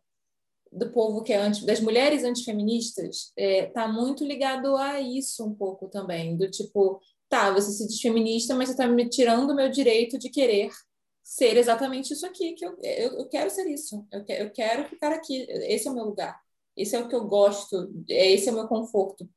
do 0.72 0.90
povo 0.90 1.22
que 1.22 1.32
é 1.32 1.36
anti, 1.36 1.64
das 1.64 1.80
mulheres 1.80 2.24
antifeministas 2.24 3.32
é, 3.36 3.66
tá 3.66 3.88
muito 3.88 4.24
ligado 4.24 4.76
a 4.76 5.00
isso 5.00 5.44
um 5.44 5.54
pouco 5.54 5.88
também, 5.88 6.36
do 6.36 6.50
tipo, 6.50 7.00
tá, 7.28 7.50
você 7.50 7.70
se 7.72 7.86
diz 7.86 8.00
feminista, 8.00 8.54
mas 8.54 8.68
você 8.68 8.74
está 8.74 8.86
me 8.86 9.08
tirando 9.08 9.50
o 9.50 9.54
meu 9.54 9.68
direito 9.70 10.18
de 10.18 10.28
querer 10.28 10.70
ser 11.22 11.56
exatamente 11.56 12.12
isso 12.12 12.26
aqui, 12.26 12.52
que 12.54 12.64
eu, 12.64 12.76
eu, 12.82 13.18
eu 13.18 13.28
quero 13.28 13.50
ser 13.50 13.66
isso, 13.66 14.06
eu, 14.12 14.24
que, 14.24 14.32
eu 14.32 14.50
quero 14.50 14.88
ficar 14.88 15.12
aqui, 15.12 15.46
esse 15.48 15.88
é 15.88 15.90
o 15.90 15.94
meu 15.94 16.04
lugar, 16.04 16.38
esse 16.76 16.96
é 16.96 17.00
o 17.00 17.08
que 17.08 17.14
eu 17.14 17.26
gosto, 17.26 17.90
esse 18.08 18.48
é 18.48 18.52
o 18.52 18.54
meu 18.54 18.68
conforto, 18.68 19.28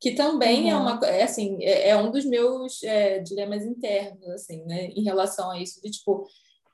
que 0.00 0.12
também 0.12 0.70
é 0.70 0.76
uhum. 0.76 0.88
é 0.88 0.92
uma, 0.92 1.06
é, 1.06 1.22
assim, 1.22 1.62
é, 1.62 1.90
é 1.90 1.96
um 1.96 2.10
dos 2.10 2.24
meus 2.24 2.82
é, 2.82 3.18
dilemas 3.20 3.64
internos, 3.64 4.28
assim, 4.28 4.64
né, 4.64 4.86
em 4.86 5.02
relação 5.02 5.50
a 5.50 5.60
isso, 5.60 5.80
de 5.82 5.90
tipo, 5.90 6.26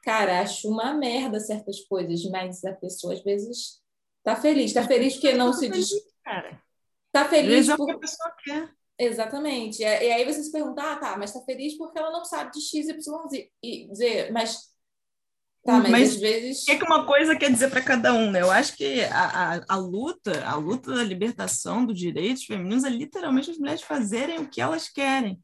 cara, 0.03 0.41
acho 0.41 0.69
uma 0.69 0.93
merda 0.95 1.41
certas 1.41 1.81
coisas, 1.81 2.23
mas 2.31 2.65
a 2.65 2.73
pessoa 2.73 3.15
às 3.15 3.23
vezes 3.23 3.83
Tá 4.25 4.35
feliz, 4.35 4.73
tá 4.73 4.83
feliz 4.83 5.15
porque 5.15 5.35
não 5.35 5.53
se 5.53 5.69
diz. 5.69 5.91
Cara. 6.25 6.59
Tá 7.13 7.29
feliz 7.29 7.69
porque 7.77 7.93
a 7.93 7.99
pessoa 7.99 8.35
quer. 8.43 8.73
Exatamente. 8.99 9.83
E 9.83 9.85
aí 9.85 10.25
você 10.25 10.43
se 10.43 10.51
pergunta, 10.51 10.83
ah, 10.83 10.97
tá, 10.97 11.19
mas 11.19 11.33
tá 11.33 11.43
feliz 11.43 11.77
porque 11.77 11.99
ela 11.99 12.11
não 12.11 12.25
sabe 12.25 12.51
de 12.53 12.61
X, 12.61 12.89
Y, 12.89 13.93
Z. 13.95 14.31
Mas. 14.33 14.74
Tá, 15.65 15.79
mas, 15.79 15.91
mas 15.91 16.11
às 16.11 16.21
vezes. 16.21 16.63
O 16.63 16.67
que, 16.67 16.73
é 16.73 16.79
que 16.79 16.85
uma 16.85 17.07
coisa 17.07 17.35
quer 17.37 17.51
dizer 17.51 17.71
para 17.71 17.81
cada 17.81 18.13
um, 18.13 18.31
né? 18.31 18.43
Eu 18.43 18.51
acho 18.51 18.77
que 18.77 19.01
a, 19.05 19.55
a, 19.55 19.65
a, 19.67 19.77
luta, 19.77 20.45
a 20.47 20.55
luta 20.57 20.95
da 20.95 21.03
libertação 21.03 21.87
dos 21.87 21.99
direitos 21.99 22.45
femininos 22.45 22.85
é 22.85 22.91
literalmente 22.91 23.51
as 23.51 23.59
mulheres 23.59 23.83
fazerem 23.83 24.39
o 24.39 24.49
que 24.49 24.61
elas 24.61 24.91
querem. 24.91 25.41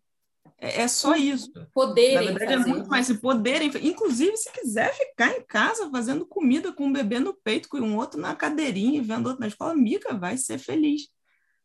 É, 0.59 0.83
é 0.83 0.89
só 0.89 1.17
isso. 1.17 1.51
Poderem. 1.73 2.17
Na 2.17 2.39
verdade, 2.39 2.59
fazer. 2.59 2.71
é 2.71 2.73
muito 2.73 2.91
mais 2.91 3.07
se 3.07 3.15
poderem. 3.19 3.71
Inclusive, 3.83 4.37
se 4.37 4.53
quiser 4.53 4.95
ficar 4.95 5.33
em 5.33 5.43
casa 5.43 5.91
fazendo 5.91 6.27
comida 6.27 6.71
com 6.71 6.85
um 6.85 6.93
bebê 6.93 7.19
no 7.19 7.33
peito, 7.33 7.69
com 7.71 7.79
um 7.79 7.97
outro 7.97 8.21
na 8.21 8.35
cadeirinha 8.35 8.99
e 8.99 9.03
vendo 9.03 9.27
outro 9.27 9.41
na 9.41 9.49
escola, 9.49 9.75
mica, 9.75 10.15
vai 10.15 10.37
ser 10.37 10.59
feliz. 10.59 11.09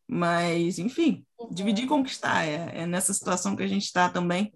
Mas, 0.08 0.80
enfim, 0.80 1.26
uhum. 1.38 1.50
dividir 1.50 1.86
e 1.86 1.88
conquistar. 1.88 2.46
É, 2.46 2.84
é, 2.84 2.86
nessa 2.86 3.14
situação 3.14 3.56
que 3.56 3.64
a 3.64 3.68
gente 3.68 3.84
está 3.84 4.08
também, 4.08 4.54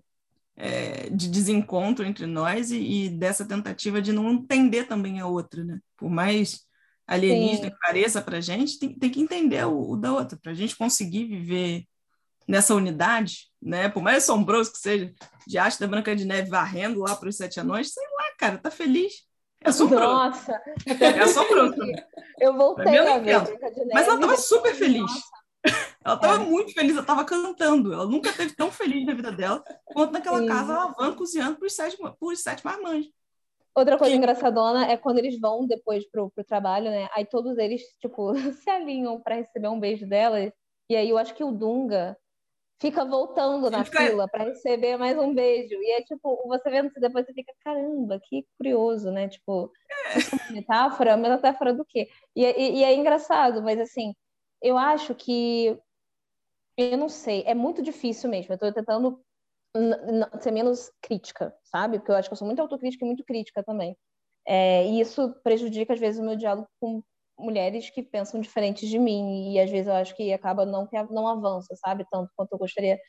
é, 0.59 1.09
de 1.09 1.29
desencontro 1.29 2.05
entre 2.05 2.25
nós 2.25 2.69
e, 2.69 3.05
e, 3.05 3.09
dessa 3.09 3.45
tentativa 3.45 4.01
de 4.01 4.11
não 4.11 4.29
entender 4.29 4.83
também 4.83 5.21
a 5.21 5.25
outra, 5.25 5.63
né? 5.63 5.79
Por 5.95 6.09
mais 6.09 6.65
alienígena 7.07 7.69
Sim. 7.69 7.71
que 7.71 7.79
pareça 7.79 8.21
para 8.21 8.37
a 8.37 8.41
gente, 8.41 8.77
tem, 8.77 8.93
tem 8.93 9.09
que 9.09 9.21
entender 9.21 9.65
o, 9.65 9.91
o 9.91 9.95
da 9.95 10.11
outra, 10.11 10.37
para 10.37 10.51
a 10.51 10.55
gente 10.55 10.75
conseguir 10.75 11.25
viver 11.25 11.85
nessa 12.45 12.75
unidade, 12.75 13.47
né? 13.61 13.87
Por 13.87 14.03
mais 14.03 14.17
assombroso 14.23 14.73
que 14.73 14.79
seja, 14.79 15.13
de 15.47 15.57
arte 15.57 15.79
da 15.79 15.87
Branca 15.87 16.13
de 16.13 16.25
Neve 16.25 16.49
varrendo 16.49 16.99
lá 16.99 17.15
para 17.15 17.29
os 17.29 17.37
sete 17.37 17.59
anões, 17.59 17.93
sei 17.93 18.03
lá, 18.03 18.35
cara, 18.37 18.57
tá 18.57 18.69
feliz. 18.69 19.13
É 19.63 19.69
assombroso. 19.69 20.03
Nossa! 20.03 20.61
É 20.99 21.21
assombroso. 21.21 21.75
Eu 22.37 22.55
voltei 22.57 22.97
a 22.97 23.17
ver 23.17 23.41
Branca 23.41 23.71
de 23.71 23.79
Neve. 23.79 23.93
Mas 23.93 24.07
ela 24.07 24.15
estava 24.15 24.37
super 24.37 24.75
feliz. 24.75 25.01
Nossa. 25.01 25.38
Ela 26.03 26.15
estava 26.15 26.43
é. 26.43 26.45
muito 26.45 26.73
feliz, 26.73 26.91
ela 26.93 27.01
estava 27.01 27.25
cantando. 27.25 27.93
Ela 27.93 28.05
nunca 28.05 28.31
teve 28.31 28.55
tão 28.55 28.71
feliz 28.71 29.05
na 29.05 29.13
vida 29.13 29.31
dela 29.31 29.63
quanto 29.85 30.13
naquela 30.13 30.39
Sim. 30.39 30.47
casa 30.47 30.73
lavando, 30.73 31.15
cozinhando 31.15 31.57
os 31.63 31.73
sete, 31.73 31.97
sete 32.35 32.65
marmanjos. 32.65 33.11
Outra 33.75 33.97
coisa 33.97 34.11
que... 34.11 34.17
engraçadona 34.17 34.85
é 34.87 34.97
quando 34.97 35.19
eles 35.19 35.39
vão 35.39 35.67
depois 35.67 36.09
pro, 36.09 36.31
pro 36.31 36.43
trabalho, 36.43 36.89
né? 36.89 37.09
Aí 37.13 37.25
todos 37.25 37.57
eles, 37.57 37.81
tipo, 37.99 38.33
se 38.53 38.69
alinham 38.69 39.21
para 39.21 39.35
receber 39.35 39.67
um 39.67 39.79
beijo 39.79 40.07
dela. 40.07 40.39
E 40.89 40.95
aí 40.95 41.09
eu 41.09 41.17
acho 41.17 41.33
que 41.35 41.43
o 41.43 41.51
Dunga 41.51 42.17
fica 42.81 43.03
voltando 43.03 43.69
na 43.69 43.83
fica... 43.83 44.01
fila 44.01 44.27
para 44.27 44.45
receber 44.45 44.97
mais 44.97 45.17
um 45.17 45.33
beijo. 45.33 45.75
E 45.75 45.91
é 45.91 46.01
tipo, 46.01 46.47
você 46.47 46.69
vendo 46.69 46.87
isso 46.87 46.99
depois, 46.99 47.25
você 47.25 47.33
fica, 47.33 47.53
caramba, 47.63 48.19
que 48.23 48.45
curioso, 48.57 49.11
né? 49.11 49.27
Tipo, 49.27 49.71
é. 49.91 50.49
é 50.49 50.53
metáfora, 50.53 51.17
metáfora 51.17 51.73
do 51.73 51.85
quê? 51.85 52.09
E, 52.35 52.43
e, 52.43 52.79
e, 52.79 52.83
é 52.83 52.93
engraçado, 52.95 53.61
mas 53.61 53.79
assim, 53.79 54.13
eu 54.61 54.77
acho 54.77 55.15
que. 55.15 55.77
Eu 56.77 56.97
não 56.97 57.09
sei, 57.09 57.43
é 57.45 57.53
muito 57.53 57.81
difícil 57.81 58.29
mesmo. 58.29 58.53
Eu 58.53 58.55
estou 58.55 58.71
tentando 58.71 59.21
ser 60.41 60.51
menos 60.51 60.91
crítica, 61.01 61.53
sabe? 61.63 61.99
Porque 61.99 62.11
eu 62.11 62.15
acho 62.15 62.29
que 62.29 62.33
eu 62.33 62.37
sou 62.37 62.47
muito 62.47 62.61
autocrítica 62.61 63.03
e 63.03 63.07
muito 63.07 63.23
crítica 63.23 63.63
também. 63.63 63.95
É, 64.47 64.85
e 64.87 64.99
isso 65.01 65.33
prejudica, 65.43 65.93
às 65.93 65.99
vezes, 65.99 66.19
o 66.19 66.23
meu 66.23 66.35
diálogo 66.35 66.67
com 66.79 67.03
mulheres 67.37 67.89
que 67.89 68.03
pensam 68.03 68.41
diferentes 68.41 68.89
de 68.89 68.99
mim 68.99 69.53
e 69.53 69.59
às 69.59 69.69
vezes 69.69 69.87
eu 69.87 69.93
acho 69.93 70.15
que 70.15 70.33
acaba 70.33 70.65
não 70.65 70.87
não 71.09 71.27
avança, 71.27 71.75
sabe, 71.75 72.05
tanto 72.11 72.29
quanto 72.35 72.51
eu 72.51 72.57
gostaria 72.57 72.99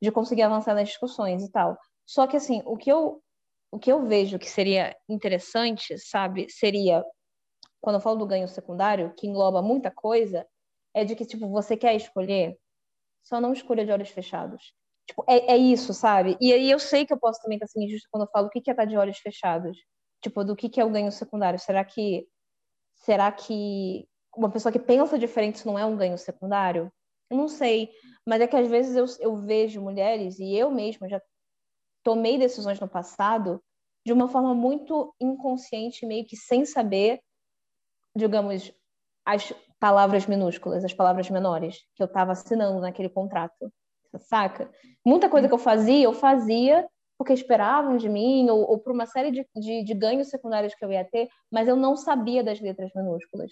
de 0.00 0.12
conseguir 0.12 0.42
avançar 0.42 0.74
nas 0.74 0.88
discussões 0.88 1.42
e 1.42 1.50
tal. 1.50 1.78
Só 2.06 2.26
que 2.26 2.36
assim, 2.36 2.62
o 2.66 2.76
que 2.76 2.90
eu 2.92 3.22
o 3.70 3.78
que 3.78 3.90
eu 3.90 4.04
vejo 4.06 4.38
que 4.38 4.50
seria 4.50 4.94
interessante, 5.08 5.98
sabe, 5.98 6.46
seria 6.50 7.02
quando 7.80 7.96
eu 7.96 8.00
falo 8.00 8.18
do 8.18 8.26
ganho 8.26 8.46
secundário, 8.46 9.14
que 9.16 9.26
engloba 9.26 9.62
muita 9.62 9.90
coisa, 9.90 10.46
é 10.94 11.04
de 11.04 11.16
que 11.16 11.24
tipo 11.26 11.48
você 11.48 11.76
quer 11.76 11.94
escolher, 11.94 12.56
só 13.22 13.40
não 13.40 13.52
escolha 13.52 13.84
de 13.84 13.92
olhos 13.92 14.10
fechados. 14.10 14.74
Tipo, 15.06 15.24
é, 15.28 15.52
é 15.52 15.56
isso, 15.56 15.92
sabe? 15.92 16.36
E 16.40 16.52
aí 16.52 16.70
eu 16.70 16.78
sei 16.78 17.04
que 17.04 17.12
eu 17.12 17.18
posso 17.18 17.40
também 17.42 17.56
estar 17.56 17.66
sendo 17.66 17.84
injusto 17.84 18.08
quando 18.10 18.24
eu 18.24 18.30
falo 18.30 18.46
o 18.46 18.50
que 18.50 18.62
é 18.68 18.72
estar 18.72 18.84
de 18.84 18.96
olhos 18.96 19.18
fechados. 19.18 19.76
Tipo, 20.22 20.44
do 20.44 20.54
que, 20.54 20.68
que 20.68 20.80
é 20.80 20.84
o 20.84 20.90
ganho 20.90 21.10
secundário? 21.10 21.58
Será 21.58 21.84
que 21.84 22.26
Será 23.02 23.32
que 23.32 24.08
uma 24.36 24.50
pessoa 24.50 24.72
que 24.72 24.78
pensa 24.78 25.18
diferente 25.18 25.56
isso 25.56 25.66
não 25.66 25.78
é 25.78 25.84
um 25.84 25.96
ganho 25.96 26.16
secundário? 26.16 26.90
Eu 27.28 27.36
não 27.36 27.48
sei, 27.48 27.90
mas 28.26 28.40
é 28.40 28.46
que 28.46 28.56
às 28.56 28.68
vezes 28.68 28.96
eu, 28.96 29.06
eu 29.20 29.36
vejo 29.36 29.80
mulheres, 29.80 30.38
e 30.38 30.54
eu 30.54 30.70
mesma 30.70 31.08
já 31.08 31.20
tomei 32.04 32.38
decisões 32.38 32.78
no 32.78 32.88
passado 32.88 33.62
de 34.04 34.12
uma 34.12 34.28
forma 34.28 34.54
muito 34.54 35.14
inconsciente, 35.20 36.06
meio 36.06 36.24
que 36.26 36.36
sem 36.36 36.64
saber, 36.64 37.20
digamos, 38.16 38.72
as 39.24 39.52
palavras 39.82 40.28
minúsculas, 40.28 40.84
as 40.84 40.94
palavras 40.94 41.28
menores 41.28 41.80
que 41.96 42.02
eu 42.04 42.06
estava 42.06 42.30
assinando 42.30 42.80
naquele 42.80 43.08
contrato, 43.08 43.68
saca? 44.16 44.70
Muita 45.04 45.28
coisa 45.28 45.48
que 45.48 45.54
eu 45.54 45.58
fazia, 45.58 46.04
eu 46.04 46.12
fazia 46.12 46.86
porque 47.18 47.32
esperavam 47.32 47.96
de 47.96 48.08
mim, 48.08 48.48
ou, 48.48 48.60
ou 48.60 48.78
por 48.78 48.92
uma 48.92 49.06
série 49.06 49.32
de, 49.32 49.44
de, 49.56 49.82
de 49.82 49.94
ganhos 49.94 50.28
secundários 50.28 50.72
que 50.72 50.84
eu 50.84 50.92
ia 50.92 51.04
ter, 51.04 51.28
mas 51.50 51.66
eu 51.66 51.74
não 51.74 51.96
sabia 51.96 52.44
das 52.44 52.60
letras 52.60 52.92
minúsculas. 52.94 53.50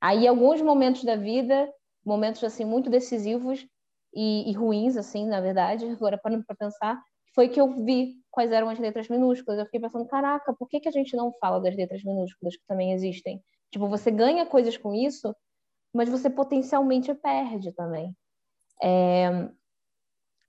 Aí, 0.00 0.26
alguns 0.26 0.62
momentos 0.62 1.04
da 1.04 1.16
vida, 1.16 1.70
momentos 2.02 2.42
assim 2.42 2.64
muito 2.64 2.88
decisivos 2.88 3.66
e, 4.14 4.50
e 4.50 4.52
ruins, 4.54 4.96
assim, 4.96 5.26
na 5.26 5.40
verdade, 5.42 5.84
agora 5.84 6.18
para 6.18 6.56
pensar, 6.58 6.98
foi 7.34 7.46
que 7.46 7.60
eu 7.60 7.84
vi 7.84 8.14
quais 8.30 8.50
eram 8.52 8.70
as 8.70 8.78
letras 8.78 9.06
minúsculas. 9.10 9.58
Eu 9.58 9.66
fiquei 9.66 9.80
pensando, 9.80 10.06
caraca, 10.06 10.54
por 10.58 10.66
que, 10.66 10.80
que 10.80 10.88
a 10.88 10.92
gente 10.92 11.14
não 11.14 11.30
fala 11.38 11.60
das 11.60 11.76
letras 11.76 12.02
minúsculas 12.02 12.56
que 12.56 12.64
também 12.66 12.92
existem? 12.92 13.42
Tipo, 13.70 13.86
você 13.86 14.10
ganha 14.10 14.46
coisas 14.46 14.78
com 14.78 14.94
isso, 14.94 15.34
mas 15.94 16.08
você 16.08 16.28
potencialmente 16.30 17.12
perde 17.14 17.72
também. 17.72 18.16
É... 18.82 19.48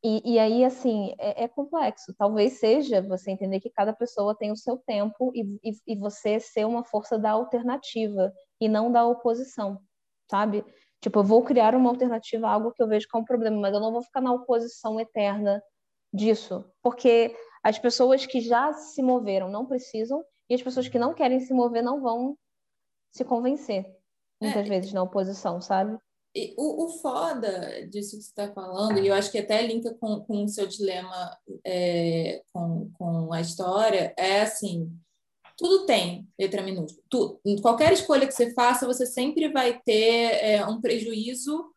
E, 0.01 0.35
e, 0.35 0.39
aí, 0.39 0.63
assim, 0.63 1.13
é, 1.19 1.43
é, 1.43 1.47
complexo. 1.49 2.13
Talvez 2.17 2.53
seja 2.53 3.01
você 3.01 3.31
entender 3.31 3.59
que 3.59 3.69
cada 3.69 3.91
pessoa 3.91 4.33
tem 4.33 4.49
o 4.49 4.55
seu 4.55 4.77
tempo 4.77 5.29
e, 5.35 5.41
e, 5.61 5.71
e, 5.87 5.95
você 5.97 6.39
ser 6.39 6.65
uma 6.65 6.85
força 6.85 7.19
da 7.19 7.31
alternativa 7.31 8.31
e 8.61 8.69
não 8.69 8.89
da 8.89 9.05
oposição, 9.05 9.81
sabe? 10.31 10.63
Tipo, 11.01 11.19
eu 11.19 11.23
vou 11.23 11.43
criar 11.43 11.75
uma 11.75 11.89
alternativa 11.89 12.47
a 12.47 12.51
algo 12.51 12.71
que 12.71 12.81
eu 12.81 12.87
vejo 12.87 13.07
como 13.11 13.25
problema, 13.25 13.59
mas 13.59 13.73
eu 13.73 13.81
não 13.81 13.91
vou 13.91 14.01
ficar 14.01 14.21
na 14.21 14.31
oposição 14.31 14.99
eterna 15.01 15.61
disso, 16.13 16.65
porque 16.81 17.35
as 17.63 17.77
pessoas 17.77 18.25
que 18.25 18.39
já 18.39 18.71
se 18.73 19.01
moveram 19.03 19.49
não 19.49 19.65
precisam 19.65 20.23
e 20.49 20.55
as 20.55 20.61
pessoas 20.61 20.87
que 20.87 20.97
não 20.97 21.13
querem 21.13 21.39
se 21.39 21.53
mover 21.53 21.83
não 21.83 22.01
vão 22.01 22.37
se 23.11 23.25
convencer, 23.25 23.98
muitas 24.41 24.65
é, 24.65 24.69
vezes, 24.69 24.93
na 24.93 25.03
oposição, 25.03 25.61
sabe? 25.61 25.97
E 26.35 26.53
o, 26.57 26.85
o 26.85 26.89
foda 26.99 27.87
disso 27.87 28.17
que 28.17 28.23
você 28.23 28.29
está 28.29 28.51
falando, 28.53 28.99
e 28.99 29.07
eu 29.07 29.13
acho 29.13 29.31
que 29.31 29.39
até 29.39 29.65
linka 29.65 29.93
com, 29.95 30.21
com 30.21 30.43
o 30.43 30.47
seu 30.47 30.67
dilema 30.67 31.37
é, 31.65 32.43
com, 32.53 32.91
com 32.97 33.33
a 33.33 33.41
história, 33.41 34.13
é 34.17 34.41
assim: 34.41 34.91
tudo 35.57 35.85
tem 35.85 36.27
letra 36.39 36.61
minúscula. 36.61 37.03
Tudo. 37.09 37.41
Qualquer 37.61 37.91
escolha 37.91 38.27
que 38.27 38.33
você 38.33 38.53
faça, 38.53 38.87
você 38.87 39.05
sempre 39.05 39.51
vai 39.51 39.81
ter 39.81 40.39
é, 40.41 40.65
um 40.65 40.79
prejuízo 40.79 41.73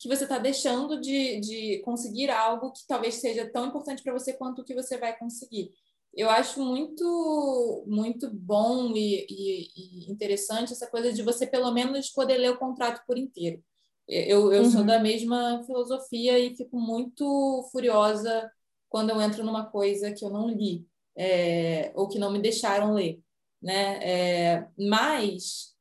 que 0.00 0.08
você 0.08 0.24
está 0.24 0.38
deixando 0.38 0.98
de, 0.98 1.38
de 1.40 1.78
conseguir 1.84 2.30
algo 2.30 2.72
que 2.72 2.86
talvez 2.88 3.16
seja 3.16 3.48
tão 3.52 3.66
importante 3.66 4.02
para 4.02 4.14
você 4.14 4.32
quanto 4.32 4.62
o 4.62 4.64
que 4.64 4.74
você 4.74 4.96
vai 4.96 5.16
conseguir. 5.16 5.72
Eu 6.14 6.28
acho 6.28 6.62
muito 6.62 7.84
muito 7.86 8.30
bom 8.30 8.92
e, 8.96 9.26
e, 9.28 10.06
e, 10.08 10.12
interessante 10.12 10.72
essa 10.72 10.86
coisa 10.88 11.12
de 11.12 11.22
você 11.22 11.46
pelo 11.46 11.70
menos 11.72 12.10
poder 12.10 12.36
ler 12.38 12.50
o 12.50 12.58
contrato 12.58 13.04
por 13.06 13.16
inteiro. 13.16 13.62
Eu, 14.08 14.52
eu 14.52 14.62
uhum. 14.64 14.70
sou 14.70 14.84
da 14.84 14.98
mesma 14.98 15.62
filosofia 15.64 16.38
e 16.38 16.56
fico 16.56 16.78
muito 16.78 17.68
furiosa 17.70 18.50
quando 18.88 19.10
eu 19.10 19.20
entro 19.20 19.44
numa 19.44 19.66
coisa 19.70 20.12
que 20.12 20.24
eu 20.24 20.30
não 20.30 20.48
li 20.48 20.84
é, 21.16 21.92
ou 21.94 22.08
que 22.08 22.18
não 22.18 22.32
me 22.32 22.40
deixaram 22.40 22.94
ler, 22.94 23.20
né? 23.62 23.98
É, 24.02 24.68
mas 24.76 25.76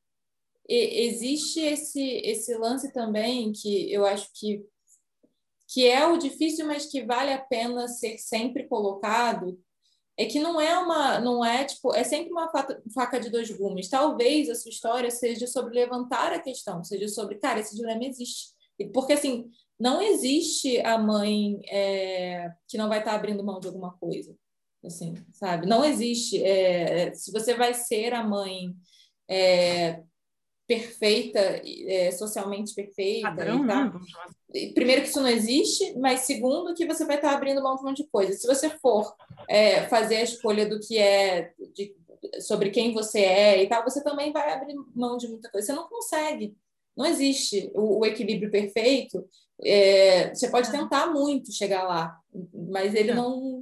existe 0.68 1.60
esse, 1.60 2.02
esse 2.24 2.56
lance 2.56 2.94
também 2.94 3.52
que 3.52 3.92
eu 3.92 4.06
acho 4.06 4.30
que, 4.34 4.64
que 5.68 5.88
é 5.88 6.06
o 6.06 6.18
difícil, 6.18 6.68
mas 6.68 6.86
que 6.86 7.04
vale 7.04 7.34
a 7.34 7.42
pena 7.42 7.88
ser 7.88 8.20
sempre 8.20 8.68
colocado, 8.68 9.60
é 10.20 10.26
que 10.26 10.38
não 10.38 10.60
é 10.60 10.78
uma, 10.78 11.18
não 11.22 11.46
é 11.46 11.64
tipo, 11.64 11.96
é 11.96 12.04
sempre 12.04 12.30
uma 12.34 12.52
faca 12.94 13.18
de 13.22 13.30
dois 13.30 13.50
gumes. 13.50 13.88
Talvez 13.88 14.50
a 14.50 14.56
sua 14.56 14.70
história 14.70 15.10
seja 15.10 15.48
sobre 15.48 15.74
levantar 15.74 16.34
a 16.34 16.42
questão, 16.42 16.84
seja 16.84 17.08
sobre, 17.08 17.38
cara, 17.38 17.62
esse 17.62 17.74
dilema 17.74 18.04
existe. 18.04 18.50
Porque 18.94 19.14
assim, 19.14 19.50
não 19.80 20.02
existe 20.02 20.78
a 20.82 20.98
mãe 20.98 21.62
é, 21.70 22.52
que 22.68 22.78
não 22.78 22.90
vai 22.90 23.00
estar 23.00 23.14
abrindo 23.14 23.46
mão 23.46 23.62
de 23.62 23.68
alguma 23.68 23.94
coisa, 23.94 24.36
assim, 24.84 25.16
sabe? 25.32 25.66
Não 25.66 25.86
existe. 25.86 26.44
É, 26.44 27.14
se 27.14 27.32
você 27.32 27.54
vai 27.54 27.74
ser 27.74 28.14
a 28.14 28.22
mãe 28.22 28.76
é, 29.26 30.04
perfeita, 30.68 31.40
é, 31.40 32.12
socialmente 32.12 32.76
perfeita. 32.76 33.30
Padrão, 33.30 33.66
tá... 33.66 33.86
né? 33.86 34.00
Primeiro 34.74 35.04
que 35.04 35.10
isso 35.10 35.22
não 35.22 35.30
existe, 35.30 35.98
mas 36.00 36.22
segundo 36.22 36.74
que 36.74 36.88
você 36.88 37.06
vai 37.06 37.18
estar 37.18 37.34
abrindo 37.34 37.62
mão 37.62 37.76
de 37.76 37.82
um 37.82 37.86
monte 37.86 38.04
de 38.04 38.10
coisa. 38.10 38.34
Se 38.34 38.48
você 38.48 38.70
for 38.70 39.16
é, 39.48 39.88
fazer 39.88 40.18
a 40.18 40.24
escolha 40.24 40.68
do 40.68 40.80
que 40.80 40.98
é, 40.98 41.54
de, 41.76 41.96
sobre 42.42 42.72
quem 42.72 42.92
você 42.94 43.20
é 43.20 43.64
e 43.64 43.70
tal, 43.70 43.84
você 43.84 44.04
também 44.04 44.32
vai 44.32 44.52
abrir 44.52 44.76
mão 44.96 45.18
de 45.18 45.28
muita 45.28 45.52
coisa. 45.52 45.68
Você 45.68 45.74
não 45.74 45.88
consegue. 45.88 46.56
Não 46.98 47.06
existe 47.06 47.72
o, 47.76 48.00
o 48.00 48.06
equilíbrio 48.06 48.50
perfeito. 48.50 49.24
É, 49.64 50.34
você 50.34 50.50
pode 50.50 50.72
tentar 50.72 51.08
muito 51.08 51.54
chegar 51.54 51.84
lá, 51.84 52.18
mas 52.54 52.96
ele 52.96 53.12
é. 53.12 53.16
não, 53.16 53.62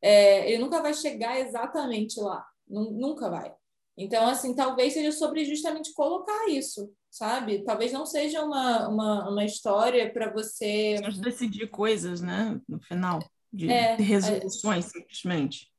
é, 0.00 0.50
ele 0.50 0.62
nunca 0.62 0.80
vai 0.80 0.94
chegar 0.94 1.38
exatamente 1.38 2.18
lá. 2.18 2.46
Nunca 2.66 3.28
vai. 3.28 3.54
Então, 4.02 4.26
assim, 4.26 4.54
talvez 4.54 4.92
seja 4.92 5.12
sobre 5.12 5.44
justamente 5.44 5.92
colocar 5.92 6.48
isso, 6.48 6.90
sabe? 7.10 7.64
Talvez 7.64 7.92
não 7.92 8.04
seja 8.04 8.42
uma, 8.42 8.88
uma, 8.88 9.30
uma 9.30 9.44
história 9.44 10.12
para 10.12 10.32
você. 10.32 10.96
decidir 11.20 11.68
coisas, 11.68 12.20
né? 12.20 12.60
No 12.68 12.80
final, 12.80 13.20
de, 13.52 13.70
é, 13.70 13.96
de 13.96 14.02
resoluções, 14.02 14.86
é... 14.86 14.88
simplesmente. 14.88 15.70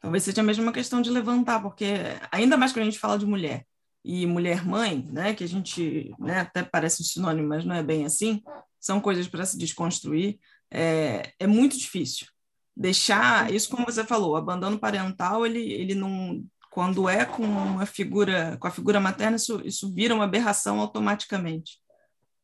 Talvez 0.00 0.22
seja 0.22 0.42
mesmo 0.42 0.62
uma 0.62 0.72
questão 0.72 1.02
de 1.02 1.10
levantar, 1.10 1.60
porque 1.60 1.86
ainda 2.30 2.56
mais 2.56 2.72
quando 2.72 2.82
a 2.82 2.90
gente 2.90 3.00
fala 3.00 3.18
de 3.18 3.26
mulher 3.26 3.66
e 4.04 4.26
mulher 4.26 4.64
mãe, 4.64 5.04
né? 5.10 5.34
Que 5.34 5.44
a 5.44 5.48
gente 5.48 6.14
né, 6.18 6.40
até 6.40 6.62
parece 6.62 7.02
um 7.02 7.04
sinônimo, 7.04 7.48
mas 7.48 7.64
não 7.64 7.74
é 7.74 7.82
bem 7.82 8.04
assim. 8.04 8.42
São 8.78 9.00
coisas 9.00 9.26
para 9.26 9.44
se 9.44 9.58
desconstruir. 9.58 10.38
É, 10.70 11.32
é 11.40 11.46
muito 11.46 11.76
difícil 11.76 12.26
deixar 12.78 13.52
isso 13.52 13.68
como 13.68 13.84
você 13.84 14.04
falou, 14.04 14.30
o 14.30 14.36
abandono 14.36 14.78
parental 14.78 15.44
ele, 15.44 15.72
ele 15.72 15.96
não 15.96 16.44
quando 16.78 17.08
é 17.08 17.24
com 17.24 17.80
a 17.80 17.86
figura, 17.86 18.56
com 18.60 18.68
a 18.68 18.70
figura 18.70 19.00
materna, 19.00 19.34
isso, 19.34 19.60
isso 19.64 19.92
vira 19.92 20.14
uma 20.14 20.22
aberração 20.22 20.78
automaticamente. 20.78 21.80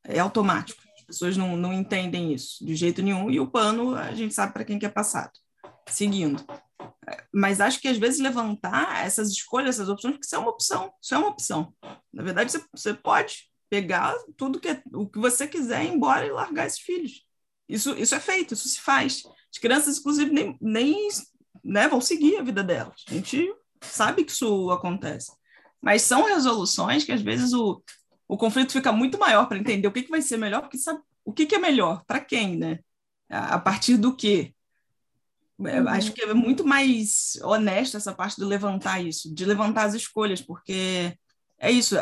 É 0.03 0.19
automático. 0.19 0.83
As 0.99 1.05
pessoas 1.05 1.37
não, 1.37 1.57
não 1.57 1.73
entendem 1.73 2.35
isso 2.35 2.67
de 2.67 2.75
jeito 2.75 3.01
nenhum. 3.01 3.31
E 3.31 3.39
o 3.39 3.49
pano, 3.49 3.95
a 3.95 4.13
gente 4.13 4.35
sabe 4.35 4.53
para 4.53 4.65
quem 4.65 4.77
que 4.77 4.87
é 4.87 4.89
passado. 4.89 5.31
Seguindo. 5.89 6.45
Mas 7.33 7.61
acho 7.61 7.81
que 7.81 7.87
às 7.87 7.97
vezes 7.97 8.19
levantar 8.19 9.07
essas 9.07 9.31
escolhas, 9.31 9.77
essas 9.77 9.89
opções, 9.89 10.15
porque 10.15 10.27
isso 10.27 10.35
é 10.35 10.39
uma 10.41 10.51
opção. 10.51 10.93
Isso 11.01 11.15
é 11.15 11.19
uma 11.19 11.29
opção. 11.29 11.73
Na 12.13 12.25
verdade, 12.25 12.51
você, 12.51 12.65
você 12.75 12.93
pode 12.93 13.49
pegar 13.71 14.17
tudo 14.37 14.59
que 14.59 14.67
é, 14.67 14.83
o 14.93 15.07
que 15.07 15.21
você 15.21 15.47
quiser, 15.47 15.85
ir 15.85 15.93
embora 15.93 16.27
e 16.27 16.33
largar 16.33 16.67
esses 16.67 16.81
filhos. 16.81 17.25
Isso, 17.69 17.97
isso 17.97 18.17
é 18.17 18.19
feito, 18.19 18.55
isso 18.55 18.69
se 18.69 18.81
faz. 18.81 19.23
As 19.49 19.61
crianças, 19.61 19.99
inclusive, 19.99 20.33
nem, 20.33 20.59
nem 20.61 21.09
né, 21.63 21.87
vão 21.87 22.01
seguir 22.01 22.39
a 22.39 22.43
vida 22.43 22.65
delas. 22.65 23.05
A 23.09 23.13
gente 23.13 23.49
sabe 23.91 24.25
que 24.25 24.33
isso 24.33 24.71
acontece. 24.71 25.33
Mas 25.81 26.03
são 26.03 26.25
resoluções 26.25 27.05
que 27.05 27.13
às 27.13 27.23
vezes 27.23 27.53
o, 27.53 27.83
o 28.27 28.37
conflito 28.37 28.73
fica 28.73 28.93
muito 28.93 29.19
maior 29.19 29.47
para 29.47 29.59
entender 29.59 29.87
o 29.87 29.93
que, 29.93 30.03
que 30.03 30.11
vai 30.11 30.23
ser 30.23 30.37
melhor, 30.37 30.63
porque 30.63 30.79
sabe 30.79 31.01
o 31.25 31.33
que, 31.33 31.47
que 31.47 31.55
é 31.55 31.59
melhor, 31.59 32.05
para 32.07 32.21
quem, 32.21 32.57
né? 32.57 32.79
A, 33.29 33.55
a 33.55 33.59
partir 33.59 33.97
do 33.97 34.15
quê? 34.15 34.55
É, 35.67 35.81
uhum. 35.81 35.89
Acho 35.89 36.13
que 36.13 36.23
é 36.23 36.35
muito 36.35 36.65
mais 36.65 37.39
honesto 37.43 37.97
essa 37.97 38.13
parte 38.13 38.37
de 38.37 38.45
levantar 38.45 39.05
isso, 39.05 39.33
de 39.33 39.45
levantar 39.45 39.85
as 39.85 39.95
escolhas, 39.95 40.41
porque 40.43 41.17
é 41.59 41.71
isso. 41.71 41.97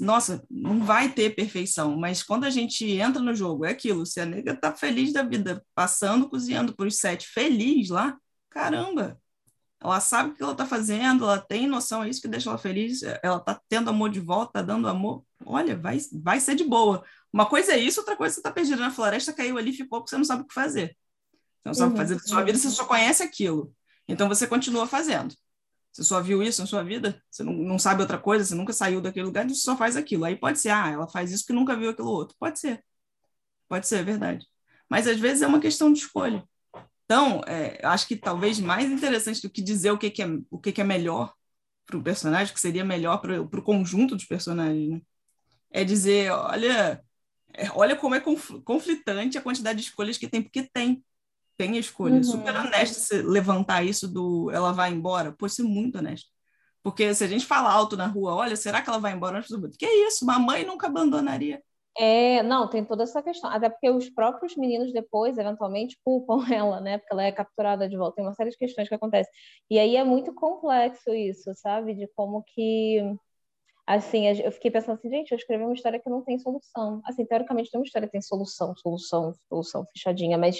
Nossa, 0.00 0.44
não 0.50 0.84
vai 0.84 1.10
ter 1.10 1.34
perfeição, 1.34 1.96
mas 1.96 2.22
quando 2.22 2.44
a 2.44 2.50
gente 2.50 2.84
entra 2.90 3.22
no 3.22 3.34
jogo, 3.34 3.64
é 3.64 3.70
aquilo. 3.70 4.04
Se 4.04 4.20
a 4.20 4.26
nega 4.26 4.54
tá 4.54 4.74
feliz 4.74 5.12
da 5.12 5.22
vida, 5.22 5.64
passando, 5.74 6.28
cozinhando 6.28 6.74
para 6.74 6.86
os 6.86 6.96
sete, 6.96 7.26
feliz 7.26 7.88
lá, 7.88 8.16
caramba, 8.50 9.18
ela 9.80 10.00
sabe 10.00 10.30
o 10.30 10.34
que 10.34 10.42
ela 10.42 10.52
está 10.52 10.66
fazendo, 10.66 11.24
ela 11.24 11.38
tem 11.38 11.66
noção, 11.66 12.02
é 12.02 12.08
isso 12.08 12.20
que 12.20 12.28
deixa 12.28 12.50
ela 12.50 12.58
feliz, 12.58 13.02
ela 13.22 13.36
está 13.36 13.60
tendo 13.68 13.90
amor 13.90 14.10
de 14.10 14.20
volta, 14.20 14.58
está 14.58 14.62
dando 14.62 14.88
amor. 14.88 15.24
Olha, 15.44 15.76
vai, 15.76 15.98
vai 16.12 16.40
ser 16.40 16.56
de 16.56 16.64
boa. 16.64 17.04
Uma 17.32 17.46
coisa 17.46 17.72
é 17.72 17.78
isso, 17.78 18.00
outra 18.00 18.16
coisa 18.16 18.32
é 18.32 18.34
você 18.34 18.40
está 18.40 18.50
perdida 18.50 18.76
na 18.76 18.90
floresta, 18.90 19.32
caiu 19.32 19.56
ali, 19.56 19.72
ficou, 19.72 20.00
porque 20.00 20.10
você 20.10 20.18
não 20.18 20.24
sabe 20.24 20.42
o 20.42 20.46
que 20.46 20.54
fazer. 20.54 20.96
Você 21.62 21.68
não 21.68 21.74
sabe 21.74 21.90
o 21.90 21.92
que 21.92 22.00
fazer 22.00 22.14
da 22.16 22.20
sua 22.22 22.42
vida, 22.42 22.58
você 22.58 22.70
só 22.70 22.84
conhece 22.86 23.22
aquilo. 23.22 23.72
Então 24.08 24.28
você 24.28 24.46
continua 24.46 24.86
fazendo. 24.86 25.34
Você 25.92 26.04
só 26.04 26.20
viu 26.20 26.42
isso 26.42 26.60
na 26.60 26.66
sua 26.66 26.82
vida, 26.82 27.22
você 27.30 27.42
não, 27.42 27.52
não 27.52 27.78
sabe 27.78 28.02
outra 28.02 28.18
coisa, 28.18 28.44
você 28.44 28.54
nunca 28.54 28.72
saiu 28.72 29.00
daquele 29.00 29.26
lugar, 29.26 29.48
você 29.48 29.56
só 29.56 29.76
faz 29.76 29.96
aquilo. 29.96 30.24
Aí 30.24 30.36
pode 30.36 30.58
ser, 30.58 30.70
ah, 30.70 30.88
ela 30.90 31.08
faz 31.08 31.32
isso 31.32 31.46
que 31.46 31.52
nunca 31.52 31.76
viu 31.76 31.90
aquilo 31.90 32.08
outro. 32.08 32.36
Pode 32.38 32.58
ser. 32.58 32.84
Pode 33.68 33.86
ser, 33.86 33.98
é 33.98 34.02
verdade. 34.02 34.46
Mas 34.88 35.06
às 35.06 35.18
vezes 35.18 35.42
é 35.42 35.46
uma 35.46 35.60
questão 35.60 35.92
de 35.92 36.00
escolha. 36.00 36.44
Então, 37.10 37.40
é, 37.46 37.80
acho 37.86 38.06
que 38.06 38.16
talvez 38.16 38.60
mais 38.60 38.90
interessante 38.90 39.40
do 39.40 39.48
que 39.48 39.62
dizer 39.62 39.90
o 39.90 39.96
que, 39.96 40.10
que 40.10 40.22
é, 40.22 40.26
o 40.50 40.58
que, 40.58 40.72
que 40.72 40.80
é 40.82 40.84
melhor 40.84 41.32
para 41.86 41.96
o 41.96 42.02
personagem, 42.02 42.52
que 42.52 42.60
seria 42.60 42.84
melhor 42.84 43.16
para 43.22 43.40
o 43.40 43.62
conjunto 43.62 44.14
dos 44.14 44.26
personagens, 44.26 44.90
né? 44.90 45.00
é 45.70 45.84
dizer, 45.84 46.30
olha, 46.30 47.02
é, 47.54 47.70
olha 47.74 47.96
como 47.96 48.14
é 48.14 48.20
conflitante 48.20 49.38
a 49.38 49.40
quantidade 49.40 49.78
de 49.78 49.86
escolhas 49.86 50.18
que 50.18 50.28
tem, 50.28 50.42
porque 50.42 50.62
tem. 50.62 51.02
Tem 51.56 51.78
escolha. 51.78 52.16
Uhum. 52.16 52.24
Super 52.24 52.54
honesto 52.54 53.00
você 53.00 53.22
levantar 53.22 53.82
isso 53.82 54.06
do 54.06 54.50
ela 54.50 54.70
vai 54.70 54.92
embora. 54.92 55.32
Pode 55.32 55.54
ser 55.54 55.64
muito 55.64 55.98
honesto. 55.98 56.28
Porque 56.82 57.12
se 57.14 57.24
a 57.24 57.26
gente 57.26 57.46
fala 57.46 57.72
alto 57.72 57.96
na 57.96 58.06
rua, 58.06 58.34
olha, 58.34 58.54
será 58.54 58.82
que 58.82 58.88
ela 58.88 59.00
vai 59.00 59.12
embora? 59.12 59.42
Que 59.76 59.86
é 59.86 60.06
isso? 60.06 60.26
Mamãe 60.26 60.64
nunca 60.64 60.86
abandonaria. 60.86 61.60
É, 62.00 62.42
não, 62.44 62.68
tem 62.70 62.84
toda 62.84 63.02
essa 63.02 63.20
questão. 63.22 63.50
Até 63.50 63.68
porque 63.68 63.90
os 63.90 64.08
próprios 64.10 64.56
meninos 64.56 64.92
depois, 64.92 65.36
eventualmente, 65.36 65.98
culpam 66.04 66.38
ela, 66.54 66.80
né? 66.80 66.98
Porque 66.98 67.12
ela 67.12 67.24
é 67.24 67.32
capturada 67.32 67.88
de 67.88 67.96
volta. 67.96 68.16
Tem 68.16 68.24
uma 68.24 68.34
série 68.34 68.50
de 68.50 68.56
questões 68.56 68.88
que 68.88 68.94
acontecem. 68.94 69.32
E 69.68 69.78
aí 69.78 69.96
é 69.96 70.04
muito 70.04 70.32
complexo 70.34 71.12
isso, 71.12 71.52
sabe? 71.56 71.94
De 71.94 72.06
como 72.14 72.42
que. 72.44 73.00
Assim, 73.86 74.26
eu 74.28 74.52
fiquei 74.52 74.70
pensando 74.70 74.96
assim, 74.98 75.10
gente, 75.10 75.32
eu 75.32 75.38
escrevi 75.38 75.64
uma 75.64 75.74
história 75.74 76.00
que 76.00 76.10
não 76.10 76.22
tem 76.24 76.38
solução. 76.38 77.00
Assim, 77.04 77.26
teoricamente, 77.26 77.70
tem 77.70 77.80
uma 77.80 77.86
história 77.86 78.06
que 78.08 78.12
tem 78.12 78.22
solução, 78.22 78.76
solução, 78.76 79.34
solução 79.48 79.84
fechadinha, 79.92 80.38
mas. 80.38 80.58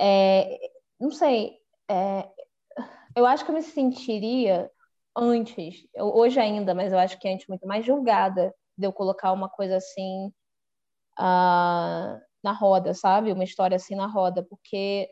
É, 0.00 0.58
não 1.00 1.10
sei. 1.12 1.58
É, 1.90 2.28
eu 3.16 3.26
acho 3.26 3.44
que 3.44 3.50
eu 3.50 3.54
me 3.54 3.62
sentiria 3.62 4.70
antes, 5.16 5.86
hoje 5.98 6.40
ainda, 6.40 6.74
mas 6.74 6.92
eu 6.92 6.98
acho 6.98 7.18
que 7.18 7.28
antes 7.28 7.46
muito 7.48 7.66
mais 7.66 7.84
julgada 7.84 8.54
de 8.78 8.86
eu 8.86 8.92
colocar 8.92 9.32
uma 9.32 9.48
coisa 9.48 9.76
assim 9.76 10.32
uh, 11.18 12.20
na 12.42 12.52
roda, 12.52 12.94
sabe? 12.94 13.32
Uma 13.32 13.44
história 13.44 13.76
assim 13.76 13.94
na 13.94 14.06
roda, 14.06 14.42
porque 14.42 15.08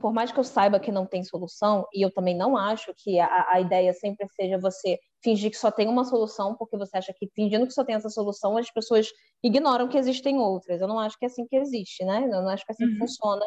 por 0.00 0.12
mais 0.12 0.32
que 0.32 0.38
eu 0.38 0.44
saiba 0.44 0.80
que 0.80 0.90
não 0.90 1.06
tem 1.06 1.22
solução, 1.22 1.86
e 1.92 2.02
eu 2.02 2.12
também 2.12 2.34
não 2.34 2.56
acho 2.56 2.92
que 2.96 3.18
a, 3.20 3.46
a 3.50 3.60
ideia 3.60 3.92
sempre 3.92 4.26
seja 4.30 4.58
você 4.58 4.98
fingir 5.22 5.50
que 5.50 5.56
só 5.56 5.70
tem 5.70 5.88
uma 5.88 6.04
solução, 6.04 6.54
porque 6.56 6.76
você 6.76 6.96
acha 6.96 7.12
que 7.12 7.28
fingindo 7.34 7.66
que 7.66 7.72
só 7.72 7.84
tem 7.84 7.94
essa 7.94 8.08
solução, 8.08 8.56
as 8.56 8.70
pessoas 8.70 9.08
ignoram 9.42 9.88
que 9.88 9.98
existem 9.98 10.38
outras. 10.38 10.80
Eu 10.80 10.88
não 10.88 10.98
acho 10.98 11.18
que 11.18 11.24
é 11.24 11.28
assim 11.28 11.46
que 11.46 11.56
existe, 11.56 12.04
né? 12.04 12.24
Eu 12.24 12.42
não 12.42 12.48
acho 12.48 12.64
que 12.64 12.72
é 12.72 12.74
assim 12.74 12.84
uhum. 12.84 12.92
que 12.92 12.98
funciona. 12.98 13.44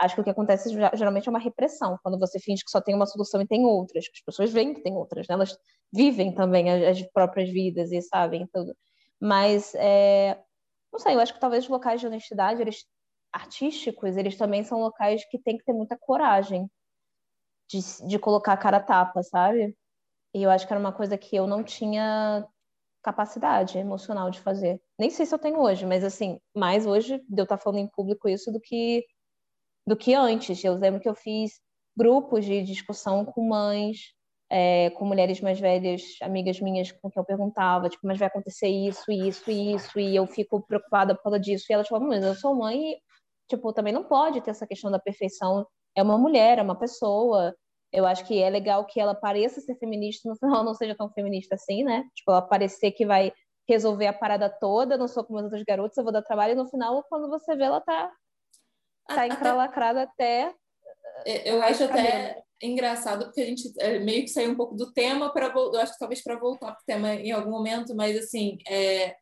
Acho 0.00 0.14
que 0.16 0.20
o 0.20 0.24
que 0.24 0.30
acontece 0.30 0.70
geralmente 0.94 1.28
é 1.28 1.30
uma 1.30 1.38
repressão, 1.38 1.98
quando 2.02 2.18
você 2.18 2.40
finge 2.40 2.64
que 2.64 2.70
só 2.70 2.80
tem 2.80 2.94
uma 2.94 3.06
solução 3.06 3.40
e 3.40 3.46
tem 3.46 3.64
outras. 3.64 4.04
As 4.12 4.24
pessoas 4.24 4.50
veem 4.50 4.74
que 4.74 4.82
tem 4.82 4.94
outras, 4.96 5.28
né? 5.28 5.34
elas 5.34 5.56
vivem 5.92 6.34
também 6.34 6.70
as, 6.70 6.98
as 6.98 7.12
próprias 7.12 7.48
vidas 7.50 7.92
e 7.92 8.02
sabem 8.02 8.48
tudo. 8.52 8.74
Mas, 9.20 9.74
é, 9.76 10.36
não 10.92 10.98
sei, 10.98 11.14
eu 11.14 11.20
acho 11.20 11.32
que 11.34 11.40
talvez 11.40 11.64
os 11.64 11.70
locais 11.70 12.00
de 12.00 12.06
honestidade, 12.06 12.60
eles 12.60 12.84
artísticos, 13.32 14.16
eles 14.16 14.36
também 14.36 14.62
são 14.62 14.80
locais 14.80 15.24
que 15.28 15.38
tem 15.38 15.56
que 15.56 15.64
ter 15.64 15.72
muita 15.72 15.96
coragem 15.98 16.70
de, 17.68 17.80
de 18.06 18.18
colocar 18.18 18.52
a 18.52 18.56
cara 18.56 18.78
tapa, 18.78 19.22
sabe? 19.22 19.76
E 20.34 20.42
eu 20.42 20.50
acho 20.50 20.66
que 20.66 20.72
era 20.72 20.80
uma 20.80 20.92
coisa 20.92 21.16
que 21.16 21.34
eu 21.34 21.46
não 21.46 21.64
tinha 21.64 22.46
capacidade 23.02 23.78
emocional 23.78 24.30
de 24.30 24.40
fazer. 24.40 24.80
Nem 24.98 25.10
sei 25.10 25.26
se 25.26 25.34
eu 25.34 25.38
tenho 25.38 25.60
hoje, 25.60 25.86
mas 25.86 26.04
assim, 26.04 26.38
mais 26.54 26.86
hoje 26.86 27.18
de 27.28 27.40
eu 27.40 27.44
estar 27.44 27.58
falando 27.58 27.80
em 27.80 27.88
público 27.88 28.28
isso 28.28 28.52
do 28.52 28.60
que 28.60 29.04
do 29.86 29.96
que 29.96 30.14
antes. 30.14 30.62
Eu 30.62 30.74
lembro 30.74 31.00
que 31.00 31.08
eu 31.08 31.14
fiz 31.14 31.60
grupos 31.96 32.44
de 32.44 32.62
discussão 32.62 33.24
com 33.24 33.48
mães, 33.48 34.14
é, 34.54 34.90
com 34.90 35.06
mulheres 35.06 35.40
mais 35.40 35.58
velhas, 35.58 36.02
amigas 36.20 36.60
minhas, 36.60 36.92
com 36.92 37.10
quem 37.10 37.18
eu 37.18 37.24
perguntava, 37.24 37.88
tipo, 37.88 38.06
mas 38.06 38.18
vai 38.18 38.28
acontecer 38.28 38.68
isso, 38.68 39.10
isso, 39.10 39.50
isso, 39.50 39.98
e 39.98 40.14
eu 40.14 40.26
fico 40.26 40.60
preocupada 40.60 41.14
por 41.14 41.22
causa 41.22 41.40
disso. 41.40 41.64
E 41.70 41.72
elas 41.72 41.88
falavam, 41.88 42.10
mas 42.10 42.22
eu 42.22 42.34
sou 42.34 42.54
mãe 42.54 42.92
e, 42.92 42.98
tipo, 43.48 43.72
também 43.72 43.94
não 43.94 44.04
pode 44.04 44.42
ter 44.42 44.50
essa 44.50 44.66
questão 44.66 44.90
da 44.90 44.98
perfeição. 44.98 45.66
É 45.96 46.02
uma 46.02 46.18
mulher, 46.18 46.58
é 46.58 46.62
uma 46.62 46.78
pessoa. 46.78 47.56
Eu 47.90 48.04
acho 48.04 48.26
que 48.26 48.42
é 48.42 48.50
legal 48.50 48.84
que 48.84 49.00
ela 49.00 49.14
pareça 49.14 49.58
ser 49.62 49.74
feminista, 49.76 50.28
no 50.28 50.36
final 50.36 50.62
não 50.62 50.74
seja 50.74 50.94
tão 50.94 51.10
feminista 51.10 51.54
assim, 51.54 51.82
né? 51.82 52.04
Tipo, 52.14 52.32
ela 52.32 52.42
parecer 52.42 52.92
que 52.92 53.06
vai 53.06 53.32
resolver 53.66 54.06
a 54.06 54.12
parada 54.12 54.50
toda, 54.50 54.98
não 54.98 55.08
sou 55.08 55.24
como 55.24 55.38
as 55.38 55.44
outras 55.44 55.62
garotas, 55.62 55.96
eu 55.96 56.04
vou 56.04 56.12
dar 56.12 56.20
trabalho, 56.20 56.52
e 56.52 56.56
no 56.56 56.68
final, 56.68 57.02
quando 57.08 57.26
você 57.30 57.56
vê, 57.56 57.64
ela 57.64 57.80
tá 57.80 58.12
tá 59.08 59.26
encralacrada 59.26 60.02
até. 60.02 60.54
Eu 61.24 61.62
acho 61.62 61.84
até 61.84 62.42
engraçado, 62.62 63.24
porque 63.24 63.40
a 63.40 63.46
gente 63.46 63.72
é, 63.78 63.98
meio 63.98 64.22
que 64.22 64.28
saiu 64.28 64.52
um 64.52 64.56
pouco 64.56 64.76
do 64.76 64.92
tema 64.92 65.32
para 65.32 65.52
eu 65.54 65.80
acho 65.80 65.92
que 65.92 65.98
talvez 65.98 66.22
para 66.22 66.38
voltar 66.38 66.72
para 66.72 66.80
o 66.80 66.86
tema 66.86 67.14
em 67.14 67.32
algum 67.32 67.50
momento, 67.50 67.94
mas 67.94 68.16
assim, 68.16 68.58
é, 68.68 69.16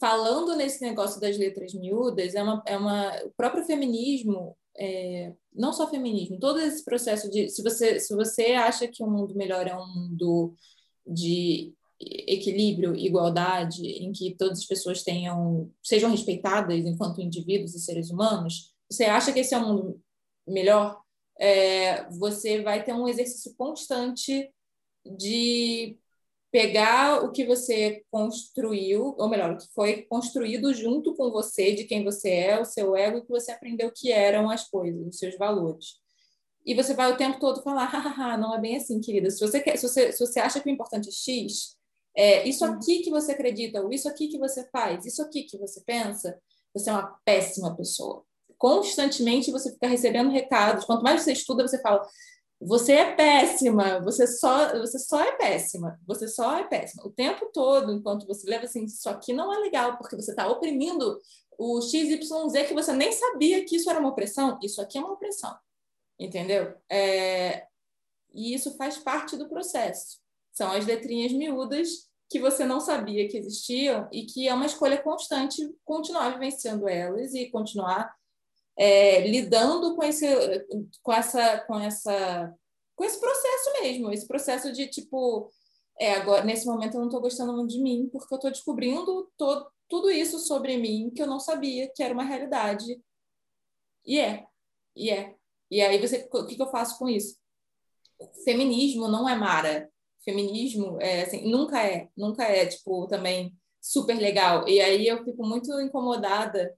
falando 0.00 0.56
nesse 0.56 0.80
negócio 0.82 1.20
das 1.20 1.36
letras 1.36 1.74
miúdas, 1.74 2.34
é 2.34 2.42
uma, 2.42 2.62
é 2.66 2.76
uma 2.76 3.16
o 3.24 3.30
próprio 3.36 3.64
feminismo, 3.64 4.56
é, 4.76 5.34
não 5.52 5.72
só 5.72 5.90
feminismo, 5.90 6.38
todo 6.38 6.60
esse 6.60 6.84
processo 6.84 7.28
de 7.30 7.48
se 7.48 7.62
você 7.62 7.98
se 7.98 8.14
você 8.14 8.52
acha 8.52 8.86
que 8.86 9.02
o 9.02 9.06
um 9.06 9.10
mundo 9.10 9.34
melhor 9.34 9.66
é 9.66 9.76
um 9.76 9.86
mundo 9.86 10.54
de 11.06 11.74
equilíbrio, 12.00 12.94
igualdade, 12.94 13.84
em 13.84 14.12
que 14.12 14.36
todas 14.36 14.60
as 14.60 14.66
pessoas 14.66 15.02
tenham 15.02 15.70
sejam 15.82 16.10
respeitadas 16.10 16.86
enquanto 16.86 17.20
indivíduos 17.20 17.74
e 17.74 17.80
seres 17.80 18.10
humanos, 18.10 18.72
você 18.90 19.04
acha 19.04 19.32
que 19.32 19.40
esse 19.40 19.54
é 19.54 19.58
um 19.58 19.68
mundo 19.68 20.00
melhor, 20.46 21.00
é, 21.38 22.08
você 22.10 22.62
vai 22.62 22.84
ter 22.84 22.92
um 22.92 23.08
exercício 23.08 23.54
constante 23.56 24.52
de 25.04 25.96
pegar 26.50 27.24
o 27.24 27.30
que 27.30 27.44
você 27.44 28.04
construiu, 28.10 29.14
ou 29.18 29.28
melhor, 29.28 29.52
o 29.52 29.58
que 29.58 29.66
foi 29.74 30.02
construído 30.02 30.72
junto 30.74 31.14
com 31.14 31.30
você, 31.30 31.74
de 31.74 31.84
quem 31.84 32.02
você 32.02 32.30
é, 32.30 32.60
o 32.60 32.64
seu 32.64 32.96
ego, 32.96 33.18
e 33.18 33.22
que 33.22 33.28
você 33.28 33.52
aprendeu 33.52 33.92
que 33.94 34.10
eram 34.10 34.50
as 34.50 34.68
coisas, 34.68 35.06
os 35.06 35.18
seus 35.18 35.36
valores. 35.36 35.96
E 36.66 36.74
você 36.74 36.94
vai 36.94 37.12
o 37.12 37.16
tempo 37.16 37.38
todo 37.38 37.62
falar, 37.62 37.84
hahaha, 37.84 38.36
não 38.36 38.54
é 38.54 38.60
bem 38.60 38.76
assim, 38.76 39.00
querida. 39.00 39.30
Se 39.30 39.40
você, 39.40 39.60
quer, 39.60 39.76
se 39.76 39.88
você, 39.88 40.12
se 40.12 40.18
você 40.18 40.40
acha 40.40 40.60
que 40.60 40.68
o 40.68 40.72
importante 40.72 41.08
é 41.08 41.12
X, 41.12 41.76
é, 42.16 42.48
isso 42.48 42.64
uhum. 42.64 42.72
aqui 42.72 43.00
que 43.00 43.10
você 43.10 43.32
acredita, 43.32 43.82
ou 43.82 43.92
isso 43.92 44.08
aqui 44.08 44.28
que 44.28 44.38
você 44.38 44.68
faz, 44.70 45.04
isso 45.06 45.22
aqui 45.22 45.44
que 45.44 45.58
você 45.58 45.82
pensa, 45.82 46.38
você 46.74 46.90
é 46.90 46.92
uma 46.92 47.18
péssima 47.24 47.76
pessoa 47.76 48.24
constantemente 48.58 49.50
você 49.50 49.72
fica 49.72 49.86
recebendo 49.86 50.30
recados. 50.30 50.84
Quanto 50.84 51.02
mais 51.02 51.22
você 51.22 51.32
estuda, 51.32 51.66
você 51.66 51.80
fala: 51.80 52.06
você 52.60 52.92
é 52.92 53.14
péssima, 53.14 54.00
você 54.00 54.26
só, 54.26 54.76
você 54.78 54.98
só 54.98 55.22
é 55.22 55.32
péssima, 55.36 55.98
você 56.06 56.26
só 56.26 56.58
é 56.58 56.64
péssima. 56.64 57.06
O 57.06 57.10
tempo 57.10 57.50
todo, 57.52 57.92
enquanto 57.92 58.26
você 58.26 58.48
leva 58.50 58.64
assim, 58.64 58.84
isso 58.84 59.08
aqui 59.08 59.32
não 59.32 59.52
é 59.54 59.58
legal, 59.58 59.96
porque 59.96 60.16
você 60.16 60.32
está 60.32 60.48
oprimindo 60.48 61.18
o 61.56 61.80
XYZ 61.80 62.66
que 62.66 62.74
você 62.74 62.92
nem 62.92 63.12
sabia 63.12 63.64
que 63.64 63.76
isso 63.76 63.88
era 63.88 64.00
uma 64.00 64.10
opressão, 64.10 64.58
isso 64.62 64.80
aqui 64.80 64.98
é 64.98 65.00
uma 65.00 65.12
opressão. 65.12 65.56
Entendeu? 66.18 66.74
É... 66.90 67.66
E 68.34 68.54
isso 68.54 68.76
faz 68.76 68.98
parte 68.98 69.36
do 69.36 69.48
processo. 69.48 70.18
São 70.52 70.72
as 70.72 70.84
letrinhas 70.84 71.32
miúdas 71.32 72.08
que 72.28 72.40
você 72.40 72.64
não 72.64 72.80
sabia 72.80 73.28
que 73.28 73.38
existiam 73.38 74.08
e 74.12 74.26
que 74.26 74.48
é 74.48 74.54
uma 74.54 74.66
escolha 74.66 75.00
constante 75.00 75.74
continuar 75.84 76.30
vivenciando 76.30 76.88
elas 76.88 77.32
e 77.34 77.50
continuar 77.50 78.12
é, 78.78 79.26
lidando 79.26 79.96
com 79.96 80.04
esse, 80.04 80.26
com 81.02 81.12
essa, 81.12 81.58
com 81.66 81.78
essa, 81.80 82.54
com 82.94 83.04
esse 83.04 83.18
processo 83.18 83.82
mesmo, 83.82 84.12
esse 84.12 84.26
processo 84.26 84.72
de 84.72 84.86
tipo, 84.86 85.50
é, 85.98 86.14
agora 86.14 86.44
nesse 86.44 86.64
momento 86.64 86.94
eu 86.94 87.00
não 87.00 87.08
estou 87.08 87.20
gostando 87.20 87.52
muito 87.52 87.70
de 87.70 87.82
mim 87.82 88.08
porque 88.12 88.32
eu 88.32 88.36
estou 88.36 88.50
descobrindo 88.50 89.28
todo, 89.36 89.68
tudo 89.88 90.10
isso 90.10 90.38
sobre 90.38 90.76
mim 90.76 91.10
que 91.10 91.20
eu 91.20 91.26
não 91.26 91.40
sabia 91.40 91.90
que 91.92 92.02
era 92.02 92.14
uma 92.14 92.22
realidade 92.22 93.02
e 94.06 94.18
é, 94.18 94.46
e 94.96 95.10
é. 95.10 95.34
E 95.70 95.82
aí 95.82 95.98
você, 96.00 96.28
o 96.32 96.46
que, 96.46 96.56
que 96.56 96.62
eu 96.62 96.70
faço 96.70 96.98
com 96.98 97.08
isso? 97.08 97.36
Feminismo 98.44 99.06
não 99.08 99.28
é 99.28 99.34
Mara. 99.36 99.90
Feminismo 100.24 100.98
é 101.00 101.22
assim, 101.22 101.50
nunca 101.50 101.82
é, 101.86 102.08
nunca 102.16 102.44
é 102.44 102.66
tipo 102.66 103.06
também 103.06 103.54
super 103.80 104.16
legal. 104.16 104.66
E 104.68 104.80
aí 104.80 105.06
eu 105.06 105.22
fico 105.24 105.46
muito 105.46 105.70
incomodada 105.80 106.74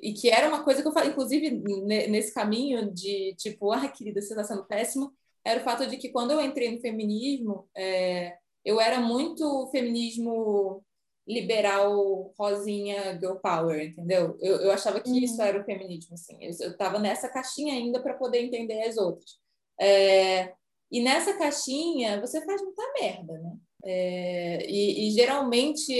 e 0.00 0.12
que 0.12 0.28
era 0.28 0.48
uma 0.48 0.64
coisa 0.64 0.82
que 0.82 0.88
eu 0.88 0.92
falei, 0.92 1.10
inclusive 1.10 1.50
nesse 1.50 2.32
caminho 2.32 2.92
de 2.92 3.34
tipo, 3.36 3.72
ah, 3.72 3.88
querida, 3.88 4.20
você 4.20 4.32
está 4.32 4.44
sendo 4.44 4.64
péssima, 4.64 5.12
era 5.44 5.60
o 5.60 5.64
fato 5.64 5.86
de 5.86 5.96
que 5.96 6.08
quando 6.08 6.32
eu 6.32 6.40
entrei 6.40 6.70
no 6.70 6.80
feminismo, 6.80 7.68
é, 7.76 8.36
eu 8.64 8.80
era 8.80 9.00
muito 9.00 9.68
feminismo 9.70 10.82
liberal, 11.26 12.34
rosinha, 12.38 13.18
girl 13.18 13.36
power, 13.36 13.82
entendeu? 13.82 14.36
Eu, 14.40 14.56
eu 14.56 14.72
achava 14.72 15.00
que 15.00 15.10
uhum. 15.10 15.16
isso 15.16 15.40
era 15.40 15.60
o 15.60 15.64
feminismo, 15.64 16.14
assim. 16.14 16.36
Eu 16.40 16.50
estava 16.50 16.98
nessa 16.98 17.28
caixinha 17.28 17.74
ainda 17.74 18.00
para 18.02 18.14
poder 18.14 18.42
entender 18.42 18.82
as 18.82 18.96
outras. 18.96 19.38
É, 19.80 20.52
e 20.90 21.02
nessa 21.02 21.36
caixinha 21.36 22.20
você 22.20 22.44
faz 22.44 22.62
muita 22.62 22.82
merda, 23.00 23.38
né? 23.38 23.56
É, 23.86 24.66
e, 24.66 25.08
e, 25.08 25.10
geralmente, 25.10 25.92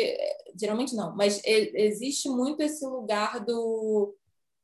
geralmente 0.58 0.94
não, 0.94 1.14
mas 1.16 1.40
existe 1.44 2.28
muito 2.28 2.62
esse 2.62 2.86
lugar 2.86 3.44
do, 3.44 4.14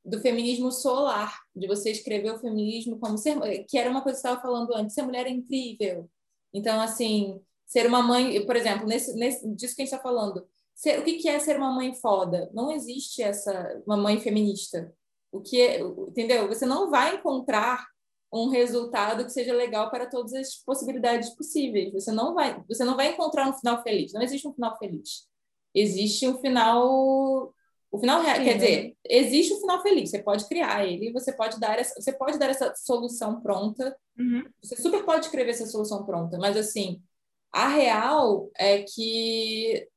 do 0.04 0.20
feminismo 0.20 0.72
solar, 0.72 1.40
de 1.54 1.66
você 1.66 1.90
escrever 1.90 2.32
o 2.32 2.38
feminismo 2.38 2.98
como 2.98 3.18
ser, 3.18 3.64
que 3.64 3.78
era 3.78 3.90
uma 3.90 4.02
coisa 4.02 4.16
que 4.16 4.22
você 4.22 4.28
estava 4.28 4.40
falando 4.40 4.74
antes, 4.74 4.94
ser 4.94 5.02
mulher 5.02 5.26
é 5.26 5.30
incrível. 5.30 6.08
Então, 6.52 6.80
assim, 6.80 7.40
ser 7.66 7.86
uma 7.86 8.02
mãe, 8.02 8.44
por 8.44 8.56
exemplo, 8.56 8.86
nesse, 8.86 9.14
nesse, 9.14 9.48
disso 9.54 9.76
que 9.76 9.82
a 9.82 9.84
gente 9.84 9.94
está 9.94 10.02
falando, 10.02 10.46
ser, 10.74 10.98
o 10.98 11.04
que, 11.04 11.28
é 11.28 11.38
ser 11.38 11.56
uma 11.56 11.72
mãe 11.72 11.94
foda? 11.94 12.50
Não 12.52 12.72
existe 12.72 13.22
essa 13.22 13.80
uma 13.86 13.96
mãe 13.96 14.18
feminista. 14.20 14.92
O 15.30 15.40
que 15.40 15.60
é, 15.60 15.80
entendeu? 15.80 16.48
Você 16.48 16.66
não 16.66 16.90
vai 16.90 17.16
encontrar 17.16 17.86
um 18.32 18.48
resultado 18.48 19.24
que 19.24 19.30
seja 19.30 19.52
legal 19.52 19.90
para 19.90 20.06
todas 20.06 20.32
as 20.32 20.54
possibilidades 20.56 21.30
possíveis. 21.30 21.92
Você 21.92 22.12
não 22.12 22.34
vai, 22.34 22.62
você 22.68 22.84
não 22.84 22.96
vai 22.96 23.12
encontrar 23.12 23.48
um 23.48 23.52
final 23.52 23.82
feliz. 23.82 24.12
Não 24.12 24.22
existe 24.22 24.46
um 24.46 24.54
final 24.54 24.76
feliz. 24.78 25.29
Existe 25.74 26.26
um 26.28 26.38
final 26.38 27.54
o 27.90 27.98
final 27.98 28.22
real, 28.22 28.36
quer 28.36 28.54
dizer, 28.54 28.96
existe 29.04 29.52
um 29.52 29.60
final 29.60 29.82
feliz. 29.82 30.10
Você 30.10 30.22
pode 30.22 30.46
criar 30.46 30.86
ele, 30.86 31.12
você 31.12 31.32
pode 31.32 31.58
dar 31.58 31.76
essa, 31.76 32.00
você 32.00 32.12
pode 32.12 32.38
dar 32.38 32.48
essa 32.48 32.72
solução 32.76 33.40
pronta. 33.40 33.96
Uhum. 34.16 34.44
Você 34.62 34.76
super 34.76 35.04
pode 35.04 35.24
escrever 35.24 35.50
essa 35.50 35.66
solução 35.66 36.06
pronta, 36.06 36.38
mas 36.38 36.56
assim, 36.56 37.02
a 37.52 37.68
real 37.68 38.48
é 38.56 38.82
que 38.82 39.88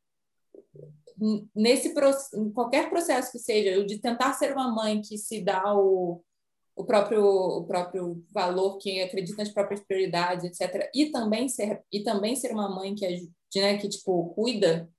nesse 1.56 1.94
em 2.36 2.52
qualquer 2.52 2.90
processo 2.90 3.32
que 3.32 3.40
seja, 3.40 3.86
de 3.86 4.00
tentar 4.00 4.34
ser 4.34 4.54
uma 4.54 4.74
mãe 4.74 5.00
que 5.00 5.16
se 5.18 5.42
dá 5.42 5.76
o, 5.78 6.24
o 6.76 6.84
próprio 6.84 7.24
o 7.24 7.66
próprio 7.66 8.24
valor, 8.32 8.80
que 8.80 9.02
acredita 9.02 9.38
nas 9.38 9.54
próprias 9.54 9.82
prioridades, 9.82 10.46
etc. 10.46 10.90
E 10.96 11.12
também 11.12 11.48
ser 11.48 11.84
e 11.92 12.04
também 12.04 12.36
ser 12.36 12.52
uma 12.52 12.74
mãe 12.74 12.96
que 12.96 13.06
né, 13.56 13.78
que 13.78 13.88
tipo 13.88 14.34
cuida. 14.34 14.90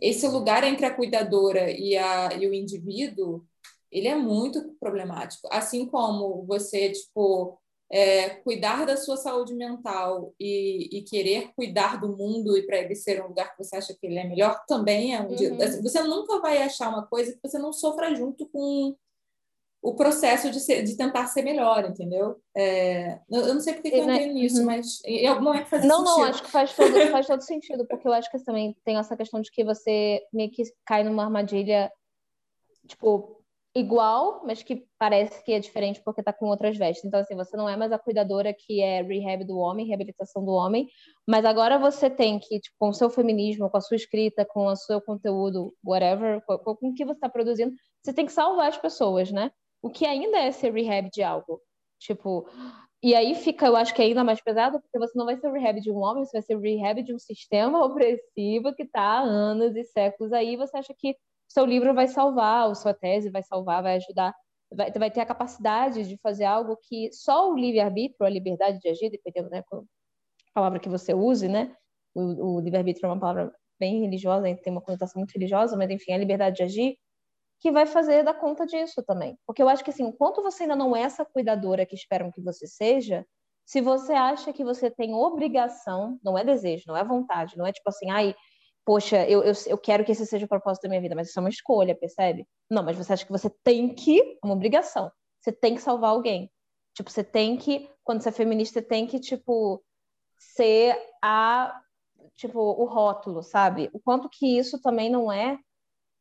Esse 0.00 0.26
lugar 0.28 0.64
entre 0.64 0.86
a 0.86 0.94
cuidadora 0.94 1.70
e 1.70 1.96
a 1.96 2.34
e 2.34 2.46
o 2.46 2.54
indivíduo, 2.54 3.44
ele 3.90 4.08
é 4.08 4.14
muito 4.14 4.74
problemático. 4.80 5.48
Assim 5.50 5.86
como 5.86 6.44
você 6.46 6.90
tipo 6.90 7.58
é, 7.90 8.30
cuidar 8.30 8.84
da 8.84 8.96
sua 8.96 9.16
saúde 9.16 9.54
mental 9.54 10.34
e, 10.40 10.98
e 10.98 11.02
querer 11.02 11.52
cuidar 11.54 12.00
do 12.00 12.16
mundo 12.16 12.56
e 12.56 12.66
para 12.66 12.78
ele 12.78 12.94
ser 12.94 13.22
um 13.22 13.28
lugar 13.28 13.52
que 13.52 13.62
você 13.62 13.76
acha 13.76 13.94
que 13.94 14.06
ele 14.06 14.18
é 14.18 14.26
melhor 14.26 14.64
também 14.66 15.14
é 15.14 15.20
um 15.20 15.28
uhum. 15.28 15.62
assim, 15.62 15.82
você 15.82 16.02
nunca 16.02 16.40
vai 16.40 16.62
achar 16.62 16.88
uma 16.88 17.06
coisa 17.06 17.32
que 17.32 17.38
você 17.42 17.58
não 17.58 17.72
sofra 17.72 18.14
junto 18.14 18.48
com 18.48 18.96
o 19.84 19.94
processo 19.94 20.50
de, 20.50 20.60
ser, 20.60 20.82
de 20.82 20.96
tentar 20.96 21.26
ser 21.26 21.42
melhor, 21.42 21.84
entendeu? 21.84 22.36
É, 22.56 23.20
eu 23.30 23.52
não 23.52 23.60
sei 23.60 23.74
porque 23.74 23.90
que 23.90 23.98
eu 23.98 24.06
né, 24.06 24.14
entrei 24.14 24.32
nisso, 24.32 24.60
uhum. 24.60 24.64
mas 24.64 24.98
em 25.04 25.26
algum 25.26 25.44
momento 25.44 25.66
faz 25.66 25.84
não, 25.84 25.98
sentido. 25.98 26.10
Não, 26.10 26.18
não, 26.18 26.24
acho 26.24 26.42
que 26.42 26.50
faz 26.50 26.74
todo, 26.74 27.10
faz 27.12 27.26
todo 27.26 27.40
sentido, 27.42 27.86
porque 27.86 28.08
eu 28.08 28.12
acho 28.14 28.30
que 28.30 28.42
também 28.42 28.74
tem 28.82 28.96
essa 28.96 29.14
questão 29.14 29.42
de 29.42 29.50
que 29.50 29.62
você 29.62 30.22
meio 30.32 30.50
que 30.50 30.62
cai 30.86 31.04
numa 31.04 31.24
armadilha, 31.24 31.92
tipo, 32.88 33.44
igual, 33.76 34.42
mas 34.46 34.62
que 34.62 34.86
parece 34.98 35.44
que 35.44 35.52
é 35.52 35.60
diferente 35.60 36.00
porque 36.02 36.22
está 36.22 36.32
com 36.32 36.46
outras 36.46 36.78
vestes. 36.78 37.04
Então, 37.04 37.20
assim, 37.20 37.36
você 37.36 37.54
não 37.54 37.68
é 37.68 37.76
mais 37.76 37.92
a 37.92 37.98
cuidadora 37.98 38.54
que 38.54 38.80
é 38.80 39.02
rehab 39.02 39.44
do 39.44 39.58
homem, 39.58 39.86
reabilitação 39.86 40.42
do 40.42 40.52
homem, 40.52 40.88
mas 41.28 41.44
agora 41.44 41.78
você 41.78 42.08
tem 42.08 42.38
que, 42.38 42.58
tipo, 42.58 42.74
com 42.78 42.88
o 42.88 42.94
seu 42.94 43.10
feminismo, 43.10 43.68
com 43.68 43.76
a 43.76 43.82
sua 43.82 43.96
escrita, 43.96 44.46
com 44.46 44.64
o 44.64 44.76
seu 44.76 44.98
conteúdo, 45.02 45.74
whatever, 45.84 46.40
com, 46.46 46.56
com 46.56 46.88
o 46.88 46.94
que 46.94 47.04
você 47.04 47.18
está 47.18 47.28
produzindo, 47.28 47.74
você 48.02 48.14
tem 48.14 48.24
que 48.24 48.32
salvar 48.32 48.68
as 48.68 48.78
pessoas, 48.78 49.30
né? 49.30 49.50
O 49.84 49.90
que 49.90 50.06
ainda 50.06 50.38
é 50.38 50.50
ser 50.50 50.72
rehab 50.72 51.10
de 51.12 51.22
algo. 51.22 51.60
Tipo, 51.98 52.48
e 53.02 53.14
aí 53.14 53.34
fica, 53.34 53.66
eu 53.66 53.76
acho 53.76 53.94
que 53.94 54.00
é 54.00 54.06
ainda 54.06 54.24
mais 54.24 54.40
pesado, 54.40 54.80
porque 54.80 54.98
você 54.98 55.12
não 55.18 55.26
vai 55.26 55.36
ser 55.36 55.52
rehab 55.52 55.78
de 55.78 55.90
um 55.90 55.98
homem, 55.98 56.24
você 56.24 56.38
vai 56.38 56.40
ser 56.40 56.58
rehab 56.58 57.02
de 57.02 57.14
um 57.14 57.18
sistema 57.18 57.84
opressivo 57.84 58.74
que 58.74 58.84
está 58.84 59.02
há 59.02 59.20
anos 59.20 59.76
e 59.76 59.84
séculos 59.84 60.32
aí, 60.32 60.56
você 60.56 60.78
acha 60.78 60.94
que 60.98 61.14
seu 61.46 61.66
livro 61.66 61.92
vai 61.92 62.08
salvar, 62.08 62.66
ou 62.66 62.74
sua 62.74 62.94
tese 62.94 63.28
vai 63.28 63.42
salvar, 63.42 63.82
vai 63.82 63.96
ajudar, 63.96 64.34
vai, 64.72 64.90
vai 64.90 65.10
ter 65.10 65.20
a 65.20 65.26
capacidade 65.26 66.08
de 66.08 66.16
fazer 66.22 66.44
algo 66.46 66.78
que 66.88 67.12
só 67.12 67.50
o 67.50 67.54
livre-arbítrio, 67.54 68.26
a 68.26 68.30
liberdade 68.30 68.78
de 68.78 68.88
agir, 68.88 69.10
dependendo 69.10 69.50
da 69.50 69.58
né, 69.58 69.64
palavra 70.54 70.80
que 70.80 70.88
você 70.88 71.12
use, 71.12 71.46
né? 71.46 71.76
O, 72.14 72.56
o 72.56 72.60
livre-arbítrio 72.60 73.06
é 73.06 73.10
uma 73.10 73.20
palavra 73.20 73.54
bem 73.78 74.00
religiosa, 74.00 74.44
tem 74.62 74.72
uma 74.72 74.80
conotação 74.80 75.20
muito 75.20 75.32
religiosa, 75.32 75.76
mas 75.76 75.90
enfim, 75.90 76.12
a 76.12 76.18
liberdade 76.18 76.56
de 76.56 76.62
agir, 76.62 76.96
que 77.60 77.70
vai 77.70 77.86
fazer 77.86 78.22
dar 78.22 78.34
conta 78.34 78.66
disso 78.66 79.02
também. 79.02 79.38
Porque 79.46 79.62
eu 79.62 79.68
acho 79.68 79.82
que 79.82 79.90
assim, 79.90 80.04
enquanto 80.04 80.42
você 80.42 80.64
ainda 80.64 80.76
não 80.76 80.94
é 80.94 81.02
essa 81.02 81.24
cuidadora 81.24 81.86
que 81.86 81.94
esperam 81.94 82.30
que 82.30 82.40
você 82.40 82.66
seja, 82.66 83.26
se 83.64 83.80
você 83.80 84.12
acha 84.12 84.52
que 84.52 84.64
você 84.64 84.90
tem 84.90 85.14
obrigação, 85.14 86.18
não 86.22 86.36
é 86.36 86.44
desejo, 86.44 86.84
não 86.86 86.96
é 86.96 87.04
vontade, 87.04 87.56
não 87.56 87.66
é 87.66 87.72
tipo 87.72 87.88
assim, 87.88 88.10
ai, 88.10 88.34
poxa, 88.84 89.26
eu, 89.26 89.42
eu, 89.42 89.54
eu 89.66 89.78
quero 89.78 90.04
que 90.04 90.12
esse 90.12 90.26
seja 90.26 90.44
o 90.44 90.48
propósito 90.48 90.82
da 90.82 90.90
minha 90.90 91.00
vida, 91.00 91.14
mas 91.14 91.28
isso 91.28 91.38
é 91.38 91.42
uma 91.42 91.48
escolha, 91.48 91.96
percebe? 91.96 92.46
Não, 92.70 92.82
mas 92.82 92.96
você 92.96 93.12
acha 93.12 93.24
que 93.24 93.32
você 93.32 93.48
tem 93.62 93.94
que, 93.94 94.20
é 94.20 94.38
uma 94.44 94.54
obrigação, 94.54 95.10
você 95.40 95.50
tem 95.50 95.74
que 95.74 95.80
salvar 95.80 96.10
alguém. 96.10 96.50
Tipo, 96.94 97.10
você 97.10 97.24
tem 97.24 97.56
que, 97.56 97.90
quando 98.04 98.20
você 98.22 98.28
é 98.28 98.32
feminista, 98.32 98.80
você 98.80 98.86
tem 98.86 99.06
que, 99.06 99.18
tipo, 99.18 99.82
ser 100.38 100.96
a, 101.22 101.80
tipo, 102.34 102.58
o 102.58 102.84
rótulo, 102.84 103.42
sabe? 103.42 103.90
O 103.92 103.98
quanto 103.98 104.28
que 104.28 104.58
isso 104.58 104.80
também 104.80 105.10
não 105.10 105.32
é 105.32 105.58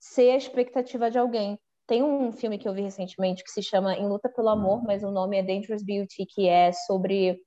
ser 0.04 0.32
a 0.32 0.38
expectativa 0.38 1.10
de 1.10 1.18
alguém. 1.18 1.58
Tem 1.88 2.04
um 2.04 2.32
filme 2.32 2.58
que 2.58 2.68
eu 2.68 2.74
vi 2.74 2.82
recentemente 2.82 3.44
que 3.44 3.52
se 3.52 3.64
chama 3.64 3.96
Em 3.96 4.08
Luta 4.08 4.30
pelo 4.30 4.50
Amor, 4.50 4.84
mas 4.84 5.02
o 5.02 5.12
nome 5.12 5.38
é 5.38 5.44
Dangerous 5.44 5.84
Beauty, 5.84 6.26
que 6.26 6.48
é 6.48 6.72
sobre 6.74 7.40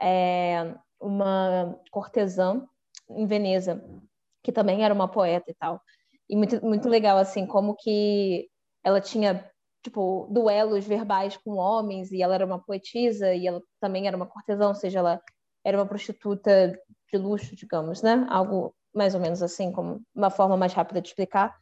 é, 0.00 0.74
uma 1.00 1.78
cortesã 1.90 2.62
em 3.10 3.26
Veneza 3.26 3.82
que 4.42 4.52
também 4.52 4.84
era 4.84 4.92
uma 4.92 5.08
poeta 5.08 5.50
e 5.50 5.54
tal. 5.54 5.80
E 6.28 6.36
muito, 6.36 6.62
muito 6.64 6.88
legal, 6.88 7.16
assim, 7.16 7.46
como 7.46 7.74
que 7.74 8.48
ela 8.84 9.00
tinha, 9.00 9.50
tipo, 9.82 10.28
duelos 10.30 10.86
verbais 10.86 11.38
com 11.38 11.52
homens, 11.52 12.12
e 12.12 12.22
ela 12.22 12.34
era 12.34 12.44
uma 12.44 12.62
poetisa, 12.62 13.32
e 13.32 13.46
ela 13.46 13.62
também 13.80 14.06
era 14.06 14.16
uma 14.16 14.26
cortesã, 14.26 14.68
ou 14.68 14.74
seja, 14.74 14.98
ela 14.98 15.20
era 15.64 15.78
uma 15.78 15.86
prostituta 15.86 16.78
de 17.10 17.18
luxo, 17.18 17.56
digamos, 17.56 18.02
né? 18.02 18.26
Algo 18.28 18.74
mais 18.94 19.14
ou 19.14 19.20
menos 19.20 19.42
assim, 19.42 19.72
como 19.72 20.02
uma 20.14 20.28
forma 20.28 20.56
mais 20.56 20.74
rápida 20.74 21.00
de 21.00 21.08
explicar. 21.08 21.56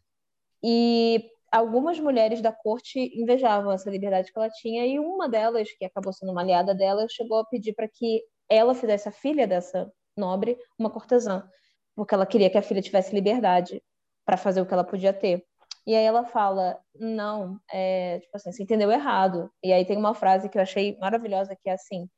E 0.63 1.25
algumas 1.51 1.99
mulheres 2.01 2.41
da 2.41 2.53
corte 2.53 2.99
invejavam 3.21 3.73
essa 3.73 3.91
liberdade 3.91 4.33
que 4.33 4.39
ela 4.39 4.51
tinha, 4.51 4.87
e 4.87 4.99
uma 4.99 5.29
delas, 5.29 5.71
que 5.73 5.85
acabou 5.85 6.13
sendo 6.13 6.33
uma 6.33 6.41
aliada 6.41 6.75
dela, 6.75 7.07
chegou 7.11 7.39
a 7.39 7.45
pedir 7.45 7.75
para 7.75 7.89
que 7.89 8.23
ela 8.49 8.75
fizesse 8.75 9.09
a 9.09 9.13
filha 9.13 9.47
dessa 9.47 9.91
nobre 10.17 10.59
uma 10.79 10.91
cortesã 10.91 11.49
porque 11.95 12.15
ela 12.15 12.27
queria 12.27 12.51
que 12.51 12.59
a 12.59 12.63
filha 12.63 12.83
tivesse 12.83 13.15
liberdade 13.15 13.83
para 14.25 14.37
fazer 14.37 14.61
o 14.61 14.67
que 14.67 14.73
ela 14.73 14.85
podia 14.85 15.13
ter. 15.13 15.45
E 15.87 15.95
aí 15.95 16.05
ela 16.05 16.25
fala, 16.25 16.79
não, 16.95 17.59
é, 17.71 18.21
tipo 18.21 18.37
assim, 18.37 18.53
você 18.53 18.63
entendeu 18.63 18.91
errado. 18.91 19.51
E 19.63 19.73
aí 19.73 19.85
tem 19.85 19.97
uma 19.97 20.15
frase 20.15 20.49
que 20.49 20.57
eu 20.57 20.63
achei 20.63 20.97
maravilhosa 20.99 21.57
que 21.57 21.69
é 21.69 21.73
assim, 21.73 22.09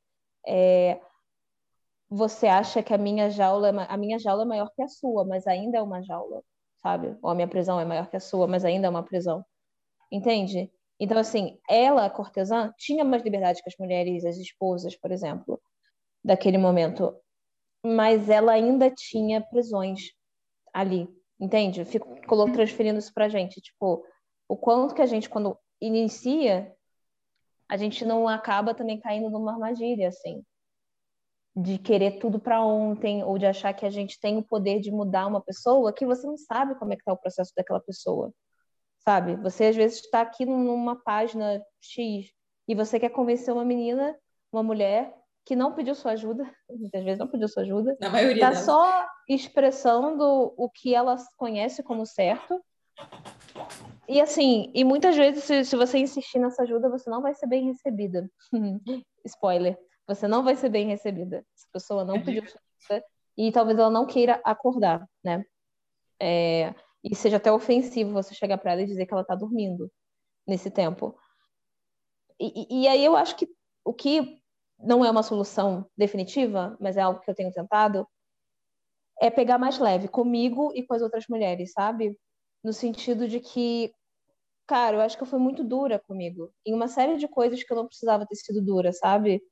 é, 0.47 1.01
você 2.09 2.47
acha 2.47 2.83
que 2.83 2.93
a 2.93 2.99
minha 2.99 3.31
jaula, 3.31 3.71
é 3.71 3.87
a 3.89 3.97
minha 3.97 4.19
jaula 4.19 4.43
é 4.43 4.47
maior 4.47 4.71
que 4.75 4.83
a 4.83 4.89
sua, 4.89 5.25
mas 5.25 5.47
ainda 5.47 5.79
é 5.79 5.83
uma 5.83 6.03
jaula, 6.03 6.43
sabe? 6.85 7.17
Ou 7.23 7.31
a 7.31 7.35
minha 7.35 7.49
prisão 7.49 7.81
é 7.81 7.85
maior 7.85 8.09
que 8.09 8.17
a 8.17 8.21
sua, 8.21 8.47
mas 8.47 8.65
ainda 8.65 8.87
é 8.87 8.91
uma 8.91 9.03
prisão. 9.03 9.45
Entende? 10.13 10.71
Então, 11.01 11.19
assim, 11.19 11.59
ela, 11.69 12.09
cortesã, 12.11 12.73
tinha 12.79 13.03
mais 13.03 13.25
liberdade 13.25 13.63
que 13.63 13.69
as 13.69 13.77
mulheres, 13.79 14.25
as 14.25 14.37
esposas, 14.37 14.95
por 14.95 15.11
exemplo, 15.11 15.61
daquele 16.23 16.59
momento 16.59 17.17
mas 17.85 18.31
ela 18.31 18.53
ainda 18.53 18.91
tinha 18.91 19.43
prisões 19.43 20.13
ali, 20.73 21.07
entende? 21.39 21.85
Fico 21.85 22.17
transferindo 22.51 22.99
isso 22.99 23.13
pra 23.13 23.29
gente, 23.29 23.61
tipo, 23.61 24.03
o 24.49 24.57
quanto 24.57 24.95
que 24.95 25.03
a 25.03 25.07
gente, 25.07 25.29
quando 25.29 25.59
inicia, 25.79 26.75
a 27.69 27.77
gente 27.77 28.05
não 28.05 28.27
acaba 28.27 28.75
também 28.75 28.99
caindo 28.99 29.29
numa 29.29 29.53
armadilha, 29.53 30.09
assim, 30.09 30.43
de 31.57 31.79
querer 31.79 32.19
tudo 32.19 32.41
para 32.41 32.61
ontem, 32.65 33.23
ou 33.23 33.39
de 33.39 33.47
achar 33.47 33.73
que 33.73 33.87
a 33.87 33.91
gente 33.91 34.19
tem 34.19 34.37
o 34.37 34.43
poder 34.43 34.81
de 34.81 34.91
mudar 34.91 35.27
uma 35.27 35.41
pessoa 35.41 35.93
que 35.93 36.05
você 36.05 36.27
não 36.27 36.37
sabe 36.37 36.75
como 36.75 36.93
é 36.93 36.97
que 36.97 37.05
tá 37.05 37.13
o 37.13 37.17
processo 37.17 37.53
daquela 37.57 37.81
pessoa, 37.81 38.33
sabe? 38.99 39.37
Você, 39.37 39.67
às 39.67 39.77
vezes, 39.77 40.01
está 40.01 40.21
aqui 40.21 40.45
numa 40.45 40.97
página 40.97 41.63
X 41.81 42.27
e 42.67 42.75
você 42.75 42.99
quer 42.99 43.11
convencer 43.11 43.55
uma 43.55 43.65
menina, 43.65 44.17
uma 44.53 44.63
mulher, 44.65 45.15
que 45.45 45.55
não 45.55 45.73
pediu 45.73 45.95
sua 45.95 46.13
ajuda, 46.13 46.45
muitas 46.69 47.05
vezes 47.05 47.19
não 47.19 47.29
pediu 47.29 47.49
sua 47.49 47.63
ajuda. 47.63 47.97
Na 48.01 48.11
maioria. 48.11 48.35
Está 48.35 48.55
só 48.55 49.07
expressando 49.29 50.53
o 50.57 50.69
que 50.69 50.95
ela 50.95 51.17
conhece 51.37 51.83
como 51.83 52.05
certo. 52.05 52.61
E 54.09 54.21
assim, 54.21 54.71
e 54.75 54.85
muitas 54.85 55.17
vezes, 55.17 55.45
se, 55.45 55.65
se 55.65 55.77
você 55.77 55.99
insistir 55.99 56.39
nessa 56.39 56.63
ajuda, 56.63 56.91
você 56.91 57.09
não 57.09 57.23
vai 57.23 57.35
ser 57.35 57.47
bem 57.47 57.67
recebida. 57.67 58.29
Spoiler. 59.25 59.79
Você 60.07 60.29
não 60.29 60.43
vai 60.43 60.57
ser 60.57 60.69
bem 60.69 60.87
recebida. 60.87 61.45
Essa 61.57 61.67
pessoa 61.73 62.05
não 62.05 62.23
pediu 62.23 62.43
ajuda 62.43 63.05
e 63.37 63.51
talvez 63.51 63.79
ela 63.79 63.91
não 63.91 64.07
queira 64.07 64.41
acordar, 64.45 65.09
né? 65.23 65.45
É, 66.21 66.75
e 67.03 67.15
seja 67.15 67.37
até 67.37 67.51
ofensivo 67.51 68.13
você 68.13 68.35
chegar 68.35 68.59
para 68.59 68.73
ela 68.73 68.83
e 68.83 68.87
dizer 68.87 69.07
que 69.07 69.13
ela 69.13 69.23
está 69.23 69.35
dormindo 69.35 69.91
nesse 70.47 70.71
tempo. 70.71 71.19
E, 72.39 72.83
e, 72.83 72.89
aí 72.89 73.05
eu 73.05 73.17
acho 73.17 73.37
que 73.37 73.49
o 73.85 73.93
que 73.93 74.41
não 74.79 75.05
é 75.05 75.11
uma 75.11 75.23
solução 75.23 75.89
definitiva, 75.97 76.77
mas 76.81 76.97
é 76.97 77.01
algo 77.01 77.21
que 77.21 77.31
eu 77.31 77.35
tenho 77.35 77.53
tentado, 77.53 78.07
é 79.21 79.31
pegar 79.31 79.59
mais 79.59 79.79
leve 79.79 80.09
comigo 80.09 80.73
e 80.75 80.85
com 80.85 80.95
as 80.95 81.03
outras 81.03 81.27
mulheres, 81.29 81.73
sabe? 81.73 82.19
No 82.63 82.73
sentido 82.73 83.29
de 83.29 83.41
que, 83.41 83.93
cara, 84.67 84.97
eu 84.97 85.01
acho 85.01 85.17
que 85.17 85.23
eu 85.23 85.27
fui 85.27 85.39
muito 85.39 85.63
dura 85.63 85.99
comigo. 85.99 86.53
Em 86.67 86.75
uma 86.75 86.89
série 86.89 87.17
de 87.17 87.29
coisas 87.29 87.63
que 87.63 87.73
eu 87.73 87.77
não 87.77 87.87
precisava 87.87 88.27
ter 88.27 88.37
sido 88.37 88.63
dura, 88.63 88.93
sabe? 88.93 89.43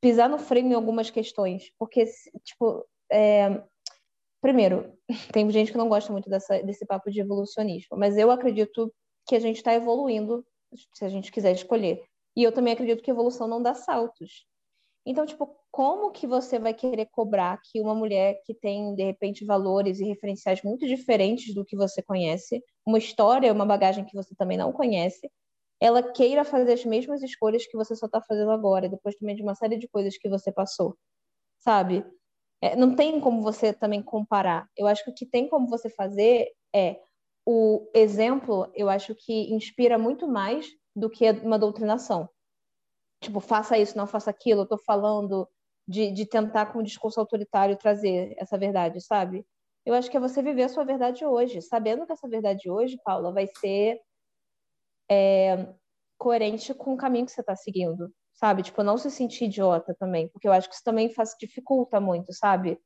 Pisar 0.00 0.28
no 0.28 0.38
freio 0.38 0.66
em 0.66 0.74
algumas 0.74 1.10
questões. 1.10 1.72
Porque, 1.78 2.04
tipo, 2.44 2.86
é... 3.10 3.62
primeiro, 4.40 4.92
tem 5.32 5.50
gente 5.50 5.72
que 5.72 5.78
não 5.78 5.88
gosta 5.88 6.12
muito 6.12 6.28
dessa, 6.28 6.62
desse 6.62 6.86
papo 6.86 7.10
de 7.10 7.20
evolucionismo, 7.20 7.96
mas 7.96 8.16
eu 8.16 8.30
acredito 8.30 8.92
que 9.26 9.36
a 9.36 9.40
gente 9.40 9.56
está 9.56 9.74
evoluindo, 9.74 10.44
se 10.94 11.04
a 11.04 11.08
gente 11.08 11.30
quiser 11.30 11.52
escolher. 11.52 12.02
E 12.36 12.42
eu 12.42 12.52
também 12.52 12.72
acredito 12.72 13.02
que 13.02 13.10
evolução 13.10 13.48
não 13.48 13.62
dá 13.62 13.74
saltos. 13.74 14.46
Então, 15.04 15.24
tipo, 15.26 15.56
como 15.70 16.10
que 16.10 16.26
você 16.26 16.58
vai 16.58 16.74
querer 16.74 17.06
cobrar 17.06 17.58
que 17.62 17.80
uma 17.80 17.94
mulher 17.94 18.40
que 18.44 18.54
tem, 18.54 18.94
de 18.94 19.02
repente, 19.02 19.44
valores 19.44 20.00
e 20.00 20.04
referenciais 20.04 20.62
muito 20.62 20.86
diferentes 20.86 21.54
do 21.54 21.64
que 21.64 21.76
você 21.76 22.02
conhece, 22.02 22.62
uma 22.86 22.98
história, 22.98 23.52
uma 23.52 23.64
bagagem 23.64 24.04
que 24.04 24.14
você 24.14 24.34
também 24.34 24.58
não 24.58 24.72
conhece, 24.72 25.30
ela 25.80 26.02
queira 26.02 26.44
fazer 26.44 26.72
as 26.72 26.84
mesmas 26.84 27.22
escolhas 27.22 27.66
que 27.66 27.76
você 27.76 27.94
só 27.96 28.06
está 28.06 28.20
fazendo 28.22 28.50
agora, 28.50 28.88
depois 28.88 29.14
também 29.16 29.36
de 29.36 29.42
uma 29.42 29.54
série 29.54 29.78
de 29.78 29.88
coisas 29.88 30.16
que 30.18 30.28
você 30.28 30.52
passou, 30.52 30.96
sabe? 31.58 32.04
é, 32.60 32.76
não 32.76 32.94
tem 32.94 33.20
como 33.20 33.42
você 33.42 33.72
também 33.72 34.02
comparar. 34.02 34.68
Eu 34.76 34.86
acho 34.86 35.04
que 35.04 35.10
o 35.10 35.14
que 35.14 35.26
tem 35.26 35.48
como 35.48 35.68
você 35.68 35.88
fazer 35.88 36.48
é 36.74 37.00
o 37.46 37.88
exemplo, 37.94 38.70
eu 38.74 38.90
acho 38.90 39.14
que 39.14 39.54
inspira 39.54 39.96
muito 39.96 40.28
mais 40.28 40.66
do 40.94 41.08
que 41.08 41.30
uma 41.30 41.58
doutrinação. 41.58 42.28
Tipo, 43.22 43.40
faça 43.40 43.78
isso, 43.78 43.96
não 43.96 44.06
faça 44.06 44.30
aquilo. 44.30 44.62
Eu 44.62 44.68
tô 44.68 44.78
falando 44.78 45.48
de, 45.86 46.12
de 46.12 46.26
tentar, 46.26 46.66
com 46.66 46.80
o 46.80 46.82
discurso 46.82 47.20
autoritário, 47.20 47.76
trazer 47.76 48.34
essa 48.38 48.58
verdade, 48.58 49.00
sabe? 49.00 49.46
Eu 49.86 49.94
acho 49.94 50.10
que 50.10 50.16
é 50.16 50.20
você 50.20 50.42
viver 50.42 50.64
a 50.64 50.68
sua 50.68 50.84
verdade 50.84 51.24
hoje, 51.24 51.62
sabendo 51.62 52.04
que 52.06 52.12
essa 52.12 52.28
verdade 52.28 52.70
hoje, 52.70 52.98
Paula, 53.04 53.32
vai 53.32 53.46
ser 53.46 53.98
é, 55.10 55.68
coerente 56.18 56.74
com 56.74 56.94
o 56.94 56.96
caminho 56.96 57.26
que 57.26 57.32
você 57.32 57.40
está 57.40 57.56
seguindo, 57.56 58.12
sabe? 58.34 58.62
Tipo, 58.62 58.82
não 58.82 58.98
se 58.98 59.10
sentir 59.10 59.44
idiota 59.44 59.94
também, 59.98 60.28
porque 60.28 60.48
eu 60.48 60.52
acho 60.52 60.68
que 60.68 60.74
isso 60.74 60.84
também 60.84 61.10
faz, 61.10 61.34
dificulta 61.38 62.00
muito, 62.00 62.32
sabe? 62.32 62.78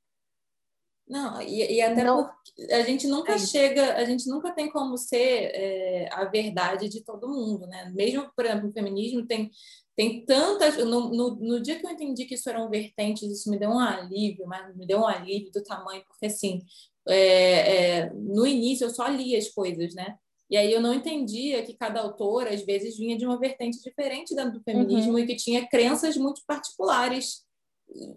Não, 1.08 1.42
e, 1.42 1.74
e 1.74 1.82
até 1.82 2.04
não, 2.04 2.24
porque 2.24 2.72
a 2.72 2.82
gente 2.82 3.06
nunca 3.06 3.32
é 3.34 3.38
chega, 3.38 3.96
a 3.96 4.04
gente 4.04 4.26
nunca 4.28 4.52
tem 4.52 4.70
como 4.70 4.96
ser 4.96 5.50
é, 5.54 6.08
a 6.12 6.24
verdade 6.24 6.88
de 6.88 7.04
todo 7.04 7.28
mundo, 7.28 7.66
né? 7.66 7.90
Mesmo, 7.94 8.30
por 8.34 8.46
exemplo, 8.46 8.70
o 8.70 8.72
feminismo 8.72 9.26
tem, 9.26 9.50
tem 9.96 10.24
tantas. 10.24 10.76
No, 10.78 11.10
no, 11.10 11.36
no, 11.36 11.60
dia 11.60 11.78
que 11.78 11.86
eu 11.86 11.90
entendi 11.90 12.24
que 12.24 12.34
isso 12.34 12.48
eram 12.48 12.70
vertentes, 12.70 13.30
isso 13.30 13.50
me 13.50 13.58
deu 13.58 13.70
um 13.70 13.78
alívio, 13.78 14.46
mas 14.46 14.74
me 14.76 14.86
deu 14.86 15.00
um 15.00 15.06
alívio 15.06 15.50
do 15.50 15.62
tamanho, 15.62 16.02
porque 16.06 16.26
assim, 16.26 16.60
é, 17.08 17.98
é, 17.98 18.10
no 18.14 18.46
início 18.46 18.86
eu 18.86 18.90
só 18.90 19.08
lia 19.08 19.38
as 19.38 19.48
coisas, 19.48 19.94
né? 19.94 20.16
E 20.51 20.56
aí 20.56 20.73
eu 20.73 20.81
não 20.81 20.93
entendia 20.93 21.62
que 21.62 21.74
cada 21.74 22.01
autor, 22.01 22.47
às 22.47 22.62
vezes, 22.62 22.98
vinha 22.98 23.16
de 23.16 23.24
uma 23.24 23.39
vertente 23.39 23.81
diferente 23.82 24.35
dentro 24.35 24.52
do 24.52 24.62
feminismo 24.62 25.12
uhum. 25.12 25.19
e 25.19 25.27
que 25.27 25.36
tinha 25.36 25.66
crenças 25.66 26.16
muito 26.16 26.43
particulares 26.47 27.43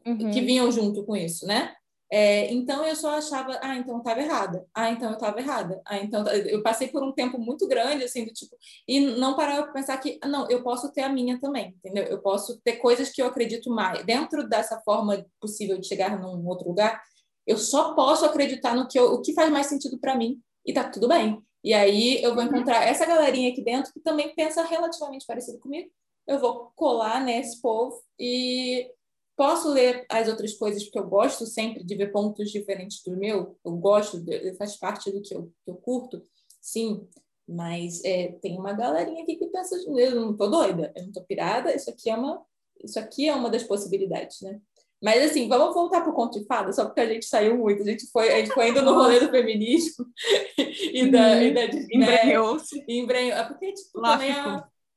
uhum. 0.06 0.32
que 0.32 0.42
vinham 0.42 0.72
junto 0.72 1.06
com 1.06 1.16
isso, 1.16 1.46
né? 1.46 1.74
É, 2.12 2.54
então 2.54 2.86
eu 2.86 2.96
só 2.96 3.18
achava, 3.18 3.60
ah, 3.64 3.76
então 3.76 3.96
eu 3.96 3.98
estava 3.98 4.22
errada, 4.22 4.66
ah, 4.76 4.92
então 4.92 5.10
eu 5.10 5.16
estava 5.16 5.40
errada, 5.40 5.82
ah, 5.86 5.98
então 5.98 6.24
eu 6.28 6.62
passei 6.62 6.88
por 6.88 7.04
um 7.04 7.12
tempo 7.12 7.40
muito 7.40 7.68
grande 7.68 8.04
assim 8.04 8.24
do 8.24 8.32
tipo 8.32 8.56
e 8.88 9.00
não 9.00 9.36
parava 9.36 9.64
para 9.64 9.74
pensar 9.74 9.98
que 9.98 10.20
não, 10.24 10.48
eu 10.50 10.62
posso 10.62 10.94
ter 10.94 11.02
a 11.02 11.10
minha 11.10 11.40
também, 11.40 11.76
entendeu? 11.78 12.04
Eu 12.04 12.22
posso 12.22 12.62
ter 12.62 12.74
coisas 12.74 13.10
que 13.10 13.22
eu 13.22 13.26
acredito 13.26 13.72
mais 13.72 14.06
dentro 14.06 14.48
dessa 14.48 14.80
forma 14.82 15.26
possível 15.42 15.80
de 15.80 15.88
chegar 15.88 16.20
num 16.20 16.48
outro 16.48 16.68
lugar. 16.68 17.02
Eu 17.46 17.58
só 17.58 17.96
posso 17.96 18.24
acreditar 18.24 18.76
no 18.76 18.88
que 18.88 19.00
eu, 19.00 19.14
o 19.14 19.22
que 19.22 19.34
faz 19.34 19.52
mais 19.52 19.68
sentido 19.68 20.00
para 20.00 20.16
mim 20.16 20.40
e 20.64 20.74
tá 20.74 20.88
tudo 20.88 21.08
bem. 21.08 21.42
E 21.66 21.74
aí 21.74 22.22
eu 22.24 22.34
vou 22.34 22.44
uhum. 22.44 22.50
encontrar 22.50 22.88
essa 22.88 23.06
galerinha 23.06 23.52
aqui 23.52 23.62
dentro 23.62 23.92
que 23.92 24.00
também 24.00 24.34
pensa 24.36 24.64
relativamente 24.64 25.26
parecido 25.26 25.60
comigo. 25.60 25.90
Eu 26.26 26.40
vou 26.40 26.72
colar 26.76 27.24
nesse 27.24 27.62
povo 27.62 28.02
e 28.20 28.90
Posso 29.36 29.70
ler 29.70 30.06
as 30.10 30.30
outras 30.30 30.54
coisas, 30.54 30.84
porque 30.84 30.98
eu 30.98 31.08
gosto 31.08 31.46
sempre 31.46 31.84
de 31.84 31.94
ver 31.96 32.12
pontos 32.12 32.50
diferentes 32.50 33.04
do 33.04 33.18
meu, 33.18 33.58
eu 33.66 33.76
gosto, 33.76 34.24
faz 34.58 34.78
parte 34.78 35.12
do 35.12 35.22
que 35.22 35.36
eu, 35.36 35.52
que 35.66 35.72
eu 35.72 35.76
curto, 35.76 36.24
sim, 36.62 37.06
mas 37.46 38.02
é, 38.06 38.30
tem 38.42 38.58
uma 38.58 38.72
galerinha 38.72 39.24
aqui 39.24 39.36
que 39.36 39.48
pensa, 39.48 39.76
eu 39.76 40.16
não 40.16 40.38
tô 40.38 40.48
doida, 40.48 40.94
eu 40.96 41.04
não 41.04 41.12
tô 41.12 41.22
pirada, 41.22 41.76
isso 41.76 41.90
aqui 41.90 42.10
é 42.10 42.16
uma, 42.16 42.46
isso 42.82 42.98
aqui 42.98 43.28
é 43.28 43.36
uma 43.36 43.50
das 43.50 43.64
possibilidades, 43.64 44.40
né? 44.40 44.62
Mas 45.06 45.30
assim, 45.30 45.48
vamos 45.48 45.76
voltar 45.76 46.02
para 46.02 46.10
o 46.10 46.16
conto 46.16 46.40
de 46.40 46.48
fada, 46.48 46.74
só 46.74 46.84
porque 46.84 47.00
a 47.00 47.08
gente 47.08 47.28
saiu 47.28 47.56
muito, 47.56 47.84
a 47.84 47.86
gente 47.86 48.08
foi, 48.12 48.28
a 48.34 48.38
gente 48.38 48.52
foi 48.52 48.70
indo 48.70 48.82
no 48.82 48.96
rolê 48.96 49.20
do 49.20 49.30
feminismo 49.30 50.04
e 50.58 51.12
da, 51.12 51.28
uhum. 51.28 51.42
e 51.44 51.54
da 51.54 51.66
embrenhou-se. 51.92 52.84
Embrenhou. 52.88 53.38
É 53.38 53.44
porque, 53.44 53.72
tipo, 53.72 54.00
Lá 54.00 54.14
também 54.14 54.32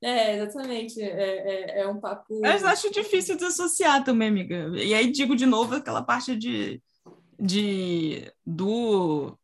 é, 0.03 0.09
é, 0.09 0.37
exatamente. 0.37 0.99
É, 0.99 1.11
é, 1.11 1.81
é 1.83 1.87
um 1.87 2.01
papo. 2.01 2.41
Mas 2.41 2.65
acho 2.65 2.91
difícil 2.91 3.37
desassociar 3.37 4.03
também, 4.03 4.29
amiga. 4.29 4.71
E 4.83 4.95
aí 4.95 5.13
digo 5.13 5.37
de 5.37 5.45
novo 5.45 5.75
aquela 5.75 6.01
parte 6.01 6.35
de, 6.35 6.81
de 7.39 8.33
do, 8.47 9.39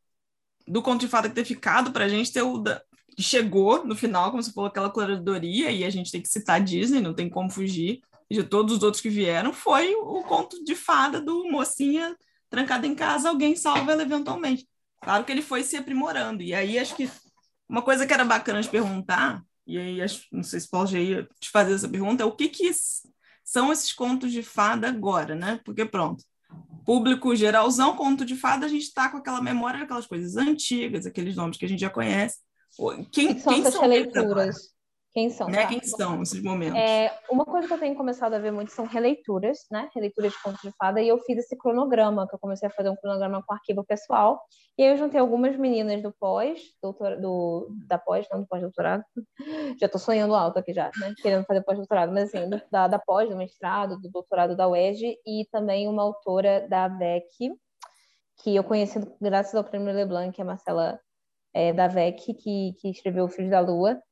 do 0.67 0.81
conto 0.81 1.01
de 1.03 1.09
fada 1.09 1.29
ter 1.29 1.45
ficado 1.45 1.93
para 1.93 2.07
a 2.07 2.09
gente 2.09 2.33
ter 2.33 2.41
o. 2.41 2.57
Da, 2.57 2.81
chegou 3.19 3.85
no 3.85 3.95
final, 3.95 4.31
como 4.31 4.43
você 4.43 4.51
falou, 4.51 4.71
aquela 4.71 4.89
curadoria, 4.89 5.71
e 5.71 5.85
a 5.85 5.91
gente 5.91 6.11
tem 6.11 6.23
que 6.23 6.29
citar 6.29 6.57
a 6.57 6.65
Disney, 6.65 7.03
não 7.03 7.13
tem 7.13 7.29
como 7.29 7.51
fugir 7.51 8.01
de 8.31 8.43
todos 8.43 8.77
os 8.77 8.83
outros 8.83 9.01
que 9.01 9.09
vieram, 9.09 9.53
foi 9.53 9.95
o 9.95 10.23
conto 10.23 10.63
de 10.65 10.75
fada 10.75 11.21
do 11.21 11.51
mocinha 11.51 12.17
trancada 12.51 12.87
em 12.87 12.95
casa, 12.95 13.29
alguém 13.29 13.57
salva 13.57 13.93
ela 13.93 14.03
eventualmente. 14.03 14.67
Claro 15.03 15.25
que 15.25 15.33
ele 15.33 15.43
foi 15.43 15.63
se 15.63 15.77
aprimorando. 15.77 16.43
E 16.43 16.55
aí 16.55 16.79
acho 16.79 16.97
que 16.97 17.11
uma 17.69 17.83
coisa 17.83 18.07
que 18.07 18.13
era 18.13 18.25
bacana 18.25 18.63
de 18.63 18.69
perguntar 18.69 19.43
e 19.67 19.79
aí, 19.79 19.99
não 20.31 20.43
sei 20.43 20.61
se 20.61 20.69
Paulo 20.69 20.87
já 20.87 20.99
ia 20.99 21.27
te 21.41 21.51
fazer 21.51 21.75
essa 21.75 21.89
pergunta, 21.89 22.27
o 22.27 22.33
que, 22.33 22.49
que 22.49 22.71
são 23.43 23.73
esses 23.73 23.93
contos 23.93 24.31
de 24.31 24.43
fada 24.43 24.89
agora, 24.89 25.35
né? 25.35 25.61
Porque 25.65 25.85
pronto, 25.85 26.23
público 26.85 27.35
geralzão, 27.35 27.97
conto 27.97 28.25
de 28.25 28.37
fada, 28.37 28.67
a 28.67 28.69
gente 28.69 28.83
está 28.83 29.09
com 29.09 29.17
aquela 29.17 29.41
memória 29.41 29.81
daquelas 29.81 30.07
coisas 30.07 30.37
antigas, 30.37 31.07
aqueles 31.07 31.37
nomes 31.37 31.57
que 31.57 31.65
a 31.65 31.69
gente 31.69 31.81
já 31.81 31.91
conhece. 31.91 32.39
Quem, 33.11 33.39
são 33.39 33.53
quem 33.53 33.61
essas 33.61 33.75
são 33.75 33.83
releituras? 33.83 34.74
Quem 35.15 35.31
são? 35.31 35.47
Né? 35.49 35.63
Tá? 35.63 35.69
Quem 35.69 35.81
são 35.85 36.21
esses 36.21 36.43
momentos? 36.43 36.77
É, 36.77 37.17
uma 37.31 37.45
coisa 37.45 37.69
que 37.69 37.73
eu 37.73 37.79
tenho 37.79 37.95
começado 37.95 38.35
a 38.35 38.39
ver 38.41 38.51
muito 38.51 38.73
são 38.73 38.85
releituras, 38.85 39.59
né? 39.71 39.89
Releituras 39.95 40.33
de 40.33 40.43
contos 40.43 40.61
de 40.61 40.73
fada, 40.73 41.01
e 41.01 41.07
eu 41.07 41.21
fiz 41.21 41.39
esse 41.39 41.57
cronograma, 41.57 42.27
que 42.27 42.35
eu 42.35 42.39
comecei 42.41 42.69
a 42.69 42.73
fazer 42.73 42.91
um 42.91 42.97
cronograma 42.97 43.41
com 43.47 43.55
arquivo 43.55 43.85
pessoal, 43.85 44.43
e 44.77 44.83
aí 44.83 44.91
eu 44.91 44.97
juntei 44.97 45.21
algumas 45.21 45.57
meninas 45.57 46.03
do 46.03 46.13
pós, 46.13 46.61
doutor, 46.83 47.17
do, 47.21 47.69
da 47.87 47.97
pós, 47.97 48.27
não 48.29 48.41
do 48.41 48.49
pós-doutorado, 48.49 49.05
já 49.81 49.89
tô 49.89 50.01
sonhando 50.01 50.35
alto 50.35 50.59
aqui 50.59 50.75
já, 50.75 50.91
né? 50.99 51.15
Querendo 51.23 51.45
fazer 51.45 51.63
pós-doutorado, 51.63 52.13
mas 52.13 52.35
assim, 52.35 52.51
da, 52.69 52.89
da 52.89 52.99
pós, 52.99 53.29
do 53.29 53.37
mestrado, 53.37 54.01
do 54.01 54.11
doutorado 54.11 54.57
da 54.57 54.69
UERJ, 54.69 55.17
e 55.25 55.47
também 55.53 55.87
uma 55.87 56.03
autora 56.03 56.67
da 56.69 56.89
VEC, 56.89 57.53
que 58.43 58.57
eu 58.57 58.65
conheci 58.65 58.99
graças 59.21 59.55
ao 59.55 59.63
Prêmio 59.63 59.95
Leblanc, 59.95 60.35
que 60.35 60.41
é 60.41 60.45
a 60.45 60.47
Marcela 60.47 60.99
é, 61.55 61.73
da 61.73 61.87
VEC, 61.87 62.35
que, 62.35 62.73
que 62.81 62.91
escreveu 62.91 63.27
O 63.27 63.29
Filho 63.29 63.49
da 63.49 63.61
Lua, 63.61 64.03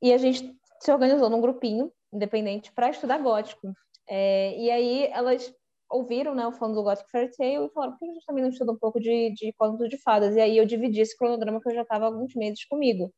e 0.00 0.12
a 0.12 0.18
gente 0.18 0.56
se 0.80 0.92
organizou 0.92 1.28
num 1.28 1.40
grupinho 1.40 1.92
independente 2.12 2.72
para 2.72 2.90
estudar 2.90 3.18
gótico. 3.18 3.72
É, 4.08 4.56
e 4.58 4.70
aí 4.70 5.06
elas 5.12 5.52
ouviram 5.90 6.34
né, 6.34 6.46
o 6.46 6.52
falando 6.52 6.74
do 6.74 6.82
Gothic 6.82 7.10
Fairy 7.10 7.30
Tale 7.36 7.66
e 7.66 7.70
falaram, 7.70 7.92
por 7.92 7.98
que 7.98 8.04
a 8.04 8.14
gente 8.14 8.26
também 8.26 8.42
não 8.42 8.50
estuda 8.50 8.72
um 8.72 8.78
pouco 8.78 9.00
de, 9.00 9.32
de 9.34 9.52
contos 9.54 9.88
de 9.88 9.98
fadas? 9.98 10.36
E 10.36 10.40
aí 10.40 10.56
eu 10.56 10.64
dividi 10.64 11.00
esse 11.00 11.16
cronograma 11.16 11.60
que 11.60 11.68
eu 11.68 11.74
já 11.74 11.82
estava 11.82 12.04
há 12.04 12.08
alguns 12.08 12.34
meses 12.34 12.64
comigo. 12.66 13.06
O 13.06 13.12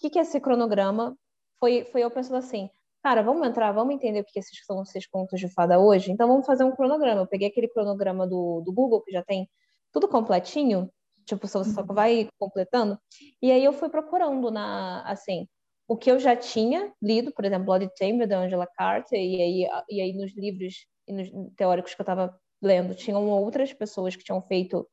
que, 0.00 0.10
que 0.10 0.18
é 0.18 0.22
esse 0.22 0.40
cronograma? 0.40 1.16
Foi, 1.58 1.84
foi 1.86 2.02
eu 2.02 2.10
pensando 2.10 2.36
assim, 2.36 2.70
cara, 3.02 3.22
vamos 3.22 3.46
entrar, 3.46 3.72
vamos 3.72 3.94
entender 3.94 4.20
o 4.20 4.24
que 4.24 4.38
esses 4.38 4.64
são 4.64 4.82
esses 4.82 5.06
contos 5.06 5.40
de 5.40 5.48
fada 5.48 5.78
hoje? 5.78 6.10
Então 6.10 6.28
vamos 6.28 6.46
fazer 6.46 6.64
um 6.64 6.74
cronograma. 6.74 7.22
Eu 7.22 7.26
peguei 7.26 7.48
aquele 7.48 7.68
cronograma 7.68 8.26
do, 8.26 8.62
do 8.62 8.72
Google, 8.72 9.02
que 9.02 9.12
já 9.12 9.22
tem 9.22 9.48
tudo 9.92 10.08
completinho, 10.08 10.90
tipo, 11.24 11.46
você 11.46 11.64
só 11.70 11.82
vai 11.82 12.28
completando, 12.38 12.98
e 13.40 13.50
aí 13.50 13.64
eu 13.64 13.72
fui 13.72 13.88
procurando 13.88 14.50
na, 14.50 15.02
assim, 15.02 15.48
o 15.88 15.96
que 15.96 16.10
eu 16.10 16.18
já 16.18 16.34
tinha 16.34 16.92
lido, 17.00 17.32
por 17.32 17.44
exemplo, 17.44 17.66
Blood 17.66 17.88
Chamber, 17.98 18.26
da 18.26 18.38
Angela 18.38 18.66
Carter, 18.66 19.18
e 19.18 19.40
aí, 19.40 19.68
e 19.88 20.00
aí 20.00 20.12
nos 20.12 20.36
livros 20.36 20.86
e 21.06 21.12
nos 21.12 21.28
teóricos 21.56 21.94
que 21.94 22.00
eu 22.00 22.04
estava 22.04 22.36
lendo, 22.60 22.94
tinham 22.94 23.28
outras 23.28 23.72
pessoas 23.72 24.16
que 24.16 24.24
tinham 24.24 24.42
feito, 24.42 24.86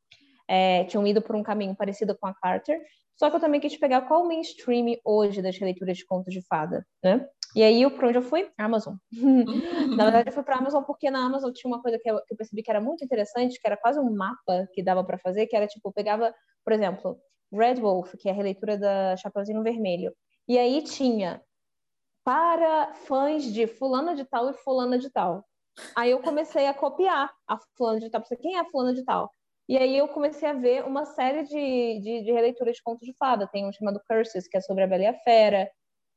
é, 0.47 0.83
tinham 0.85 1.05
ido 1.07 1.21
por 1.21 1.35
um 1.35 1.43
caminho 1.43 1.75
parecido 1.75 2.15
com 2.17 2.27
a 2.27 2.33
Carter, 2.33 2.79
só 3.15 3.29
que 3.29 3.35
eu 3.35 3.39
também 3.39 3.61
quis 3.61 3.77
pegar 3.77 4.01
qual 4.01 4.23
o 4.23 4.27
mainstream 4.27 4.97
hoje 5.03 5.41
das 5.41 5.57
releituras 5.57 5.97
de 5.97 6.05
contos 6.05 6.33
de 6.33 6.41
fada, 6.41 6.85
né? 7.03 7.27
E 7.55 7.61
aí, 7.61 7.87
para 7.91 8.07
onde 8.07 8.17
eu 8.17 8.23
fui? 8.23 8.49
Amazon. 8.57 8.95
na 9.95 10.05
verdade, 10.05 10.29
eu 10.29 10.33
fui 10.33 10.43
para 10.43 10.57
Amazon 10.57 10.83
porque 10.83 11.11
na 11.11 11.23
Amazon 11.23 11.51
tinha 11.51 11.71
uma 11.71 11.81
coisa 11.81 11.99
que 11.99 12.09
eu, 12.09 12.15
que 12.25 12.33
eu, 12.33 12.37
percebi 12.37 12.63
que 12.63 12.71
era 12.71 12.81
muito 12.81 13.05
interessante, 13.05 13.59
que 13.59 13.67
era 13.67 13.77
quase 13.77 13.99
um 13.99 14.11
mapa 14.11 14.67
que 14.73 14.81
dava 14.81 15.03
para 15.03 15.19
fazer, 15.19 15.45
que 15.45 15.55
era 15.55 15.67
tipo, 15.67 15.87
eu 15.87 15.93
pegava, 15.93 16.33
por 16.63 16.73
exemplo, 16.73 17.19
Red 17.51 17.75
Wolf, 17.75 18.15
que 18.17 18.27
é 18.27 18.31
a 18.31 18.35
releitura 18.35 18.77
da 18.77 19.15
Chapeuzinho 19.17 19.61
Vermelho. 19.61 20.11
E 20.47 20.57
aí 20.57 20.83
tinha 20.83 21.41
para 22.23 22.93
fãs 22.93 23.43
de 23.43 23.67
fulana 23.67 24.15
de 24.15 24.25
tal 24.25 24.49
e 24.49 24.53
fulana 24.53 24.97
de 24.97 25.09
tal. 25.09 25.45
Aí 25.95 26.11
eu 26.11 26.19
comecei 26.21 26.67
a 26.67 26.73
copiar 26.73 27.31
a 27.47 27.57
fulana 27.75 27.99
de 27.99 28.09
tal, 28.09 28.21
para 28.21 28.37
quem 28.37 28.55
é 28.55 28.59
a 28.59 28.65
fulana 28.65 28.93
de 28.93 29.03
tal. 29.03 29.29
E 29.67 29.77
aí 29.77 29.97
eu 29.97 30.07
comecei 30.09 30.47
a 30.47 30.53
ver 30.53 30.85
uma 30.85 31.05
série 31.05 31.43
de, 31.43 31.99
de, 32.01 32.23
de 32.23 32.31
releituras 32.31 32.75
de 32.75 32.83
contos 32.83 33.05
de 33.05 33.13
fada. 33.17 33.47
Tem 33.47 33.65
um 33.65 33.71
chamado 33.71 34.01
Curses, 34.07 34.47
que 34.47 34.57
é 34.57 34.61
sobre 34.61 34.83
a 34.83 34.87
Bela 34.87 35.03
e 35.03 35.07
a 35.07 35.13
Fera. 35.19 35.69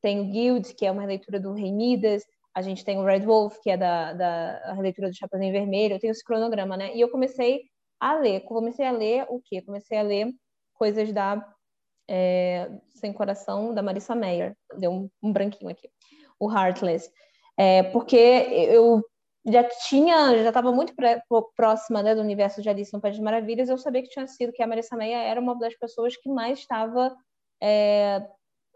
Tem 0.02 0.20
o 0.20 0.30
Guild, 0.30 0.74
que 0.74 0.84
é 0.84 0.90
uma 0.90 1.02
releitura 1.02 1.38
do 1.38 1.52
Rei 1.52 1.72
Midas. 1.72 2.24
A 2.54 2.60
gente 2.60 2.84
tem 2.84 2.98
o 2.98 3.04
Red 3.04 3.20
Wolf, 3.20 3.58
que 3.62 3.70
é 3.70 3.76
da, 3.76 4.12
da 4.12 4.72
releitura 4.72 5.08
do 5.08 5.16
Chapeuzinho 5.16 5.52
Vermelho. 5.52 5.98
Tenho 6.00 6.10
esse 6.10 6.24
cronograma, 6.24 6.76
né? 6.76 6.94
E 6.94 7.00
eu 7.00 7.08
comecei 7.08 7.62
a 8.00 8.14
ler. 8.14 8.40
Comecei 8.40 8.84
a 8.84 8.90
ler 8.90 9.26
o 9.28 9.40
quê? 9.44 9.62
Comecei 9.62 9.98
a 9.98 10.02
ler 10.02 10.32
coisas 10.74 11.12
da 11.12 11.36
é, 12.08 12.70
Sem 12.94 13.12
Coração, 13.12 13.74
da 13.74 13.82
Marissa 13.82 14.14
Meyer. 14.14 14.56
Deu 14.78 14.92
um, 14.92 15.10
um 15.22 15.32
branquinho 15.32 15.70
aqui. 15.70 15.88
O 16.38 16.50
Heartless. 16.50 17.10
É, 17.56 17.82
porque 17.84 18.16
eu 18.16 19.02
já 19.46 19.64
tinha, 19.88 20.42
já 20.42 20.48
estava 20.48 20.72
muito 20.72 20.94
pré, 20.94 21.22
próxima 21.56 22.02
né, 22.02 22.14
do 22.14 22.20
universo 22.20 22.60
de 22.60 22.68
Alice 22.68 22.92
no 22.92 23.00
País 23.00 23.16
das 23.16 23.24
Maravilhas, 23.24 23.68
eu 23.68 23.78
sabia 23.78 24.02
que 24.02 24.08
tinha 24.08 24.26
sido 24.26 24.52
que 24.52 24.62
a 24.62 24.66
Marissa 24.66 24.96
Meyer 24.96 25.18
era 25.18 25.40
uma 25.40 25.56
das 25.56 25.74
pessoas 25.76 26.16
que 26.16 26.28
mais 26.28 26.58
estava 26.58 27.16
é, 27.62 28.26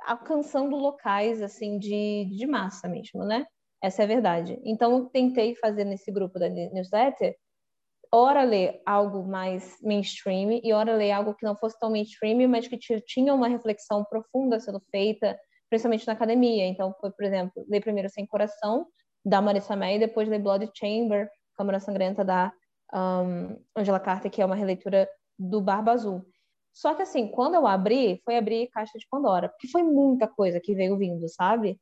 alcançando 0.07 0.77
locais 0.77 1.43
assim 1.43 1.78
de, 1.78 2.24
de 2.27 2.47
massa 2.47 2.89
mesmo, 2.89 3.24
né? 3.24 3.47
Essa 3.82 4.02
é 4.02 4.05
a 4.05 4.09
verdade. 4.09 4.61
Então, 4.65 5.09
tentei 5.09 5.55
fazer 5.57 5.85
nesse 5.85 6.12
grupo 6.12 6.39
da 6.39 6.48
newsletter 6.48 7.35
ora 8.12 8.43
ler 8.43 8.81
algo 8.85 9.27
mais 9.27 9.77
mainstream 9.82 10.61
e 10.62 10.73
ora 10.73 10.95
ler 10.95 11.12
algo 11.12 11.35
que 11.35 11.45
não 11.45 11.57
fosse 11.57 11.78
tão 11.78 11.91
mainstream, 11.91 12.49
mas 12.49 12.66
que 12.66 12.78
tinha 12.78 13.35
uma 13.35 13.49
reflexão 13.49 14.05
profunda 14.05 14.59
sendo 14.59 14.81
feita, 14.91 15.39
principalmente 15.69 16.07
na 16.07 16.15
academia. 16.15 16.66
Então, 16.66 16.95
foi, 17.01 17.11
por 17.11 17.24
exemplo, 17.24 17.65
ler 17.69 17.81
primeiro 17.81 18.09
Sem 18.09 18.27
Coração, 18.27 18.87
da 19.24 19.41
Marissa 19.41 19.77
May, 19.77 19.97
e 19.97 20.01
depois 20.01 20.28
ler 20.28 20.39
Blood 20.39 20.70
Chamber, 20.74 21.28
Câmara 21.57 21.78
Sangrenta, 21.78 22.24
da 22.24 22.53
um, 22.93 23.57
Angela 23.77 24.01
Carter, 24.01 24.31
que 24.31 24.43
é 24.43 24.47
uma 24.47 24.57
releitura 24.57 25.09
do 25.39 25.61
Barba 25.61 25.93
Azul. 25.93 26.24
Só 26.73 26.95
que, 26.95 27.03
assim, 27.03 27.28
quando 27.28 27.55
eu 27.55 27.66
abri, 27.66 28.20
foi 28.24 28.37
abrir 28.37 28.69
Caixa 28.69 28.99
de 28.99 29.07
Pandora, 29.11 29.49
porque 29.49 29.69
foi 29.69 29.82
muita 29.82 30.27
coisa 30.27 30.61
que 30.61 30.74
veio 30.74 30.97
vindo, 30.97 31.28
sabe? 31.28 31.78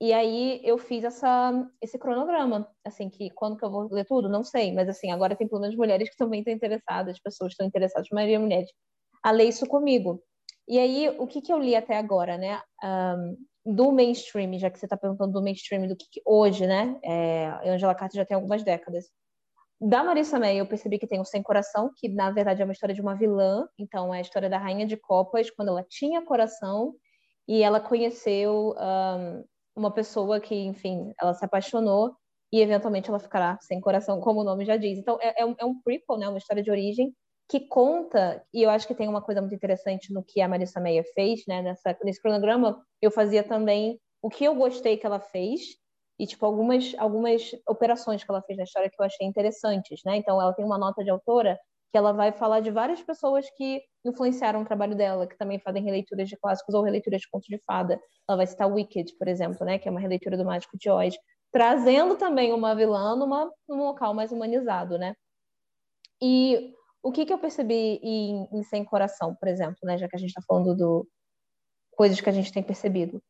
E 0.00 0.12
aí 0.12 0.60
eu 0.62 0.78
fiz 0.78 1.02
essa, 1.02 1.68
esse 1.82 1.98
cronograma, 1.98 2.70
assim, 2.84 3.10
que 3.10 3.30
quando 3.30 3.56
que 3.56 3.64
eu 3.64 3.70
vou 3.70 3.88
ler 3.90 4.04
tudo, 4.04 4.28
não 4.28 4.44
sei, 4.44 4.72
mas 4.72 4.88
assim, 4.88 5.10
agora 5.10 5.34
tem 5.34 5.48
pelo 5.48 5.60
menos 5.60 5.76
mulheres 5.76 6.08
que 6.08 6.16
também 6.16 6.40
estão 6.40 6.54
interessadas, 6.54 7.20
pessoas 7.20 7.48
que 7.48 7.54
estão 7.54 7.66
interessadas, 7.66 8.08
maioria 8.12 8.38
mulheres, 8.38 8.70
a 9.24 9.32
ler 9.32 9.48
isso 9.48 9.66
comigo. 9.66 10.22
E 10.68 10.78
aí, 10.78 11.08
o 11.18 11.26
que 11.26 11.40
que 11.40 11.52
eu 11.52 11.58
li 11.58 11.74
até 11.74 11.96
agora, 11.96 12.36
né? 12.36 12.60
Um, 12.84 13.36
do 13.74 13.90
mainstream, 13.90 14.58
já 14.58 14.70
que 14.70 14.78
você 14.78 14.86
está 14.86 14.96
perguntando 14.96 15.32
do 15.32 15.42
mainstream, 15.42 15.86
do 15.88 15.96
que, 15.96 16.06
que 16.10 16.22
hoje, 16.24 16.66
né? 16.66 16.98
É, 17.02 17.48
Angela 17.66 17.94
Carter 17.94 18.18
já 18.18 18.24
tem 18.24 18.34
algumas 18.34 18.62
décadas. 18.62 19.06
Da 19.80 20.02
Marissa 20.02 20.38
May, 20.38 20.60
eu 20.60 20.66
percebi 20.66 20.98
que 20.98 21.06
tem 21.06 21.20
o 21.20 21.24
Sem 21.24 21.42
Coração, 21.42 21.90
que 21.96 22.08
na 22.08 22.30
verdade 22.30 22.62
é 22.62 22.64
uma 22.64 22.72
história 22.72 22.94
de 22.94 23.00
uma 23.00 23.14
vilã, 23.14 23.66
então 23.78 24.12
é 24.12 24.18
a 24.18 24.20
história 24.20 24.50
da 24.50 24.58
Rainha 24.58 24.86
de 24.86 24.96
Copas, 24.96 25.50
quando 25.50 25.68
ela 25.68 25.84
tinha 25.88 26.24
coração 26.24 26.94
e 27.46 27.62
ela 27.62 27.80
conheceu 27.80 28.74
um, 28.76 29.44
uma 29.78 29.92
pessoa 29.92 30.40
que, 30.40 30.54
enfim, 30.54 31.12
ela 31.20 31.32
se 31.32 31.44
apaixonou 31.44 32.14
e 32.52 32.60
eventualmente 32.60 33.08
ela 33.08 33.18
ficará 33.18 33.58
sem 33.60 33.80
coração, 33.80 34.20
como 34.20 34.40
o 34.40 34.44
nome 34.44 34.64
já 34.64 34.76
diz. 34.76 34.98
Então, 34.98 35.18
é, 35.20 35.42
é, 35.42 35.46
um, 35.46 35.54
é 35.58 35.64
um 35.64 35.80
prequel, 35.80 36.18
né, 36.18 36.28
uma 36.28 36.38
história 36.38 36.62
de 36.62 36.70
origem 36.70 37.14
que 37.48 37.60
conta, 37.60 38.44
e 38.52 38.62
eu 38.62 38.68
acho 38.68 38.86
que 38.86 38.94
tem 38.94 39.08
uma 39.08 39.22
coisa 39.22 39.40
muito 39.40 39.54
interessante 39.54 40.12
no 40.12 40.22
que 40.22 40.40
a 40.40 40.48
Marissa 40.48 40.80
Meyer 40.80 41.04
fez, 41.14 41.44
né, 41.48 41.62
nessa, 41.62 41.96
nesse 42.04 42.20
cronograma, 42.20 42.82
eu 43.00 43.10
fazia 43.10 43.42
também 43.42 43.98
o 44.20 44.28
que 44.28 44.44
eu 44.44 44.54
gostei 44.54 44.98
que 44.98 45.06
ela 45.06 45.20
fez, 45.20 45.60
e, 46.18 46.26
tipo, 46.26 46.44
algumas, 46.44 46.94
algumas 46.98 47.50
operações 47.66 48.22
que 48.22 48.30
ela 48.30 48.42
fez 48.42 48.58
na 48.58 48.64
história 48.64 48.90
que 48.90 49.00
eu 49.00 49.06
achei 49.06 49.26
interessantes, 49.26 50.00
né, 50.04 50.16
então 50.16 50.40
ela 50.42 50.52
tem 50.52 50.64
uma 50.64 50.76
nota 50.76 51.02
de 51.02 51.10
autora 51.10 51.58
que 51.90 51.96
ela 51.96 52.12
vai 52.12 52.32
falar 52.32 52.60
de 52.60 52.70
várias 52.70 53.02
pessoas 53.02 53.46
que 53.56 53.82
influenciaram 54.04 54.62
o 54.62 54.64
trabalho 54.64 54.94
dela, 54.94 55.26
que 55.26 55.36
também 55.36 55.58
fazem 55.58 55.82
releituras 55.82 56.28
de 56.28 56.36
clássicos 56.36 56.74
ou 56.74 56.82
releituras 56.82 57.20
de 57.20 57.28
contos 57.30 57.48
de 57.48 57.58
fada. 57.66 58.00
Ela 58.28 58.36
vai 58.36 58.46
citar 58.46 58.70
Wicked, 58.70 59.16
por 59.18 59.28
exemplo, 59.28 59.64
né, 59.64 59.78
que 59.78 59.88
é 59.88 59.90
uma 59.90 60.00
releitura 60.00 60.36
do 60.36 60.44
Mágico 60.44 60.76
de 60.76 60.90
Oz, 60.90 61.16
trazendo 61.50 62.16
também 62.16 62.52
uma 62.52 62.74
vilã 62.74 63.16
numa, 63.16 63.50
num 63.68 63.84
local 63.84 64.12
mais 64.12 64.30
humanizado, 64.32 64.98
né? 64.98 65.14
E 66.20 66.74
o 67.02 67.10
que, 67.10 67.24
que 67.24 67.32
eu 67.32 67.38
percebi 67.38 67.98
em, 68.02 68.48
em 68.52 68.62
Sem 68.64 68.84
Coração, 68.84 69.34
por 69.34 69.48
exemplo, 69.48 69.78
né, 69.82 69.96
já 69.96 70.08
que 70.08 70.16
a 70.16 70.18
gente 70.18 70.30
está 70.30 70.42
falando 70.46 70.76
do 70.76 71.08
coisas 71.92 72.20
que 72.20 72.28
a 72.28 72.32
gente 72.32 72.52
tem 72.52 72.62
percebido? 72.62 73.22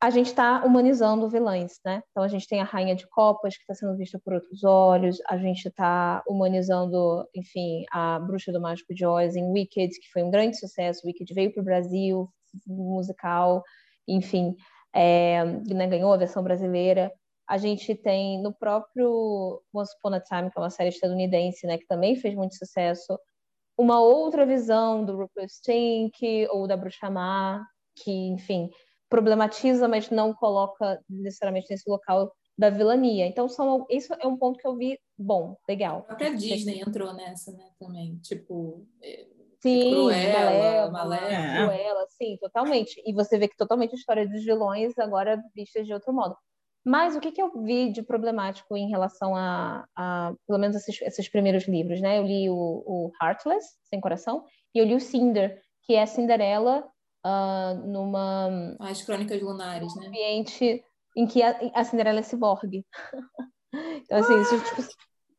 A 0.00 0.10
gente 0.10 0.26
está 0.26 0.64
humanizando 0.64 1.28
vilãs, 1.28 1.80
né? 1.84 2.02
Então 2.10 2.22
a 2.22 2.28
gente 2.28 2.46
tem 2.46 2.60
a 2.60 2.64
Rainha 2.64 2.94
de 2.94 3.08
Copas 3.08 3.56
que 3.56 3.62
está 3.62 3.74
sendo 3.74 3.96
vista 3.96 4.20
por 4.24 4.32
outros 4.34 4.62
olhos, 4.62 5.20
a 5.28 5.36
gente 5.36 5.66
está 5.66 6.22
humanizando, 6.28 7.26
enfim, 7.34 7.84
a 7.90 8.20
Bruxa 8.20 8.52
do 8.52 8.60
Mágico 8.60 8.94
de 8.94 9.04
Oz 9.04 9.34
em 9.34 9.50
Wicked, 9.50 9.98
que 9.98 10.10
foi 10.12 10.22
um 10.22 10.30
grande 10.30 10.56
sucesso. 10.58 11.04
Wicked 11.04 11.34
veio 11.34 11.52
para 11.52 11.60
o 11.60 11.64
Brasil, 11.64 12.28
musical, 12.66 13.62
enfim, 14.06 14.54
é, 14.94 15.44
né, 15.44 15.86
ganhou 15.88 16.12
a 16.12 16.16
versão 16.16 16.44
brasileira. 16.44 17.12
A 17.48 17.58
gente 17.58 17.94
tem 17.94 18.40
no 18.40 18.54
próprio 18.54 19.60
Once 19.74 19.92
Upon 19.98 20.14
a 20.14 20.20
Time, 20.20 20.50
que 20.50 20.58
é 20.58 20.62
uma 20.62 20.70
série 20.70 20.90
estadunidense, 20.90 21.66
né, 21.66 21.76
que 21.76 21.86
também 21.86 22.14
fez 22.14 22.36
muito 22.36 22.54
sucesso, 22.54 23.18
uma 23.76 24.00
outra 24.00 24.46
visão 24.46 25.04
do 25.04 25.16
Rupert 25.16 25.48
Stink 25.48 26.46
ou 26.50 26.68
da 26.68 26.76
Bruxa 26.76 27.10
Má, 27.10 27.64
que, 27.96 28.10
enfim, 28.10 28.70
problematiza, 29.08 29.88
mas 29.88 30.10
não 30.10 30.34
coloca 30.34 31.00
necessariamente 31.08 31.68
nesse 31.70 31.88
local 31.88 32.32
da 32.58 32.70
vilania. 32.70 33.26
Então, 33.26 33.48
são, 33.48 33.86
isso 33.88 34.12
é 34.18 34.26
um 34.26 34.36
ponto 34.36 34.58
que 34.58 34.66
eu 34.66 34.76
vi 34.76 34.98
bom, 35.16 35.56
legal. 35.68 35.98
A 36.00 36.02
própria 36.02 36.36
Disney 36.36 36.80
entrou 36.80 37.12
nessa, 37.12 37.52
né, 37.52 37.70
também. 37.78 38.16
Tipo, 38.18 38.84
é, 39.00 39.26
sim, 39.60 39.90
Cruella, 39.92 40.90
Malévola, 40.90 41.66
Cruella, 41.66 42.06
sim, 42.10 42.36
totalmente. 42.40 43.00
E 43.06 43.12
você 43.12 43.38
vê 43.38 43.46
que 43.46 43.56
totalmente 43.56 43.92
a 43.92 43.98
história 43.98 44.28
dos 44.28 44.44
vilões 44.44 44.98
agora 44.98 45.42
vistas 45.54 45.86
de 45.86 45.94
outro 45.94 46.12
modo. 46.12 46.36
Mas 46.84 47.14
o 47.14 47.20
que, 47.20 47.30
que 47.30 47.42
eu 47.42 47.52
vi 47.62 47.92
de 47.92 48.02
problemático 48.02 48.76
em 48.76 48.88
relação 48.88 49.36
a, 49.36 49.86
a 49.94 50.32
pelo 50.46 50.58
menos, 50.58 50.76
esses, 50.76 51.00
esses, 51.02 51.28
primeiros 51.28 51.68
livros, 51.68 52.00
né? 52.00 52.18
Eu 52.18 52.22
li 52.24 52.48
o, 52.48 52.54
o 52.54 53.12
Heartless, 53.22 53.76
Sem 53.84 54.00
Coração, 54.00 54.44
e 54.74 54.78
eu 54.78 54.86
li 54.86 54.94
o 54.94 55.00
Cinder, 55.00 55.60
que 55.82 55.94
é 55.94 56.02
a 56.02 56.06
Cinderela 56.06 56.88
uh, 57.24 57.86
numa. 57.86 58.76
As 58.80 59.02
Crônicas 59.02 59.40
Lunares, 59.40 59.94
né? 59.96 60.06
ambiente 60.06 60.84
em 61.16 61.26
que 61.26 61.42
a, 61.42 61.58
a 61.74 61.84
Cinderela 61.84 62.20
é 62.20 62.22
ciborgue. 62.22 62.86
então, 63.72 64.18
assim, 64.18 64.40
isso, 64.40 64.64
tipo, 64.64 64.88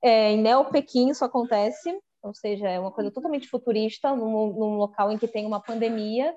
é, 0.04 0.32
em 0.32 0.42
Neo 0.42 0.66
Pequim 0.66 1.10
isso 1.10 1.24
acontece, 1.24 1.98
ou 2.22 2.34
seja, 2.34 2.68
é 2.68 2.80
uma 2.80 2.92
coisa 2.92 3.12
totalmente 3.12 3.48
futurista, 3.48 4.14
num, 4.16 4.54
num 4.54 4.76
local 4.76 5.12
em 5.12 5.18
que 5.18 5.28
tem 5.28 5.46
uma 5.46 5.62
pandemia. 5.62 6.36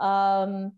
Um, 0.00 0.72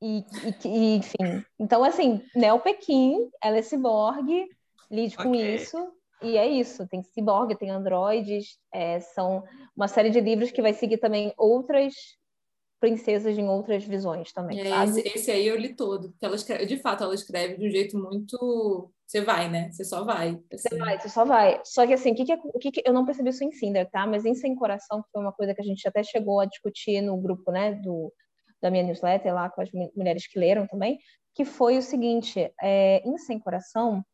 e, 0.00 0.24
e, 0.64 0.68
e, 0.68 0.96
enfim, 0.96 1.44
então 1.58 1.82
assim, 1.82 2.22
Neo 2.34 2.60
Pequim, 2.60 3.30
ela 3.42 3.58
é 3.58 3.62
ciborgue, 3.62 4.46
lide 4.90 5.16
com 5.16 5.30
okay. 5.30 5.56
isso, 5.56 5.92
e 6.22 6.36
é 6.36 6.46
isso, 6.46 6.86
tem 6.88 7.02
ciborgue, 7.02 7.56
tem 7.56 7.70
androides, 7.70 8.58
é, 8.72 9.00
são 9.00 9.42
uma 9.74 9.88
série 9.88 10.10
de 10.10 10.20
livros 10.20 10.50
que 10.50 10.62
vai 10.62 10.72
seguir 10.72 10.98
também 10.98 11.34
outras 11.36 11.94
princesas 12.80 13.36
em 13.38 13.48
outras 13.48 13.84
visões 13.84 14.32
também. 14.32 14.60
É, 14.60 14.84
esse, 14.84 15.00
esse, 15.00 15.30
aí 15.30 15.46
eu 15.46 15.56
li 15.56 15.74
todo, 15.74 16.14
ela 16.20 16.36
escreve, 16.36 16.66
de 16.66 16.76
fato, 16.76 17.04
ela 17.04 17.14
escreve 17.14 17.56
de 17.56 17.66
um 17.66 17.70
jeito 17.70 17.98
muito. 17.98 18.92
Você 19.06 19.20
vai, 19.20 19.48
né? 19.48 19.70
Você 19.70 19.84
só 19.84 20.04
vai. 20.04 20.30
Assim. 20.52 20.68
Você 20.68 20.76
vai, 20.76 21.00
você 21.00 21.08
só 21.08 21.24
vai. 21.24 21.60
Só 21.64 21.86
que 21.86 21.94
assim, 21.94 22.12
o 22.12 22.14
que, 22.14 22.24
que, 22.24 22.36
que, 22.60 22.70
que 22.72 22.82
eu 22.84 22.92
não 22.92 23.04
percebi 23.04 23.30
isso 23.30 23.44
em 23.44 23.52
Cinder, 23.52 23.88
tá? 23.90 24.06
Mas 24.06 24.24
em 24.24 24.34
Sem 24.34 24.54
Coração, 24.56 25.02
que 25.02 25.10
foi 25.12 25.22
uma 25.22 25.32
coisa 25.32 25.54
que 25.54 25.60
a 25.60 25.64
gente 25.64 25.86
até 25.86 26.02
chegou 26.02 26.40
a 26.40 26.44
discutir 26.44 27.00
no 27.00 27.16
grupo, 27.16 27.52
né, 27.52 27.74
do, 27.74 28.12
da 28.60 28.70
minha 28.70 28.82
newsletter 28.82 29.32
lá 29.32 29.48
com 29.48 29.60
as 29.60 29.70
mulheres 29.94 30.26
que 30.26 30.38
leram 30.38 30.66
também, 30.66 30.98
que 31.34 31.44
foi 31.44 31.78
o 31.78 31.82
seguinte: 31.82 32.52
é, 32.60 33.00
em 33.08 33.16
Sem 33.16 33.38
Coração, 33.38 34.04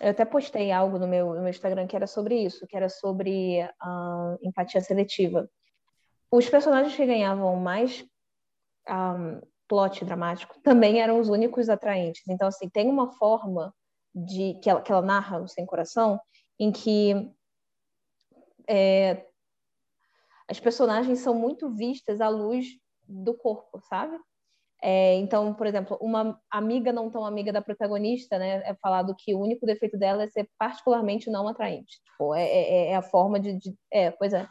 eu 0.00 0.10
até 0.10 0.24
postei 0.24 0.72
algo 0.72 0.98
no 0.98 1.06
meu, 1.06 1.34
no 1.34 1.40
meu 1.40 1.50
Instagram 1.50 1.86
que 1.86 1.94
era 1.94 2.06
sobre 2.06 2.36
isso, 2.36 2.66
que 2.66 2.76
era 2.76 2.88
sobre 2.88 3.62
uh, 3.62 4.38
empatia 4.42 4.80
seletiva 4.80 5.48
os 6.30 6.48
personagens 6.48 6.94
que 6.94 7.06
ganhavam 7.06 7.56
mais 7.56 8.04
um, 8.88 9.40
plot 9.68 10.04
dramático 10.04 10.58
também 10.62 11.00
eram 11.00 11.18
os 11.18 11.28
únicos 11.28 11.68
atraentes. 11.68 12.22
Então, 12.28 12.48
assim, 12.48 12.68
tem 12.68 12.88
uma 12.88 13.12
forma 13.12 13.74
de 14.14 14.54
que 14.62 14.70
ela, 14.70 14.80
que 14.80 14.92
ela 14.92 15.02
narra 15.02 15.38
no 15.38 15.48
Sem 15.48 15.66
Coração 15.66 16.20
em 16.58 16.70
que 16.70 17.30
é, 18.68 19.26
as 20.48 20.60
personagens 20.60 21.18
são 21.20 21.34
muito 21.34 21.70
vistas 21.70 22.20
à 22.20 22.28
luz 22.28 22.66
do 23.06 23.34
corpo, 23.34 23.80
sabe? 23.88 24.16
É, 24.82 25.14
então, 25.14 25.54
por 25.54 25.66
exemplo, 25.66 25.96
uma 26.00 26.38
amiga 26.50 26.92
não 26.92 27.10
tão 27.10 27.24
amiga 27.24 27.50
da 27.50 27.62
protagonista, 27.62 28.38
né, 28.38 28.62
é 28.66 28.74
falado 28.74 29.14
que 29.16 29.34
o 29.34 29.40
único 29.40 29.64
defeito 29.64 29.98
dela 29.98 30.24
é 30.24 30.26
ser 30.26 30.48
particularmente 30.58 31.30
não 31.30 31.48
atraente. 31.48 32.00
Tipo, 32.04 32.34
é, 32.34 32.44
é, 32.44 32.90
é 32.90 32.96
a 32.96 33.02
forma 33.02 33.40
de, 33.40 33.58
de, 33.58 33.74
É, 33.90 34.10
pois 34.10 34.34
é. 34.34 34.46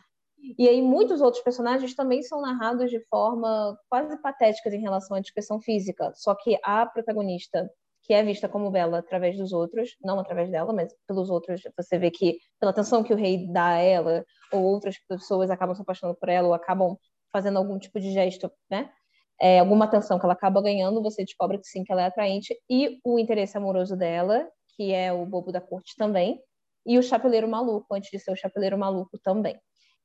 E 0.57 0.67
aí 0.67 0.81
muitos 0.81 1.21
outros 1.21 1.41
personagens 1.41 1.95
também 1.95 2.21
são 2.21 2.41
narrados 2.41 2.89
de 2.89 2.99
forma 3.07 3.77
quase 3.89 4.21
patética 4.21 4.69
em 4.75 4.81
relação 4.81 5.15
à 5.15 5.21
descrição 5.21 5.61
física, 5.61 6.11
só 6.15 6.35
que 6.35 6.59
a 6.63 6.85
protagonista, 6.85 7.69
que 8.01 8.13
é 8.13 8.21
vista 8.21 8.49
como 8.49 8.69
bela 8.69 8.99
através 8.99 9.37
dos 9.37 9.53
outros, 9.53 9.95
não 10.03 10.19
através 10.19 10.49
dela, 10.51 10.73
mas 10.73 10.93
pelos 11.07 11.29
outros, 11.29 11.61
você 11.77 11.97
vê 11.97 12.11
que 12.11 12.37
pela 12.59 12.71
atenção 12.71 13.03
que 13.03 13.13
o 13.13 13.15
rei 13.15 13.47
dá 13.47 13.67
a 13.67 13.77
ela, 13.77 14.25
ou 14.51 14.61
outras 14.63 14.97
pessoas 15.07 15.49
acabam 15.49 15.73
se 15.75 15.81
apaixonando 15.81 16.19
por 16.19 16.27
ela, 16.27 16.49
ou 16.49 16.53
acabam 16.53 16.97
fazendo 17.31 17.57
algum 17.57 17.79
tipo 17.79 17.99
de 17.99 18.11
gesto, 18.11 18.51
né? 18.69 18.91
É, 19.39 19.59
alguma 19.59 19.85
atenção 19.85 20.19
que 20.19 20.25
ela 20.25 20.33
acaba 20.33 20.61
ganhando, 20.61 21.01
você 21.01 21.23
descobre 21.23 21.57
que 21.57 21.67
sim, 21.67 21.83
que 21.83 21.91
ela 21.91 22.03
é 22.03 22.05
atraente, 22.05 22.53
e 22.69 22.99
o 23.03 23.17
interesse 23.17 23.57
amoroso 23.57 23.95
dela, 23.95 24.45
que 24.75 24.93
é 24.93 25.11
o 25.13 25.25
bobo 25.25 25.51
da 25.53 25.61
corte 25.61 25.95
também, 25.97 26.39
e 26.85 26.97
o 26.97 27.03
chapeleiro 27.03 27.47
maluco, 27.47 27.95
antes 27.95 28.11
de 28.11 28.19
ser 28.19 28.31
o 28.31 28.35
chapeleiro 28.35 28.77
maluco 28.77 29.17
também 29.23 29.57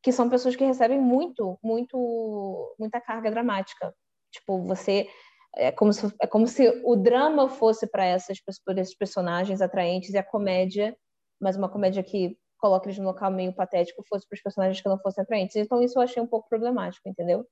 que 0.02 0.12
são 0.12 0.28
pessoas 0.28 0.56
que 0.56 0.64
recebem 0.64 1.00
muito, 1.00 1.58
muito, 1.62 2.76
muita 2.78 3.00
carga 3.00 3.30
dramática. 3.30 3.94
Tipo, 4.30 4.62
você 4.62 5.08
é 5.56 5.72
como 5.72 5.92
se, 5.92 6.14
é 6.20 6.26
como 6.26 6.46
se 6.46 6.68
o 6.84 6.96
drama 6.96 7.48
fosse 7.48 7.86
para 7.86 8.04
essas 8.04 8.38
esses 8.76 8.96
personagens 8.96 9.60
atraentes 9.60 10.10
e 10.10 10.18
a 10.18 10.22
comédia, 10.22 10.96
mas 11.40 11.56
uma 11.56 11.68
comédia 11.68 12.02
que 12.02 12.36
coloca 12.58 12.86
eles 12.86 12.98
num 12.98 13.04
local 13.04 13.30
meio 13.30 13.52
patético, 13.54 14.04
fosse 14.08 14.26
para 14.28 14.36
os 14.36 14.42
personagens 14.42 14.80
que 14.80 14.88
não 14.88 14.98
fossem 14.98 15.22
atraentes. 15.22 15.56
Então 15.56 15.82
isso 15.82 15.98
eu 15.98 16.02
achei 16.02 16.22
um 16.22 16.26
pouco 16.26 16.48
problemático, 16.48 17.08
entendeu? 17.08 17.46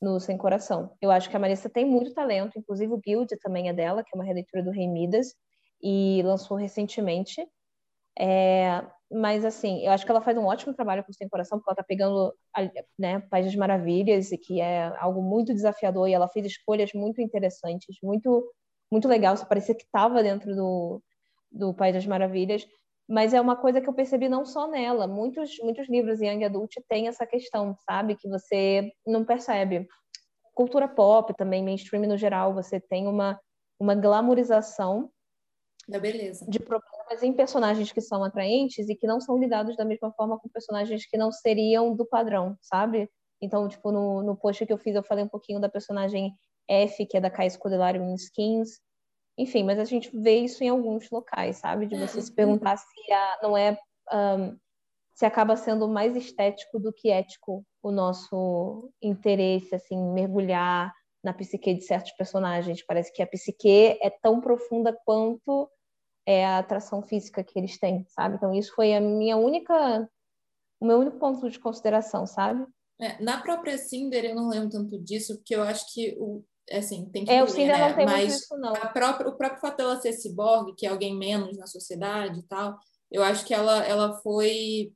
No 0.00 0.18
Sem 0.18 0.36
Coração. 0.36 0.96
Eu 1.00 1.10
acho 1.10 1.30
que 1.30 1.36
a 1.36 1.38
Marissa 1.38 1.70
tem 1.70 1.84
muito 1.84 2.12
talento, 2.12 2.58
inclusive 2.58 2.92
o 2.92 2.98
Guild 2.98 3.36
também 3.38 3.68
é 3.68 3.72
dela, 3.72 4.02
que 4.02 4.10
é 4.12 4.18
uma 4.18 4.24
releitura 4.24 4.62
do 4.62 4.70
Rei 4.70 4.88
Midas, 4.88 5.34
e 5.82 6.22
lançou 6.24 6.56
recentemente. 6.56 7.46
É, 8.18 8.84
mas 9.10 9.44
assim, 9.44 9.84
eu 9.84 9.90
acho 9.90 10.04
que 10.04 10.10
ela 10.10 10.20
faz 10.20 10.36
um 10.38 10.46
ótimo 10.46 10.72
trabalho 10.72 11.02
com 11.02 11.10
o 11.10 11.14
Sem 11.14 11.28
Coração, 11.28 11.58
porque 11.58 11.70
ela 11.70 11.76
tá 11.76 11.82
pegando, 11.82 12.32
né, 12.98 13.20
Páginas 13.30 13.56
Maravilhas, 13.56 14.30
e 14.30 14.38
que 14.38 14.60
é 14.60 14.86
algo 14.98 15.20
muito 15.20 15.52
desafiador, 15.52 16.08
e 16.08 16.12
ela 16.12 16.28
fez 16.28 16.46
escolhas 16.46 16.92
muito 16.94 17.20
interessantes, 17.20 17.96
muito 18.02 18.52
muito 18.92 19.06
legal, 19.06 19.34
isso 19.34 19.46
parecia 19.46 19.74
que 19.74 19.84
estava 19.84 20.20
dentro 20.20 20.52
do, 20.54 21.00
do 21.50 21.72
País 21.72 21.94
das 21.94 22.06
Maravilhas, 22.06 22.66
mas 23.08 23.32
é 23.32 23.40
uma 23.40 23.54
coisa 23.56 23.80
que 23.80 23.88
eu 23.88 23.92
percebi 23.92 24.28
não 24.28 24.44
só 24.44 24.68
nela, 24.68 25.06
muitos 25.06 25.58
muitos 25.60 25.88
livros 25.88 26.20
em 26.20 26.28
Young 26.28 26.44
Adult 26.44 26.74
têm 26.88 27.08
essa 27.08 27.26
questão, 27.26 27.76
sabe, 27.88 28.16
que 28.16 28.28
você 28.28 28.92
não 29.06 29.24
percebe. 29.24 29.88
Cultura 30.54 30.88
pop 30.88 31.32
também, 31.34 31.62
mainstream 31.64 32.06
no 32.06 32.16
geral, 32.16 32.54
você 32.54 32.80
tem 32.80 33.06
uma 33.06 33.40
uma 33.78 33.94
glamorização 33.94 35.10
da 35.88 35.98
beleza. 35.98 36.46
De 36.48 36.60
problemas 36.60 36.99
em 37.22 37.32
personagens 37.32 37.92
que 37.92 38.00
são 38.00 38.22
atraentes 38.22 38.88
e 38.88 38.94
que 38.94 39.06
não 39.06 39.20
são 39.20 39.38
lidados 39.38 39.76
da 39.76 39.84
mesma 39.84 40.12
forma 40.12 40.38
com 40.38 40.48
personagens 40.48 41.06
que 41.06 41.16
não 41.16 41.32
seriam 41.32 41.94
do 41.94 42.06
padrão, 42.06 42.56
sabe? 42.60 43.10
Então, 43.42 43.68
tipo, 43.68 43.90
no, 43.90 44.22
no 44.22 44.36
post 44.36 44.64
que 44.64 44.72
eu 44.72 44.78
fiz, 44.78 44.94
eu 44.94 45.02
falei 45.02 45.24
um 45.24 45.28
pouquinho 45.28 45.60
da 45.60 45.68
personagem 45.68 46.32
F, 46.68 47.06
que 47.06 47.16
é 47.16 47.20
da 47.20 47.30
Kai 47.30 47.50
Scodelario 47.50 48.02
em 48.02 48.14
Skins. 48.14 48.80
Enfim, 49.36 49.64
mas 49.64 49.78
a 49.78 49.84
gente 49.84 50.10
vê 50.16 50.38
isso 50.38 50.62
em 50.62 50.68
alguns 50.68 51.10
locais, 51.10 51.56
sabe? 51.56 51.86
De 51.86 51.96
você 51.96 52.20
se 52.20 52.32
perguntar 52.32 52.76
se 52.76 53.12
a, 53.12 53.38
não 53.42 53.56
é. 53.56 53.78
Um, 54.12 54.56
se 55.14 55.26
acaba 55.26 55.54
sendo 55.54 55.86
mais 55.86 56.16
estético 56.16 56.78
do 56.78 56.92
que 56.92 57.10
ético 57.10 57.62
o 57.82 57.90
nosso 57.90 58.90
interesse, 59.02 59.74
assim, 59.74 59.98
mergulhar 60.12 60.94
na 61.22 61.34
psique 61.34 61.74
de 61.74 61.82
certos 61.82 62.12
personagens. 62.12 62.82
Parece 62.86 63.12
que 63.12 63.22
a 63.22 63.26
psique 63.26 63.98
é 64.00 64.08
tão 64.08 64.40
profunda 64.40 64.98
quanto 65.04 65.70
é 66.26 66.44
a 66.46 66.58
atração 66.58 67.02
física 67.02 67.42
que 67.42 67.58
eles 67.58 67.78
têm, 67.78 68.04
sabe? 68.08 68.36
Então 68.36 68.54
isso 68.54 68.74
foi 68.74 68.94
a 68.94 69.00
minha 69.00 69.36
única, 69.36 70.08
o 70.80 70.86
meu 70.86 70.98
único 70.98 71.18
ponto 71.18 71.48
de 71.48 71.58
consideração, 71.58 72.26
sabe? 72.26 72.66
É, 73.00 73.22
na 73.22 73.40
própria 73.40 73.78
Cinder 73.78 74.24
eu 74.24 74.34
não 74.34 74.48
lembro 74.48 74.70
tanto 74.70 74.98
disso, 74.98 75.36
porque 75.36 75.54
eu 75.54 75.62
acho 75.62 75.92
que 75.92 76.16
o 76.18 76.44
assim, 76.70 77.06
tem 77.06 77.24
que 77.24 77.30
é, 77.30 77.42
ler, 77.42 77.42
o 77.42 77.48
Cinder 77.48 77.78
né? 77.78 77.88
não 77.88 77.96
tem 77.96 78.06
Mas 78.06 78.34
isso, 78.34 78.56
não. 78.56 78.74
A 78.74 78.86
própria, 78.86 79.28
o 79.28 79.36
próprio 79.36 79.60
fato 79.60 79.78
dela 79.78 80.00
ser 80.00 80.12
ciborgue, 80.12 80.74
que 80.76 80.86
é 80.86 80.90
alguém 80.90 81.16
menos 81.16 81.56
na 81.56 81.66
sociedade 81.66 82.38
e 82.38 82.42
tal, 82.44 82.78
eu 83.10 83.22
acho 83.22 83.44
que 83.44 83.52
ela, 83.52 83.84
ela 83.84 84.20
foi 84.20 84.92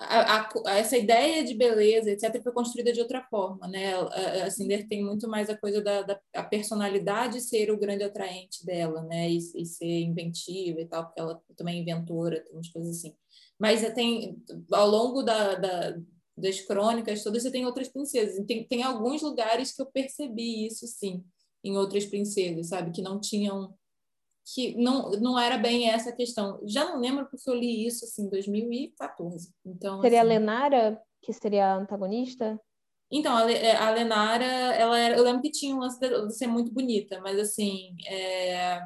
a, 0.00 0.48
a, 0.66 0.78
essa 0.78 0.96
ideia 0.96 1.44
de 1.44 1.54
beleza, 1.54 2.10
etc., 2.10 2.42
foi 2.42 2.52
construída 2.52 2.92
de 2.92 3.00
outra 3.00 3.22
forma, 3.30 3.68
né? 3.68 3.94
A, 3.94 4.50
Cinder 4.50 4.88
tem 4.88 5.04
muito 5.04 5.28
mais 5.28 5.50
a 5.50 5.56
coisa 5.56 5.82
da, 5.82 6.02
da 6.02 6.20
a 6.34 6.42
personalidade 6.42 7.40
ser 7.40 7.70
o 7.70 7.78
grande 7.78 8.04
atraente 8.04 8.64
dela, 8.64 9.02
né? 9.02 9.30
E, 9.30 9.36
e, 9.36 9.66
ser 9.66 10.00
inventiva 10.00 10.80
e 10.80 10.86
tal, 10.86 11.04
porque 11.04 11.20
ela 11.20 11.42
também 11.56 11.78
é 11.78 11.82
inventora, 11.82 12.40
tem 12.40 12.54
umas 12.54 12.68
coisas 12.68 12.96
assim. 12.96 13.14
Mas 13.58 13.82
tem, 13.94 14.42
ao 14.72 14.88
longo 14.88 15.22
da, 15.22 15.54
da, 15.54 15.98
das 16.36 16.60
crônicas 16.62 17.22
todas, 17.22 17.42
você 17.42 17.50
tem 17.50 17.66
outras 17.66 17.88
princesas. 17.88 18.44
Tem, 18.46 18.66
tem 18.66 18.82
alguns 18.82 19.22
lugares 19.22 19.72
que 19.72 19.82
eu 19.82 19.86
percebi 19.86 20.66
isso, 20.66 20.86
sim, 20.86 21.22
em 21.62 21.76
outras 21.76 22.06
princesas, 22.06 22.68
sabe? 22.68 22.90
Que 22.90 23.02
não 23.02 23.20
tinham 23.20 23.74
que 24.54 24.74
não, 24.76 25.10
não 25.12 25.38
era 25.38 25.56
bem 25.56 25.88
essa 25.88 26.12
questão. 26.12 26.60
Já 26.64 26.84
não 26.84 27.00
lembro 27.00 27.26
porque 27.26 27.48
eu 27.48 27.54
li 27.54 27.86
isso 27.86 28.04
assim, 28.04 28.24
em 28.24 28.30
2014. 28.30 29.52
Então, 29.64 30.00
seria 30.00 30.20
assim... 30.20 30.28
a 30.28 30.32
Lenara, 30.32 31.02
que 31.22 31.32
seria 31.32 31.66
a 31.66 31.76
antagonista? 31.76 32.60
Então, 33.10 33.36
a, 33.36 33.50
é, 33.50 33.76
a 33.76 33.90
Lenara, 33.90 34.44
ela 34.44 34.98
era, 34.98 35.16
eu 35.16 35.24
lembro 35.24 35.42
que 35.42 35.50
tinha 35.50 35.74
um 35.74 35.80
lance 35.80 35.98
de 35.98 36.36
ser 36.36 36.46
muito 36.46 36.72
bonita, 36.72 37.20
mas 37.20 37.38
assim, 37.38 37.96
é... 38.06 38.80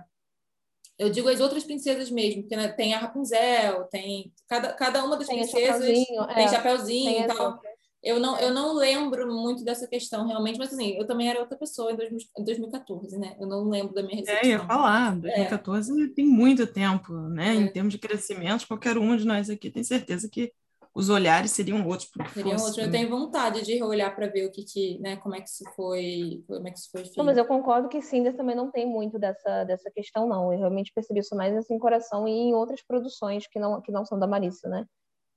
eu 0.98 1.10
digo 1.10 1.28
as 1.28 1.40
outras 1.40 1.64
princesas 1.64 2.10
mesmo, 2.10 2.42
porque 2.42 2.56
né, 2.56 2.68
tem 2.68 2.94
a 2.94 2.98
Rapunzel, 2.98 3.84
tem 3.84 4.32
cada, 4.48 4.72
cada 4.72 5.04
uma 5.04 5.16
das 5.16 5.26
tem 5.26 5.38
princesas 5.38 5.80
chapeuzinho, 5.80 6.26
tem 6.28 6.44
é, 6.44 6.48
chapeuzinho 6.48 7.12
tem 7.12 7.22
e 7.22 7.26
tal. 7.26 7.52
Outras. 7.52 7.73
Eu 8.05 8.20
não, 8.20 8.39
eu 8.39 8.52
não 8.52 8.74
lembro 8.74 9.26
muito 9.26 9.64
dessa 9.64 9.89
questão 9.89 10.26
realmente, 10.26 10.59
mas 10.59 10.72
assim, 10.72 10.97
eu 10.98 11.06
também 11.06 11.31
era 11.31 11.40
outra 11.40 11.56
pessoa 11.56 11.90
em 11.90 11.97
2014, 12.44 13.18
né? 13.18 13.35
Eu 13.40 13.47
não 13.47 13.68
lembro 13.68 13.94
da 13.94 14.02
minha 14.02 14.16
recepção. 14.16 14.51
É, 14.51 14.52
ia 14.52 14.66
falar, 14.66 15.16
2014 15.16 16.05
é. 16.05 16.09
tem 16.09 16.26
muito 16.26 16.66
tempo, 16.66 17.14
né? 17.14 17.48
É. 17.48 17.55
Em 17.55 17.72
termos 17.72 17.93
de 17.93 17.98
crescimento, 17.98 18.68
qualquer 18.68 18.98
um 18.98 19.16
de 19.16 19.26
nós 19.26 19.48
aqui 19.48 19.70
tem 19.70 19.82
certeza 19.82 20.28
que 20.31 20.52
os 20.94 21.09
olhares 21.09 21.51
seriam 21.51 21.85
outros. 21.86 22.10
Seriam 22.32 22.56
outros. 22.56 22.78
Eu 22.78 22.90
tenho 22.90 23.09
vontade 23.09 23.62
de 23.62 23.82
olhar 23.82 24.14
para 24.14 24.28
ver 24.28 24.47
o 24.47 24.51
que, 24.51 24.62
que, 24.62 24.98
né? 25.01 25.16
Como 25.16 25.35
é 25.35 25.40
que 25.40 25.48
isso 25.48 25.64
foi, 25.74 26.44
como 26.47 26.68
é 26.68 26.70
que 26.70 26.78
isso 26.78 26.90
foi 26.93 27.01
feito. 27.01 27.16
Não, 27.16 27.24
mas 27.24 27.36
eu 27.36 27.47
concordo 27.47 27.89
que 27.89 28.01
Cinder 28.01 28.36
também 28.36 28.55
não 28.55 28.70
tem 28.70 28.86
muito 28.86 29.18
dessa, 29.18 29.64
dessa 29.64 29.90
questão, 29.90 30.28
não. 30.28 30.52
Eu 30.52 30.59
realmente 30.59 30.93
percebi 30.94 31.20
isso 31.20 31.35
mais 31.35 31.56
assim, 31.56 31.74
em 31.74 31.78
Coração 31.78 32.28
e 32.28 32.31
em 32.31 32.55
outras 32.55 32.81
produções 32.86 33.47
que 33.48 33.59
não, 33.59 33.81
que 33.81 33.90
não 33.90 34.05
são 34.05 34.18
da 34.18 34.26
Marissa, 34.26 34.68
né? 34.68 34.85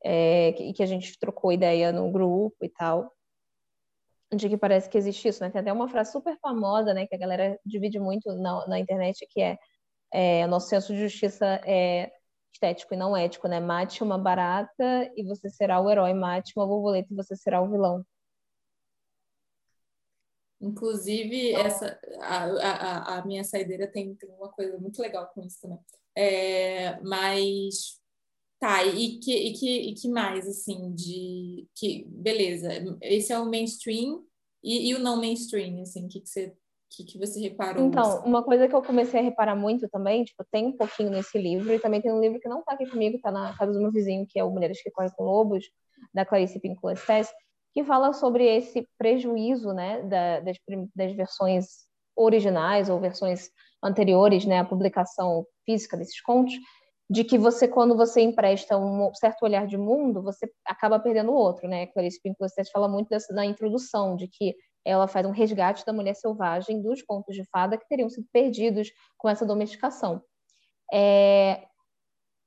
É, 0.10 0.54
que, 0.54 0.72
que 0.72 0.82
a 0.84 0.86
gente 0.86 1.20
trocou 1.20 1.52
ideia 1.52 1.92
no 1.92 2.10
grupo 2.10 2.56
e 2.64 2.70
tal, 2.70 3.14
de 4.34 4.48
que 4.48 4.58
parece 4.58 4.90
que 4.90 4.98
existe 4.98 5.28
isso, 5.28 5.44
né? 5.44 5.50
Tem 5.50 5.60
até 5.60 5.74
uma 5.74 5.90
frase 5.90 6.14
super 6.14 6.38
famosa, 6.40 6.94
né, 6.94 7.06
que 7.06 7.16
a 7.16 7.18
galera 7.18 7.60
divide 7.66 8.00
muito 8.00 8.34
na, 8.36 8.66
na 8.68 8.80
internet, 8.80 9.28
que 9.30 9.42
é, 9.42 9.58
é 10.14 10.48
nosso 10.48 10.70
senso 10.70 10.94
de 10.94 11.02
justiça 11.02 11.60
é 11.66 12.10
estético 12.54 12.94
e 12.94 12.98
não 12.98 13.18
ético, 13.18 13.50
né? 13.50 13.60
Mate 13.60 14.02
uma 14.02 14.18
barata 14.18 15.12
e 15.18 15.24
você 15.24 15.50
será 15.50 15.82
o 15.82 15.92
herói, 15.92 16.14
mate 16.14 16.54
uma 16.56 16.66
borboleta 16.66 17.12
e 17.12 17.16
você 17.16 17.36
será 17.36 17.62
o 17.62 17.70
vilão. 17.70 18.06
Inclusive, 20.62 21.54
essa, 21.54 22.00
a, 22.22 22.46
a, 22.46 23.18
a 23.18 23.26
minha 23.26 23.44
saideira 23.44 23.92
tem, 23.92 24.16
tem 24.16 24.30
uma 24.30 24.50
coisa 24.50 24.78
muito 24.78 25.02
legal 25.02 25.30
com 25.34 25.42
isso 25.42 25.60
também. 25.62 25.80
É, 26.16 26.98
mas 27.02 28.00
Tá, 28.60 28.84
e 28.84 29.20
que, 29.20 29.32
e 29.32 29.54
que, 29.54 29.80
e 29.90 29.94
que 29.94 30.10
mais, 30.10 30.48
assim, 30.48 30.94
de... 30.94 31.68
que 31.76 32.06
Beleza, 32.10 32.70
esse 33.02 33.32
é 33.32 33.40
o 33.40 33.46
mainstream 33.46 34.24
e, 34.64 34.90
e 34.90 34.96
o 34.96 35.00
não 35.00 35.18
mainstream, 35.18 35.82
assim, 35.82 36.06
o 36.06 36.08
que, 36.08 36.22
que 36.22 36.28
você 36.30 36.56
que, 36.90 37.04
que 37.04 37.18
você 37.18 37.40
reparou? 37.40 37.86
Então, 37.86 38.24
uma 38.24 38.44
coisa 38.44 38.68
que 38.68 38.74
eu 38.74 38.82
comecei 38.82 39.20
a 39.20 39.24
reparar 39.24 39.56
muito 39.56 39.88
também, 39.90 40.24
tipo, 40.24 40.44
tem 40.52 40.68
um 40.68 40.78
pouquinho 40.78 41.10
nesse 41.10 41.38
livro, 41.38 41.72
e 41.74 41.80
também 41.80 42.02
tem 42.02 42.12
um 42.12 42.20
livro 42.20 42.40
que 42.40 42.48
não 42.48 42.64
tá 42.64 42.74
aqui 42.74 42.90
comigo, 42.90 43.20
tá 43.22 43.32
na 43.32 43.56
casa 43.58 43.74
do 43.74 43.80
meu 43.80 43.92
vizinho, 43.92 44.26
que 44.28 44.40
é 44.40 44.44
o 44.44 44.50
Mulheres 44.50 44.82
que 44.82 44.92
Correm 44.92 45.12
com 45.16 45.24
Lobos, 45.24 45.66
da 46.14 46.26
Clarice 46.26 46.60
Pinkola 46.60 46.94
Estes, 46.94 47.30
que 47.74 47.84
fala 47.84 48.14
sobre 48.14 48.46
esse 48.46 48.88
prejuízo, 48.98 49.74
né, 49.74 50.02
da, 50.04 50.40
das, 50.40 50.58
das 50.96 51.12
versões 51.14 51.66
originais 52.16 52.90
ou 52.90 53.00
versões 53.00 53.50
anteriores, 53.84 54.46
né, 54.46 54.60
à 54.60 54.66
publicação 54.66 55.46
física 55.66 55.98
desses 55.98 56.20
contos, 56.22 56.54
de 57.10 57.24
que 57.24 57.38
você, 57.38 57.68
quando 57.68 57.96
você 57.96 58.22
empresta 58.22 58.78
um 58.78 59.14
certo 59.14 59.44
olhar 59.44 59.66
de 59.66 59.78
mundo, 59.78 60.22
você 60.22 60.52
acaba 60.66 61.00
perdendo 61.00 61.32
o 61.32 61.36
outro, 61.36 61.68
né? 61.68 61.88
Clarice 61.88 62.22
Pinkola 62.22 62.50
fala 62.72 62.88
muito 62.90 63.08
dessa, 63.10 63.34
na 63.34 63.46
introdução, 63.46 64.16
de 64.16 64.28
que 64.28 64.56
ela 64.84 65.08
faz 65.08 65.26
um 65.26 65.32
resgate 65.32 65.86
da 65.86 65.94
mulher 65.94 66.16
selvagem 66.16 66.82
dos 66.82 67.02
contos 67.02 67.36
de 67.36 67.46
fada 67.46 67.78
que 67.78 67.88
teriam 67.88 68.10
sido 68.10 68.28
perdidos 68.32 68.92
com 69.18 69.30
essa 69.30 69.46
domesticação. 69.46 70.22
É... 70.94 71.66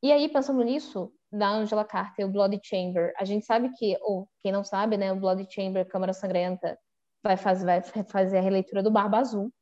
E 0.03 0.13
aí, 0.13 0.29
pensando 0.29 0.63
nisso, 0.63 1.13
da 1.33 1.49
Angela 1.49 1.85
Carter, 1.85 2.27
o 2.27 2.31
Bloody 2.31 2.61
Chamber, 2.63 3.13
a 3.19 3.25
gente 3.25 3.47
sabe 3.47 3.71
que, 3.77 3.97
ou 4.03 4.29
quem 4.43 4.53
não 4.53 4.65
sabe, 4.65 4.97
né, 4.97 5.13
o 5.13 5.17
Bloody 5.17 5.47
Chamber, 5.51 5.87
Câmara 5.87 6.13
Sangrenta, 6.13 6.79
vai 7.23 7.37
vai 7.37 7.83
fazer 8.09 8.39
a 8.39 8.43
releitura 8.43 8.83
do 8.83 8.91
Barba 8.91 9.19
Azul, 9.19 9.53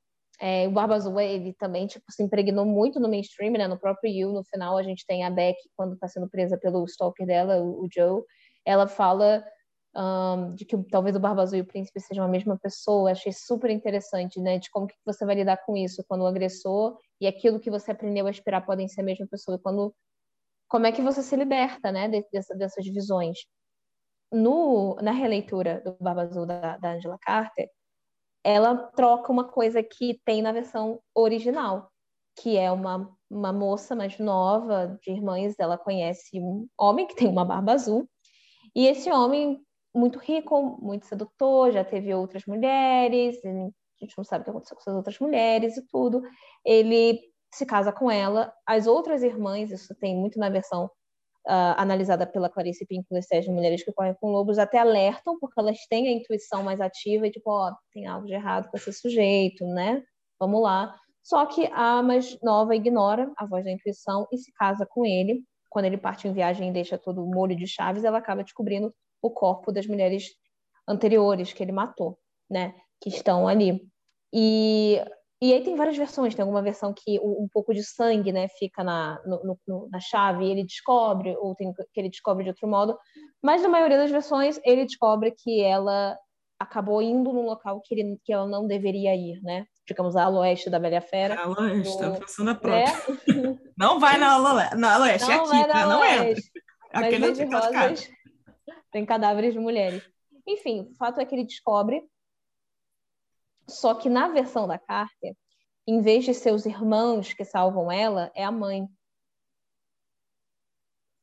é, 0.40 0.69
o 0.69 0.70
Barba 0.70 0.94
Azul, 0.94 1.19
ele 1.20 1.52
também 1.55 1.86
tipo, 1.86 2.05
se 2.10 2.23
impregnou 2.23 2.65
muito 2.65 3.01
no 3.01 3.09
mainstream, 3.09 3.52
né? 3.52 3.66
No 3.66 3.78
próprio 3.78 4.10
You, 4.12 4.32
no 4.32 4.44
final, 4.44 4.77
a 4.77 4.82
gente 4.82 5.05
tem 5.05 5.24
a 5.24 5.31
Beck, 5.31 5.59
quando 5.77 5.94
está 5.94 6.06
sendo 6.06 6.28
presa 6.28 6.56
pelo 6.56 6.85
stalker 6.85 7.27
dela, 7.27 7.60
o, 7.60 7.85
o 7.85 7.89
Joe. 7.93 8.23
Ela 8.65 8.86
fala 8.86 9.44
um, 9.97 10.55
de 10.55 10.65
que 10.65 10.77
talvez 10.90 11.16
o 11.16 11.20
Barba 11.20 11.43
Azul 11.43 11.59
e 11.59 11.62
o 11.62 11.66
príncipe 11.66 12.01
sejam 12.01 12.24
a 12.24 12.28
mesma 12.28 12.56
pessoa. 12.56 13.10
Achei 13.10 13.32
super 13.32 13.69
interessante, 13.70 14.40
né? 14.40 14.59
De 14.59 14.70
como 14.70 14.86
que 14.86 14.94
você 15.05 15.27
vai 15.27 15.35
lidar 15.35 15.56
com 15.65 15.77
isso, 15.77 16.05
quando 16.06 16.23
o 16.23 16.27
agressor 16.27 16.97
e 17.20 17.27
aquilo 17.27 17.59
que 17.59 17.70
você 17.70 17.90
aprendeu 17.90 18.27
a 18.27 18.31
esperar 18.31 18.65
podem 18.65 18.86
ser 18.86 19.01
a 19.01 19.05
mesma 19.05 19.27
pessoa. 19.27 19.56
E 19.56 19.60
quando, 19.60 19.93
como 20.69 20.86
é 20.86 20.93
que 20.93 21.02
você 21.02 21.23
se 21.23 21.35
liberta, 21.35 21.90
né? 21.90 22.09
Dessa, 22.32 22.55
dessas 22.55 22.86
visões. 22.86 23.39
No, 24.32 24.94
na 24.97 25.10
releitura 25.10 25.81
do 25.85 25.97
Barba 26.01 26.23
Azul 26.23 26.47
da, 26.47 26.77
da 26.77 26.93
Angela 26.93 27.19
Carter, 27.20 27.69
ela 28.48 28.74
troca 28.96 29.30
uma 29.30 29.44
coisa 29.44 29.82
que 29.82 30.18
tem 30.24 30.40
na 30.40 30.52
versão 30.52 31.02
original, 31.14 31.92
que 32.40 32.56
é 32.56 32.72
uma, 32.72 33.14
uma 33.28 33.52
moça 33.52 33.94
mais 33.94 34.18
nova, 34.18 34.98
de 35.02 35.10
irmãs, 35.10 35.54
ela 35.58 35.76
conhece 35.76 36.40
um 36.40 36.66
homem 36.80 37.06
que 37.06 37.14
tem 37.14 37.28
uma 37.28 37.44
barba 37.44 37.72
azul, 37.72 38.08
e 38.74 38.86
esse 38.86 39.10
homem, 39.10 39.60
muito 39.94 40.18
rico, 40.18 40.78
muito 40.80 41.04
sedutor, 41.04 41.72
já 41.72 41.84
teve 41.84 42.14
outras 42.14 42.46
mulheres, 42.46 43.36
a 43.44 43.48
gente 44.00 44.16
não 44.16 44.24
sabe 44.24 44.40
o 44.40 44.44
que 44.44 44.50
aconteceu 44.50 44.76
com 44.76 44.80
essas 44.80 44.94
outras 44.94 45.18
mulheres 45.18 45.76
e 45.76 45.86
tudo, 45.86 46.22
ele 46.64 47.20
se 47.52 47.66
casa 47.66 47.92
com 47.92 48.10
ela, 48.10 48.50
as 48.66 48.86
outras 48.86 49.22
irmãs, 49.22 49.70
isso 49.70 49.94
tem 49.96 50.16
muito 50.16 50.38
na 50.38 50.48
versão 50.48 50.90
uh, 51.48 51.74
analisada 51.76 52.26
pela 52.26 52.50
Clarice 52.50 52.86
Pinkola 52.86 53.20
de 53.20 53.50
Mulheres 53.50 53.82
que 53.82 53.92
Correm 53.92 54.14
com 54.20 54.30
Lobos, 54.30 54.58
até 54.58 54.78
alertam, 54.78 55.38
porque 55.40 55.58
elas 55.58 55.78
têm 55.88 56.08
a 56.08 56.12
intuição 56.12 56.62
mais 56.62 56.80
ativa 56.80 57.26
e 57.26 57.30
tipo, 57.30 57.50
ó, 57.50 57.74
tem 57.92 58.06
algo 58.06 58.26
de 58.26 58.34
errado 58.34 58.70
com 58.70 58.76
esse 58.76 58.92
sujeito, 58.92 59.66
né? 59.66 60.02
Vamos 60.38 60.62
lá. 60.62 60.94
Só 61.22 61.46
que 61.46 61.68
a 61.72 62.02
mais 62.02 62.38
nova 62.42 62.76
ignora 62.76 63.30
a 63.36 63.46
voz 63.46 63.64
da 63.64 63.70
intuição 63.70 64.26
e 64.30 64.38
se 64.38 64.52
casa 64.52 64.86
com 64.86 65.04
ele, 65.04 65.42
quando 65.70 65.86
ele 65.86 65.98
parte 65.98 66.28
em 66.28 66.32
viagem 66.32 66.68
e 66.68 66.72
deixa 66.72 66.98
todo 66.98 67.24
o 67.24 67.26
molho 67.26 67.56
de 67.56 67.66
chaves, 67.66 68.04
ela 68.04 68.18
acaba 68.18 68.44
descobrindo 68.44 68.94
o 69.20 69.30
corpo 69.30 69.72
das 69.72 69.86
mulheres 69.86 70.26
anteriores 70.86 71.52
que 71.52 71.62
ele 71.62 71.72
matou, 71.72 72.18
né? 72.48 72.74
Que 73.00 73.08
estão 73.08 73.48
ali. 73.48 73.82
E, 74.32 75.02
e 75.40 75.52
aí 75.52 75.62
tem 75.62 75.77
várias 75.77 75.97
versões. 75.97 76.35
Tem 76.35 76.43
alguma 76.43 76.62
versão 76.62 76.93
que 76.93 77.19
um, 77.20 77.48
pouco 77.52 77.73
de 77.73 77.85
sangue, 77.85 78.32
né, 78.32 78.48
fica 78.59 78.82
na, 78.82 79.20
no, 79.24 79.59
no, 79.66 79.89
na 79.90 80.01
chave 80.01 80.44
e 80.44 80.51
ele 80.51 80.65
descobre, 80.65 81.36
ou 81.36 81.55
tem 81.55 81.73
que 81.73 82.01
ele 82.01 82.09
descobre 82.09 82.43
de 82.43 82.51
outro 82.51 82.66
modo. 82.66 82.98
Mas 83.43 83.62
na 83.62 83.69
maioria 83.69 83.97
das 83.97 84.10
versões 84.10 84.60
ele 84.65 84.85
descobre 84.85 85.32
que 85.32 85.62
ela 85.62 86.19
acabou 86.59 87.01
indo 87.01 87.32
num 87.32 87.44
local 87.44 87.81
que, 87.85 87.94
ele, 87.94 88.19
que 88.24 88.32
ela 88.32 88.47
não 88.47 88.66
deveria 88.66 89.15
ir, 89.15 89.40
né? 89.43 89.65
Digamos, 89.86 90.16
a 90.16 90.28
oeste 90.28 90.69
da 90.69 90.78
Bela 90.81 91.01
Fera. 91.01 91.40
A 91.40 91.48
oeste, 91.48 92.02
no... 92.02 92.12
a 92.12 92.15
função 92.16 92.44
da 92.44 92.55
própria. 92.55 92.93
É? 92.93 93.59
Não 93.78 94.01
vai 94.01 94.19
na, 94.19 94.39
na 94.74 94.98
oeste, 95.02 95.28
não 95.28 95.55
é 95.55 95.60
aqui, 95.60 95.73
tá? 95.73 95.86
Não 95.86 96.05
entra. 96.05 96.43
Aquele 96.93 97.27
é 97.27 97.44
rosas, 97.44 98.10
tem 98.90 99.06
cadáveres 99.06 99.52
de 99.52 99.60
mulheres. 99.60 100.02
Enfim, 100.47 100.89
o 100.90 100.97
fato 100.97 101.20
é 101.20 101.24
que 101.24 101.32
ele 101.32 101.44
descobre, 101.44 102.02
só 103.68 103.94
que 103.94 104.08
na 104.08 104.28
versão 104.28 104.66
da 104.66 104.78
Carter, 104.78 105.36
em 105.86 106.00
vez 106.00 106.24
de 106.24 106.34
ser 106.34 106.52
os 106.52 106.66
irmãos 106.66 107.32
que 107.32 107.44
salvam 107.44 107.90
ela, 107.90 108.30
é 108.34 108.44
a 108.44 108.52
mãe 108.52 108.88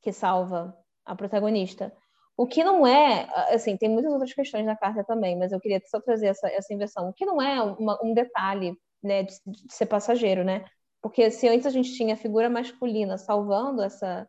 que 0.02 0.12
salva 0.12 0.78
a 1.04 1.16
protagonista. 1.16 1.96
O 2.38 2.46
que 2.46 2.64
não 2.64 2.86
é, 2.86 3.28
assim, 3.54 3.78
tem 3.78 3.90
muitas 3.90 4.12
outras 4.12 4.34
questões 4.34 4.66
na 4.66 4.76
carta 4.76 5.04
também, 5.04 5.38
mas 5.38 5.52
eu 5.52 5.60
queria 5.60 5.82
só 5.86 6.02
trazer 6.02 6.28
essa, 6.28 6.48
essa 6.50 6.74
inversão. 6.74 7.10
O 7.10 7.14
que 7.14 7.26
não 7.26 7.42
é 7.42 7.62
uma, 7.62 7.98
um 8.04 8.14
detalhe, 8.14 8.78
né, 9.02 9.24
de, 9.24 9.34
de, 9.46 9.74
ser 9.74 9.86
passageiro, 9.86 10.44
né? 10.44 10.66
Porque 11.02 11.32
se 11.32 11.48
antes 11.48 11.66
a 11.66 11.70
gente 11.70 11.96
tinha 11.96 12.16
a 12.16 12.18
figura 12.18 12.50
masculina 12.50 13.18
salvando 13.18 13.82
essa, 13.82 14.28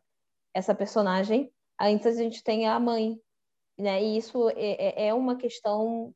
essa 0.53 0.73
personagem, 0.73 1.51
antes 1.79 2.07
a 2.07 2.23
gente 2.23 2.43
tem 2.43 2.67
a 2.67 2.79
mãe, 2.79 3.19
né? 3.77 4.01
E 4.01 4.17
isso 4.17 4.49
é, 4.51 5.05
é, 5.05 5.07
é 5.09 5.13
uma 5.13 5.35
questão, 5.35 6.13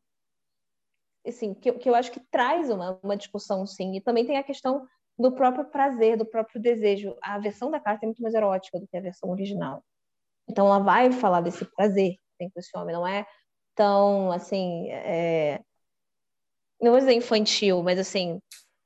assim, 1.25 1.53
que, 1.53 1.71
que 1.73 1.89
eu 1.89 1.95
acho 1.95 2.11
que 2.11 2.19
traz 2.31 2.69
uma, 2.69 2.99
uma 3.03 3.17
discussão, 3.17 3.65
sim. 3.65 3.95
E 3.95 4.01
também 4.01 4.25
tem 4.25 4.37
a 4.37 4.43
questão 4.43 4.87
do 5.17 5.31
próprio 5.31 5.65
prazer, 5.65 6.17
do 6.17 6.25
próprio 6.25 6.61
desejo. 6.61 7.15
A 7.21 7.37
versão 7.39 7.69
da 7.69 7.79
carta 7.79 8.05
é 8.05 8.07
muito 8.07 8.21
mais 8.21 8.33
erótica 8.33 8.79
do 8.79 8.87
que 8.87 8.97
a 8.97 9.01
versão 9.01 9.29
original. 9.29 9.83
Então 10.49 10.65
ela 10.65 10.79
vai 10.79 11.11
falar 11.11 11.41
desse 11.41 11.65
prazer 11.75 12.13
que 12.13 12.37
tem 12.37 12.49
com 12.49 12.59
esse 12.59 12.75
homem, 12.77 12.95
não 12.95 13.07
é 13.07 13.25
tão 13.75 14.31
assim, 14.31 14.89
é... 14.89 15.61
não 16.81 16.91
vou 16.91 16.99
dizer 16.99 17.13
infantil, 17.13 17.81
mas 17.83 17.99
assim, 17.99 18.41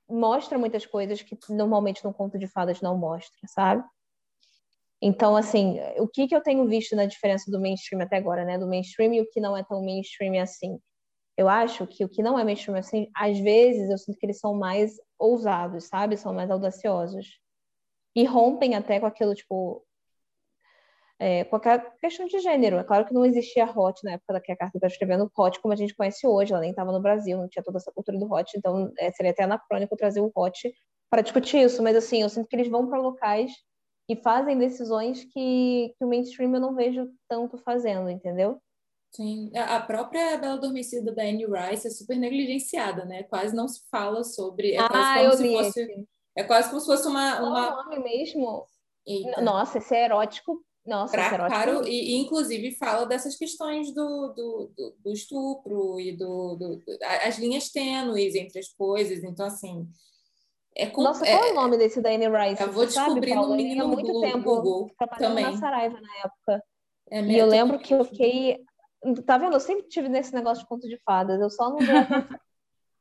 mostra 0.07 0.57
muitas 0.57 0.85
coisas 0.85 1.21
que 1.21 1.37
normalmente 1.49 2.03
no 2.03 2.13
conto 2.13 2.37
de 2.37 2.47
fadas 2.47 2.81
não 2.81 2.97
mostra, 2.97 3.39
sabe? 3.47 3.83
Então, 5.01 5.35
assim, 5.35 5.77
o 5.97 6.07
que, 6.07 6.27
que 6.27 6.35
eu 6.35 6.41
tenho 6.41 6.67
visto 6.67 6.95
na 6.95 7.05
diferença 7.05 7.51
do 7.51 7.59
mainstream 7.59 8.01
até 8.01 8.17
agora, 8.17 8.45
né? 8.45 8.57
Do 8.57 8.67
mainstream 8.67 9.13
e 9.13 9.21
o 9.21 9.29
que 9.29 9.39
não 9.39 9.55
é 9.55 9.63
tão 9.63 9.83
mainstream 9.83 10.41
assim. 10.41 10.79
Eu 11.37 11.49
acho 11.49 11.85
que 11.87 12.05
o 12.05 12.09
que 12.09 12.23
não 12.23 12.39
é 12.39 12.43
mainstream 12.43 12.77
assim, 12.77 13.09
às 13.15 13.37
vezes 13.39 13.89
eu 13.89 13.97
sinto 13.97 14.17
que 14.17 14.25
eles 14.25 14.39
são 14.39 14.53
mais 14.53 14.99
ousados, 15.19 15.85
sabe? 15.85 16.17
São 16.17 16.33
mais 16.33 16.49
audaciosos. 16.49 17.39
E 18.15 18.23
rompem 18.25 18.75
até 18.75 18.99
com 18.99 19.05
aquilo, 19.05 19.35
tipo, 19.35 19.85
é, 21.19 21.43
qualquer 21.45 21.95
questão 21.97 22.25
de 22.27 22.39
gênero. 22.39 22.77
É 22.77 22.83
claro 22.83 23.05
que 23.05 23.13
não 23.13 23.25
existia 23.25 23.65
hot 23.65 24.03
na 24.03 24.13
época 24.13 24.41
que 24.41 24.51
a 24.51 24.57
carta 24.57 24.77
estava 24.77 24.91
escrevendo 24.91 25.31
hot 25.37 25.59
como 25.61 25.73
a 25.73 25.77
gente 25.77 25.95
conhece 25.95 26.27
hoje, 26.27 26.51
ela 26.51 26.61
nem 26.61 26.71
estava 26.71 26.91
no 26.91 27.01
Brasil, 27.01 27.37
não 27.37 27.47
tinha 27.47 27.63
toda 27.63 27.77
essa 27.77 27.91
cultura 27.91 28.17
do 28.17 28.31
hot, 28.31 28.51
então 28.57 28.91
é, 28.99 29.11
seria 29.11 29.31
até 29.31 29.43
anacrônico 29.43 29.95
trazer 29.95 30.21
o 30.21 30.31
hot 30.35 30.73
para 31.09 31.21
discutir 31.21 31.59
isso, 31.59 31.81
mas 31.83 31.95
assim, 31.95 32.21
eu 32.21 32.29
sinto 32.29 32.47
que 32.47 32.55
eles 32.55 32.67
vão 32.69 32.87
para 32.87 32.99
locais 32.99 33.51
e 34.09 34.15
fazem 34.15 34.57
decisões 34.57 35.23
que, 35.25 35.93
que 35.97 36.05
o 36.05 36.07
mainstream 36.07 36.53
eu 36.53 36.59
não 36.59 36.75
vejo 36.75 37.09
tanto 37.27 37.57
fazendo, 37.59 38.09
entendeu? 38.09 38.59
Sim, 39.15 39.49
a 39.55 39.79
própria 39.79 40.37
Bela 40.37 40.55
Adormecida 40.55 41.13
da 41.13 41.23
Anne 41.23 41.45
Rice 41.45 41.87
é 41.87 41.89
super 41.89 42.17
negligenciada, 42.17 43.05
né? 43.05 43.23
Quase 43.23 43.55
não 43.55 43.67
se 43.67 43.81
fala 43.89 44.23
sobre. 44.23 44.73
É 44.73 44.87
quase 44.87 44.95
ah, 44.95 45.29
como 45.29 45.37
se 45.37 45.53
fosse. 45.53 45.81
Esse. 45.81 46.07
É 46.37 46.43
quase 46.43 46.69
como 46.69 46.81
se 46.81 46.85
fosse 46.85 47.07
uma. 47.07 47.39
uma... 47.39 47.73
o 47.73 47.83
nome 47.83 48.03
mesmo? 48.03 48.65
Eita. 49.07 49.41
Nossa, 49.41 49.77
esse 49.77 49.95
é 49.95 50.05
erótico 50.05 50.59
nossa, 50.85 51.13
pra 51.13 51.49
caro, 51.49 51.87
e, 51.87 52.13
e, 52.13 52.15
inclusive 52.17 52.75
fala 52.75 53.07
dessas 53.07 53.35
questões 53.35 53.91
do, 53.91 54.33
do, 54.35 54.71
do, 54.77 54.95
do 55.03 55.11
estupro 55.11 55.99
e 55.99 56.15
do, 56.15 56.55
do, 56.55 56.83
as 57.23 57.39
linhas 57.39 57.69
tênues 57.69 58.35
entre 58.35 58.59
as 58.59 58.67
coisas. 58.73 59.23
Então, 59.23 59.47
assim. 59.47 59.87
É 60.77 60.87
com, 60.87 61.01
Nossa, 61.01 61.25
qual 61.25 61.43
é, 61.43 61.49
é 61.49 61.51
o 61.53 61.55
nome 61.55 61.77
desse 61.77 62.01
da 62.01 62.09
Anne 62.09 62.27
Rice? 62.27 62.61
Eu 62.61 62.71
vou 62.71 62.85
descobrir 62.85 63.33
sabe, 63.33 63.47
no 63.47 63.55
menino 63.55 63.87
muito 63.87 64.11
Google, 64.11 64.21
tempo 64.21 64.43
Google 64.43 64.91
trabalhando 64.97 65.29
também. 65.29 65.45
na 65.45 65.57
Saraiva 65.57 66.01
na 66.01 66.17
época. 66.17 66.63
É 67.09 67.21
e 67.21 67.37
eu 67.37 67.47
lembro 67.47 67.79
que 67.79 67.93
eu 67.93 68.03
fiquei. 68.03 68.59
Tá 69.25 69.37
vendo? 69.37 69.53
Eu 69.53 69.59
sempre 69.59 69.87
tive 69.87 70.09
nesse 70.09 70.33
negócio 70.33 70.63
de 70.63 70.69
conto 70.69 70.87
de 70.87 70.99
fadas. 71.05 71.39
Eu 71.39 71.49
só 71.49 71.69
não 71.69 71.77
dei 71.77 71.87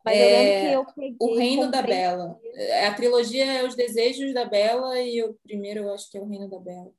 Mas 0.04 0.18
é, 0.18 0.20
eu 0.20 0.30
lembro 0.30 0.60
que 0.60 0.74
eu 0.74 0.94
peguei, 0.94 1.16
O 1.18 1.34
Reino 1.34 1.70
da 1.70 1.80
Bela. 1.80 2.38
A 2.86 2.92
trilogia 2.92 3.44
é 3.46 3.64
Os 3.64 3.74
Desejos 3.74 4.34
da 4.34 4.44
Bela 4.44 5.00
e 5.00 5.22
o 5.22 5.34
primeiro 5.42 5.84
eu 5.84 5.94
acho 5.94 6.10
que 6.10 6.18
é 6.18 6.20
O 6.20 6.28
Reino 6.28 6.48
da 6.48 6.58
Bela. 6.58 6.92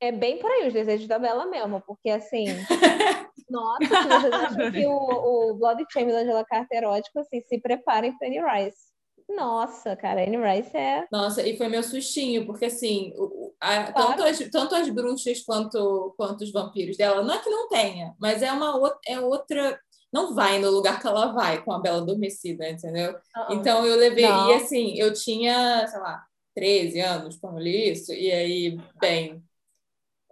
É 0.00 0.12
bem 0.12 0.38
por 0.38 0.50
aí 0.50 0.68
os 0.68 0.72
desejos 0.72 1.08
da 1.08 1.18
Bela 1.18 1.46
mesmo, 1.46 1.82
porque 1.84 2.08
assim. 2.08 2.44
nossa, 3.50 3.84
vocês 3.84 4.32
acham 4.32 4.70
que 4.70 4.86
o, 4.86 4.92
o 4.92 5.54
Blood 5.54 5.84
Chamber 5.90 6.12
da 6.12 6.20
Angela 6.20 6.44
Carter 6.44 6.78
é 6.78 6.80
erótico, 6.82 7.18
assim, 7.18 7.40
se 7.42 7.60
preparem 7.60 8.16
para 8.16 8.28
Annie 8.28 8.40
Rice. 8.40 8.92
Nossa, 9.28 9.94
cara, 9.94 10.22
Annie 10.22 10.38
Rice 10.38 10.76
é. 10.76 11.06
Nossa, 11.12 11.46
e 11.46 11.56
foi 11.56 11.68
meu 11.68 11.82
sustinho, 11.82 12.46
porque 12.46 12.64
assim, 12.64 13.12
a, 13.60 13.92
claro. 13.92 14.08
tanto, 14.08 14.22
as, 14.22 14.38
tanto 14.50 14.74
as 14.74 14.88
bruxas 14.88 15.42
quanto, 15.42 16.14
quanto 16.16 16.42
os 16.42 16.50
vampiros 16.50 16.96
dela, 16.96 17.22
não 17.22 17.34
é 17.34 17.38
que 17.38 17.50
não 17.50 17.68
tenha, 17.68 18.14
mas 18.18 18.42
é 18.42 18.50
uma 18.50 18.98
é 19.06 19.20
outra. 19.20 19.78
Não 20.10 20.34
vai 20.34 20.58
no 20.58 20.70
lugar 20.70 21.00
que 21.00 21.06
ela 21.06 21.32
vai 21.32 21.62
com 21.62 21.70
a 21.70 21.78
Bela 21.78 21.98
Adormecida, 21.98 22.70
entendeu? 22.70 23.12
Uh 23.12 23.14
-uh. 23.14 23.54
Então 23.54 23.84
eu 23.84 23.94
levei, 23.94 24.26
não. 24.26 24.50
e 24.50 24.54
assim, 24.54 24.98
eu 24.98 25.12
tinha, 25.12 25.86
sei 25.86 26.00
lá, 26.00 26.24
13 26.54 27.00
anos 27.00 27.36
quando 27.36 27.58
li 27.58 27.90
isso, 27.90 28.12
e 28.14 28.32
aí, 28.32 28.78
bem, 28.98 29.44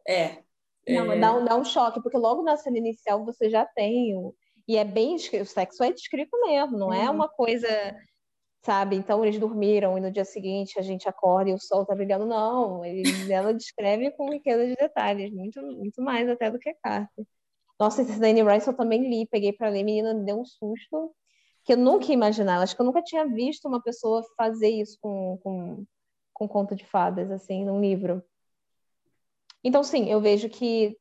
é. 0.08 0.38
Não, 0.88 1.12
é... 1.12 1.18
Dá, 1.18 1.36
um, 1.36 1.44
dá 1.44 1.56
um 1.56 1.64
choque, 1.64 2.00
porque 2.00 2.16
logo 2.16 2.42
na 2.42 2.56
cena 2.56 2.78
inicial 2.78 3.24
você 3.24 3.50
já 3.50 3.64
tem. 3.64 4.16
O, 4.16 4.34
e 4.68 4.76
é 4.76 4.84
bem. 4.84 5.16
O 5.16 5.46
sexo 5.46 5.82
é 5.82 5.92
descrito 5.92 6.36
mesmo, 6.46 6.78
não 6.78 6.92
é 6.92 7.00
uhum. 7.00 7.06
é 7.06 7.10
uma 7.10 7.28
coisa. 7.28 7.68
Sabe? 8.66 8.96
Então 8.96 9.24
eles 9.24 9.38
dormiram 9.38 9.96
e 9.96 10.00
no 10.00 10.10
dia 10.10 10.24
seguinte 10.24 10.76
a 10.76 10.82
gente 10.82 11.08
acorda 11.08 11.48
e 11.50 11.54
o 11.54 11.58
sol 11.58 11.86
tá 11.86 11.94
brilhando. 11.94 12.26
Não, 12.26 12.84
ele, 12.84 13.04
ela 13.32 13.54
descreve 13.54 14.10
com 14.10 14.28
riqueza 14.28 14.66
de 14.66 14.74
detalhes, 14.74 15.32
muito, 15.32 15.62
muito 15.62 16.02
mais 16.02 16.28
até 16.28 16.50
do 16.50 16.58
que 16.58 16.74
carta. 16.82 17.24
Nossa, 17.78 18.02
esse 18.02 18.18
Danny 18.18 18.42
Rice 18.42 18.66
eu 18.66 18.76
também 18.76 19.08
li, 19.08 19.24
peguei 19.24 19.52
para 19.52 19.68
ler, 19.68 19.84
menina, 19.84 20.12
me 20.12 20.24
deu 20.24 20.40
um 20.40 20.44
susto 20.44 21.14
que 21.64 21.74
eu 21.74 21.76
nunca 21.76 22.06
ia 22.06 22.14
imaginar. 22.14 22.60
Acho 22.60 22.74
que 22.74 22.82
eu 22.82 22.86
nunca 22.86 23.02
tinha 23.04 23.24
visto 23.24 23.68
uma 23.68 23.80
pessoa 23.80 24.24
fazer 24.36 24.70
isso 24.70 24.98
com, 25.00 25.38
com, 25.44 25.84
com 26.32 26.48
conto 26.48 26.74
de 26.74 26.84
fadas, 26.84 27.30
assim, 27.30 27.64
num 27.64 27.80
livro. 27.80 28.20
Então, 29.62 29.84
sim, 29.84 30.10
eu 30.10 30.20
vejo 30.20 30.48
que 30.48 30.96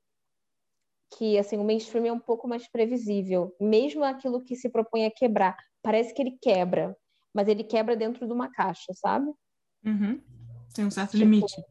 que 1.17 1.37
assim 1.37 1.57
o 1.57 1.63
mainstream 1.63 2.05
é 2.05 2.11
um 2.11 2.19
pouco 2.19 2.47
mais 2.47 2.67
previsível, 2.67 3.55
mesmo 3.59 4.03
aquilo 4.03 4.43
que 4.43 4.55
se 4.55 4.69
propõe 4.69 5.05
a 5.05 5.11
quebrar. 5.11 5.57
Parece 5.81 6.13
que 6.13 6.21
ele 6.21 6.37
quebra, 6.39 6.95
mas 7.35 7.49
ele 7.49 7.65
quebra 7.65 7.97
dentro 7.97 8.25
de 8.25 8.31
uma 8.31 8.49
caixa, 8.49 8.93
sabe? 8.93 9.29
Uhum. 9.85 10.21
Tem 10.73 10.85
um 10.85 10.89
certo 10.89 11.11
tipo, 11.11 11.23
limite. 11.23 11.61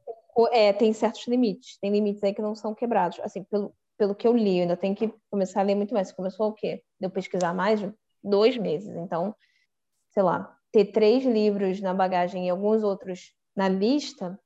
É, 0.53 0.75
tem 0.75 0.93
certos 0.93 1.27
limites. 1.27 1.79
Tem 1.79 1.91
limites 1.91 2.23
aí 2.23 2.35
que 2.35 2.43
não 2.43 2.55
são 2.55 2.75
quebrados. 2.75 3.19
Assim, 3.21 3.43
pelo, 3.45 3.75
pelo 3.97 4.15
que 4.15 4.29
eu 4.29 4.37
li, 4.37 4.59
eu 4.59 4.63
ainda 4.63 4.77
tenho 4.77 4.95
que 4.95 5.13
começar 5.31 5.61
a 5.61 5.63
ler 5.65 5.75
muito 5.75 5.95
mais. 5.95 6.09
Você 6.09 6.15
começou 6.15 6.49
o 6.49 6.53
quê? 6.53 6.83
Deu 7.01 7.09
pesquisar 7.09 7.55
mais 7.55 7.81
dois 8.23 8.59
meses. 8.59 8.95
Então, 8.95 9.35
sei 10.11 10.23
lá, 10.23 10.55
ter 10.71 10.87
três 10.87 11.25
livros 11.25 11.81
na 11.81 11.95
bagagem 11.95 12.47
e 12.47 12.51
alguns 12.51 12.83
outros 12.83 13.33
na 13.57 13.67
lista, 13.67 14.39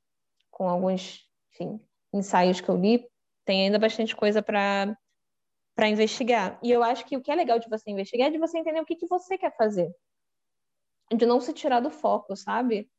com 0.52 0.68
alguns, 0.68 1.26
enfim, 1.52 1.80
ensaios 2.14 2.60
que 2.60 2.68
eu 2.68 2.76
li, 2.76 3.04
tem 3.44 3.64
ainda 3.64 3.78
bastante 3.78 4.14
coisa 4.14 4.40
para 4.40 4.96
para 5.74 5.88
investigar. 5.88 6.58
E 6.60 6.72
eu 6.72 6.82
acho 6.82 7.06
que 7.06 7.16
o 7.16 7.20
que 7.20 7.30
é 7.30 7.36
legal 7.36 7.56
de 7.60 7.68
você 7.68 7.88
investigar 7.88 8.26
é 8.26 8.30
de 8.32 8.38
você 8.38 8.58
entender 8.58 8.80
o 8.80 8.84
que, 8.84 8.96
que 8.96 9.06
você 9.06 9.38
quer 9.38 9.56
fazer. 9.56 9.88
De 11.14 11.26
não 11.26 11.40
se 11.40 11.52
tirar 11.52 11.80
do 11.80 11.90
foco, 11.90 12.36
sabe? 12.36 12.90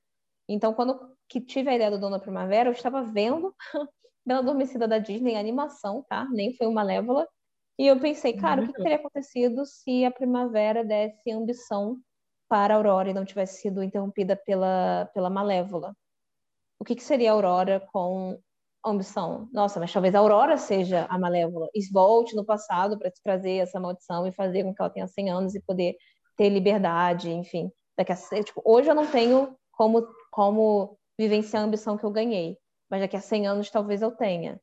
Então, 0.47 0.73
quando 0.73 1.15
que 1.27 1.39
tive 1.39 1.69
a 1.69 1.75
ideia 1.75 1.91
do 1.91 1.99
Dona 1.99 2.19
Primavera, 2.19 2.69
eu 2.69 2.73
estava 2.73 3.03
vendo 3.03 3.55
Bela 4.25 4.39
Adormecida 4.39 4.87
da 4.87 4.97
Disney, 4.97 5.35
animação, 5.35 6.03
tá? 6.09 6.27
Nem 6.31 6.53
foi 6.55 6.67
uma 6.67 6.81
Malévola. 6.81 7.27
E 7.77 7.87
eu 7.87 7.99
pensei, 7.99 8.33
cara, 8.33 8.61
o 8.61 8.65
que, 8.65 8.73
que 8.73 8.81
teria 8.81 8.97
acontecido 8.97 9.65
se 9.65 10.03
a 10.03 10.11
Primavera 10.11 10.83
desse 10.83 11.31
ambição 11.31 11.97
para 12.49 12.73
a 12.73 12.77
Aurora 12.77 13.09
e 13.09 13.13
não 13.13 13.23
tivesse 13.23 13.61
sido 13.61 13.83
interrompida 13.83 14.35
pela, 14.35 15.09
pela 15.13 15.29
Malévola? 15.29 15.95
O 16.79 16.83
que, 16.83 16.95
que 16.95 17.03
seria 17.03 17.31
a 17.31 17.33
Aurora 17.33 17.79
com 17.91 18.39
ambição. 18.85 19.49
Nossa, 19.51 19.79
mas 19.79 19.91
talvez 19.91 20.15
a 20.15 20.19
Aurora 20.19 20.57
seja 20.57 21.05
a 21.09 21.17
malévola 21.17 21.67
e 21.73 21.85
volte 21.91 22.35
no 22.35 22.45
passado 22.45 22.97
para 22.97 23.11
te 23.11 23.21
trazer 23.21 23.57
essa 23.57 23.79
maldição 23.79 24.25
e 24.25 24.31
fazer 24.31 24.63
com 24.63 24.73
que 24.73 24.81
ela 24.81 24.89
tenha 24.89 25.07
100 25.07 25.29
anos 25.29 25.55
e 25.55 25.61
poder 25.61 25.95
ter 26.37 26.49
liberdade, 26.49 27.29
enfim. 27.31 27.71
Daqui 27.99 28.13
a, 28.13 28.43
tipo, 28.45 28.61
hoje 28.63 28.89
eu 28.89 28.95
não 28.95 29.05
tenho 29.05 29.57
como, 29.73 30.07
como 30.31 30.97
vivenciar 31.19 31.61
a 31.61 31.65
ambição 31.65 31.97
que 31.97 32.05
eu 32.05 32.11
ganhei. 32.11 32.57
mas 32.89 33.01
daqui 33.01 33.17
a 33.17 33.21
100 33.21 33.45
anos 33.45 33.69
talvez 33.69 34.01
eu 34.01 34.09
tenha. 34.09 34.57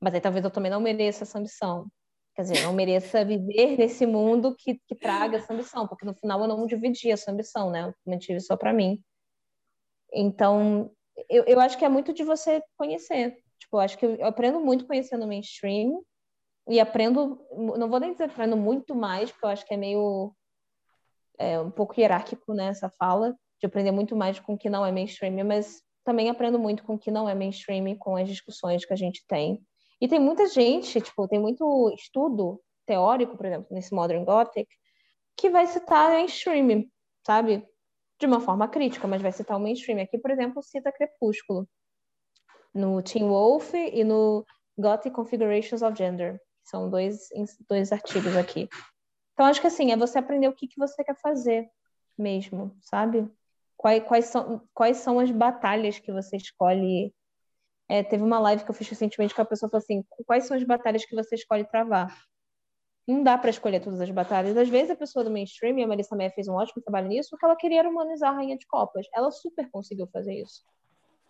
Mas 0.00 0.14
aí 0.14 0.22
talvez 0.22 0.42
eu 0.42 0.50
também 0.50 0.70
não 0.70 0.80
mereça 0.80 1.24
essa 1.24 1.38
ambição. 1.38 1.86
Quer 2.34 2.42
dizer, 2.42 2.62
não 2.62 2.72
mereça 2.72 3.26
viver 3.26 3.76
nesse 3.76 4.06
mundo 4.06 4.56
que, 4.56 4.80
que 4.88 4.94
traga 4.94 5.36
essa 5.36 5.52
ambição, 5.52 5.86
porque 5.86 6.06
no 6.06 6.14
final 6.14 6.40
eu 6.40 6.48
não 6.48 6.66
dividi 6.66 7.10
essa 7.10 7.30
ambição, 7.30 7.70
né? 7.70 7.82
Eu 7.88 7.94
mantive 8.06 8.40
só 8.40 8.56
para 8.56 8.72
mim. 8.72 9.02
Então, 10.10 10.90
eu, 11.28 11.44
eu 11.44 11.60
acho 11.60 11.76
que 11.76 11.84
é 11.84 11.90
muito 11.90 12.14
de 12.14 12.24
você 12.24 12.62
conhecer. 12.78 13.36
Tipo, 13.58 13.76
eu 13.76 13.80
acho 13.80 13.98
que 13.98 14.06
eu 14.06 14.24
aprendo 14.24 14.58
muito 14.60 14.86
conhecendo 14.86 15.26
o 15.26 15.28
mainstream 15.28 16.02
e 16.70 16.80
aprendo, 16.80 17.38
não 17.54 17.90
vou 17.90 18.00
nem 18.00 18.12
dizer 18.12 18.24
aprendo 18.24 18.56
muito 18.56 18.94
mais, 18.94 19.30
porque 19.30 19.44
eu 19.44 19.50
acho 19.50 19.66
que 19.66 19.74
é 19.74 19.76
meio 19.76 20.34
é, 21.42 21.60
um 21.60 21.70
pouco 21.70 21.98
hierárquico 21.98 22.54
né, 22.54 22.66
essa 22.66 22.88
fala, 22.98 23.34
de 23.60 23.66
aprender 23.66 23.90
muito 23.90 24.14
mais 24.14 24.38
com 24.38 24.54
o 24.54 24.58
que 24.58 24.70
não 24.70 24.86
é 24.86 24.92
mainstream, 24.92 25.44
mas 25.44 25.82
também 26.04 26.30
aprendo 26.30 26.58
muito 26.58 26.84
com 26.84 26.94
o 26.94 26.98
que 26.98 27.10
não 27.10 27.28
é 27.28 27.34
mainstream, 27.34 27.96
com 27.96 28.16
as 28.16 28.28
discussões 28.28 28.84
que 28.84 28.92
a 28.92 28.96
gente 28.96 29.24
tem. 29.26 29.60
E 30.00 30.08
tem 30.08 30.18
muita 30.18 30.48
gente, 30.48 31.00
tipo, 31.00 31.28
tem 31.28 31.38
muito 31.38 31.92
estudo 31.94 32.60
teórico, 32.86 33.36
por 33.36 33.46
exemplo, 33.46 33.68
nesse 33.70 33.94
Modern 33.94 34.24
Gothic, 34.24 34.68
que 35.36 35.48
vai 35.50 35.66
citar 35.66 36.10
mainstream, 36.10 36.84
sabe? 37.24 37.64
De 38.18 38.26
uma 38.26 38.40
forma 38.40 38.68
crítica, 38.68 39.06
mas 39.06 39.22
vai 39.22 39.32
citar 39.32 39.56
o 39.56 39.60
mainstream. 39.60 40.00
Aqui, 40.00 40.18
por 40.18 40.30
exemplo, 40.30 40.62
cita 40.62 40.92
Crepúsculo, 40.92 41.68
no 42.74 43.02
Teen 43.02 43.28
Wolf 43.28 43.74
e 43.74 44.02
no 44.02 44.44
Gothic 44.76 45.14
Configurations 45.14 45.82
of 45.82 45.96
Gender. 45.96 46.40
São 46.64 46.88
dois, 46.90 47.28
dois 47.68 47.92
artigos 47.92 48.36
aqui. 48.36 48.68
Então, 49.32 49.46
acho 49.46 49.60
que 49.60 49.66
assim, 49.66 49.92
é 49.92 49.96
você 49.96 50.18
aprender 50.18 50.48
o 50.48 50.54
que, 50.54 50.68
que 50.68 50.78
você 50.78 51.02
quer 51.02 51.16
fazer 51.16 51.68
mesmo, 52.16 52.76
sabe? 52.80 53.30
Quais, 53.76 54.04
quais, 54.04 54.24
são, 54.26 54.62
quais 54.74 54.98
são 54.98 55.18
as 55.18 55.30
batalhas 55.30 55.98
que 55.98 56.12
você 56.12 56.36
escolhe 56.36 57.12
é, 57.88 58.02
teve 58.02 58.22
uma 58.22 58.38
live 58.38 58.64
que 58.64 58.70
eu 58.70 58.74
fiz 58.74 58.88
recentemente 58.88 59.34
que 59.34 59.40
a 59.40 59.44
pessoa 59.44 59.68
falou 59.68 59.82
assim: 59.82 60.02
quais 60.24 60.46
são 60.46 60.56
as 60.56 60.64
batalhas 60.64 61.04
que 61.04 61.14
você 61.14 61.34
escolhe 61.34 61.64
travar? 61.64 62.16
Não 63.06 63.22
dá 63.22 63.36
para 63.36 63.50
escolher 63.50 63.80
todas 63.80 64.00
as 64.00 64.10
batalhas. 64.10 64.56
Às 64.56 64.68
vezes 64.68 64.90
a 64.90 64.96
pessoa 64.96 65.24
do 65.24 65.30
mainstream, 65.30 65.82
a 65.82 65.86
Marissa 65.86 66.16
Meia 66.16 66.30
fez 66.30 66.48
um 66.48 66.54
ótimo 66.54 66.80
trabalho 66.82 67.08
nisso, 67.08 67.30
porque 67.30 67.44
ela 67.44 67.56
queria 67.56 67.86
humanizar 67.86 68.30
a 68.30 68.36
Rainha 68.36 68.56
de 68.56 68.66
Copas. 68.66 69.06
Ela 69.14 69.30
super 69.30 69.68
conseguiu 69.70 70.06
fazer 70.06 70.40
isso. 70.40 70.62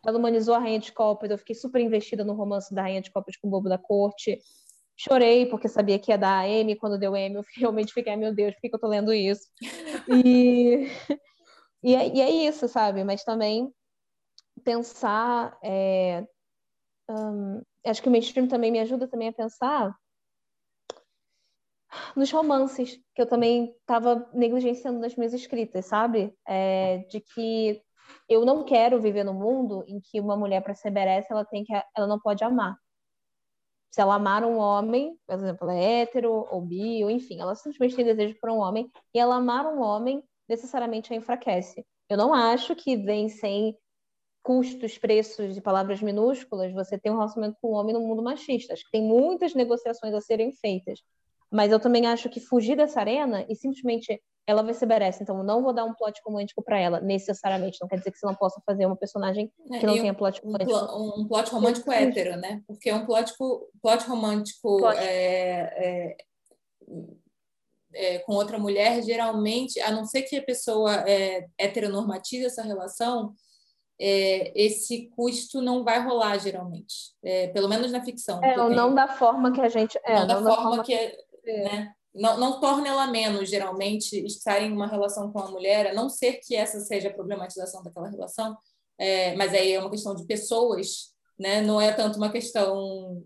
Ela 0.07 0.19
humanizou 0.19 0.55
a 0.55 0.59
Rainha 0.59 0.79
de 0.79 0.93
Copas, 0.93 1.31
eu 1.31 1.39
fiquei 1.39 1.55
super 1.57 1.81
investida 1.81 2.25
no 2.25 2.35
romance 2.35 2.73
da 2.75 2.83
Rainha 2.83 3.01
de 3.01 3.11
Copas 3.11 3.37
com 3.37 3.49
o 3.49 3.51
Bobo 3.51 3.69
da 3.69 3.79
Corte. 3.79 4.39
Chorei 4.97 5.47
porque 5.47 5.69
sabia 5.69 5.99
que 5.99 6.11
ia 6.13 6.19
dar 6.19 6.49
M, 6.49 6.77
quando 6.77 6.99
deu 6.99 7.17
M, 7.17 7.37
eu 7.37 7.45
realmente 7.57 7.93
fiquei, 7.93 8.15
meu 8.17 8.35
Deus, 8.35 8.55
por 8.55 8.61
que, 8.61 8.69
que 8.69 8.77
eu 8.77 8.81
tô 8.81 8.89
lendo 8.89 9.13
isso? 9.13 9.49
E... 10.09 10.87
e, 11.83 11.95
é, 11.95 12.09
e 12.15 12.21
é 12.21 12.31
isso, 12.31 12.69
sabe? 12.69 13.05
Mas 13.05 13.25
também 13.25 13.73
pensar 14.65 15.57
é, 15.63 16.25
acho 17.85 18.03
que 18.03 18.09
o 18.09 18.13
mainstream 18.13 18.49
também 18.49 18.71
me 18.71 18.81
ajuda 18.81 19.09
também 19.09 19.29
a 19.29 19.33
pensar 19.33 19.95
nos 22.17 22.31
romances, 22.31 22.99
que 23.15 23.21
eu 23.21 23.27
também 23.27 23.75
estava 23.81 24.29
negligenciando 24.33 24.99
nas 24.99 25.15
minhas 25.15 25.35
escritas, 25.35 25.87
sabe? 25.87 26.35
É, 26.47 26.99
de 27.11 27.21
que 27.21 27.83
eu 28.29 28.45
não 28.45 28.65
quero 28.65 29.01
viver 29.01 29.25
no 29.25 29.35
mundo 29.35 29.85
em 29.87 30.01
que 30.01 30.21
uma 30.21 30.37
mulher 30.37 30.63
para 30.63 30.75
ser 30.75 30.91
berece, 30.91 31.31
ela 31.31 31.45
tem 31.45 31.65
que 31.65 31.73
ela 31.97 32.07
não 32.07 32.19
pode 32.21 32.43
amar. 32.45 32.77
Se 33.93 34.01
ela 34.01 34.15
amar 34.15 34.43
um 34.43 34.57
homem, 34.57 35.15
por 35.27 35.37
exemplo, 35.37 35.71
ela 35.71 35.79
é 35.79 36.01
hétero 36.01 36.49
ou 36.51 36.63
bi, 36.63 37.05
ou 37.05 37.11
enfim, 37.11 37.41
ela 37.41 37.55
simplesmente 37.55 37.95
tem 37.95 38.05
desejo 38.07 38.35
por 38.41 38.49
um 38.49 38.57
homem, 38.57 38.91
e 39.15 39.19
ela 39.19 39.37
amar 39.37 39.67
um 39.67 39.83
homem 39.83 40.25
necessariamente 40.49 41.13
a 41.13 41.17
enfraquece. 41.17 41.85
Eu 42.09 42.17
não 42.17 42.33
acho 42.33 42.75
que 42.75 42.97
vem 42.97 43.29
sem 43.29 43.77
custos, 44.43 44.97
preços 44.97 45.55
de 45.55 45.61
palavras 45.61 46.01
minúsculas, 46.01 46.73
você 46.73 46.99
tem 46.99 47.13
um 47.13 47.17
relacionamento 47.17 47.59
com 47.61 47.69
o 47.69 47.73
homem 47.73 47.93
no 47.93 48.01
mundo 48.01 48.23
machista. 48.23 48.73
Acho 48.73 48.85
que 48.85 48.91
tem 48.91 49.03
muitas 49.03 49.55
negociações 49.55 50.15
a 50.15 50.21
serem 50.23 50.53
feitas. 50.53 51.01
Mas 51.51 51.71
eu 51.71 51.79
também 51.79 52.07
acho 52.07 52.31
que 52.31 52.41
fugir 52.41 52.77
dessa 52.77 52.99
arena 52.99 53.45
e 53.47 53.55
simplesmente 53.55 54.21
ela 54.47 54.63
vai 54.63 54.75
ser 54.75 54.87
merece, 54.87 55.23
então 55.23 55.43
não 55.43 55.63
vou 55.63 55.73
dar 55.73 55.85
um 55.85 55.95
plot 55.95 56.21
romântico 56.27 56.63
para 56.63 56.79
ela, 56.79 57.01
necessariamente. 57.01 57.79
Não 57.81 57.89
quer 57.89 57.99
dizer 57.99 58.11
que 58.11 58.19
você 58.19 58.27
não 58.27 58.35
possa 58.35 58.61
fazer 58.67 58.87
uma 58.87 58.97
personagem 58.97 59.53
é, 59.71 59.79
que 59.79 59.87
não 59.87 59.95
tenha 59.95 60.15
plot 60.15 60.41
romântico. 60.43 60.73
Um, 60.73 61.21
um 61.21 61.29
plot 61.29 61.51
romântico 61.51 61.93
hétero, 61.93 62.37
né? 62.37 62.63
Porque 62.67 62.93
um 62.93 63.07
plot, 63.07 63.33
plot 63.81 64.05
romântico 64.07 64.79
plot. 64.79 64.97
É, 64.99 65.07
é, 65.77 66.17
é, 67.95 68.19
com 68.21 68.35
outra 68.35 68.59
mulher, 68.59 69.03
geralmente, 69.03 69.81
a 69.81 69.91
não 69.91 70.05
ser 70.05 70.23
que 70.23 70.37
a 70.37 70.43
pessoa 70.43 71.09
é, 71.09 71.47
heteronormatize 71.59 72.47
essa 72.47 72.63
relação, 72.63 73.35
é, 74.01 74.53
esse 74.61 75.11
custo 75.15 75.61
não 75.61 75.85
vai 75.85 76.03
rolar 76.03 76.39
geralmente, 76.39 77.13
é, 77.23 77.49
pelo 77.49 77.69
menos 77.69 77.93
na 77.93 78.05
ficção. 78.05 78.43
É, 78.43 78.57
não 78.57 78.95
da 78.95 79.09
forma 79.09 79.53
que 79.53 79.61
a 79.61 79.69
gente. 79.69 80.01
Não, 80.07 80.27
não 80.27 80.27
da, 80.27 80.35
forma, 80.37 80.63
forma 80.63 80.85
que. 80.85 80.95
É, 80.95 81.63
né? 81.65 81.95
Não, 82.15 82.39
não 82.39 82.61
torna 82.61 82.89
ela 82.89 83.07
menos, 83.07 83.49
geralmente, 83.49 84.25
estar 84.27 84.61
em 84.61 84.71
uma 84.73 84.87
relação 84.87 85.33
com 85.33 85.39
a 85.39 85.51
mulher, 85.51 85.87
a 85.87 85.95
não 85.95 86.09
ser 86.09 86.35
que 86.35 86.55
essa 86.55 86.81
seja 86.81 87.09
a 87.09 87.15
problematização 87.15 87.83
daquela 87.83 88.11
relação, 88.11 88.57
é, 88.99 89.35
mas 89.37 89.55
aí 89.55 89.73
é 89.73 89.81
uma 89.81 89.91
questão 89.91 90.15
de 90.15 90.27
pessoas, 90.27 91.15
né? 91.39 91.63
não 91.63 91.81
é 91.81 91.93
tanto 91.93 92.19
uma 92.19 92.31
questão 92.31 93.25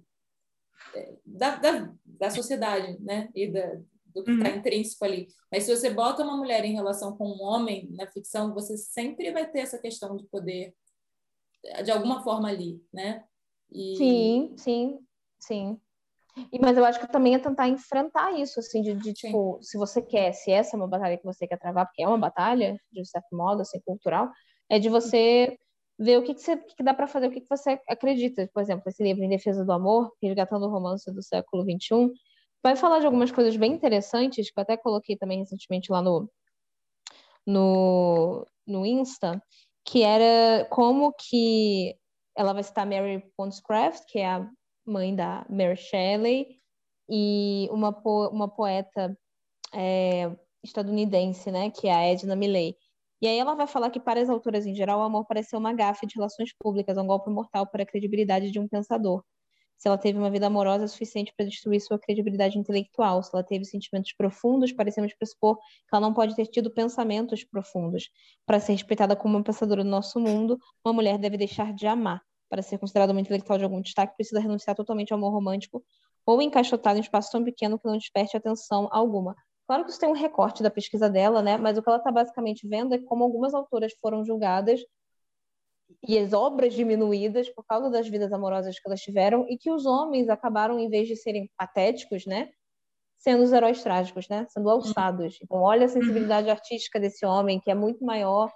é, 0.95 1.17
da, 1.25 1.57
da, 1.57 1.93
da 2.05 2.31
sociedade 2.31 2.97
né? 3.01 3.29
e 3.35 3.51
da, 3.51 3.81
do 4.15 4.23
que 4.23 4.31
está 4.31 4.51
uhum. 4.51 4.57
intrínseco 4.57 5.05
ali. 5.05 5.27
Mas 5.51 5.65
se 5.65 5.77
você 5.77 5.91
bota 5.91 6.23
uma 6.23 6.37
mulher 6.37 6.65
em 6.65 6.75
relação 6.75 7.17
com 7.17 7.29
um 7.29 7.43
homem 7.43 7.91
na 7.93 8.07
ficção, 8.07 8.55
você 8.55 8.77
sempre 8.77 9.33
vai 9.33 9.51
ter 9.51 9.61
essa 9.61 9.79
questão 9.79 10.17
de 10.17 10.25
poder 10.27 10.75
de 11.85 11.91
alguma 11.91 12.23
forma 12.23 12.49
ali, 12.49 12.81
né? 12.93 13.25
E... 13.71 13.97
Sim, 13.97 14.55
sim, 14.57 14.99
sim. 15.39 15.81
E, 16.53 16.59
mas 16.61 16.77
eu 16.77 16.85
acho 16.85 17.01
que 17.01 17.11
também 17.11 17.35
é 17.35 17.39
tentar 17.39 17.69
enfrentar 17.69 18.33
isso, 18.39 18.61
assim, 18.61 18.83
de, 18.83 18.95
de 18.95 19.13
tipo, 19.15 19.59
se 19.63 19.79
você 19.79 20.03
quer, 20.03 20.33
se 20.33 20.51
essa 20.51 20.77
é 20.77 20.79
uma 20.79 20.89
batalha 20.89 21.17
que 21.17 21.25
você 21.25 21.47
quer 21.47 21.59
travar, 21.59 21.87
porque 21.87 22.03
é 22.03 22.09
uma 22.09 22.19
batalha, 22.19 22.77
de 22.93 23.05
certo 23.07 23.35
modo, 23.35 23.63
assim, 23.63 23.81
cultural, 23.81 24.31
é 24.69 24.79
de 24.79 24.89
você 24.89 25.57
ver 25.99 26.19
o 26.19 26.23
que, 26.23 26.35
que, 26.35 26.41
você, 26.41 26.57
que, 26.59 26.77
que 26.77 26.83
dá 26.83 26.93
para 26.93 27.07
fazer, 27.07 27.29
o 27.29 27.31
que, 27.31 27.41
que 27.41 27.49
você 27.49 27.81
acredita. 27.89 28.49
Por 28.53 28.63
exemplo, 28.63 28.83
esse 28.87 29.03
livro 29.03 29.25
Em 29.25 29.29
Defesa 29.31 29.65
do 29.65 29.73
Amor, 29.73 30.13
Resgatando 30.23 30.67
o 30.67 30.71
Romance 30.71 31.11
do 31.11 31.23
Século 31.23 31.65
XXI, 31.65 32.13
vai 32.63 32.77
falar 32.77 33.01
de 33.01 33.07
algumas 33.07 33.31
coisas 33.33 33.57
bem 33.57 33.73
interessantes, 33.73 34.51
que 34.51 34.59
eu 34.59 34.63
até 34.63 34.77
coloquei 34.77 35.17
também 35.17 35.39
recentemente 35.39 35.91
lá 35.91 36.03
no, 36.03 36.31
no, 37.47 38.47
no 38.67 38.85
Insta, 38.85 39.43
que 39.85 40.03
era 40.03 40.67
como 40.67 41.13
que 41.13 41.97
ela 42.37 42.53
vai 42.53 42.63
citar 42.63 42.85
Mary 42.87 43.25
Ponscraft, 43.37 44.05
que 44.07 44.19
é 44.19 44.27
a 44.27 44.51
mãe 44.87 45.15
da 45.15 45.47
Mary 45.51 45.77
Shelley, 45.77 46.61
e 47.09 47.69
uma, 47.71 47.93
po 47.93 48.29
uma 48.29 48.49
poeta 48.49 49.17
é, 49.75 50.31
estadunidense, 50.65 51.51
né, 51.51 51.71
que 51.71 51.89
é 51.89 51.95
a 51.95 52.03
Edna 52.05 52.37
Millay. 52.37 52.77
E 53.21 53.27
aí 53.29 53.39
ela 53.39 53.55
vai 53.55 53.67
falar 53.67 53.91
que 53.91 54.01
para 54.01 54.21
as 54.21 54.29
autoras 54.29 54.67
em 54.67 54.75
geral, 54.75 55.01
o 55.01 55.03
amor 55.03 55.27
pareceu 55.27 55.59
uma 55.59 55.73
gafe 55.73 56.07
de 56.07 56.17
relações 56.17 56.53
públicas, 56.59 56.99
um 56.99 57.07
golpe 57.07 57.31
mortal 57.31 57.67
para 57.67 57.83
a 57.83 57.87
credibilidade 57.87 58.51
de 58.51 58.61
um 58.61 58.69
pensador 58.69 59.25
se 59.79 59.89
ela 59.89 59.99
teve 59.99 60.19
uma 60.19 60.31
vida 60.31 60.47
amorosa 60.47 60.89
suficiente 60.89 61.33
para 61.37 61.47
destruir 61.47 61.81
sua 61.81 61.99
credibilidade 61.99 62.59
intelectual, 62.59 63.23
se 63.23 63.31
ela 63.33 63.45
teve 63.45 63.65
sentimentos 63.65 64.13
profundos, 64.15 64.73
parecemos 64.73 65.15
pressupor 65.15 65.57
que 65.59 65.95
ela 65.95 66.01
não 66.01 66.15
pode 66.15 66.35
ter 66.35 66.47
tido 66.47 66.71
pensamentos 66.71 67.45
profundos. 67.45 68.09
Para 68.47 68.59
ser 68.59 68.73
respeitada 68.73 69.15
como 69.15 69.37
uma 69.37 69.45
pensadora 69.45 69.85
do 69.85 69.91
nosso 69.91 70.19
mundo, 70.19 70.59
uma 70.85 70.95
mulher 70.95 71.19
deve 71.19 71.37
deixar 71.37 71.75
de 71.75 71.87
amar. 71.87 72.23
Para 72.49 72.63
ser 72.63 72.79
considerada 72.79 73.13
uma 73.13 73.21
intelectual 73.21 73.59
de 73.59 73.65
algum 73.65 73.81
destaque, 73.81 74.17
precisa 74.17 74.41
renunciar 74.41 74.77
totalmente 74.77 75.13
ao 75.13 75.19
amor 75.19 75.33
romântico 75.33 75.85
ou 76.25 76.41
encaixotar 76.43 76.95
em 76.95 76.99
um 76.99 77.01
espaço 77.01 77.31
tão 77.31 77.45
pequeno 77.45 77.79
que 77.79 77.87
não 77.87 77.97
desperte 77.97 78.37
atenção 78.37 78.89
alguma. 78.91 79.37
Claro 79.67 79.85
que 79.85 79.91
isso 79.91 80.01
tem 80.01 80.09
um 80.09 80.13
recorte 80.13 80.63
da 80.63 80.71
pesquisa 80.71 81.11
dela, 81.11 81.43
né? 81.43 81.57
Mas 81.57 81.77
o 81.77 81.83
que 81.83 81.89
ela 81.89 81.99
está 81.99 82.11
basicamente 82.11 82.69
vendo 82.69 82.95
é 82.95 82.99
como 82.99 83.25
algumas 83.25 83.53
autoras 83.53 83.93
foram 84.01 84.25
julgadas 84.25 84.81
e 86.07 86.19
as 86.19 86.33
obras 86.33 86.75
diminuídas 86.75 87.49
por 87.51 87.65
causa 87.65 87.91
das 87.91 88.09
vidas 88.09 88.33
amorosas 88.33 88.79
que 88.79 88.89
elas 88.89 89.01
tiveram 89.01 89.47
e 89.49 89.57
que 89.57 89.71
os 89.71 89.87
homens 89.87 90.29
acabaram, 90.29 90.79
em 90.79 90.89
vez 90.89 91.09
de 91.09 91.17
serem 91.17 91.51
patéticos, 91.57 92.27
né, 92.27 92.51
sendo 93.19 93.43
os 93.43 93.53
heróis 93.53 93.83
trágicos, 93.83 94.29
né, 94.29 94.47
sendo 94.49 94.69
alçados. 94.71 95.39
Então, 95.43 95.61
olha 95.61 95.87
a 95.87 95.89
sensibilidade 95.89 96.51
artística 96.51 97.01
desse 97.01 97.25
homem, 97.25 97.61
que 97.61 97.71
é 97.71 97.75
muito 97.75 98.05
maior, 98.05 98.53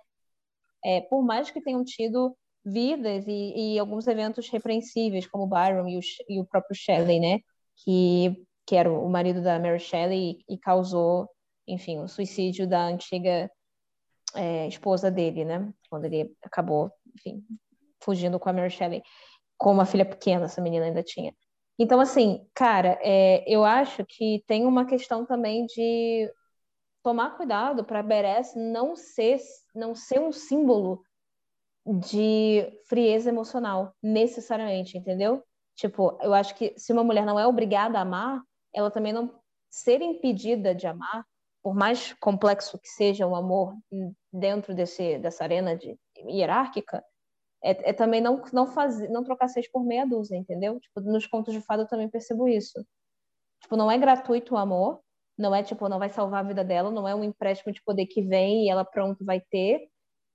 é, 0.85 1.01
por 1.03 1.25
mais 1.25 1.51
que 1.51 1.61
tenham 1.61 1.85
tido 1.85 2.37
vidas 2.65 3.27
e, 3.27 3.74
e 3.74 3.78
alguns 3.78 4.07
eventos 4.07 4.49
repreensíveis, 4.49 5.27
como 5.27 5.47
Byron 5.47 5.89
e 5.89 5.97
o, 5.97 6.01
e 6.28 6.41
o 6.41 6.47
próprio 6.47 6.77
Shelley, 6.77 7.20
né, 7.20 7.39
que, 7.77 8.45
que 8.66 8.77
era 8.77 8.91
o 8.93 9.09
marido 9.09 9.43
da 9.43 9.59
Mary 9.59 9.81
Shelley 9.81 10.39
e, 10.49 10.55
e 10.55 10.59
causou, 10.59 11.28
enfim, 11.66 11.99
o 11.99 12.09
suicídio 12.09 12.69
da 12.69 12.85
antiga 12.85 13.51
é, 14.35 14.66
esposa 14.69 15.11
dele, 15.11 15.45
né, 15.45 15.73
quando 15.89 16.05
ele 16.05 16.35
acabou 16.43 16.91
enfim, 17.15 17.43
fugindo 18.03 18.39
com 18.39 18.49
a 18.49 18.53
Mary 18.53 18.70
Shelley, 18.70 19.03
com 19.59 19.73
uma 19.73 19.87
filha 19.87 20.05
pequena, 20.05 20.47
essa 20.47 20.61
menina 20.61 20.87
ainda 20.87 21.03
tinha. 21.03 21.35
Então, 21.78 22.01
assim, 22.01 22.47
cara, 22.55 22.99
é, 23.03 23.43
eu 23.47 23.65
acho 23.65 24.05
que 24.07 24.43
tem 24.47 24.66
uma 24.66 24.85
questão 24.85 25.24
também 25.24 25.65
de 25.66 26.31
tomar 27.03 27.37
cuidado 27.37 27.85
para 27.85 28.03
Beres 28.03 28.55
não 28.55 28.95
ser, 28.95 29.39
não 29.74 29.95
ser 29.95 30.20
um 30.20 30.31
símbolo 30.31 31.03
de 31.86 32.81
frieza 32.86 33.31
emocional, 33.31 33.94
necessariamente, 34.02 34.98
entendeu? 34.98 35.43
Tipo, 35.74 36.19
eu 36.20 36.35
acho 36.35 36.55
que 36.55 36.74
se 36.77 36.93
uma 36.93 37.02
mulher 37.02 37.24
não 37.24 37.39
é 37.39 37.47
obrigada 37.47 37.98
a 37.98 38.02
amar, 38.02 38.43
ela 38.74 38.90
também 38.90 39.12
não 39.12 39.40
ser 39.70 40.02
impedida 40.02 40.74
de 40.74 40.86
amar, 40.86 41.24
por 41.62 41.74
mais 41.74 42.12
complexo 42.15 42.78
que 42.78 42.89
seja 42.89 43.27
o 43.27 43.35
amor 43.35 43.74
dentro 44.32 44.74
desse, 44.74 45.19
dessa 45.19 45.44
arena 45.44 45.77
de, 45.77 45.97
hierárquica, 46.28 47.05
é, 47.62 47.90
é, 47.90 47.93
também 47.93 48.20
não, 48.20 48.43
não, 48.52 48.66
fazer, 48.66 49.09
não 49.09 49.23
trocar 49.23 49.48
seis 49.48 49.70
por 49.70 49.85
meia 49.85 50.07
dúzia, 50.07 50.36
entendeu? 50.36 50.81
Tipo, 50.81 51.01
nos 51.01 51.27
contos 51.27 51.52
de 51.52 51.61
fada 51.61 51.82
eu 51.82 51.89
também 51.89 52.09
percebo 52.09 52.48
isso. 52.48 52.85
Tipo, 53.62 53.77
não 53.77 53.90
é 53.90 53.98
gratuito 53.98 54.55
o 54.55 54.59
amor, 54.59 55.01
não 55.36 55.55
é 55.55 55.62
tipo, 55.62 55.89
não 55.89 55.98
vai 55.98 56.09
salvar 56.09 56.40
a 56.40 56.48
vida 56.48 56.65
dela, 56.65 56.90
não 56.90 57.07
é 57.07 57.15
um 57.15 57.24
empréstimo 57.24 57.73
de 57.73 57.82
poder 57.82 58.07
que 58.07 58.23
vem 58.23 58.65
e 58.65 58.70
ela 58.70 58.85
pronto 58.85 59.24
vai 59.24 59.40
ter, 59.40 59.89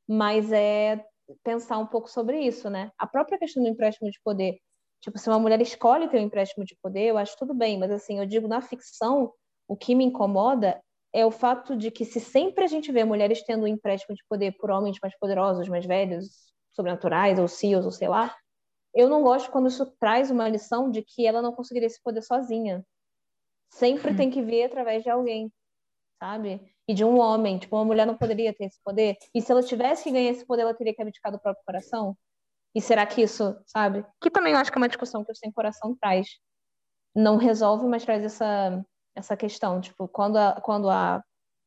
mas 0.08 0.52
é 0.52 1.04
pensar 1.44 1.78
um 1.78 1.88
pouco 1.88 2.10
sobre 2.10 2.40
isso, 2.40 2.70
né? 2.70 2.92
A 2.98 3.08
própria 3.08 3.38
questão 3.38 3.64
do 3.64 3.70
empréstimo 3.70 4.10
de 4.10 4.20
poder. 4.24 4.60
Tipo, 5.02 5.18
se 5.18 5.30
uma 5.30 5.40
mulher 5.40 5.62
escolhe 5.62 6.08
ter 6.08 6.18
um 6.18 6.24
empréstimo 6.24 6.66
de 6.66 6.76
poder, 6.82 7.08
eu 7.08 7.18
acho 7.18 7.38
tudo 7.38 7.54
bem, 7.54 7.78
mas 7.78 7.92
assim, 7.92 8.20
eu 8.20 8.26
digo 8.26 8.48
na 8.48 8.62
ficção, 8.62 9.32
o 9.68 9.76
que 9.76 9.94
me 9.94 10.04
incomoda 10.04 10.82
é 11.14 11.26
o 11.26 11.32
fato 11.32 11.78
de 11.78 11.92
que 11.92 12.04
se 12.04 12.20
sempre 12.20 12.64
a 12.64 12.68
gente 12.68 12.92
vê 12.92 13.04
mulheres 13.04 13.44
tendo 13.44 13.64
um 13.64 13.68
empréstimo 13.68 14.16
de 14.16 14.24
poder 14.28 14.56
por 14.58 14.70
homens 14.70 14.98
mais 15.02 15.18
poderosos, 15.18 15.70
mais 15.70 15.86
velhos, 15.86 16.52
sobrenaturais, 16.74 17.40
ou 17.40 17.48
CEOs, 17.48 17.86
ou 17.86 17.92
sei 17.92 18.08
lá, 18.08 18.36
eu 18.94 19.10
não 19.10 19.24
gosto 19.24 19.52
quando 19.52 19.68
isso 19.68 19.86
traz 20.00 20.32
uma 20.32 20.50
lição 20.50 20.90
de 20.90 21.02
que 21.02 21.26
ela 21.26 21.42
não 21.42 21.54
conseguiria 21.54 21.88
esse 21.88 22.02
poder 22.02 22.22
sozinha. 22.22 22.84
Sempre 23.70 24.12
hum. 24.12 24.16
tem 24.16 24.30
que 24.30 24.42
vir 24.42 24.64
através 24.64 25.04
de 25.04 25.10
alguém, 25.10 25.52
sabe? 26.26 26.60
E 26.88 26.94
de 26.94 27.06
um 27.06 27.20
homem. 27.20 27.60
Tipo, 27.60 27.76
uma 27.76 27.86
mulher 27.86 28.08
não 28.08 28.18
poderia 28.18 28.54
ter 28.54 28.66
esse 28.66 28.82
poder. 28.84 29.16
E 29.34 29.42
se 29.42 29.52
ela 29.52 29.62
tivesse 29.62 30.04
que 30.04 30.12
ganhar 30.12 30.32
esse 30.32 30.46
poder, 30.46 30.64
ela 30.64 30.74
teria 30.74 30.94
que 30.94 31.02
abdicar 31.02 31.32
do 31.32 31.40
próprio 31.40 31.64
coração? 31.64 32.18
E 32.74 32.82
será 32.82 33.06
que 33.06 33.22
isso, 33.22 33.56
sabe? 33.66 34.06
Que 34.20 34.30
também 34.30 34.54
eu 34.54 34.60
acho 34.60 34.72
que 34.72 34.78
é 34.78 34.82
uma 34.82 34.88
discussão 34.88 35.24
que 35.24 35.32
o 35.32 35.36
Sem 35.36 35.52
Coração 35.52 35.96
traz. 35.96 36.28
Não 37.16 37.38
resolve, 37.38 37.86
mas 37.88 38.04
traz 38.04 38.24
essa, 38.24 38.86
essa 39.16 39.38
questão. 39.38 39.80
Tipo, 39.80 40.08
quando 40.08 40.38
a, 40.38 40.60
quando 40.62 40.90
a 40.90 41.24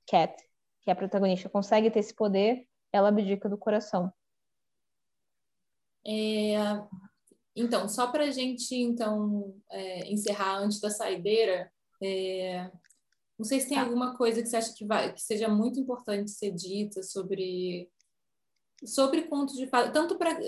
Cat, 0.06 0.34
que 0.82 0.90
é 0.90 0.92
a 0.92 0.96
protagonista, 0.96 1.48
consegue 1.48 1.90
ter 1.90 2.00
esse 2.00 2.14
poder, 2.14 2.66
ela 2.92 3.08
abdica 3.08 3.48
do 3.48 3.56
coração. 3.56 4.12
É, 6.06 6.56
então, 7.56 7.88
só 7.88 8.10
para 8.10 8.24
a 8.24 8.30
gente 8.30 8.74
então 8.74 9.54
é, 9.70 10.10
encerrar 10.10 10.58
antes 10.58 10.80
da 10.80 10.90
saideira, 10.90 11.70
é, 12.02 12.70
não 13.38 13.44
sei 13.44 13.60
se 13.60 13.68
tem 13.68 13.76
tá. 13.78 13.84
alguma 13.84 14.16
coisa 14.16 14.42
que 14.42 14.48
você 14.48 14.56
acha 14.56 14.74
que, 14.74 14.84
vai, 14.84 15.12
que 15.12 15.22
seja 15.22 15.48
muito 15.48 15.78
importante 15.78 16.30
ser 16.30 16.50
dita 16.50 17.02
sobre 17.02 17.88
sobre 18.84 19.22
contos 19.22 19.56
de 19.56 19.66
fada, 19.66 19.92
tanto 19.92 20.16
para 20.16 20.38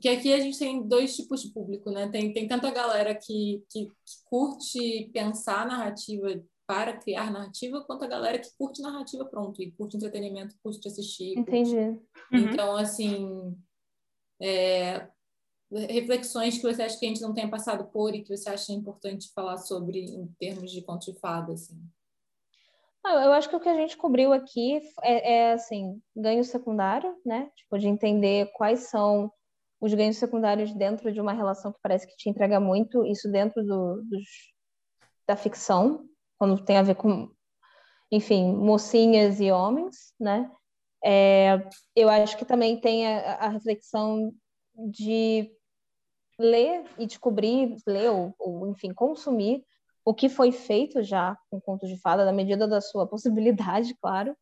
que 0.00 0.08
aqui 0.08 0.32
a 0.32 0.40
gente 0.40 0.58
tem 0.58 0.86
dois 0.86 1.16
tipos 1.16 1.42
de 1.42 1.50
público, 1.52 1.90
né? 1.90 2.08
Tem, 2.08 2.32
tem 2.32 2.46
tanto 2.46 2.66
a 2.66 2.70
galera 2.70 3.14
que, 3.14 3.64
que, 3.70 3.86
que 3.86 4.24
curte 4.24 5.10
pensar 5.12 5.66
narrativa 5.66 6.42
para 6.66 6.96
criar 6.96 7.30
narrativa, 7.30 7.82
quanto 7.84 8.04
a 8.04 8.08
galera 8.08 8.38
que 8.38 8.48
curte 8.58 8.82
narrativa 8.82 9.24
pronto, 9.24 9.62
e 9.62 9.70
curte 9.72 9.96
entretenimento, 9.96 10.56
curte 10.62 10.88
assistir. 10.88 11.38
Entendi. 11.38 11.76
Uhum. 11.76 12.00
Então, 12.32 12.76
assim, 12.76 13.56
é, 14.40 15.08
reflexões 15.70 16.56
que 16.56 16.62
você 16.62 16.82
acha 16.82 16.98
que 16.98 17.06
a 17.06 17.08
gente 17.08 17.22
não 17.22 17.34
tenha 17.34 17.48
passado 17.48 17.84
por 17.90 18.14
e 18.14 18.22
que 18.22 18.36
você 18.36 18.48
acha 18.48 18.72
importante 18.72 19.32
falar 19.32 19.58
sobre 19.58 20.00
em 20.00 20.26
termos 20.38 20.70
de 20.70 20.82
conto 20.82 21.12
de 21.12 21.18
fada, 21.18 21.52
assim? 21.52 21.80
Ah, 23.04 23.24
eu 23.24 23.32
acho 23.34 23.50
que 23.50 23.56
o 23.56 23.60
que 23.60 23.68
a 23.68 23.74
gente 23.74 23.98
cobriu 23.98 24.32
aqui 24.32 24.80
é, 25.02 25.34
é, 25.34 25.52
assim, 25.52 26.00
ganho 26.16 26.42
secundário, 26.42 27.14
né? 27.24 27.50
Tipo, 27.54 27.78
de 27.78 27.86
entender 27.86 28.50
quais 28.54 28.88
são 28.88 29.30
os 29.78 29.92
ganhos 29.92 30.16
secundários 30.16 30.72
dentro 30.72 31.12
de 31.12 31.20
uma 31.20 31.34
relação 31.34 31.70
que 31.70 31.78
parece 31.82 32.06
que 32.06 32.16
te 32.16 32.30
entrega 32.30 32.58
muito, 32.58 33.04
isso 33.04 33.30
dentro 33.30 33.62
do, 33.62 34.02
dos, 34.04 34.26
da 35.28 35.36
ficção, 35.36 36.08
quando 36.38 36.64
tem 36.64 36.78
a 36.78 36.82
ver 36.82 36.94
com, 36.94 37.30
enfim, 38.10 38.54
mocinhas 38.54 39.38
e 39.38 39.50
homens, 39.50 40.14
né? 40.18 40.50
É, 41.04 41.68
eu 41.94 42.08
acho 42.08 42.38
que 42.38 42.46
também 42.46 42.80
tem 42.80 43.06
a, 43.06 43.34
a 43.34 43.48
reflexão 43.48 44.32
de 44.90 45.52
ler 46.38 46.86
e 46.98 47.04
descobrir, 47.04 47.76
ler 47.86 48.10
ou, 48.10 48.34
ou, 48.38 48.68
enfim, 48.68 48.94
consumir 48.94 49.62
o 50.04 50.14
que 50.14 50.28
foi 50.28 50.52
feito 50.52 51.02
já 51.02 51.36
com 51.50 51.60
contos 51.60 51.88
de 51.88 51.98
fada, 52.00 52.24
na 52.24 52.32
medida 52.32 52.68
da 52.68 52.80
sua 52.80 53.06
possibilidade, 53.06 53.94
claro, 54.00 54.36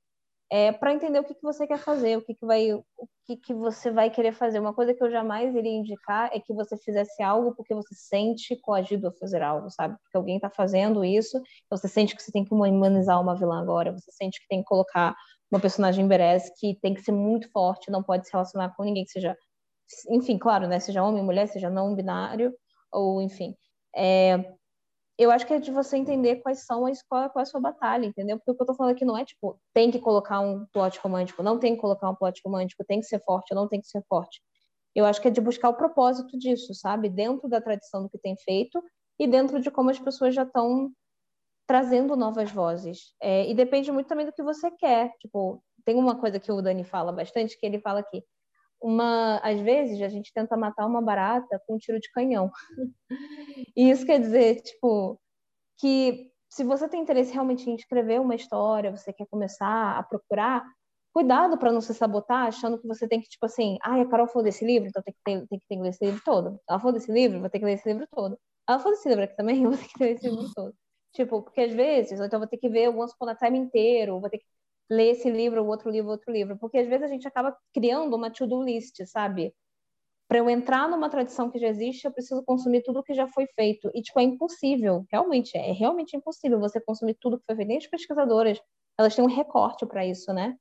é, 0.51 0.71
para 0.71 0.93
entender 0.93 1.19
o 1.19 1.25
que, 1.25 1.35
que 1.35 1.43
você 1.43 1.67
quer 1.67 1.79
fazer, 1.79 2.19
o 2.19 2.23
que, 2.23 2.35
que 2.35 2.45
vai, 2.45 2.75
o 2.75 2.85
que, 3.27 3.39
que 3.39 3.55
você 3.55 3.91
vai 3.91 4.11
querer 4.11 4.33
fazer. 4.33 4.61
Uma 4.61 4.75
coisa 4.75 4.93
que 4.93 5.03
eu 5.03 5.11
jamais 5.11 5.55
iria 5.55 5.73
indicar 5.73 6.31
é 6.31 6.41
que 6.41 6.53
você 6.53 6.77
fizesse 6.77 7.23
algo 7.23 7.55
porque 7.55 7.75
você 7.75 7.95
sente 7.95 8.55
coagido 8.61 9.09
a 9.09 9.13
fazer 9.13 9.43
algo, 9.43 9.71
sabe? 9.71 9.97
Porque 10.03 10.17
alguém 10.17 10.37
está 10.37 10.51
fazendo 10.51 11.03
isso, 11.05 11.41
você 11.71 11.89
sente 11.89 12.15
que 12.15 12.23
você 12.23 12.31
tem 12.31 12.45
que 12.45 12.53
humanizar 12.53 13.19
uma 13.19 13.35
vilã 13.35 13.63
agora, 13.63 13.93
você 13.93 14.13
sente 14.13 14.41
que 14.41 14.49
tem 14.49 14.61
que 14.61 14.69
colocar 14.69 15.17
uma 15.51 15.61
personagem 15.61 16.07
berés 16.07 16.51
que 16.59 16.79
tem 16.83 16.93
que 16.93 17.01
ser 17.03 17.13
muito 17.13 17.51
forte, 17.51 17.91
não 17.91 18.03
pode 18.03 18.27
se 18.27 18.33
relacionar 18.33 18.75
com 18.77 18.85
ninguém 18.85 19.05
que 19.05 19.11
seja 19.11 19.37
enfim, 20.11 20.39
claro, 20.39 20.67
né? 20.69 20.81
Seja 20.81 21.03
homem, 21.03 21.23
mulher, 21.23 21.47
seja 21.49 21.71
não 21.71 21.95
binário, 21.95 22.55
ou 22.93 23.21
enfim. 23.23 23.55
É, 23.95 24.53
eu 25.19 25.31
acho 25.31 25.47
que 25.47 25.55
é 25.55 25.61
de 25.61 25.71
você 25.71 25.97
entender 25.97 26.37
quais 26.37 26.65
são 26.65 26.87
as, 26.87 27.03
qual, 27.03 27.29
qual 27.31 27.41
é 27.41 27.43
a 27.43 27.47
sua 27.47 27.61
batalha, 27.61 28.07
entendeu? 28.07 28.39
Porque 28.39 28.51
o 28.51 28.55
que 28.55 28.63
eu 28.63 28.67
tô 28.67 28.75
falando 28.75 28.93
aqui 28.95 29.05
não 29.05 29.17
é 29.17 29.25
tipo, 29.25 29.59
tem 29.75 29.91
que 29.91 29.99
colocar 29.99 30.41
um 30.41 30.67
plot 30.73 30.99
romântico, 30.99 31.43
não 31.43 31.59
tem 31.59 31.75
que 31.75 31.81
colocar 31.81 32.09
um 32.11 32.15
plot 32.15 32.41
romântico, 32.45 32.85
tem 32.85 33.01
que 33.01 33.07
ser 33.07 33.23
forte, 33.25 33.55
não 33.55 33.69
tem 33.69 33.81
que 33.81 33.87
ser 33.87 34.03
forte. 34.09 34.41
Eu 34.95 35.05
acho 35.05 35.21
que 35.21 35.29
é 35.29 35.31
de 35.31 35.41
buscar 35.41 35.69
o 35.71 35.75
propósito 35.75 36.39
disso, 36.39 36.75
sabe? 36.75 37.09
Dentro 37.09 37.49
da 37.49 37.61
tradição 37.61 38.03
do 38.03 38.11
que 38.11 38.19
tem 38.19 38.37
feito 38.37 38.83
e 39.19 39.27
dentro 39.27 39.61
de 39.61 39.71
como 39.71 39.91
as 39.91 39.99
pessoas 39.99 40.35
já 40.35 40.43
estão 40.43 40.91
trazendo 41.67 42.17
novas 42.17 42.51
vozes. 42.51 43.15
É, 43.21 43.49
e 43.49 43.55
depende 43.55 43.91
muito 43.93 44.07
também 44.07 44.27
do 44.27 44.33
que 44.33 44.43
você 44.43 44.71
quer. 44.71 45.13
Tipo, 45.21 45.63
tem 45.85 45.97
uma 45.97 46.19
coisa 46.19 46.39
que 46.39 46.53
o 46.53 46.61
Dani 46.61 46.85
fala 46.85 47.13
bastante, 47.13 47.59
que 47.59 47.65
ele 47.65 47.81
fala 47.81 48.01
aqui, 48.01 48.23
uma, 48.83 49.39
às 49.39 49.61
vezes 49.61 50.01
a 50.03 50.09
gente 50.09 50.33
tenta 50.33 50.57
matar 50.57 50.87
uma 50.87 51.01
barata 51.01 51.61
com 51.67 51.77
um 51.77 51.79
tiro 51.79 52.01
de 52.01 52.11
canhão. 52.11 52.51
e 53.77 53.91
isso 53.91 54.05
quer 54.05 54.21
dizer, 54.21 54.61
tipo, 54.63 55.21
que 55.79 56.31
se 56.51 56.65
você 56.65 56.89
tem 56.89 57.01
interesse 57.01 57.33
realmente 57.33 57.69
em 57.71 57.75
escrever 57.75 58.21
uma 58.21 58.35
história, 58.35 58.91
você 58.95 59.13
quer 59.13 59.27
começar 59.27 59.99
a 59.99 60.03
procurar, 60.03 60.65
cuidado 61.13 61.57
para 61.59 61.73
não 61.73 61.81
se 61.81 61.95
sabotar 61.95 62.47
achando 62.47 62.79
que 62.79 62.87
você 62.87 63.09
tem 63.09 63.21
que, 63.21 63.29
tipo 63.29 63.47
assim, 63.47 63.79
ah, 63.83 64.01
a 64.01 64.09
Carol 64.09 64.27
falou 64.29 64.45
desse 64.45 64.65
livro, 64.65 64.89
então 64.89 65.03
tem 65.03 65.15
que, 65.15 65.21
ter, 65.25 65.47
tem 65.49 65.59
que 65.59 65.67
que 65.67 65.77
ler 65.77 65.89
esse 65.89 66.05
livro 66.05 66.21
todo. 66.25 66.61
Ela 66.69 66.79
falou 66.79 66.93
desse 66.93 67.11
livro, 67.11 67.41
vou 67.41 67.51
ter 67.51 67.59
que 67.59 67.65
ler 67.65 67.75
esse 67.75 67.89
livro 67.89 68.07
todo. 68.11 68.39
Ela 68.69 68.79
falou 68.79 68.93
desse 68.93 69.09
livro 69.09 69.25
aqui 69.25 69.37
também, 69.37 69.63
vou 69.67 69.77
ter 69.77 69.89
que 69.89 70.05
ler 70.05 70.13
esse 70.13 70.29
livro 70.29 70.51
todo. 70.55 70.75
Tipo, 71.15 71.43
porque 71.43 71.61
às 71.63 71.73
vezes, 71.73 72.21
ou 72.21 72.27
então 72.27 72.39
vou 72.39 72.49
ter 72.49 72.57
que 72.57 72.69
ver 72.69 72.89
o 72.89 72.99
Once 73.01 73.15
Upon 73.15 73.29
a 73.29 73.35
Time 73.35 73.59
inteiro, 73.59 74.21
vou 74.21 74.31
ter 74.31 74.39
que 74.39 74.45
ler 74.93 75.13
esse 75.13 75.31
livro, 75.31 75.65
outro 75.65 75.91
livro, 75.91 76.11
outro 76.11 76.31
livro, 76.31 76.59
porque 76.59 76.79
às 76.79 76.87
vezes 76.87 77.05
a 77.05 77.09
gente 77.09 77.27
acaba 77.27 77.57
criando 77.73 78.15
uma 78.15 78.31
to-do 78.31 78.63
list, 78.63 79.03
sabe? 79.07 79.55
Para 80.29 80.39
eu 80.39 80.51
entrar 80.51 80.89
numa 80.89 81.09
tradição 81.11 81.51
que 81.51 81.59
já 81.59 81.69
existe, 81.69 82.05
eu 82.05 82.13
preciso 82.13 82.43
consumir 82.45 82.83
tudo 82.83 83.03
que 83.03 83.15
já 83.15 83.27
foi 83.27 83.47
feito. 83.55 83.91
E, 83.95 84.03
tipo, 84.03 84.21
é 84.21 84.23
impossível, 84.23 85.05
realmente, 85.11 85.57
é 85.57 85.73
realmente 85.73 86.17
impossível 86.17 86.61
você 86.61 86.81
consumir 86.81 87.15
tudo 87.21 87.39
que 87.39 87.45
foi 87.47 87.57
feito. 87.57 87.69
Nem 87.69 87.79
as 87.79 87.87
pesquisadoras, 87.87 88.61
elas 88.99 89.15
têm 89.15 89.25
um 89.25 89.29
recorte 89.29 89.87
para 89.87 90.07
isso, 90.07 90.33
né? 90.33 90.57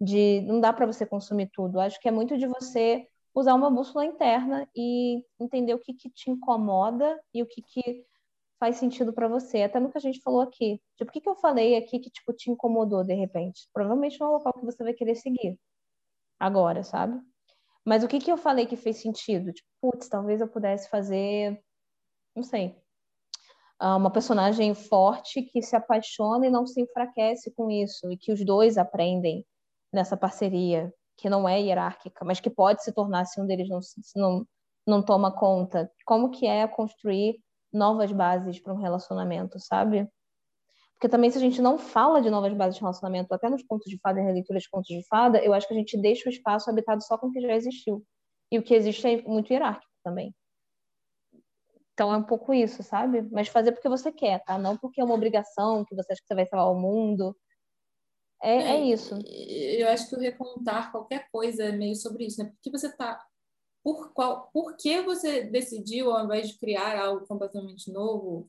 De 0.00 0.40
não 0.42 0.60
dá 0.60 0.72
para 0.72 0.86
você 0.86 1.06
consumir 1.06 1.50
tudo. 1.52 1.80
Acho 1.80 2.00
que 2.00 2.08
é 2.08 2.12
muito 2.12 2.36
de 2.36 2.46
você 2.46 3.06
usar 3.34 3.54
uma 3.54 3.70
bússola 3.70 4.04
interna 4.04 4.68
e 4.74 5.24
entender 5.40 5.74
o 5.74 5.78
que, 5.78 5.94
que 5.94 6.10
te 6.10 6.30
incomoda 6.30 7.20
e 7.32 7.42
o 7.42 7.46
que, 7.46 7.62
que 7.62 8.04
faz 8.58 8.76
sentido 8.76 9.12
para 9.12 9.28
você, 9.28 9.62
até 9.62 9.78
no 9.78 9.90
que 9.90 9.98
a 9.98 10.00
gente 10.00 10.20
falou 10.20 10.40
aqui. 10.40 10.80
Tipo, 10.96 11.10
o 11.10 11.12
que, 11.12 11.20
que 11.20 11.28
eu 11.28 11.36
falei 11.36 11.76
aqui 11.76 11.98
que 11.98 12.10
tipo, 12.10 12.32
te 12.32 12.50
incomodou 12.50 13.04
de 13.04 13.14
repente? 13.14 13.68
Provavelmente 13.72 14.18
não 14.20 14.28
é 14.28 14.30
um 14.30 14.32
local 14.34 14.52
que 14.52 14.64
você 14.64 14.82
vai 14.82 14.92
querer 14.92 15.14
seguir 15.14 15.58
agora, 16.38 16.82
sabe? 16.82 17.20
Mas 17.84 18.04
o 18.04 18.08
que, 18.08 18.18
que 18.18 18.30
eu 18.30 18.36
falei 18.36 18.66
que 18.66 18.76
fez 18.76 19.00
sentido? 19.00 19.52
Tipo, 19.52 19.68
putz, 19.80 20.08
talvez 20.08 20.40
eu 20.40 20.48
pudesse 20.48 20.88
fazer, 20.90 21.60
não 22.34 22.42
sei, 22.42 22.76
ah, 23.78 23.96
uma 23.96 24.10
personagem 24.10 24.74
forte 24.74 25.42
que 25.42 25.62
se 25.62 25.76
apaixona 25.76 26.46
e 26.46 26.50
não 26.50 26.66
se 26.66 26.80
enfraquece 26.80 27.52
com 27.54 27.70
isso, 27.70 28.10
e 28.10 28.16
que 28.16 28.32
os 28.32 28.44
dois 28.44 28.76
aprendem 28.76 29.46
nessa 29.92 30.16
parceria, 30.16 30.92
que 31.16 31.30
não 31.30 31.48
é 31.48 31.60
hierárquica, 31.60 32.24
mas 32.24 32.40
que 32.40 32.50
pode 32.50 32.82
se 32.82 32.92
tornar 32.92 33.24
se 33.24 33.40
um 33.40 33.46
deles 33.46 33.68
não, 33.68 33.80
não, 34.16 34.46
não 34.86 35.02
toma 35.02 35.32
conta. 35.32 35.90
Como 36.04 36.30
que 36.30 36.46
é 36.46 36.66
construir 36.66 37.40
novas 37.72 38.12
bases 38.12 38.60
para 38.60 38.72
um 38.72 38.80
relacionamento, 38.80 39.58
sabe? 39.58 40.08
Porque 40.94 41.08
também, 41.08 41.30
se 41.30 41.38
a 41.38 41.40
gente 41.40 41.62
não 41.62 41.78
fala 41.78 42.20
de 42.20 42.28
novas 42.28 42.52
bases 42.52 42.74
de 42.74 42.80
relacionamento, 42.80 43.32
até 43.32 43.48
nos 43.48 43.62
contos 43.62 43.88
de 43.88 43.98
fada 44.00 44.20
e 44.20 44.24
releituras 44.24 44.64
de 44.64 44.68
contos 44.68 44.88
de 44.88 45.06
fada, 45.06 45.42
eu 45.44 45.54
acho 45.54 45.68
que 45.68 45.74
a 45.74 45.76
gente 45.76 45.96
deixa 45.96 46.28
o 46.28 46.32
espaço 46.32 46.68
habitado 46.68 47.02
só 47.04 47.16
com 47.16 47.28
o 47.28 47.32
que 47.32 47.40
já 47.40 47.54
existiu. 47.54 48.04
E 48.50 48.58
o 48.58 48.62
que 48.62 48.74
existe 48.74 49.06
é 49.06 49.22
muito 49.22 49.52
hierárquico 49.52 49.92
também. 50.02 50.34
Então 51.92 52.12
é 52.12 52.16
um 52.16 52.22
pouco 52.22 52.54
isso, 52.54 52.82
sabe? 52.82 53.22
Mas 53.30 53.48
fazer 53.48 53.72
porque 53.72 53.88
você 53.88 54.10
quer, 54.10 54.42
tá? 54.44 54.58
Não 54.58 54.76
porque 54.76 55.00
é 55.00 55.04
uma 55.04 55.14
obrigação, 55.14 55.84
que 55.84 55.94
você 55.94 56.12
acha 56.12 56.20
que 56.20 56.26
você 56.28 56.34
vai 56.34 56.46
salvar 56.46 56.70
o 56.72 56.80
mundo. 56.80 57.36
É, 58.42 58.56
é, 58.56 58.70
é 58.76 58.84
isso. 58.84 59.18
Eu 59.26 59.88
acho 59.88 60.08
que 60.08 60.16
o 60.16 60.20
recontar 60.20 60.92
qualquer 60.92 61.28
coisa 61.30 61.64
é 61.64 61.72
meio 61.72 61.96
sobre 61.96 62.26
isso, 62.26 62.42
né? 62.42 62.50
Porque 62.50 62.70
você 62.70 62.94
tá. 62.96 63.20
Por, 63.88 64.12
qual, 64.12 64.50
por 64.52 64.76
que 64.76 65.00
você 65.00 65.44
decidiu, 65.44 66.10
ao 66.10 66.26
invés 66.26 66.50
de 66.50 66.58
criar 66.58 67.00
algo 67.00 67.26
completamente 67.26 67.90
novo, 67.90 68.46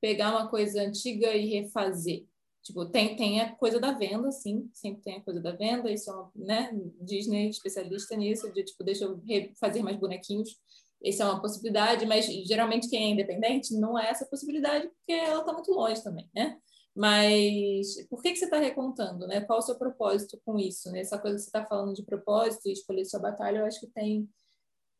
pegar 0.00 0.30
uma 0.30 0.48
coisa 0.48 0.82
antiga 0.82 1.32
e 1.32 1.46
refazer? 1.46 2.26
Tipo, 2.60 2.84
tem, 2.86 3.14
tem 3.14 3.40
a 3.40 3.54
coisa 3.54 3.78
da 3.78 3.92
venda, 3.92 4.32
sim, 4.32 4.68
sempre 4.74 5.00
tem 5.00 5.18
a 5.18 5.22
coisa 5.22 5.40
da 5.40 5.52
venda, 5.52 5.88
isso 5.92 6.10
é 6.10 6.12
uma, 6.12 6.32
né, 6.34 6.72
Disney 7.00 7.50
especialista 7.50 8.16
nisso, 8.16 8.52
de 8.52 8.64
tipo, 8.64 8.82
deixa 8.82 9.04
eu 9.04 9.22
fazer 9.60 9.80
mais 9.80 9.96
bonequinhos, 9.96 10.58
isso 11.00 11.22
é 11.22 11.24
uma 11.24 11.40
possibilidade, 11.40 12.04
mas 12.04 12.26
geralmente 12.26 12.88
quem 12.88 13.04
é 13.04 13.10
independente 13.10 13.72
não 13.74 13.96
é 13.96 14.10
essa 14.10 14.26
possibilidade, 14.26 14.88
porque 14.88 15.12
ela 15.12 15.38
está 15.38 15.52
muito 15.52 15.70
longe 15.70 16.02
também, 16.02 16.28
né? 16.34 16.58
Mas 16.96 17.94
por 18.10 18.20
que, 18.20 18.32
que 18.32 18.38
você 18.38 18.46
está 18.46 18.58
recontando, 18.58 19.24
né? 19.28 19.40
Qual 19.42 19.60
o 19.60 19.62
seu 19.62 19.76
propósito 19.76 20.36
com 20.44 20.58
isso, 20.58 20.90
né? 20.90 20.98
Essa 20.98 21.16
coisa 21.16 21.36
que 21.36 21.42
você 21.42 21.48
está 21.48 21.64
falando 21.64 21.94
de 21.94 22.02
propósito 22.02 22.68
e 22.68 22.72
escolher 22.72 23.04
sua 23.04 23.20
batalha, 23.20 23.58
eu 23.58 23.66
acho 23.66 23.78
que 23.78 23.86
tem, 23.86 24.28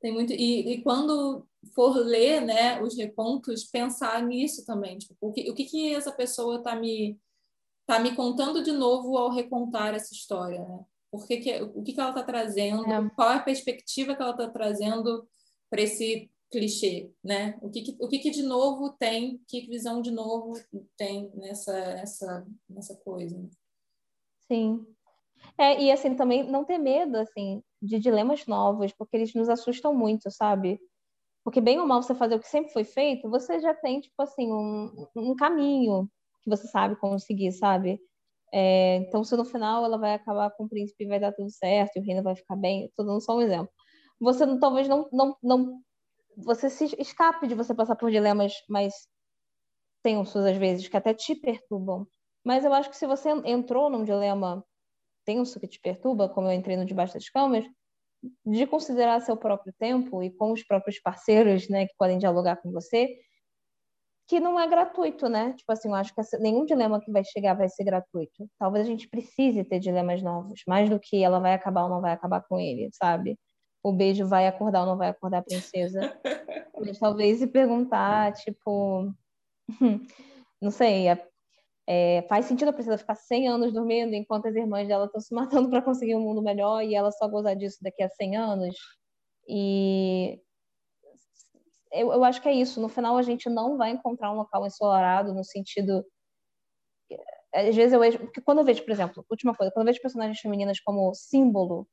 tem 0.01 0.13
muito... 0.13 0.33
E, 0.33 0.73
e 0.73 0.83
quando 0.83 1.47
for 1.75 1.97
ler, 1.97 2.41
né, 2.41 2.83
os 2.83 2.97
recontos, 2.97 3.65
pensar 3.65 4.23
nisso 4.27 4.65
também, 4.65 4.99
tipo, 4.99 5.15
o 5.21 5.33
que, 5.33 5.51
o 5.51 5.55
que, 5.55 5.65
que 5.65 5.95
essa 5.95 6.13
pessoa 6.13 6.57
está 6.57 6.75
me 6.75 7.19
está 7.91 7.99
me 7.99 8.15
contando 8.15 8.63
de 8.63 8.71
novo 8.71 9.19
ao 9.19 9.31
recontar 9.31 9.95
essa 9.95 10.15
história, 10.15 10.61
né? 10.61 10.85
Por 11.11 11.27
que 11.27 11.39
que, 11.39 11.61
o 11.61 11.83
que, 11.83 11.93
que 11.93 12.01
ela 12.01 12.11
está 12.11 12.23
trazendo? 12.23 12.85
É. 12.87 13.11
Qual 13.17 13.33
é 13.33 13.37
a 13.37 13.43
perspectiva 13.43 14.15
que 14.15 14.23
ela 14.23 14.31
está 14.31 14.49
trazendo 14.49 15.29
para 15.69 15.83
esse 15.83 16.31
clichê, 16.53 17.11
né? 17.23 17.59
O 17.61 17.69
que, 17.69 17.83
que, 17.83 17.97
o 17.99 18.07
que, 18.07 18.21
que 18.21 18.31
de 18.31 18.45
novo 18.45 18.91
tem? 18.91 19.43
Que 19.49 19.67
visão 19.67 20.01
de 20.01 20.13
novo 20.13 20.53
tem 20.97 21.33
nessa 21.35 21.95
nessa 21.95 22.47
nessa 22.69 22.95
coisa? 22.97 23.37
Né? 23.37 23.49
Sim. 24.47 24.87
É, 25.59 25.81
e 25.83 25.93
assim 25.93 26.15
também 26.15 26.45
não 26.45 26.65
ter 26.65 26.79
medo 26.79 27.17
assim 27.19 27.63
de 27.83 27.99
dilemas 27.99 28.47
novos, 28.47 28.93
porque 28.93 29.17
eles 29.17 29.35
nos 29.35 29.49
assustam 29.49 29.95
muito, 29.95 30.31
sabe? 30.31 30.81
Porque 31.45 31.61
bem 31.61 31.81
ou 31.81 31.87
mal 31.87 32.03
você 32.03 32.15
fazer 32.15 32.37
o 32.37 32.41
que 32.41 32.49
sempre 32.49 32.73
foi 32.73 32.85
feito, 32.85 33.31
você 33.31 33.61
já 33.61 33.75
tem 33.75 34.01
tipo 34.01 34.21
assim 34.23 34.53
um, 34.53 35.07
um 35.17 35.37
caminho 35.37 36.09
que 36.43 36.51
você 36.51 36.67
sabe 36.69 36.97
como 36.97 37.19
seguir, 37.19 37.53
sabe? 37.53 38.01
É, 38.53 38.97
então, 38.97 39.23
se 39.25 39.37
no 39.37 39.45
final 39.45 39.85
ela 39.85 39.99
vai 39.99 40.15
acabar 40.15 40.51
com 40.53 40.65
o 40.65 40.69
príncipe 40.69 41.05
e 41.05 41.09
vai 41.09 41.21
dar 41.21 41.33
tudo 41.33 41.51
certo, 41.51 41.97
e 41.97 42.01
o 42.01 42.05
reino 42.05 42.23
vai 42.23 42.35
ficar 42.37 42.57
bem, 42.57 42.87
estou 42.87 43.07
dando 43.07 43.21
só 43.21 43.37
um 43.37 43.43
exemplo. 43.43 43.71
Você 44.21 44.45
não, 44.47 44.59
talvez 44.59 44.89
não, 44.89 45.09
não, 45.13 45.37
não. 45.43 45.81
Você 46.39 46.71
se 46.71 46.97
escape 46.99 47.47
de 47.47 47.55
você 47.55 47.75
passar 47.75 47.97
por 47.97 48.11
dilemas 48.11 48.55
mais 48.69 48.95
tensos, 50.03 50.45
às 50.45 50.57
vezes, 50.57 50.89
que 50.89 50.97
até 50.97 51.15
te 51.15 51.35
perturbam. 51.35 52.07
Mas 52.45 52.65
eu 52.65 52.73
acho 52.73 52.91
que 52.91 52.97
se 52.97 53.07
você 53.07 53.31
entrou 53.45 53.91
num 53.91 54.05
dilema 54.05 54.65
tenso 55.25 55.61
que 55.61 55.69
te 55.69 55.81
perturba, 55.81 56.29
como 56.29 56.49
eu 56.49 56.53
entrei 56.53 56.77
no 56.77 56.85
Debaixo 56.85 57.15
das 57.15 57.29
Camas, 57.29 57.65
de 58.45 58.67
considerar 58.67 59.21
seu 59.21 59.37
próprio 59.37 59.73
tempo 59.79 60.23
e 60.23 60.31
com 60.31 60.53
os 60.53 60.63
próprios 60.63 61.01
parceiros, 61.01 61.69
né, 61.69 61.87
que 61.87 61.95
podem 61.97 62.19
dialogar 62.19 62.57
com 62.57 62.71
você, 62.71 63.17
que 64.31 64.39
não 64.39 64.61
é 64.61 64.69
gratuito, 64.69 65.29
né? 65.29 65.55
Tipo 65.55 65.73
assim, 65.73 65.89
eu 65.89 65.95
acho 65.97 66.15
que 66.15 66.39
nenhum 66.39 66.65
dilema 66.65 67.01
que 67.01 67.11
vai 67.11 67.25
chegar 67.25 67.55
vai 67.55 67.69
ser 67.69 67.83
gratuito. 67.83 68.49
Talvez 68.61 68.87
a 68.87 68.89
gente 68.89 69.09
precise 69.09 69.65
ter 69.65 69.81
dilemas 69.81 70.23
novos, 70.23 70.63
mais 70.69 70.89
do 70.89 71.01
que 71.01 71.25
ela 71.25 71.41
vai 71.41 71.53
acabar 71.53 71.83
ou 71.83 71.89
não 71.89 72.01
vai 72.01 72.13
acabar 72.13 72.41
com 72.43 72.57
ele, 72.61 72.89
sabe? 72.93 73.37
O 73.83 73.93
beijo 73.93 74.25
vai 74.29 74.47
acordar 74.47 74.83
ou 74.83 74.87
não 74.87 74.97
vai 74.97 75.09
acordar 75.09 75.39
a 75.39 75.43
princesa. 75.43 76.01
Mas 76.79 76.99
talvez 77.01 77.41
se 77.41 77.49
perguntar, 77.49 78.33
tipo, 78.35 79.13
não 80.63 80.71
sei, 80.71 81.09
é, 81.91 82.19
é, 82.19 82.23
faz 82.23 82.47
sentido 82.47 82.69
a 82.69 82.73
princesa 82.73 82.97
ficar 82.97 83.17
100 83.17 83.49
anos 83.49 83.73
dormindo 83.73 84.15
enquanto 84.15 84.47
as 84.47 84.55
irmãs 84.55 84.87
dela 84.87 85.07
estão 85.07 85.21
se 85.21 85.35
matando 85.35 85.69
para 85.69 85.83
conseguir 85.83 86.15
um 86.15 86.21
mundo 86.21 86.41
melhor 86.41 86.85
e 86.85 86.95
ela 86.95 87.11
só 87.11 87.27
gozar 87.27 87.57
disso 87.57 87.79
daqui 87.83 88.03
a 88.03 88.09
100 88.09 88.37
anos? 88.37 88.77
E 89.49 90.41
eu, 91.93 92.13
eu 92.13 92.23
acho 92.23 92.41
que 92.41 92.49
é 92.49 92.53
isso. 92.55 92.81
No 92.81 92.89
final, 92.89 93.17
a 93.19 93.23
gente 93.23 93.51
não 93.51 93.77
vai 93.77 93.91
encontrar 93.91 94.33
um 94.33 94.37
local 94.37 94.65
ensolarado 94.67 95.35
no 95.35 95.43
sentido. 95.43 96.07
Às 97.53 97.75
vezes 97.75 97.93
eu 97.93 98.01
vejo. 98.01 98.19
Porque 98.21 98.41
quando 98.41 98.59
eu 98.59 98.65
vejo, 98.65 98.85
por 98.85 98.93
exemplo, 98.93 99.27
última 99.29 99.55
coisa, 99.55 99.73
quando 99.73 99.89
eu 99.89 99.93
vejo 99.93 100.03
personagens 100.03 100.39
femininas 100.39 100.79
como 100.81 101.13
símbolo, 101.15 101.89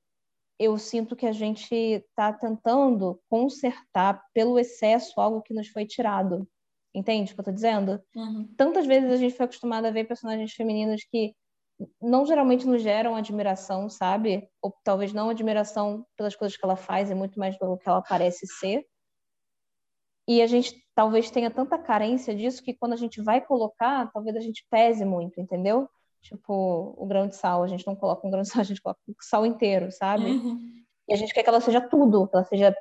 eu 0.59 0.77
sinto 0.77 1.15
que 1.15 1.25
a 1.25 1.31
gente 1.31 1.73
está 1.73 2.31
tentando 2.33 3.19
consertar 3.29 4.23
pelo 4.33 4.59
excesso 4.59 5.19
algo 5.19 5.41
que 5.41 5.53
nos 5.53 5.69
foi 5.69 5.85
tirado. 5.85 6.47
Entende 6.97 7.31
o 7.31 7.35
que 7.35 7.39
eu 7.39 7.43
estou 7.43 7.53
dizendo? 7.53 8.01
Uhum. 8.15 8.49
Tantas 8.57 8.87
vezes 8.87 9.11
a 9.11 9.17
gente 9.17 9.35
foi 9.35 9.45
acostumado 9.45 9.85
a 9.85 9.91
ver 9.91 10.05
personagens 10.05 10.51
femininas 10.51 11.01
que 11.11 11.35
não 12.01 12.25
geralmente 12.25 12.65
nos 12.65 12.81
geram 12.81 13.15
admiração, 13.15 13.87
sabe? 13.87 14.49
Ou 14.59 14.75
talvez 14.83 15.13
não 15.13 15.29
admiração 15.29 16.03
pelas 16.17 16.35
coisas 16.35 16.57
que 16.57 16.65
ela 16.65 16.75
faz, 16.75 17.11
é 17.11 17.13
muito 17.13 17.37
mais 17.37 17.55
pelo 17.55 17.77
que 17.77 17.87
ela 17.87 18.01
parece 18.01 18.47
ser. 18.47 18.83
E 20.27 20.41
a 20.41 20.47
gente 20.47 20.73
talvez 20.95 21.29
tenha 21.29 21.51
tanta 21.51 21.77
carência 21.77 22.35
disso 22.35 22.63
que 22.63 22.73
quando 22.73 22.93
a 22.93 22.97
gente 22.97 23.21
vai 23.21 23.39
colocar, 23.39 24.11
talvez 24.11 24.35
a 24.35 24.41
gente 24.41 24.65
pese 24.67 25.05
muito, 25.05 25.39
entendeu? 25.39 25.87
Tipo, 26.23 26.95
o 26.97 27.05
grão 27.05 27.27
de 27.27 27.35
sal, 27.35 27.63
a 27.63 27.67
gente 27.67 27.85
não 27.85 27.95
coloca 27.95 28.25
um 28.25 28.31
grão 28.31 28.41
de 28.41 28.49
sal, 28.49 28.61
a 28.61 28.65
gente 28.65 28.81
coloca 28.81 28.99
o 29.07 29.13
sal 29.21 29.45
inteiro, 29.45 29.91
sabe? 29.91 30.31
Uhum. 30.31 30.59
E 31.07 31.13
a 31.13 31.15
gente 31.15 31.31
quer 31.31 31.43
que 31.43 31.49
ela 31.49 31.61
seja 31.61 31.79
tudo, 31.79 32.27
que 32.27 32.35
ela 32.35 32.43
seja 32.43 32.75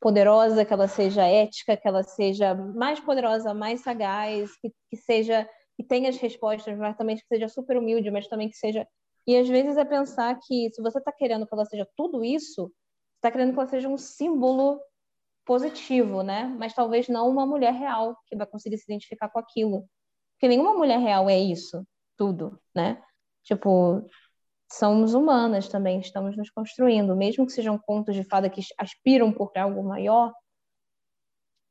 poderosa, 0.00 0.64
que 0.64 0.72
ela 0.72 0.88
seja 0.88 1.24
ética, 1.26 1.76
que 1.76 1.88
ela 1.88 2.02
seja 2.02 2.54
mais 2.54 3.00
poderosa, 3.00 3.52
mais 3.54 3.80
sagaz, 3.80 4.56
que, 4.60 4.72
que 4.90 4.96
seja 4.96 5.48
que 5.76 5.84
tenha 5.84 6.08
as 6.08 6.16
respostas, 6.16 6.76
mas 6.76 6.96
também 6.96 7.16
que 7.16 7.24
seja 7.26 7.48
super 7.48 7.76
humilde, 7.76 8.10
mas 8.10 8.26
também 8.26 8.48
que 8.50 8.56
seja. 8.56 8.86
E 9.26 9.36
às 9.36 9.48
vezes 9.48 9.76
é 9.76 9.84
pensar 9.84 10.36
que 10.40 10.70
se 10.72 10.82
você 10.82 10.98
está 10.98 11.12
querendo 11.12 11.46
que 11.46 11.54
ela 11.54 11.64
seja 11.64 11.86
tudo 11.96 12.24
isso, 12.24 12.72
está 13.16 13.30
querendo 13.30 13.52
que 13.52 13.58
ela 13.60 13.68
seja 13.68 13.88
um 13.88 13.96
símbolo 13.96 14.80
positivo, 15.46 16.22
né? 16.22 16.44
Mas 16.58 16.74
talvez 16.74 17.08
não 17.08 17.28
uma 17.28 17.46
mulher 17.46 17.72
real 17.72 18.16
que 18.26 18.36
vai 18.36 18.46
conseguir 18.46 18.76
se 18.78 18.84
identificar 18.84 19.28
com 19.28 19.38
aquilo. 19.38 19.88
Porque 20.34 20.48
nenhuma 20.48 20.74
mulher 20.74 20.98
real 20.98 21.30
é 21.30 21.38
isso, 21.38 21.86
tudo, 22.16 22.58
né? 22.74 23.00
Tipo, 23.44 24.02
somos 24.70 25.14
humanas 25.14 25.68
também, 25.68 26.00
estamos 26.00 26.36
nos 26.36 26.50
construindo, 26.50 27.16
mesmo 27.16 27.46
que 27.46 27.52
sejam 27.52 27.78
contos 27.78 28.14
de 28.14 28.24
fada 28.24 28.50
que 28.50 28.60
aspiram 28.78 29.32
por 29.32 29.50
algo 29.56 29.82
maior, 29.82 30.32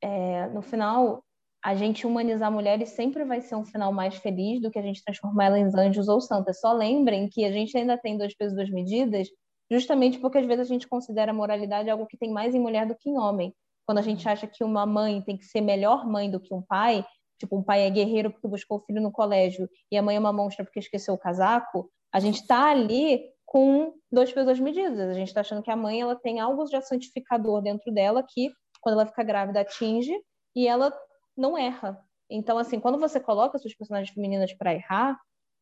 é, 0.01 0.47
no 0.47 0.61
final, 0.61 1.23
a 1.63 1.75
gente 1.75 2.05
humanizar 2.05 2.51
mulheres 2.51 2.89
sempre 2.89 3.23
vai 3.25 3.41
ser 3.41 3.55
um 3.55 3.65
final 3.65 3.91
mais 3.91 4.15
feliz 4.15 4.61
do 4.61 4.71
que 4.71 4.79
a 4.79 4.81
gente 4.81 5.03
transformar 5.03 5.45
elas 5.45 5.73
em 5.73 5.79
anjos 5.79 6.07
ou 6.07 6.21
santas. 6.21 6.59
Só 6.59 6.71
lembrem 6.71 7.27
que 7.29 7.43
a 7.45 7.51
gente 7.51 7.75
ainda 7.77 7.97
tem 7.97 8.17
dois 8.17 8.35
pesos, 8.35 8.55
duas 8.55 8.69
medidas, 8.69 9.27
justamente 9.71 10.19
porque 10.19 10.37
às 10.37 10.45
vezes 10.45 10.67
a 10.67 10.73
gente 10.73 10.87
considera 10.87 11.31
a 11.31 11.35
moralidade 11.35 11.89
algo 11.89 12.05
que 12.05 12.17
tem 12.17 12.31
mais 12.31 12.53
em 12.53 12.59
mulher 12.59 12.85
do 12.85 12.95
que 12.95 13.09
em 13.09 13.17
homem 13.17 13.53
quando 13.87 13.99
a 13.99 14.01
gente 14.01 14.27
acha 14.27 14.45
que 14.45 14.65
uma 14.65 14.85
mãe 14.85 15.21
tem 15.21 15.37
que 15.37 15.45
ser 15.45 15.61
melhor 15.61 16.05
mãe 16.05 16.29
do 16.29 16.41
que 16.41 16.53
um 16.53 16.61
pai, 16.61 17.05
tipo, 17.39 17.57
um 17.57 17.63
pai 17.63 17.87
é 17.87 17.89
guerreiro 17.89 18.29
porque 18.29 18.47
buscou 18.47 18.79
o 18.79 18.81
filho 18.81 19.01
no 19.01 19.11
colégio 19.11 19.69
e 19.89 19.97
a 19.97 20.01
mãe 20.01 20.17
é 20.17 20.19
uma 20.19 20.33
monstra 20.33 20.65
porque 20.65 20.79
esqueceu 20.79 21.13
o 21.13 21.17
casaco, 21.17 21.89
a 22.13 22.19
gente 22.19 22.41
está 22.41 22.69
ali 22.69 23.23
com 23.45 23.93
dois 24.11 24.31
pesos 24.31 24.45
duas 24.45 24.59
medidas. 24.59 25.09
A 25.09 25.13
gente 25.13 25.29
está 25.29 25.41
achando 25.41 25.63
que 25.63 25.71
a 25.71 25.75
mãe 25.75 26.01
ela 26.01 26.15
tem 26.15 26.39
algo 26.39 26.65
de 26.65 26.81
santificador 26.81 27.61
dentro 27.61 27.91
dela 27.93 28.23
que, 28.23 28.51
quando 28.81 28.95
ela 28.95 29.05
fica 29.05 29.23
grávida, 29.23 29.61
atinge 29.61 30.13
e 30.55 30.67
ela 30.67 30.93
não 31.35 31.57
erra. 31.57 31.99
Então, 32.29 32.57
assim, 32.57 32.79
quando 32.79 32.99
você 32.99 33.19
coloca 33.19 33.57
suas 33.57 33.73
personagens 33.73 34.13
femininas 34.13 34.53
para 34.53 34.73
errar, 34.73 35.17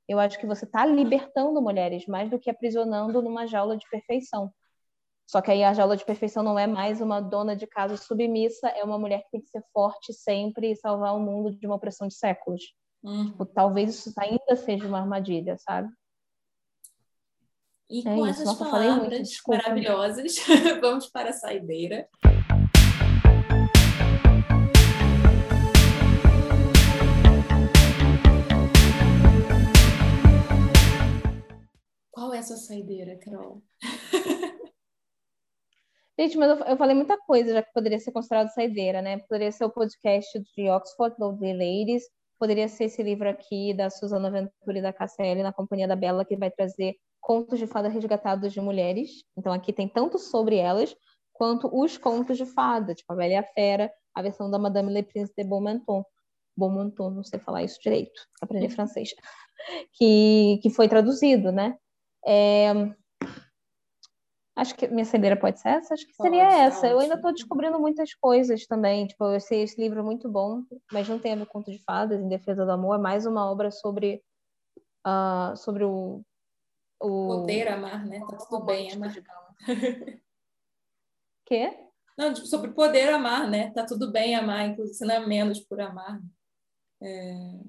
eu 0.07 0.19
acho 0.19 0.39
que 0.39 0.47
você 0.47 0.65
está 0.65 0.85
libertando 0.85 1.61
mulheres 1.61 2.05
mais 2.07 2.30
do 2.30 2.39
que 2.39 2.49
aprisionando 2.49 3.22
numa 3.22 3.45
jaula 3.45 3.77
de 3.77 3.88
perfeição. 3.89 4.51
Só 5.27 5.41
que 5.41 5.49
aí 5.51 5.63
a 5.63 5.73
jaula 5.73 5.97
de 5.97 6.05
perfeição 6.05 6.43
não 6.43 6.57
é 6.57 6.67
mais 6.67 7.01
uma 7.01 7.19
dona 7.19 7.55
de 7.55 7.65
casa 7.65 7.97
submissa, 7.97 8.67
é 8.69 8.84
uma 8.84 8.99
mulher 8.99 9.23
que 9.23 9.31
tem 9.31 9.41
que 9.41 9.49
ser 9.49 9.63
forte 9.73 10.13
sempre 10.13 10.72
e 10.72 10.76
salvar 10.76 11.15
o 11.15 11.19
mundo 11.19 11.51
de 11.51 11.65
uma 11.65 11.76
opressão 11.76 12.07
de 12.07 12.15
séculos. 12.15 12.61
Hum. 13.03 13.26
Tipo, 13.26 13.45
talvez 13.45 13.89
isso 13.89 14.13
ainda 14.19 14.55
seja 14.55 14.88
uma 14.88 14.99
armadilha, 14.99 15.57
sabe? 15.57 15.89
E 17.87 17.99
é 17.99 18.03
com 18.03 18.25
isso. 18.25 18.41
essas 18.41 18.45
Nossa, 18.45 18.65
palavras 18.65 19.29
maravilhosas, 19.47 20.35
vamos 20.81 21.07
para 21.07 21.29
a 21.29 21.33
saideira. 21.33 22.09
Qual 32.11 32.33
é 32.33 32.39
a 32.39 32.43
sua 32.43 32.57
saideira, 32.57 33.19
Carol? 33.19 33.61
Gente, 36.17 36.37
mas 36.37 36.49
eu, 36.49 36.65
eu, 36.65 36.77
falei 36.77 36.95
muita 36.95 37.19
coisa, 37.19 37.53
já 37.53 37.61
que 37.61 37.71
poderia 37.71 37.99
ser 37.99 38.11
considerado 38.11 38.47
saideira, 38.49 38.99
né? 39.01 39.19
Poderia 39.19 39.51
ser 39.51 39.65
o 39.65 39.69
podcast 39.69 40.39
de 40.55 40.69
Oxford, 40.69 41.15
The 41.17 41.53
Ladies, 41.53 42.03
poderia 42.39 42.67
ser 42.67 42.85
esse 42.85 43.03
livro 43.03 43.29
aqui 43.29 43.75
da 43.75 43.91
Susana 43.91 44.31
Ventura 44.31 44.79
e 44.79 44.81
da 44.81 44.91
KCL, 44.91 45.43
na 45.43 45.53
companhia 45.53 45.87
da 45.87 45.95
Bela, 45.95 46.25
que 46.25 46.35
vai 46.35 46.49
trazer 46.49 46.95
contos 47.26 47.57
de 47.57 47.65
fada 47.65 47.89
resgatados 47.89 48.53
de 48.53 48.61
mulheres. 48.61 49.23
Então 49.35 49.52
aqui 49.52 49.73
tem 49.73 49.89
tanto 49.89 50.19
sobre 50.19 50.57
elas, 50.57 50.95
quanto 51.34 51.68
os 51.76 51.97
contos 51.97 52.38
de 52.38 52.45
fada, 52.45 52.93
tipo 52.93 53.11
a 53.11 53.15
Bela 53.15 53.34
e 53.34 53.35
a 53.35 53.43
Fera, 53.43 53.91
a 54.14 54.22
versão 54.22 54.49
da 54.49 54.60
Madame 54.60 54.93
Le 54.93 55.02
Prince 55.02 55.34
de 55.35 55.43
Beaumenton. 55.43 56.06
Beaumonton, 56.56 57.10
não 57.10 57.23
sei 57.23 57.39
falar 57.39 57.64
isso 57.64 57.80
direito, 57.81 58.22
aprendi 58.39 58.69
francês, 58.69 59.10
que, 59.93 60.60
que 60.61 60.69
foi 60.69 60.88
traduzido, 60.88 61.52
né? 61.52 61.76
É, 62.26 62.72
Acho 64.56 64.73
que 64.73 64.88
minha 64.88 65.03
saideira 65.03 65.35
pode 65.35 65.60
ser 65.60 65.69
essa? 65.69 65.95
Acho 65.95 66.07
que 66.07 66.14
seria 66.14 66.45
pode, 66.45 66.56
essa. 66.61 66.88
Eu 66.88 66.99
ainda 66.99 67.15
estou 67.15 67.34
descobrindo 67.34 67.77
muitas 67.77 68.14
coisas 68.14 68.65
também. 68.65 69.06
Tipo, 69.06 69.26
eu 69.26 69.39
sei 69.41 69.64
esse 69.64 69.81
livro 69.81 69.99
é 69.99 70.03
muito 70.03 70.30
bom, 70.30 70.61
mas 70.93 71.10
não 71.10 71.19
tem 71.19 71.34
a 71.34 71.35
ver 71.35 71.45
com 71.45 71.60
conto 71.60 71.72
de 71.72 71.84
fadas, 71.84 72.22
Em 72.22 72.30
Defesa 72.30 72.64
do 72.64 72.72
Amor. 72.72 72.95
É 72.95 73.02
mais 73.02 73.26
uma 73.26 73.52
obra 73.52 73.69
sobre, 73.69 74.23
uh, 75.06 75.57
sobre 75.57 75.84
o, 75.84 76.23
o... 76.99 77.27
Poder 77.27 77.67
amar, 77.67 78.05
né? 78.05 78.19
Tá 78.19 78.38
tudo 78.38 78.65
bem 78.65 78.91
amar. 78.91 79.13
Quê? 81.45 81.72
Não, 82.17 82.34
tipo, 82.34 82.47
sobre 82.47 82.72
poder 82.72 83.09
amar, 83.13 83.49
né? 83.49 83.72
Tá 83.72 83.85
tudo 83.85 84.11
bem 84.11 84.35
amar, 84.35 84.69
inclusive 84.69 85.05
não 85.05 85.15
é 85.15 85.26
menos 85.27 85.59
por 85.59 85.80
amar. 85.81 86.22
É... 87.01 87.59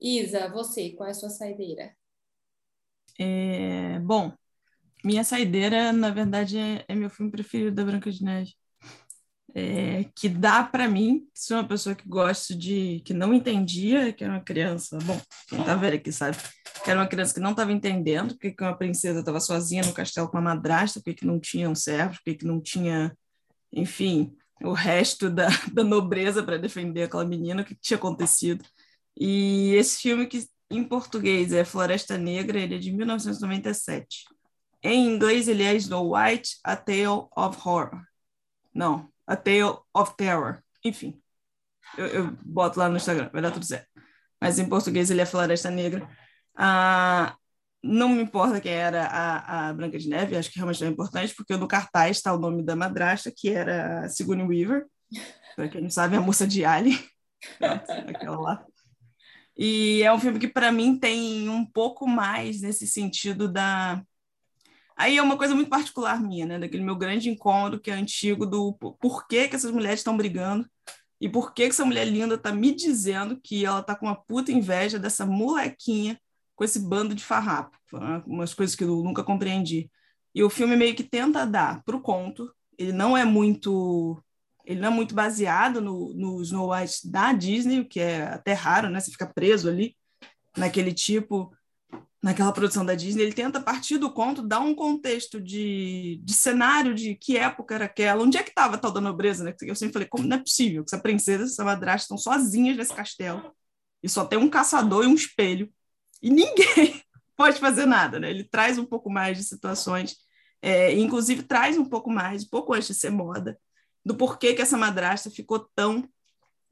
Isa, 0.00 0.48
você, 0.48 0.90
qual 0.92 1.08
é 1.08 1.10
a 1.10 1.14
sua 1.14 1.30
saideira? 1.30 1.94
É... 3.18 3.98
Bom, 4.00 4.32
minha 5.04 5.24
saideira, 5.24 5.92
na 5.92 6.10
verdade, 6.10 6.58
é, 6.58 6.84
é 6.88 6.94
meu 6.94 7.10
filme 7.10 7.30
preferido 7.30 7.74
da 7.74 7.84
Branca 7.84 8.10
de 8.10 8.22
Neve. 8.24 8.54
É, 9.54 10.04
que 10.14 10.28
dá 10.28 10.62
para 10.62 10.88
mim, 10.88 11.26
que 11.34 11.40
sou 11.40 11.56
uma 11.56 11.66
pessoa 11.66 11.94
que 11.94 12.08
gosto 12.08 12.54
de. 12.54 13.02
que 13.04 13.12
não 13.12 13.34
entendia, 13.34 14.12
que 14.12 14.22
era 14.22 14.32
uma 14.32 14.40
criança. 14.40 14.98
Bom, 15.02 15.20
quem 15.48 15.62
tá 15.64 15.74
vendo 15.74 15.94
aqui 15.94 16.12
sabe. 16.12 16.36
Que 16.84 16.90
era 16.90 17.00
uma 17.00 17.06
criança 17.06 17.34
que 17.34 17.40
não 17.40 17.50
estava 17.50 17.72
entendendo 17.72 18.34
porque 18.34 18.52
que 18.52 18.62
uma 18.62 18.76
princesa 18.76 19.20
estava 19.20 19.40
sozinha 19.40 19.82
no 19.82 19.92
castelo 19.92 20.28
com 20.28 20.38
a 20.38 20.40
madrasta, 20.40 21.00
porque 21.00 21.14
que 21.14 21.26
não 21.26 21.40
tinha 21.40 21.68
um 21.68 21.74
servo, 21.74 22.14
porque 22.14 22.36
que 22.36 22.46
não 22.46 22.60
tinha, 22.60 23.16
enfim, 23.72 24.34
o 24.62 24.72
resto 24.72 25.28
da, 25.28 25.48
da 25.72 25.82
nobreza 25.82 26.42
para 26.42 26.58
defender 26.58 27.04
aquela 27.04 27.24
menina, 27.24 27.62
o 27.62 27.64
que 27.64 27.74
tinha 27.74 27.96
acontecido. 27.96 28.64
E 29.18 29.74
esse 29.74 30.00
filme, 30.00 30.26
que 30.26 30.46
em 30.70 30.84
português 30.84 31.52
é 31.52 31.64
Floresta 31.64 32.16
Negra, 32.16 32.58
ele 32.58 32.76
é 32.76 32.78
de 32.78 32.92
1997. 32.92 34.24
Em 34.82 35.06
inglês, 35.06 35.48
ele 35.48 35.62
é 35.62 35.74
Snow 35.74 36.14
White, 36.14 36.58
A 36.64 36.76
Tale 36.76 37.28
of 37.36 37.58
Horror. 37.64 38.02
Não, 38.72 39.09
A 39.30 39.36
Tale 39.36 39.78
of 39.94 40.16
Terror. 40.16 40.60
Enfim, 40.84 41.20
eu, 41.96 42.06
eu 42.06 42.36
boto 42.44 42.78
lá 42.78 42.88
no 42.88 42.96
Instagram, 42.96 43.30
vai 43.32 43.40
dar 43.40 43.52
tudo 43.52 43.64
certo. 43.64 43.88
Mas 44.40 44.58
em 44.58 44.68
português, 44.68 45.10
ele 45.10 45.20
é 45.20 45.26
Floresta 45.26 45.70
Negra. 45.70 46.08
Ah, 46.56 47.36
não 47.82 48.08
me 48.08 48.22
importa 48.22 48.60
quem 48.60 48.72
era 48.72 49.06
a, 49.06 49.68
a 49.68 49.72
Branca 49.72 49.98
de 49.98 50.08
Neve, 50.08 50.36
acho 50.36 50.50
que 50.50 50.56
realmente 50.56 50.80
não 50.80 50.88
é 50.88 50.92
importante, 50.92 51.34
porque 51.34 51.56
no 51.56 51.68
cartaz 51.68 52.16
está 52.16 52.34
o 52.34 52.38
nome 52.38 52.62
da 52.64 52.74
madrasta, 52.74 53.32
que 53.34 53.50
era 53.50 54.08
Sigourney 54.08 54.46
Weaver. 54.46 54.86
Para 55.54 55.68
quem 55.68 55.82
não 55.82 55.90
sabe, 55.90 56.16
a 56.16 56.20
moça 56.20 56.46
de 56.46 56.64
Alien. 56.64 56.98
aquela 58.08 58.38
lá. 58.40 58.66
E 59.56 60.02
é 60.02 60.12
um 60.12 60.18
filme 60.18 60.38
que, 60.38 60.48
para 60.48 60.72
mim, 60.72 60.98
tem 60.98 61.48
um 61.48 61.64
pouco 61.64 62.06
mais 62.06 62.62
nesse 62.62 62.86
sentido 62.86 63.46
da 63.46 64.02
Aí 65.00 65.16
é 65.16 65.22
uma 65.22 65.38
coisa 65.38 65.54
muito 65.54 65.70
particular 65.70 66.20
minha, 66.20 66.44
né? 66.44 66.58
Daquele 66.58 66.84
meu 66.84 66.94
grande 66.94 67.30
incômodo 67.30 67.80
que 67.80 67.90
é 67.90 67.94
antigo 67.94 68.44
do 68.44 68.74
por 69.00 69.26
que, 69.26 69.48
que 69.48 69.56
essas 69.56 69.70
mulheres 69.70 70.00
estão 70.00 70.14
brigando 70.14 70.68
e 71.18 71.26
por 71.26 71.54
que, 71.54 71.62
que 71.62 71.70
essa 71.70 71.86
mulher 71.86 72.04
linda 72.04 72.36
tá 72.36 72.52
me 72.52 72.70
dizendo 72.74 73.40
que 73.42 73.64
ela 73.64 73.82
tá 73.82 73.94
com 73.94 74.04
uma 74.04 74.14
puta 74.14 74.52
inveja 74.52 74.98
dessa 74.98 75.24
molequinha 75.24 76.20
com 76.54 76.64
esse 76.64 76.78
bando 76.78 77.14
de 77.14 77.24
farrapo. 77.24 77.78
Umas 78.26 78.52
coisas 78.52 78.76
que 78.76 78.84
eu 78.84 79.02
nunca 79.02 79.24
compreendi. 79.24 79.90
E 80.34 80.44
o 80.44 80.50
filme 80.50 80.76
meio 80.76 80.94
que 80.94 81.02
tenta 81.02 81.46
dar 81.46 81.82
pro 81.82 82.02
conto. 82.02 82.54
Ele 82.76 82.92
não 82.92 83.16
é 83.16 83.24
muito 83.24 84.22
ele 84.66 84.80
não 84.80 84.88
é 84.88 84.90
muito 84.90 85.14
baseado 85.14 85.80
no, 85.80 86.12
no 86.12 86.42
Snow 86.42 86.74
White 86.74 87.10
da 87.10 87.32
Disney, 87.32 87.80
o 87.80 87.88
que 87.88 88.00
é 88.00 88.24
até 88.24 88.52
raro, 88.52 88.90
né? 88.90 89.00
Você 89.00 89.10
fica 89.10 89.26
preso 89.26 89.66
ali 89.66 89.96
naquele 90.54 90.92
tipo 90.92 91.56
naquela 92.22 92.52
produção 92.52 92.84
da 92.84 92.94
Disney, 92.94 93.22
ele 93.22 93.32
tenta, 93.32 93.58
a 93.58 93.62
partir 93.62 93.96
do 93.96 94.12
conto, 94.12 94.42
dar 94.42 94.60
um 94.60 94.74
contexto 94.74 95.40
de, 95.40 96.20
de 96.22 96.34
cenário 96.34 96.94
de 96.94 97.14
que 97.14 97.38
época 97.38 97.74
era 97.74 97.86
aquela, 97.86 98.22
onde 98.22 98.36
é 98.36 98.42
que 98.42 98.50
estava 98.50 98.76
tal 98.76 98.92
da 98.92 99.00
nobreza, 99.00 99.42
né? 99.42 99.54
Eu 99.62 99.74
sempre 99.74 99.94
falei, 99.94 100.08
como 100.08 100.26
não 100.26 100.36
é 100.36 100.40
possível 100.40 100.84
que 100.84 100.94
essa 100.94 101.02
princesa 101.02 101.44
e 101.44 101.46
essa 101.46 101.64
madrasta 101.64 102.04
estão 102.04 102.18
sozinhas 102.18 102.76
nesse 102.76 102.94
castelo 102.94 103.54
e 104.02 104.08
só 104.08 104.24
tem 104.24 104.38
um 104.38 104.50
caçador 104.50 105.04
e 105.04 105.06
um 105.06 105.14
espelho 105.14 105.72
e 106.22 106.30
ninguém 106.30 107.02
pode 107.36 107.58
fazer 107.58 107.86
nada, 107.86 108.20
né? 108.20 108.30
Ele 108.30 108.44
traz 108.44 108.76
um 108.76 108.84
pouco 108.84 109.10
mais 109.10 109.38
de 109.38 109.44
situações, 109.44 110.16
é, 110.60 110.92
inclusive 110.92 111.42
traz 111.42 111.78
um 111.78 111.86
pouco 111.86 112.10
mais, 112.10 112.44
um 112.44 112.48
pouco 112.48 112.74
antes 112.74 112.88
de 112.88 112.94
ser 112.94 113.10
moda, 113.10 113.58
do 114.04 114.14
porquê 114.14 114.52
que 114.52 114.60
essa 114.60 114.76
madrasta 114.76 115.30
ficou 115.30 115.60
tão 115.74 116.06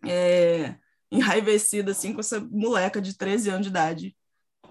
é, 0.04 0.76
enraivecida 1.10 1.92
assim 1.92 2.12
com 2.12 2.20
essa 2.20 2.38
moleca 2.38 3.00
de 3.00 3.16
13 3.16 3.48
anos 3.48 3.62
de 3.62 3.70
idade 3.70 4.18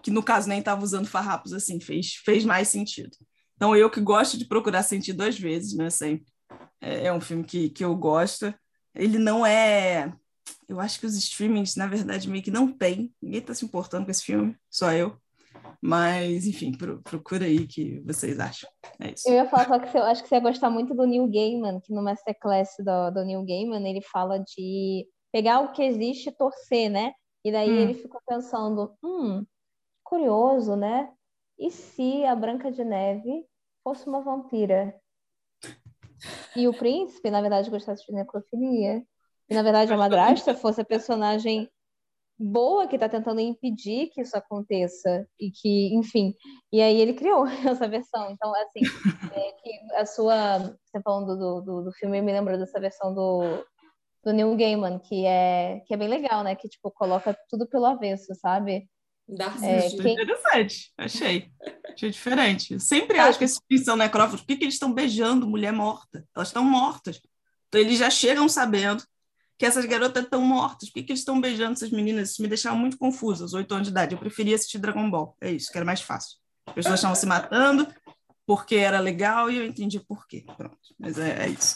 que 0.01 0.11
no 0.11 0.23
caso 0.23 0.47
nem 0.47 0.59
estava 0.59 0.83
usando 0.83 1.07
farrapos 1.07 1.53
assim, 1.53 1.79
fez, 1.79 2.13
fez 2.23 2.45
mais 2.45 2.67
sentido. 2.67 3.15
Então, 3.55 3.75
eu 3.75 3.89
que 3.89 3.99
gosto 3.99 4.37
de 4.37 4.45
procurar 4.45 4.83
sentir 4.83 5.13
duas 5.13 5.37
vezes, 5.37 5.73
né, 5.73 5.89
sempre. 5.89 6.27
É, 6.79 7.07
é 7.07 7.13
um 7.13 7.19
filme 7.19 7.43
que, 7.43 7.69
que 7.69 7.83
eu 7.83 7.95
gosto. 7.95 8.53
Ele 8.93 9.17
não 9.17 9.45
é. 9.45 10.13
Eu 10.67 10.79
acho 10.79 10.99
que 10.99 11.05
os 11.05 11.15
streamings, 11.17 11.75
na 11.75 11.87
verdade, 11.87 12.29
meio 12.29 12.43
que 12.43 12.51
não 12.51 12.71
tem. 12.71 13.11
Ninguém 13.21 13.39
está 13.39 13.53
se 13.53 13.65
importando 13.65 14.05
com 14.05 14.11
esse 14.11 14.23
filme, 14.23 14.55
só 14.69 14.91
eu. 14.91 15.17
Mas, 15.81 16.45
enfim, 16.45 16.71
pro, 16.71 17.01
procura 17.01 17.45
aí 17.45 17.67
que 17.67 17.99
vocês 18.05 18.39
acham. 18.39 18.69
É 18.99 19.11
isso. 19.11 19.27
Eu 19.27 19.35
ia 19.35 19.49
falar 19.49 19.65
só 19.67 19.79
que 19.79 19.97
eu 19.97 20.03
acho 20.03 20.23
que 20.23 20.29
você 20.29 20.35
ia 20.35 20.41
gostar 20.41 20.69
muito 20.69 20.93
do 20.93 21.05
Neil 21.05 21.27
Gaiman, 21.27 21.79
que 21.81 21.93
no 21.93 22.03
Masterclass 22.03 22.69
do, 22.79 23.11
do 23.11 23.25
Neil 23.25 23.43
Gaiman 23.43 23.87
ele 23.87 24.01
fala 24.01 24.39
de 24.39 25.07
pegar 25.31 25.61
o 25.61 25.71
que 25.71 25.83
existe 25.83 26.29
e 26.29 26.31
torcer, 26.35 26.89
né? 26.89 27.11
E 27.43 27.51
daí 27.51 27.69
hum. 27.69 27.77
ele 27.77 27.93
ficou 27.93 28.19
pensando, 28.27 28.93
hum, 29.03 29.45
curioso, 30.07 30.75
né? 30.75 31.11
E 31.59 31.69
se 31.69 32.23
a 32.25 32.35
Branca 32.35 32.71
de 32.71 32.83
Neve 32.83 33.45
fosse 33.83 34.07
uma 34.07 34.21
vampira? 34.21 34.95
E 36.55 36.67
o 36.67 36.73
príncipe, 36.73 37.29
na 37.29 37.41
verdade, 37.41 37.69
gostasse 37.69 38.05
de 38.05 38.13
necrofilia. 38.13 39.03
E, 39.49 39.53
na 39.53 39.61
verdade, 39.61 39.93
a 39.93 39.97
madrasta 39.97 40.53
fosse 40.55 40.81
a 40.81 40.85
personagem 40.85 41.69
boa 42.39 42.87
que 42.87 42.95
está 42.95 43.09
tentando 43.09 43.39
impedir 43.39 44.07
que 44.07 44.21
isso 44.21 44.37
aconteça. 44.37 45.27
E 45.39 45.51
que, 45.51 45.93
enfim. 45.95 46.33
E 46.71 46.81
aí 46.81 46.99
ele 46.99 47.13
criou 47.13 47.45
essa 47.67 47.87
versão. 47.87 48.29
Então, 48.31 48.53
assim, 48.55 48.81
é 49.33 49.51
que 49.53 49.95
a 49.95 50.05
sua. 50.05 50.59
Você 50.59 51.01
falando 51.03 51.37
do, 51.37 51.61
do, 51.61 51.83
do 51.83 51.91
filme, 51.93 52.21
me 52.21 52.33
lembrou 52.33 52.57
dessa 52.57 52.79
versão 52.79 53.13
do, 53.13 53.65
do 54.23 54.33
Neil 54.33 54.55
Gaiman, 54.55 54.99
que 54.99 55.25
é, 55.25 55.81
que 55.85 55.93
é 55.93 55.97
bem 55.97 56.07
legal, 56.07 56.43
né? 56.43 56.55
Que, 56.55 56.69
tipo, 56.69 56.91
coloca 56.91 57.37
tudo 57.49 57.67
pelo 57.67 57.85
avesso, 57.85 58.33
sabe? 58.35 58.87
É, 59.61 59.89
quem... 59.89 60.13
Interessante, 60.13 60.93
achei. 60.97 61.51
Achei 61.93 62.09
diferente. 62.09 62.73
Eu 62.73 62.79
sempre 62.79 63.19
acho 63.19 63.37
que 63.37 63.43
esses 63.43 63.59
que 63.59 63.77
são 63.77 63.97
necrófagos, 63.97 64.41
por 64.41 64.47
que, 64.47 64.57
que 64.57 64.63
eles 64.63 64.75
estão 64.75 64.93
beijando 64.93 65.47
mulher 65.47 65.73
morta? 65.73 66.25
Elas 66.35 66.47
estão 66.47 66.63
mortas. 66.63 67.19
Então 67.67 67.81
eles 67.81 67.99
já 67.99 68.09
chegam 68.09 68.47
sabendo 68.47 69.03
que 69.57 69.65
essas 69.65 69.85
garotas 69.85 70.23
estão 70.23 70.41
mortas. 70.41 70.89
Por 70.89 70.95
que, 70.95 71.03
que 71.03 71.11
eles 71.11 71.21
estão 71.21 71.41
beijando 71.41 71.73
essas 71.73 71.91
meninas? 71.91 72.31
Isso 72.31 72.41
me 72.41 72.47
deixava 72.47 72.75
muito 72.75 72.97
confusa, 72.97 73.43
aos 73.43 73.53
oito 73.53 73.73
anos 73.73 73.87
de 73.87 73.91
idade. 73.91 74.13
Eu 74.15 74.19
preferia 74.19 74.55
assistir 74.55 74.77
Dragon 74.77 75.09
Ball. 75.09 75.35
É 75.41 75.51
isso, 75.51 75.71
que 75.71 75.77
era 75.77 75.85
mais 75.85 76.01
fácil. 76.01 76.37
As 76.65 76.73
pessoas 76.73 76.95
estavam 76.95 77.15
se 77.15 77.25
matando 77.25 77.87
porque 78.45 78.75
era 78.75 78.99
legal 78.99 79.51
e 79.51 79.57
eu 79.57 79.65
entendi 79.65 79.99
por 79.99 80.25
quê. 80.25 80.45
Pronto, 80.55 80.77
mas 80.97 81.17
é, 81.17 81.45
é 81.45 81.49
isso. 81.49 81.75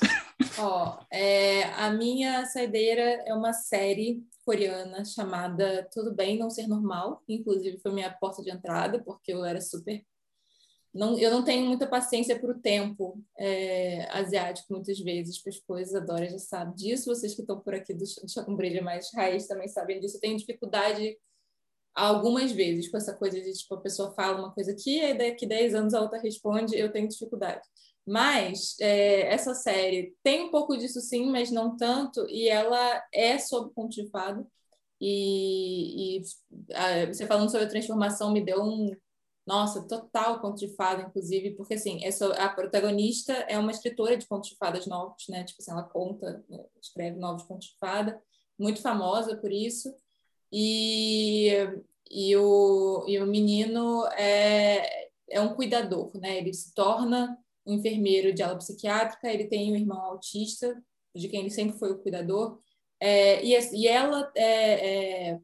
Ó, 0.58 1.00
é, 1.12 1.66
a 1.74 1.90
minha 1.92 2.46
saideira 2.46 3.24
é 3.26 3.34
uma 3.34 3.52
série 3.52 4.24
coreana 4.52 5.06
chamada 5.06 5.88
Tudo 5.94 6.14
Bem 6.14 6.38
Não 6.38 6.50
Ser 6.50 6.68
Normal, 6.68 7.24
inclusive 7.26 7.80
foi 7.80 7.94
minha 7.94 8.12
porta 8.12 8.44
de 8.44 8.52
entrada, 8.52 9.02
porque 9.02 9.32
eu 9.32 9.46
era 9.46 9.62
super. 9.62 10.06
Não, 10.94 11.18
eu 11.18 11.32
não 11.32 11.42
tenho 11.42 11.66
muita 11.66 11.88
paciência 11.88 12.38
para 12.38 12.52
o 12.52 12.60
tempo 12.60 13.18
é, 13.40 14.10
asiático, 14.12 14.74
muitas 14.74 15.00
vezes, 15.00 15.42
para 15.42 15.52
as 15.52 15.60
coisas. 15.60 15.96
A 15.96 16.02
Dora 16.02 16.30
já 16.30 16.38
sabe 16.38 16.76
disso. 16.76 17.06
Vocês 17.06 17.34
que 17.34 17.40
estão 17.40 17.62
por 17.62 17.74
aqui 17.74 17.94
do, 17.94 18.04
do 18.04 18.30
Chacumbrelha 18.30 18.82
mais 18.82 19.10
raiz 19.14 19.48
também 19.48 19.70
sabem 19.70 20.02
disso. 20.02 20.18
Eu 20.18 20.22
tenho 20.22 20.38
dificuldade 20.38 21.18
algumas 21.96 22.52
vezes 22.52 22.90
com 22.90 22.98
essa 22.98 23.14
coisa 23.14 23.40
de 23.40 23.54
tipo, 23.54 23.74
a 23.76 23.82
pessoa 23.82 24.14
fala 24.14 24.40
uma 24.40 24.54
coisa 24.54 24.74
aqui, 24.74 25.00
e 25.00 25.14
daqui 25.14 25.46
10 25.46 25.76
anos 25.76 25.94
a 25.94 26.02
outra 26.02 26.20
responde, 26.20 26.78
eu 26.78 26.92
tenho 26.92 27.08
dificuldade. 27.08 27.66
Mas 28.06 28.76
é, 28.80 29.34
essa 29.34 29.54
série 29.54 30.16
tem 30.24 30.44
um 30.46 30.52
pouco 30.52 30.76
disso 30.76 31.00
sim, 31.02 31.30
mas 31.30 31.52
não 31.52 31.78
tanto, 31.78 32.28
e 32.30 32.50
ela 32.50 33.04
é 33.14 33.38
sobre 33.38 33.74
conto 33.74 33.96
de 33.96 34.10
fado. 34.10 34.48
E, 35.00 36.18
e 36.20 36.22
a, 36.74 37.06
você 37.08 37.26
falando 37.26 37.50
sobre 37.50 37.66
a 37.66 37.70
transformação 37.70 38.32
me 38.32 38.44
deu 38.44 38.62
um. 38.64 38.96
Nossa, 39.46 39.88
total 39.88 40.40
conto 40.40 40.60
de 40.60 40.76
fada, 40.76 41.02
inclusive, 41.02 41.56
porque 41.56 41.74
assim, 41.74 42.06
essa, 42.06 42.32
a 42.36 42.48
protagonista 42.50 43.34
é 43.34 43.58
uma 43.58 43.72
escritora 43.72 44.16
de 44.16 44.28
contos 44.28 44.50
de 44.52 44.56
fadas 44.56 44.86
novos, 44.86 45.26
né? 45.30 45.44
Tipo 45.44 45.62
assim, 45.62 45.72
ela 45.72 45.84
conta, 45.84 46.46
né? 46.48 46.64
escreve 46.82 47.18
novos 47.18 47.44
contos 47.44 47.70
de 47.70 47.78
fada, 47.80 48.22
muito 48.58 48.82
famosa 48.82 49.36
por 49.36 49.52
isso. 49.52 49.94
E, 50.52 51.50
e, 52.10 52.36
o, 52.38 53.06
e 53.08 53.20
o 53.20 53.26
menino 53.26 54.06
é, 54.10 55.10
é 55.30 55.42
um 55.42 55.56
cuidador, 55.56 56.12
né? 56.16 56.38
Ele 56.38 56.54
se 56.54 56.74
torna 56.76 57.38
enfermeiro 57.66 58.34
de 58.34 58.44
ala 58.44 58.58
psiquiátrica, 58.58 59.32
ele 59.32 59.48
tem 59.48 59.72
um 59.72 59.76
irmão 59.76 60.02
autista, 60.02 60.82
de 61.16 61.28
quem 61.28 61.42
ele 61.42 61.50
sempre 61.50 61.78
foi 61.78 61.92
o 61.92 62.00
cuidador, 62.00 62.60
É, 63.00 63.44
e, 63.44 63.58
e, 63.74 63.88
ela 63.88 64.32
é, 64.36 65.32
é, 65.32 65.40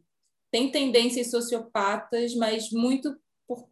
tem 0.51 0.71
tendências 0.71 1.31
sociopatas, 1.31 2.35
mas 2.35 2.71
muito 2.71 3.17
por, 3.47 3.67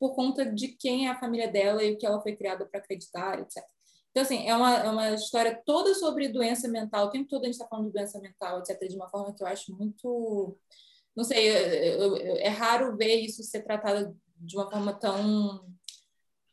por 0.00 0.14
conta 0.14 0.44
de 0.44 0.68
quem 0.68 1.06
é 1.06 1.10
a 1.10 1.20
família 1.20 1.48
dela 1.48 1.82
e 1.84 1.92
o 1.92 1.98
que 1.98 2.06
ela 2.06 2.20
foi 2.20 2.34
criada 2.34 2.66
para 2.66 2.80
acreditar, 2.80 3.38
etc. 3.40 3.64
Então, 4.10 4.22
assim, 4.22 4.48
é 4.48 4.56
uma, 4.56 4.74
é 4.78 4.90
uma 4.90 5.10
história 5.12 5.62
toda 5.64 5.94
sobre 5.94 6.28
doença 6.28 6.66
mental. 6.66 7.06
O 7.06 7.10
tempo 7.10 7.28
todo 7.28 7.42
a 7.42 7.44
gente 7.46 7.54
está 7.54 7.68
falando 7.68 7.86
de 7.86 7.92
doença 7.92 8.18
mental, 8.20 8.58
etc., 8.58 8.88
de 8.88 8.96
uma 8.96 9.08
forma 9.08 9.32
que 9.32 9.42
eu 9.42 9.46
acho 9.46 9.72
muito. 9.76 10.58
Não 11.14 11.24
sei, 11.24 11.48
é 11.48 12.48
raro 12.48 12.96
ver 12.96 13.16
isso 13.20 13.42
ser 13.44 13.62
tratado 13.62 14.16
de 14.36 14.56
uma 14.56 14.70
forma 14.70 14.92
tão. 14.92 15.64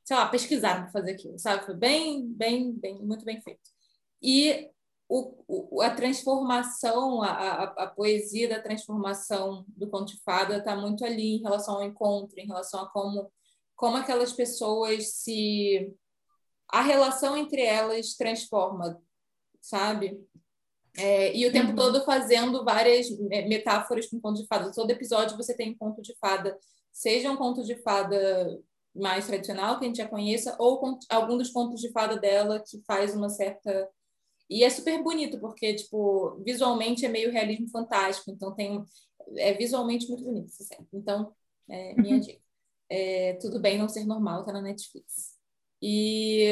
Sei 0.06 0.16
lá, 0.16 0.28
pesquisar 0.28 0.84
para 0.84 0.92
fazer 0.92 1.12
aquilo, 1.12 1.38
sabe? 1.40 1.66
Foi 1.66 1.76
bem, 1.76 2.28
bem, 2.28 2.72
bem, 2.74 3.02
muito 3.04 3.26
bem 3.26 3.42
feito. 3.42 3.70
E 4.22 4.70
o, 5.10 5.78
o, 5.78 5.82
a 5.82 5.90
transformação, 5.90 7.22
a, 7.22 7.30
a, 7.32 7.64
a, 7.64 7.88
poesia 7.88 8.48
da 8.48 8.62
transformação 8.62 9.66
do 9.68 9.90
conto 9.90 10.14
de 10.14 10.22
fada 10.24 10.58
está 10.58 10.76
muito 10.76 11.04
ali 11.04 11.36
em 11.36 11.42
relação 11.42 11.76
ao 11.76 11.84
encontro, 11.84 12.40
em 12.40 12.48
relação 12.48 12.82
a 12.82 12.90
como, 12.90 13.32
como 13.76 13.98
aquelas 13.98 14.32
pessoas 14.32 15.12
se 15.14 15.92
a 16.70 16.82
relação 16.82 17.36
entre 17.36 17.62
elas 17.64 18.16
transforma, 18.16 19.02
sabe? 19.60 20.20
É, 20.98 21.36
e 21.36 21.46
o 21.46 21.52
tempo 21.52 21.70
uhum. 21.70 21.76
todo 21.76 22.06
fazendo 22.06 22.64
várias 22.64 23.10
metáforas 23.48 24.08
com 24.08 24.20
conto 24.20 24.42
de 24.42 24.48
fada. 24.48 24.72
Todo 24.72 24.90
episódio 24.92 25.36
você 25.36 25.56
tem 25.56 25.72
um 25.72 25.78
conto 25.78 26.02
de 26.02 26.16
fada, 26.16 26.58
seja 26.92 27.30
um 27.32 27.36
conto 27.36 27.64
de 27.64 27.76
fada 27.82 28.60
mais 28.96 29.28
tradicional 29.28 29.78
que 29.78 29.86
a 29.86 29.88
gente 29.88 29.98
já 29.98 30.08
conheça, 30.08 30.56
ou 30.60 30.98
algum 31.10 31.38
dos 31.38 31.52
contos 31.52 31.82
de 31.82 31.92
fada 31.92 32.18
dela 32.18 32.64
que 32.66 32.82
faz 32.88 33.16
uma 33.16 33.30
certa. 33.30 33.90
E 34.50 34.64
é 34.64 34.70
super 34.70 35.02
bonito, 35.04 35.40
porque, 35.40 35.74
tipo, 35.76 36.42
visualmente 36.44 37.06
é 37.06 37.10
meio 37.10 37.32
realismo 37.32 37.70
fantástico, 37.70 38.32
então 38.32 38.54
tem. 38.56 38.84
É 39.38 39.54
visualmente 39.54 40.08
muito 40.08 40.24
bonito, 40.24 40.52
Então, 40.94 41.34
é 41.70 41.94
minha 41.96 42.20
dica. 42.20 42.40
É, 42.90 43.34
tudo 43.42 43.60
bem 43.60 43.78
não 43.78 43.90
ser 43.90 44.06
normal, 44.06 44.46
tá 44.46 44.54
na 44.54 44.62
Netflix. 44.62 45.36
E 45.82 46.50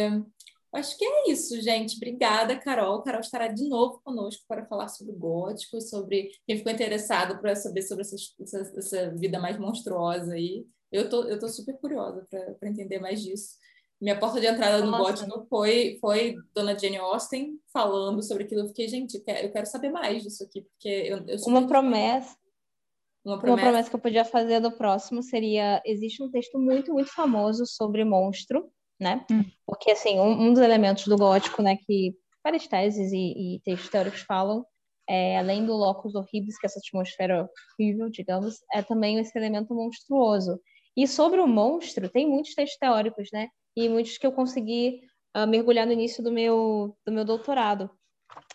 acho 0.74 0.98
que 0.98 1.06
é 1.06 1.32
isso, 1.32 1.62
gente. 1.62 1.96
Obrigada, 1.98 2.60
Carol. 2.60 3.02
Carol 3.04 3.22
estará 3.22 3.48
de 3.48 3.68
novo 3.68 4.02
conosco 4.04 4.44
para 4.48 4.66
falar 4.66 4.88
sobre 4.88 5.14
gótico, 5.14 5.80
sobre 5.82 6.32
quem 6.46 6.58
ficou 6.58 6.72
interessado 6.72 7.40
para 7.40 7.56
saber 7.56 7.84
sobre 7.84 8.02
essa, 8.02 8.16
essa, 8.42 8.60
essa, 8.78 9.12
vida 9.16 9.40
mais 9.40 9.58
monstruosa 9.58 10.34
aí. 10.34 10.66
Eu 10.94 11.10
tô, 11.10 11.24
eu 11.24 11.40
tô 11.40 11.50
super 11.50 11.76
curiosa 11.80 12.26
para 12.30 12.70
entender 12.70 13.00
mais 13.00 13.22
disso. 13.22 13.58
Minha 14.00 14.20
porta 14.20 14.40
de 14.40 14.46
entrada 14.46 14.86
no 14.86 14.92
gótico 14.96 15.48
foi, 15.50 15.98
foi 16.00 16.36
Dona 16.54 16.78
Jane 16.78 16.98
Austen 16.98 17.58
falando 17.72 18.22
sobre 18.22 18.44
aquilo. 18.44 18.62
Eu 18.62 18.68
fiquei, 18.68 18.88
gente, 18.88 19.16
eu 19.16 19.52
quero 19.52 19.66
saber 19.66 19.90
mais 19.90 20.22
disso 20.22 20.44
aqui, 20.44 20.62
porque 20.62 20.90
eu, 20.90 21.26
eu 21.26 21.38
Uma 21.48 21.66
promessa. 21.66 22.36
Uma 23.26 23.40
promessa. 23.40 23.62
Uma 23.62 23.72
promessa 23.72 23.90
que 23.90 23.96
eu 23.96 24.02
podia 24.02 24.26
fazer 24.26 24.60
do 24.60 24.72
próximo 24.72 25.24
seria: 25.24 25.82
existe 25.86 26.22
um 26.22 26.30
texto 26.30 26.60
muito, 26.60 26.94
muito 26.94 27.12
famoso 27.14 27.66
sobre 27.66 28.04
monstro, 28.04 28.70
né? 29.00 29.26
Hum. 29.32 29.46
Porque, 29.66 29.92
assim, 29.92 30.20
um, 30.20 30.48
um, 30.48 30.54
dos 30.54 30.62
elementos 30.62 31.08
do 31.08 31.18
gótico, 31.18 31.62
né, 31.62 31.78
que 31.78 32.14
várias 32.44 32.68
teses 32.68 33.12
e, 33.14 33.56
e 33.56 33.62
textos 33.62 33.90
teóricos 33.90 34.22
falam, 34.22 34.66
é, 35.08 35.38
além 35.38 35.66
do 35.66 35.74
locus 35.74 36.14
horribilis, 36.14 36.60
que 36.60 36.66
é 36.66 36.68
essa 36.68 36.80
atmosfera 36.80 37.50
horrível, 37.80 38.10
digamos, 38.10 38.56
é 38.74 38.82
também 38.82 39.18
esse 39.20 39.38
elemento 39.38 39.74
monstruoso. 39.74 40.60
E 40.96 41.08
sobre 41.08 41.40
o 41.40 41.48
monstro, 41.48 42.10
tem 42.10 42.28
muitos 42.28 42.54
textos 42.54 42.78
teóricos, 42.78 43.30
né? 43.32 43.50
E 43.76 43.90
muitos 43.90 44.18
que 44.18 44.26
eu 44.26 44.32
consegui 44.32 45.02
uh, 45.36 45.48
mergulhar 45.48 45.86
no 45.86 45.94
início 45.94 46.24
do 46.24 46.32
meu, 46.32 46.96
do 47.06 47.12
meu 47.12 47.26
doutorado. 47.26 47.90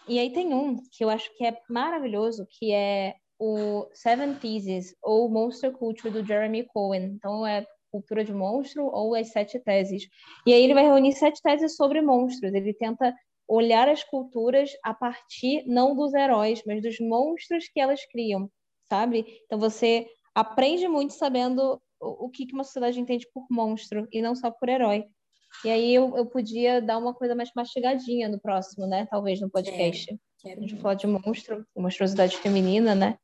E 0.06 0.19
aí 0.19 0.32
tem 0.32 0.55
um 0.55 0.77
que 0.90 1.05
eu 1.05 1.10
acho 1.10 1.31
que 1.36 1.44
é 1.44 1.59
maravilhoso, 1.69 2.47
que 2.51 2.73
é 2.73 3.15
o 3.39 3.86
Seven 3.93 4.35
Theses, 4.35 4.94
ou 5.02 5.28
Monster 5.28 5.73
Culture, 5.73 6.12
do 6.12 6.24
Jeremy 6.24 6.65
Cohen. 6.65 7.05
Então, 7.05 7.47
é 7.47 7.66
cultura 7.90 8.24
de 8.24 8.32
monstro 8.32 8.86
ou 8.86 9.15
as 9.15 9.28
sete 9.28 9.59
teses. 9.59 10.09
E 10.47 10.52
aí 10.52 10.62
ele 10.62 10.74
vai 10.74 10.85
reunir 10.85 11.12
sete 11.12 11.40
teses 11.43 11.77
sobre 11.77 12.01
monstros. 12.01 12.52
Ele 12.52 12.74
tenta 12.74 13.15
olhar 13.47 13.89
as 13.89 14.05
culturas 14.05 14.70
a 14.85 14.93
partir 14.93 15.65
não 15.66 15.97
dos 15.97 16.12
heróis, 16.12 16.62
mas 16.66 16.82
dos 16.82 17.01
monstros 17.01 17.66
que 17.69 17.81
elas 17.81 18.05
criam, 18.06 18.51
sabe? 18.89 19.40
Então 19.47 19.59
você 19.59 20.06
aprende 20.35 20.86
muito 20.86 21.15
sabendo 21.15 21.81
o, 22.01 22.29
que 22.31 22.47
uma 22.53 22.65
sociedade 22.65 23.01
entende 23.01 23.27
por 23.33 23.47
monstro 23.51 24.07
e 24.12 24.23
não 24.23 24.35
só 24.35 24.51
por 24.51 24.69
herói. 24.69 25.05
E 25.65 25.70
aí 25.70 25.95
eu, 25.95 26.16
eu 26.16 26.27
podia 26.27 26.81
dar 26.81 26.99
uma 26.99 27.15
coisa 27.15 27.35
mais 27.35 27.51
mastigadinha 27.55 28.29
no 28.29 28.41
próximo, 28.41 28.87
né? 28.87 29.07
Talvez 29.11 29.41
no 29.41 29.51
podcast. 29.51 30.19
É, 30.45 30.53
a 30.53 30.61
gente 30.61 30.77
falar 30.77 30.95
de 30.95 31.07
monstro, 31.07 31.66
monstruosidade 31.77 32.37
feminina, 32.37 32.95
né? 32.95 33.19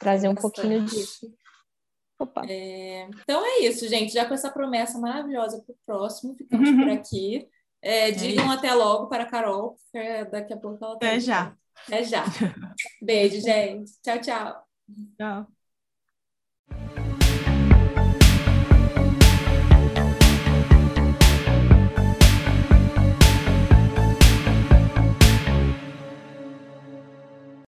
Trazer 0.00 0.28
um 0.28 0.34
Bastante. 0.34 0.54
pouquinho 0.54 0.84
disso. 0.84 1.32
É, 2.48 3.02
então 3.22 3.44
é 3.46 3.60
isso, 3.60 3.88
gente. 3.88 4.12
Já 4.12 4.26
com 4.26 4.34
essa 4.34 4.50
promessa 4.50 4.98
maravilhosa 4.98 5.62
para 5.64 5.72
o 5.72 5.78
próximo, 5.86 6.34
ficamos 6.34 6.70
por 6.70 6.90
aqui. 6.90 7.48
É, 7.80 8.08
é 8.08 8.10
digam 8.10 8.50
até 8.50 8.74
logo 8.74 9.06
para 9.06 9.22
a 9.22 9.26
Carol, 9.26 9.76
porque 9.92 10.24
daqui 10.24 10.52
a 10.52 10.56
pouco 10.56 10.84
ela 10.84 10.98
tá. 10.98 11.06
Até 11.06 11.20
já. 11.20 11.56
Até 11.86 12.02
já. 12.02 12.24
Beijo, 13.00 13.40
gente. 13.40 13.92
Tchau, 14.02 14.20
tchau. 14.20 14.64
Tchau. 15.16 15.57